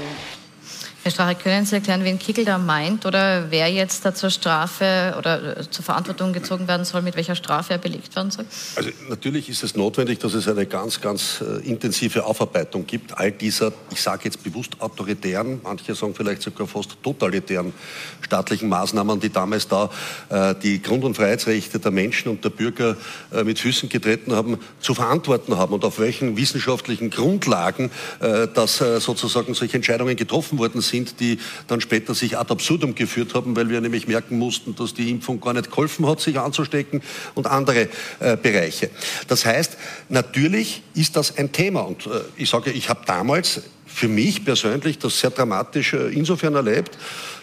Herr 1.08 1.12
Strache, 1.12 1.36
können 1.36 1.66
Sie 1.66 1.74
erklären, 1.74 2.04
wen 2.04 2.20
Kickel 2.20 2.44
da 2.44 2.58
meint 2.58 3.06
oder 3.06 3.50
wer 3.50 3.72
jetzt 3.72 4.04
da 4.04 4.14
zur 4.14 4.30
Strafe 4.30 5.16
oder 5.18 5.60
äh, 5.60 5.70
zur 5.70 5.86
Verantwortung 5.86 6.34
gezogen 6.34 6.68
werden 6.68 6.84
soll, 6.84 7.02
mit 7.02 7.16
welcher 7.16 7.36
Strafe 7.36 7.72
er 7.72 7.80
belegt 7.80 8.14
werden 8.14 8.30
soll? 8.30 8.44
Also 8.76 8.90
natürlich 9.08 9.48
ist 9.48 9.64
es 9.64 9.74
notwendig, 9.78 10.20
dass 10.20 10.34
es 10.34 10.50
eine 10.50 10.66
ganz, 10.66 11.00
ganz 11.00 11.42
äh, 11.42 11.66
intensive 11.66 12.26
Aufarbeitung 12.26 12.86
gibt, 12.86 13.18
all 13.18 13.32
dieser, 13.32 13.72
ich 13.90 14.02
sage 14.02 14.26
jetzt 14.26 14.44
bewusst 14.44 14.82
autoritären, 14.82 15.62
manche 15.64 15.96
sagen 15.96 16.14
vielleicht 16.14 16.42
sogar 16.42 16.68
fast 16.68 17.02
totalitären 17.02 17.72
staatlichen 18.20 18.68
Maßnahmen, 18.68 19.22
die 19.22 19.30
damals 19.30 19.70
da 19.70 19.90
äh, 20.28 20.56
die 20.62 20.82
Grund- 20.82 21.06
und 21.06 21.16
Freiheitsrechte 21.16 21.80
der 21.80 21.92
Menschen 21.92 22.28
und 22.32 22.44
der 22.44 22.50
Bürger 22.50 22.98
mit 23.46 23.60
Füßen 23.60 23.88
getreten 23.88 24.34
haben, 24.34 24.58
zu 24.82 24.94
verantworten 24.94 25.56
haben 25.58 25.74
und 25.74 25.86
auf 25.86 26.00
welchen 26.00 26.36
wissenschaftlichen 26.36 27.10
Grundlagen 27.10 27.92
dass 28.20 28.78
sozusagen 28.78 29.54
solche 29.54 29.78
Entscheidungen 29.78 30.16
getroffen 30.16 30.58
worden 30.58 30.82
sind 30.82 30.97
sind, 30.98 31.20
die 31.20 31.40
dann 31.68 31.82
später 31.82 32.16
sich 32.16 32.38
ad 32.38 32.52
absurdum 32.52 32.96
geführt 32.96 33.34
haben, 33.34 33.56
weil 33.56 33.70
wir 33.70 33.82
nämlich 33.82 34.08
merken 34.08 34.38
mussten, 34.38 34.76
dass 34.76 34.94
die 34.94 35.10
Impfung 35.10 35.40
gar 35.40 35.54
nicht 35.54 35.70
geholfen 35.70 36.08
hat, 36.08 36.20
sich 36.20 36.40
anzustecken 36.40 37.02
und 37.36 37.48
andere 37.48 37.90
äh, 38.20 38.38
Bereiche. 38.38 38.90
Das 39.28 39.46
heißt, 39.46 39.78
natürlich 40.10 40.82
ist 40.94 41.16
das 41.16 41.38
ein 41.38 41.52
Thema 41.52 41.82
und 41.82 42.08
äh, 42.08 42.22
ich 42.38 42.50
sage, 42.50 42.72
ich 42.72 42.90
habe 42.90 43.02
damals 43.06 43.62
für 43.98 44.08
mich 44.08 44.46
persönlich 44.46 45.00
das 45.00 45.20
sehr 45.20 45.32
dramatisch 45.32 45.94
äh, 45.94 46.10
insofern 46.14 46.54
erlebt, 46.54 46.96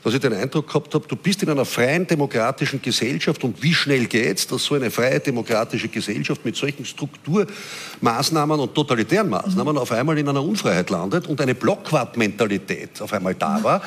dass 0.04 0.14
ich 0.14 0.20
den 0.20 0.34
Eindruck 0.34 0.68
gehabt 0.68 0.94
habe, 0.94 1.04
du 1.08 1.16
bist 1.16 1.42
in 1.42 1.50
einer 1.50 1.64
freien 1.64 2.06
demokratischen 2.06 2.80
Gesellschaft 2.80 3.42
und 3.42 3.60
wie 3.60 3.74
schnell 3.74 4.06
geht's, 4.06 4.46
dass 4.46 4.62
so 4.62 4.76
eine 4.76 4.88
freie 4.92 5.18
demokratische 5.18 5.88
Gesellschaft 5.88 6.44
mit 6.44 6.54
solchen 6.54 6.84
Strukturmaßnahmen 6.84 8.60
und 8.60 8.72
totalitären 8.72 9.30
Maßnahmen 9.30 9.76
auf 9.76 9.90
einmal 9.90 10.16
in 10.16 10.28
einer 10.28 10.44
Unfreiheit 10.44 10.90
landet 10.90 11.26
und 11.26 11.40
eine 11.40 11.56
Blockwart-Mentalität 11.56 13.02
auf 13.02 13.12
einmal 13.12 13.34
da 13.34 13.60
war 13.64 13.82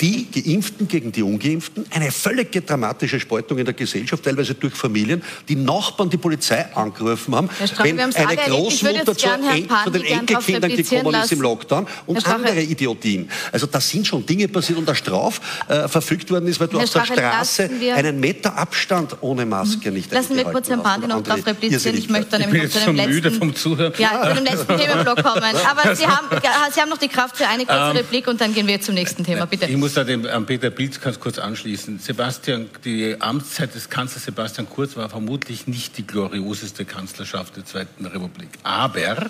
die 0.00 0.26
Geimpften 0.30 0.88
gegen 0.88 1.12
die 1.12 1.22
Ungeimpften, 1.22 1.86
eine 1.90 2.10
völlig 2.10 2.52
dramatische 2.66 3.20
Spaltung 3.20 3.58
in 3.58 3.64
der 3.64 3.74
Gesellschaft, 3.74 4.22
teilweise 4.22 4.54
durch 4.54 4.74
Familien, 4.74 5.22
die 5.48 5.56
Nachbarn 5.56 6.10
die 6.10 6.16
Polizei 6.16 6.66
angerufen 6.74 7.34
haben, 7.34 7.48
Strache, 7.64 7.84
wenn 7.84 8.00
eine 8.00 8.36
Großmutter 8.36 9.16
zu, 9.16 9.26
en 9.28 9.68
zu, 9.84 9.90
den 9.90 10.04
Enkelkindern 10.04 10.70
gekommen 10.74 11.12
lassen. 11.12 11.24
ist 11.24 11.32
im 11.32 11.40
Lockdown 11.40 11.86
und 12.06 12.26
andere 12.26 12.60
Idiotien. 12.62 13.30
Also 13.52 13.66
da 13.66 13.80
sind 13.80 14.06
schon 14.06 14.24
Dinge 14.26 14.48
passiert 14.48 14.78
und 14.78 14.88
der 14.88 14.94
Straf 14.94 15.40
äh, 15.68 15.88
verfügt 15.88 16.30
worden 16.30 16.46
ist, 16.46 16.60
weil 16.60 16.68
du 16.68 16.78
Herr 16.78 16.84
auf 16.84 16.92
der 16.92 17.04
Straße 17.04 17.70
einen 17.94 18.20
Meter 18.20 18.56
Abstand 18.56 19.16
ohne 19.20 19.46
Maske 19.46 19.90
nicht 19.90 20.12
Lassen 20.12 20.36
wir 20.36 20.44
kurz 20.44 20.68
Herrn 20.68 20.82
Pandi 20.82 21.06
noch 21.06 21.22
darauf 21.22 21.46
replizieren. 21.46 21.96
Ich 21.96 22.08
möchte 22.08 22.32
dann 22.32 22.40
nämlich 22.42 22.62
noch 22.64 22.70
zu 22.70 22.92
dem 22.92 22.96
letzten, 22.96 23.32
vom 23.32 23.54
Zuhören. 23.54 23.92
Ja, 23.98 24.22
zu 24.28 24.34
dem 24.34 24.44
letzten 24.44 24.76
Themenblock 24.78 25.22
kommen. 25.22 25.54
Aber 25.68 25.94
Sie 25.94 26.06
haben, 26.06 26.26
Sie 26.72 26.80
haben 26.80 26.88
noch 26.88 26.98
die 26.98 27.08
Kraft 27.08 27.36
für 27.36 27.46
eine 27.46 27.64
kurze 27.64 27.90
ähm, 27.90 27.96
Replik 27.96 28.26
und 28.28 28.40
dann 28.40 28.54
gehen 28.54 28.66
wir 28.66 28.80
zum 28.80 28.94
nächsten 28.94 29.24
Thema. 29.24 29.46
Bitte 29.46 29.66
muss 29.86 29.94
da 29.94 30.02
dem, 30.02 30.26
an 30.26 30.46
Peter 30.46 30.70
Pilz 30.70 31.00
ganz 31.00 31.20
kurz 31.20 31.38
anschließen. 31.38 32.00
Sebastian, 32.00 32.68
die 32.84 33.14
Amtszeit 33.20 33.72
des 33.72 33.88
Kanzlers 33.88 34.24
Sebastian 34.24 34.68
Kurz 34.68 34.96
war 34.96 35.08
vermutlich 35.08 35.68
nicht 35.68 35.96
die 35.96 36.04
glorioseste 36.04 36.84
Kanzlerschaft 36.84 37.56
der 37.56 37.66
Zweiten 37.66 38.04
Republik. 38.04 38.48
Aber 38.64 39.28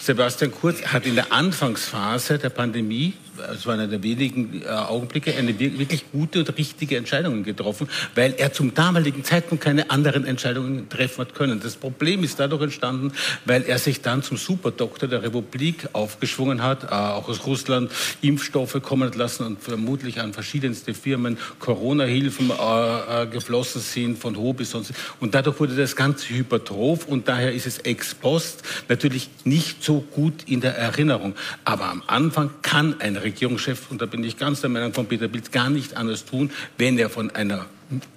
Sebastian 0.00 0.52
Kurz 0.52 0.80
hat 0.82 1.06
in 1.06 1.16
der 1.16 1.32
Anfangsphase 1.32 2.38
der 2.38 2.50
Pandemie 2.50 3.14
es 3.54 3.66
war 3.66 3.74
einer 3.74 3.86
der 3.86 4.02
wenigen 4.02 4.62
äh, 4.62 4.68
Augenblicke, 4.68 5.34
eine 5.34 5.58
wirklich 5.58 6.10
gute 6.12 6.40
und 6.40 6.56
richtige 6.56 6.96
Entscheidung 6.96 7.42
getroffen, 7.42 7.88
weil 8.14 8.34
er 8.36 8.52
zum 8.52 8.74
damaligen 8.74 9.24
Zeitpunkt 9.24 9.64
keine 9.64 9.90
anderen 9.90 10.24
Entscheidungen 10.24 10.88
treffen 10.88 11.22
hat 11.22 11.34
können. 11.34 11.60
Das 11.60 11.76
Problem 11.76 12.24
ist 12.24 12.40
dadurch 12.40 12.62
entstanden, 12.62 13.12
weil 13.44 13.62
er 13.64 13.78
sich 13.78 14.02
dann 14.02 14.22
zum 14.22 14.36
Superdoktor 14.36 15.08
der 15.08 15.22
Republik 15.22 15.88
aufgeschwungen 15.92 16.62
hat, 16.62 16.84
äh, 16.84 16.88
auch 16.88 17.28
aus 17.28 17.46
Russland 17.46 17.90
Impfstoffe 18.22 18.80
kommen 18.82 19.12
lassen 19.12 19.46
und 19.46 19.62
vermutlich 19.62 19.95
an 20.18 20.32
verschiedenste 20.32 20.94
Firmen 20.94 21.38
Corona-Hilfen 21.58 22.50
äh, 22.50 23.22
äh, 23.22 23.26
geflossen 23.26 23.80
sind, 23.80 24.18
von 24.18 24.36
hoch 24.36 24.54
bis 24.54 24.70
sonst. 24.70 24.92
Und 25.20 25.34
dadurch 25.34 25.58
wurde 25.60 25.76
das 25.76 25.96
Ganze 25.96 26.28
hypertroph 26.30 27.06
und 27.06 27.28
daher 27.28 27.52
ist 27.52 27.66
es 27.66 27.78
ex 27.78 28.14
post 28.14 28.62
natürlich 28.88 29.28
nicht 29.44 29.82
so 29.82 30.00
gut 30.00 30.44
in 30.46 30.60
der 30.60 30.76
Erinnerung. 30.76 31.34
Aber 31.64 31.86
am 31.86 32.02
Anfang 32.06 32.50
kann 32.62 33.00
ein 33.00 33.16
Regierungschef, 33.16 33.90
und 33.90 34.00
da 34.02 34.06
bin 34.06 34.22
ich 34.24 34.36
ganz 34.36 34.60
der 34.60 34.70
Meinung 34.70 34.92
von 34.92 35.06
Peter 35.06 35.28
Bild, 35.28 35.52
gar 35.52 35.70
nicht 35.70 35.96
anders 35.96 36.24
tun, 36.24 36.50
wenn 36.78 36.98
er 36.98 37.10
von 37.10 37.30
einer 37.30 37.66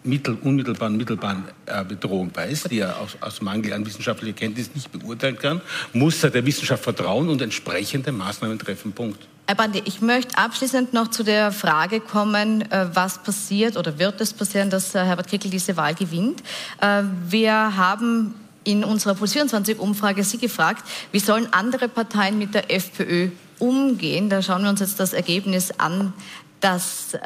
mittel, 0.04 0.38
unmittelbaren, 0.42 0.98
mittelbaren 0.98 1.44
äh, 1.66 1.84
Bedrohung 1.84 2.32
weiß, 2.34 2.64
die 2.64 2.80
er 2.80 3.00
aus, 3.00 3.18
aus, 3.22 3.42
Mangel 3.42 3.74
an 3.74 3.86
wissenschaftlicher 3.86 4.36
Kenntnis 4.36 4.72
nicht 4.74 4.92
beurteilen 4.92 5.38
kann, 5.38 5.62
muss 5.94 6.24
er 6.24 6.32
der 6.32 6.46
Wissenschaft 6.46 6.84
vertrauen 6.84 7.30
und 7.30 7.42
entsprechende 7.42 8.12
Maßnahmen 8.12 8.58
treffen. 8.58 8.92
Punkt. 8.92 9.28
Herr 9.50 9.56
Bandi, 9.56 9.82
ich 9.86 10.00
möchte 10.00 10.38
abschließend 10.38 10.93
noch 10.93 11.08
zu 11.08 11.24
der 11.24 11.52
Frage 11.52 12.02
kommen, 12.02 12.72
äh, 12.72 12.86
was 12.93 13.18
passiert 13.18 13.78
oder 13.78 13.97
wird 13.97 14.22
es 14.22 14.32
passieren, 14.32 14.70
dass 14.70 14.93
äh, 14.93 15.04
Herbert 15.04 15.28
Kickl 15.28 15.50
diese 15.50 15.76
Wahl 15.76 15.95
gewinnt. 15.95 16.43
Äh, 16.80 17.02
wir 17.28 17.76
haben 17.76 18.36
in 18.64 18.84
unserer 18.84 19.16
Puls 19.16 19.34
24 19.34 19.80
Umfrage 19.80 20.24
Sie 20.24 20.38
gefragt, 20.38 20.84
wie 21.12 21.18
sollen 21.18 21.52
andere 21.52 21.88
Parteien 21.88 22.38
mit 22.38 22.54
der 22.54 22.70
FPÖ 22.72 23.30
umgehen? 23.58 24.30
Da 24.30 24.43
schauen 24.43 24.62
wir 24.62 24.70
uns 24.70 24.82
jetzt 24.82 25.00
das 25.00 25.14
Ergebnis 25.14 25.72
an, 25.80 26.14
das 26.60 27.18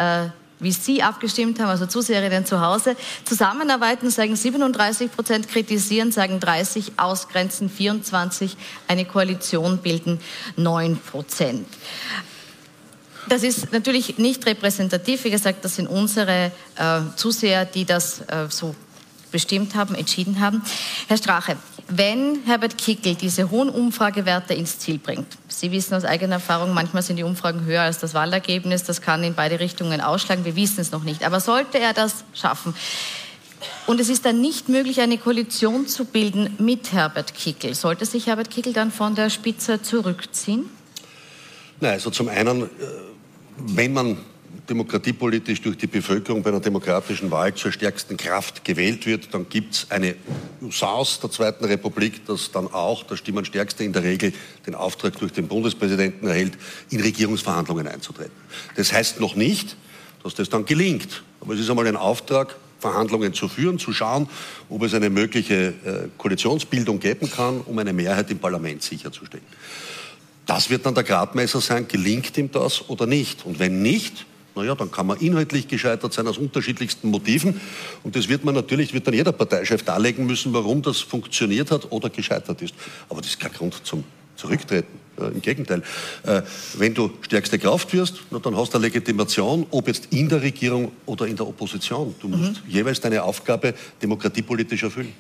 wie 0.64 0.72
Sie 0.72 1.04
abgestimmt 1.04 1.60
haben, 1.60 1.70
also 1.70 1.86
Zuseherinnen 1.86 2.46
zu 2.46 2.62
Hause. 2.62 2.96
Zusammenarbeiten 3.26 4.10
sagen 4.10 4.36
37 4.36 5.12
Prozent, 5.12 5.48
kritisieren 5.48 6.12
sagen 6.12 6.40
30, 6.40 6.94
ausgrenzen 6.98 7.70
24, 7.70 8.58
eine 8.88 9.06
Koalition 9.06 9.80
bilden 9.80 10.20
9 10.56 10.98
Prozent. 10.98 11.68
Das 13.30 13.44
ist 13.44 13.72
natürlich 13.72 14.18
nicht 14.18 14.46
repräsentativ. 14.46 15.24
Wie 15.24 15.30
gesagt, 15.30 15.64
das 15.64 15.78
sind 15.78 15.88
unsere 15.88 16.52
äh, 16.76 17.02
Zuseher, 17.16 17.66
die 17.66 17.86
das 17.86 18.20
äh, 18.22 18.48
so 18.50 18.76
bestimmt 19.32 19.76
haben, 19.76 19.96
entschieden 19.96 20.40
haben. 20.40 20.62
Herr 21.08 21.18
Strache, 21.18 21.58
wenn 21.88 22.44
Herbert 22.46 22.78
Kickel 22.78 23.16
diese 23.16 23.52
hohen 23.52 23.70
Umfragewerte 23.70 24.54
ins 24.54 24.80
Ziel 24.80 24.98
bringt, 24.98 25.28
Sie 25.48 25.72
wissen 25.72 25.94
aus 25.94 26.04
eigener 26.04 26.36
Erfahrung, 26.36 26.74
manchmal 26.74 27.04
sind 27.04 27.18
die 27.18 27.24
Umfragen 27.24 27.66
höher 27.66 27.82
als 27.82 28.00
das 28.00 28.14
Wahlergebnis, 28.14 28.84
das 28.84 29.02
kann 29.02 29.24
in 29.24 29.34
beide 29.34 29.60
Richtungen 29.60 30.02
ausschlagen, 30.02 30.46
wir 30.46 30.56
wissen 30.56 30.80
es 30.80 30.92
noch 30.92 31.04
nicht. 31.04 31.24
Aber 31.24 31.40
sollte 31.40 31.80
er 31.80 31.94
das 31.94 32.24
schaffen, 32.34 32.74
und 33.86 34.00
es 34.00 34.10
ist 34.10 34.26
dann 34.26 34.40
nicht 34.40 34.70
möglich, 34.70 35.02
eine 35.02 35.18
Koalition 35.18 35.88
zu 35.88 36.06
bilden 36.06 36.56
mit 36.58 36.94
Herbert 36.94 37.34
Kickel. 37.34 37.76
Sollte 37.76 38.06
sich 38.06 38.28
Herbert 38.28 38.50
Kickel 38.50 38.74
dann 38.74 38.92
von 38.92 39.16
der 39.16 39.30
Spitze 39.30 39.82
zurückziehen? 39.82 40.70
Nein, 41.80 41.94
also 41.94 42.10
zum 42.10 42.30
einen, 42.30 42.64
äh, 42.64 42.68
wenn 43.58 43.94
man 43.94 44.18
demokratiepolitisch 44.70 45.62
durch 45.62 45.78
die 45.78 45.88
Bevölkerung 45.88 46.42
bei 46.42 46.50
einer 46.50 46.60
demokratischen 46.60 47.32
Wahl 47.32 47.54
zur 47.54 47.72
stärksten 47.72 48.18
Kraft 48.18 48.64
gewählt 48.64 49.06
wird, 49.06 49.34
dann 49.34 49.50
gibt 49.50 49.76
es 49.76 49.92
eine 49.92 50.16
Saus 50.72 51.20
der 51.20 51.32
Zweiten 51.32 51.66
Republik, 51.66 52.26
dass 52.26 52.52
dann 52.52 52.68
auch 52.68 53.04
der 53.04 53.18
Stimmenstärkste 53.18 53.84
in 53.84 53.94
der 53.94 54.04
Regel 54.04 54.34
den 54.66 54.76
Auftrag 54.76 55.18
durch 55.20 55.34
den 55.34 55.48
Bundespräsidenten 55.48 56.28
erhält, 56.28 56.58
in 56.90 57.02
Regierungsverhandlungen 57.02 57.88
einzutreten. 57.88 58.32
Das 58.76 58.94
heißt 58.94 59.20
noch 59.20 59.36
nicht, 59.36 59.76
dass 60.24 60.36
das 60.36 60.50
dann 60.50 60.66
gelingt. 60.66 61.24
Aber 61.42 61.54
es 61.54 61.60
ist 61.60 61.70
einmal 61.70 61.88
ein 61.88 61.98
Auftrag, 61.98 62.56
Verhandlungen 62.80 63.34
zu 63.34 63.48
führen, 63.48 63.80
zu 63.80 63.94
schauen, 63.94 64.28
ob 64.70 64.84
es 64.84 64.94
eine 64.94 65.10
mögliche 65.10 65.68
äh, 65.68 65.74
Koalitionsbildung 66.18 67.00
geben 67.00 67.32
kann, 67.32 67.62
um 67.62 67.80
eine 67.80 67.94
Mehrheit 67.94 68.30
im 68.30 68.40
Parlament 68.40 68.84
sicherzustellen. 68.84 69.46
Das 70.46 70.70
wird 70.70 70.86
dann 70.86 70.94
der 70.94 71.04
Gradmesser 71.04 71.62
sein, 71.62 71.88
gelingt 71.88 72.38
ihm 72.38 72.52
das 72.52 72.90
oder 72.90 73.06
nicht. 73.06 73.46
Und 73.46 73.60
wenn 73.60 73.82
nicht, 73.82 74.26
naja, 74.56 74.76
dann 74.76 74.92
kann 74.92 75.08
man 75.08 75.20
inhaltlich 75.20 75.68
gescheitert 75.68 76.14
sein 76.14 76.28
aus 76.28 76.38
unterschiedlichsten 76.38 77.10
Motiven. 77.10 77.60
Und 78.04 78.16
das 78.16 78.30
wird 78.30 78.46
man 78.46 78.54
natürlich, 78.54 78.94
wird 78.94 79.08
dann 79.08 79.14
jeder 79.14 79.32
Parteichef 79.32 79.84
darlegen 79.84 80.26
müssen, 80.26 80.54
warum 80.54 80.82
das 80.82 81.00
funktioniert 81.00 81.72
hat 81.72 81.92
oder 81.92 82.10
gescheitert 82.10 82.62
ist. 82.62 82.76
Aber 83.10 83.22
das 83.22 83.32
ist 83.32 83.40
kein 83.40 83.52
Grund 83.52 83.76
zum 83.84 84.04
Zurücktreten. 84.36 85.00
Ja, 85.20 85.28
Im 85.28 85.42
Gegenteil. 85.42 85.84
Äh, 86.24 86.42
wenn 86.78 86.94
du 86.94 87.12
stärkste 87.22 87.60
Kraft 87.60 87.94
wirst, 87.94 88.22
na, 88.32 88.40
dann 88.40 88.58
hast 88.58 88.74
du 88.74 88.78
eine 88.78 88.88
Legitimation, 88.88 89.68
ob 89.70 89.88
jetzt 89.88 90.08
in 90.12 90.28
der 90.28 90.42
Regierung 90.42 90.92
oder 91.06 91.28
in 91.28 91.36
der 91.36 91.48
Opposition. 91.48 92.16
Du 92.20 92.28
musst 92.28 92.66
mhm. 92.66 92.72
jeweils 92.72 93.00
deine 93.00 93.22
Aufgabe 93.22 93.76
demokratiepolitisch 94.02 94.82
erfüllen. 94.82 95.14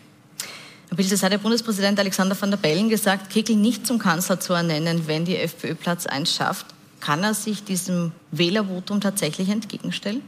Herr 0.90 0.98
Bild, 0.98 1.12
das 1.12 1.22
hat 1.22 1.32
der 1.32 1.38
Bundespräsident 1.38 2.00
Alexander 2.00 2.40
van 2.40 2.50
der 2.50 2.58
Bellen 2.58 2.90
gesagt, 2.90 3.30
Kickel 3.30 3.56
nicht 3.56 3.86
zum 3.86 4.00
Kanzler 4.00 4.40
zu 4.40 4.54
ernennen, 4.54 5.04
wenn 5.06 5.26
die 5.26 5.38
FPÖ 5.38 5.76
Platz 5.76 6.08
1 6.08 6.36
schafft. 6.36 6.72
Kann 7.04 7.22
er 7.22 7.34
sich 7.34 7.66
diesem 7.66 8.14
Wählervotum 8.32 9.01
tatsächlich 9.01 9.49
entgegenstellen? 9.49 10.22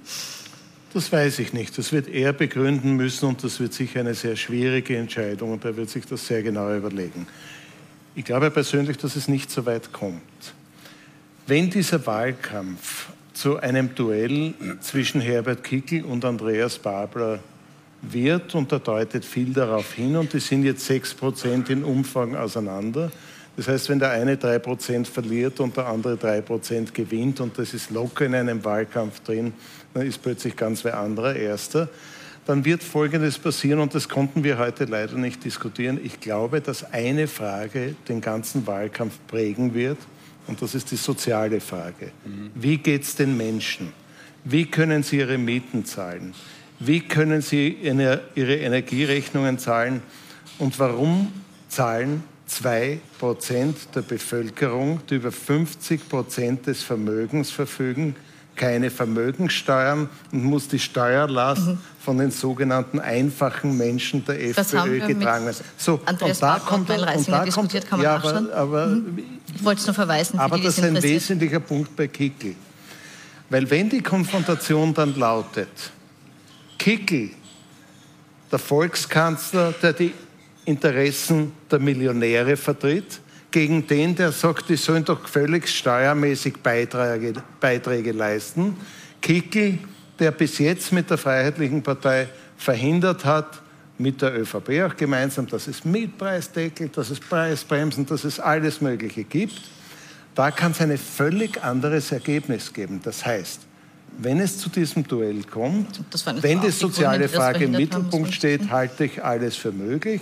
Das 0.93 1.09
weiß 1.09 1.39
ich 1.39 1.53
nicht. 1.53 1.78
Das 1.78 1.93
wird 1.93 2.09
er 2.09 2.34
begründen 2.34 2.97
müssen 2.97 3.30
und 3.30 3.41
das 3.45 3.61
wird 3.61 3.71
sicher 3.71 4.01
eine 4.01 4.13
sehr 4.13 4.36
schwierige 4.36 4.97
Entscheidung 4.97 5.53
und 5.53 5.63
er 5.63 5.78
wird 5.78 5.89
sich 5.89 6.05
das 6.05 6.28
sehr 6.28 6.43
genau 6.43 6.76
überlegen. 6.76 7.28
Ich 8.13 8.26
glaube 8.26 8.51
persönlich, 8.51 8.97
dass 8.97 9.15
es 9.15 9.30
nicht 9.30 9.51
so 9.51 9.65
weit 9.65 9.93
kommt. 9.93 10.19
Wenn 11.47 11.69
dieser 11.69 12.05
Wahlkampf 12.05 13.07
zu 13.34 13.57
einem 13.57 13.95
Duell 13.95 14.53
zwischen 14.82 15.21
Herbert 15.21 15.63
Kickel 15.63 16.03
und 16.03 16.26
Andreas 16.26 16.78
Babler 16.78 17.39
wird, 18.01 18.53
und 18.53 18.73
da 18.73 18.80
deutet 18.80 19.23
viel 19.23 19.53
darauf 19.53 19.93
hin, 19.93 20.17
und 20.17 20.34
die 20.34 20.41
sind 20.41 20.65
jetzt 20.65 20.86
sechs 20.86 21.13
Prozent 21.13 21.69
in 21.69 21.86
Umfragen 21.86 22.36
auseinander, 22.36 23.11
das 23.58 23.68
heißt, 23.68 23.89
wenn 23.89 23.99
der 23.99 24.12
eine 24.12 24.36
3% 24.36 25.06
verliert 25.06 25.60
und 25.60 25.78
der 25.78 25.88
andere 25.88 26.16
3% 26.16 26.91
gewinnt 26.91 27.39
und 27.39 27.58
das 27.58 27.74
ist 27.74 27.89
locker 27.89 28.26
in 28.26 28.36
einem 28.36 28.64
Wahlkampf 28.64 29.22
drin, 29.22 29.53
dann 29.93 30.06
ist 30.06 30.22
plötzlich 30.22 30.56
ganz 30.56 30.84
wer 30.84 30.99
anderer 30.99 31.36
Erster. 31.36 31.88
Dann 32.45 32.66
wird 32.66 32.84
Folgendes 32.84 33.39
passieren 33.39 33.80
und 33.80 33.95
das 33.95 34.10
konnten 34.10 34.43
wir 34.43 34.58
heute 34.58 34.86
leider 34.86 35.16
nicht 35.16 35.43
diskutieren. 35.43 35.99
Ich 36.03 36.20
glaube, 36.20 36.62
dass 36.62 36.91
eine 36.93 37.28
Frage 37.28 37.95
den 38.08 38.22
ganzen 38.22 38.68
Wahlkampf 38.68 39.18
prägen 39.28 39.74
wird 39.74 39.97
und 40.47 40.62
das 40.62 40.76
ist 40.76 40.91
die 40.91 40.97
soziale 40.97 41.62
Frage. 41.62 42.12
Mhm. 42.26 42.51
Wie 42.53 42.78
geht 42.78 43.03
es 43.03 43.16
den 43.16 43.36
Menschen? 43.38 43.93
Wie 44.43 44.66
können 44.66 45.01
sie 45.01 45.18
ihre 45.18 45.38
Mieten 45.38 45.86
zahlen? 45.86 46.34
Wie 46.80 46.99
können 46.99 47.41
sie 47.41 47.70
ihre 47.70 48.56
Energierechnungen 48.58 49.58
zahlen? 49.58 50.03
Und 50.60 50.78
warum 50.78 51.32
zahlen 51.68 52.24
zwei 52.45 52.99
Prozent 53.19 53.77
der 53.95 54.01
Bevölkerung, 54.01 54.99
die 55.09 55.15
über 55.15 55.31
50 55.31 56.07
Prozent 56.07 56.67
des 56.67 56.83
Vermögens 56.83 57.51
verfügen, 57.51 58.15
keine 58.55 58.89
Vermögenssteuern 58.89 60.09
und 60.31 60.43
muss 60.43 60.67
die 60.67 60.79
Steuerlast 60.79 61.67
mhm. 61.67 61.77
von 61.99 62.17
den 62.17 62.31
sogenannten 62.31 62.99
einfachen 62.99 63.77
Menschen 63.77 64.23
der 64.25 64.41
FPÖ 64.41 64.99
getragen 64.99 65.45
werden. 65.45 65.57
So, 65.77 65.99
Andreas 66.05 66.37
und 66.37 66.43
da 66.43 66.59
kommt, 66.59 66.89
und 66.89 67.29
da 67.29 67.45
kommt, 67.47 67.73
kann 67.73 67.99
man 67.99 68.01
ja, 68.01 68.15
aber, 68.15 68.53
aber, 68.53 68.87
mhm. 68.87 69.19
Ich 69.53 69.63
wollte 69.63 69.81
es 69.81 69.87
nur 69.87 69.93
verweisen. 69.93 70.39
aber 70.39 70.57
die, 70.57 70.63
das 70.63 70.77
ist 70.77 70.83
ein 70.83 71.01
wesentlicher 71.01 71.59
Punkt 71.59 71.95
bei 71.95 72.07
Kickel. 72.07 72.55
Weil 73.49 73.69
wenn 73.69 73.89
die 73.89 74.01
Konfrontation 74.01 74.93
dann 74.93 75.15
lautet, 75.15 75.69
Kickel, 76.79 77.29
der 78.51 78.59
Volkskanzler, 78.59 79.73
der 79.81 79.93
die 79.93 80.13
Interessen 80.65 81.51
der 81.76 81.84
Millionäre 81.84 82.55
vertritt, 82.55 83.19
gegen 83.51 83.86
den, 83.86 84.15
der 84.15 84.32
sagt, 84.32 84.69
die 84.69 84.78
sollen 84.78 85.03
doch 85.03 85.28
völlig 85.28 85.67
steuermäßig 85.67 86.57
Beiträge, 86.63 87.34
Beiträge 87.59 88.11
leisten. 88.13 88.78
Kickel, 89.21 89.80
der 90.17 90.32
bis 90.32 90.59
jetzt 90.59 90.93
mit 90.93 91.09
der 91.09 91.17
Freiheitlichen 91.17 91.84
Partei 91.84 92.30
verhindert 92.57 93.26
hat, 93.26 93.61
mit 93.97 94.21
der 94.21 94.38
ÖVP 94.39 94.84
auch 94.86 94.95
gemeinsam, 94.95 95.47
dass 95.47 95.67
es 95.67 95.84
Mietpreisdeckel, 95.84 96.89
dass 96.89 97.09
es 97.09 97.19
Preisbremsen, 97.19 98.05
dass 98.05 98.23
es 98.23 98.39
alles 98.39 98.82
Mögliche 98.82 99.23
gibt. 99.23 99.61
Da 100.34 100.51
kann 100.51 100.71
es 100.71 100.82
ein 100.82 100.97
völlig 100.97 101.61
anderes 101.63 102.11
Ergebnis 102.11 102.71
geben. 102.71 102.99
Das 103.03 103.26
heißt, 103.26 103.61
wenn 104.17 104.39
es 104.39 104.57
zu 104.59 104.69
diesem 104.69 105.05
Duell 105.07 105.43
kommt, 105.43 106.01
wenn 106.41 106.61
die 106.61 106.71
soziale 106.71 107.28
Frage 107.28 107.65
im 107.65 107.71
Mittelpunkt 107.71 108.34
steht, 108.34 108.69
halte 108.69 109.05
ich 109.05 109.23
alles 109.23 109.55
für 109.55 109.71
möglich. 109.71 110.21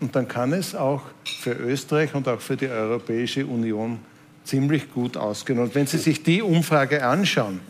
Und 0.00 0.14
dann 0.14 0.28
kann 0.28 0.52
es 0.52 0.74
auch 0.74 1.02
für 1.24 1.52
Österreich 1.52 2.14
und 2.14 2.28
auch 2.28 2.40
für 2.40 2.56
die 2.56 2.68
Europäische 2.68 3.44
Union 3.46 3.98
ziemlich 4.44 4.92
gut 4.92 5.16
ausgehen. 5.16 5.58
Und 5.58 5.74
wenn 5.74 5.86
Sie 5.86 5.98
sich 5.98 6.22
die 6.22 6.40
Umfrage 6.40 7.04
anschauen, 7.04 7.60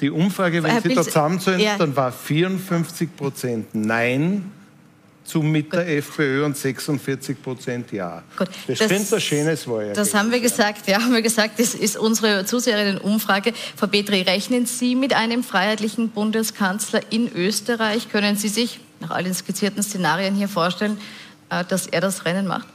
die 0.00 0.10
Umfrage, 0.10 0.62
wenn 0.62 0.80
Sie 0.80 0.94
da 0.94 1.02
zusammenzählen, 1.02 1.60
ja. 1.60 1.76
dann 1.78 1.96
war 1.96 2.12
54 2.12 3.16
Prozent 3.16 3.74
Nein 3.74 4.52
zu 5.26 5.42
mit 5.42 5.70
Gut. 5.70 5.80
der 5.80 5.96
FPÖ 5.98 6.44
und 6.44 6.56
46 6.56 7.42
Prozent 7.42 7.92
Ja. 7.92 8.22
Gut. 8.36 8.48
Das, 8.66 8.78
das 8.78 8.88
finde 8.88 9.16
ein 9.16 9.20
schönes 9.20 9.66
Wort. 9.66 9.96
Das 9.96 10.14
haben 10.14 10.30
wir 10.30 10.40
gesagt, 10.40 10.86
ja, 10.86 11.02
haben 11.02 11.12
wir 11.12 11.22
gesagt, 11.22 11.58
das 11.58 11.74
ist 11.74 11.96
unsere 11.96 12.44
Zuseherinnen-Umfrage. 12.44 13.52
Frau 13.74 13.88
Petri, 13.88 14.22
rechnen 14.22 14.66
Sie 14.66 14.94
mit 14.94 15.14
einem 15.14 15.42
freiheitlichen 15.42 16.10
Bundeskanzler 16.10 17.00
in 17.10 17.32
Österreich? 17.34 18.08
Können 18.10 18.36
Sie 18.36 18.48
sich 18.48 18.80
nach 19.00 19.10
all 19.10 19.24
den 19.24 19.34
skizzierten 19.34 19.82
Szenarien 19.82 20.34
hier 20.34 20.48
vorstellen, 20.48 20.98
dass 21.48 21.86
er 21.86 22.00
das 22.00 22.24
Rennen 22.24 22.46
macht? 22.46 22.66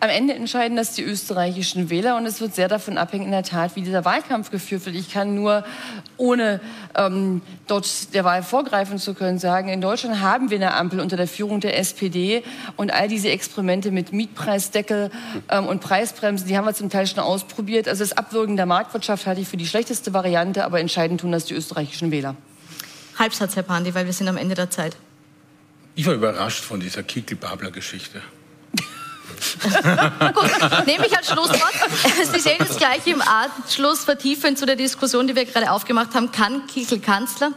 am 0.00 0.08
Ende 0.08 0.32
entscheiden 0.32 0.76
das 0.76 0.94
die 0.94 1.02
österreichischen 1.02 1.90
Wähler 1.90 2.16
und 2.16 2.24
es 2.24 2.40
wird 2.40 2.54
sehr 2.54 2.68
davon 2.68 2.96
abhängen, 2.96 3.26
in 3.26 3.30
der 3.32 3.42
Tat, 3.42 3.76
wie 3.76 3.82
dieser 3.82 4.06
Wahlkampf 4.06 4.50
geführt 4.50 4.86
wird. 4.86 4.96
Ich 4.96 5.12
kann 5.12 5.34
nur, 5.34 5.62
ohne 6.16 6.60
ähm, 6.96 7.42
dort 7.66 8.14
der 8.14 8.24
Wahl 8.24 8.42
vorgreifen 8.42 8.98
zu 8.98 9.12
können, 9.12 9.38
sagen, 9.38 9.68
in 9.68 9.82
Deutschland 9.82 10.20
haben 10.20 10.48
wir 10.48 10.56
eine 10.56 10.74
Ampel 10.74 11.00
unter 11.00 11.18
der 11.18 11.28
Führung 11.28 11.60
der 11.60 11.78
SPD 11.78 12.42
und 12.76 12.92
all 12.92 13.08
diese 13.08 13.28
Experimente 13.28 13.90
mit 13.90 14.14
Mietpreisdeckel 14.14 15.10
ähm, 15.50 15.66
und 15.66 15.80
Preisbremsen, 15.82 16.48
die 16.48 16.56
haben 16.56 16.64
wir 16.64 16.74
zum 16.74 16.88
Teil 16.88 17.06
schon 17.06 17.20
ausprobiert. 17.20 17.86
Also 17.86 18.02
das 18.02 18.16
Abwürgen 18.16 18.56
der 18.56 18.66
Marktwirtschaft 18.66 19.26
halte 19.26 19.42
ich 19.42 19.48
für 19.48 19.58
die 19.58 19.66
schlechteste 19.66 20.14
Variante, 20.14 20.64
aber 20.64 20.80
entscheidend 20.80 21.20
tun 21.20 21.30
das 21.30 21.44
die 21.44 21.54
österreichischen 21.54 22.10
Wähler. 22.10 22.36
Halbsatz, 23.18 23.54
Herr 23.54 23.64
Pandi, 23.64 23.94
weil 23.94 24.06
wir 24.06 24.14
sind 24.14 24.28
am 24.28 24.38
Ende 24.38 24.54
der 24.54 24.70
Zeit. 24.70 24.96
Ich 25.94 26.06
war 26.06 26.14
überrascht 26.14 26.64
von 26.64 26.80
dieser 26.80 27.02
Kickel-Babler-Geschichte. 27.02 28.22
Gut, 30.34 30.86
nehme 30.86 31.06
ich 31.06 31.16
als 31.16 31.28
Schlusswort. 31.28 31.72
Sie 32.32 32.40
sehen 32.40 32.58
es 32.60 32.76
gleich 32.76 33.06
im 33.06 33.22
Anschluss 33.22 34.04
vertiefend 34.04 34.58
zu 34.58 34.66
der 34.66 34.76
Diskussion, 34.76 35.26
die 35.26 35.34
wir 35.34 35.44
gerade 35.44 35.70
aufgemacht 35.70 36.14
haben. 36.14 36.30
Kann 36.32 36.66
Kickel 36.66 37.00
Kanzler? 37.00 37.52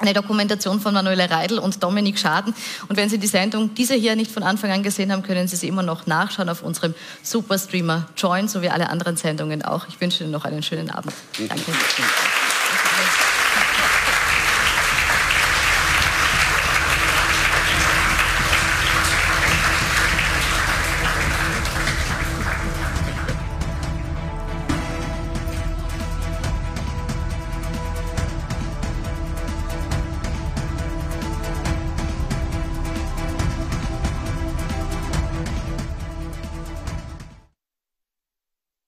Eine 0.00 0.12
Dokumentation 0.12 0.80
von 0.80 0.92
Manuela 0.92 1.26
Reidel 1.26 1.58
und 1.58 1.82
Dominik 1.82 2.18
Schaden. 2.18 2.52
Und 2.88 2.96
wenn 2.96 3.08
Sie 3.08 3.18
die 3.18 3.28
Sendung, 3.28 3.74
diese 3.74 3.94
hier 3.94 4.16
nicht 4.16 4.30
von 4.30 4.42
Anfang 4.42 4.72
an 4.72 4.82
gesehen 4.82 5.12
haben, 5.12 5.22
können 5.22 5.46
Sie 5.46 5.56
sie 5.56 5.68
immer 5.68 5.82
noch 5.82 6.06
nachschauen 6.06 6.48
auf 6.48 6.62
unserem 6.62 6.94
Superstreamer 7.22 8.08
Join, 8.16 8.48
so 8.48 8.60
wie 8.60 8.70
alle 8.70 8.90
anderen 8.90 9.16
Sendungen 9.16 9.62
auch. 9.62 9.86
Ich 9.88 10.00
wünsche 10.00 10.24
Ihnen 10.24 10.32
noch 10.32 10.44
einen 10.44 10.62
schönen 10.62 10.90
Abend. 10.90 11.12
Danke. 11.38 11.72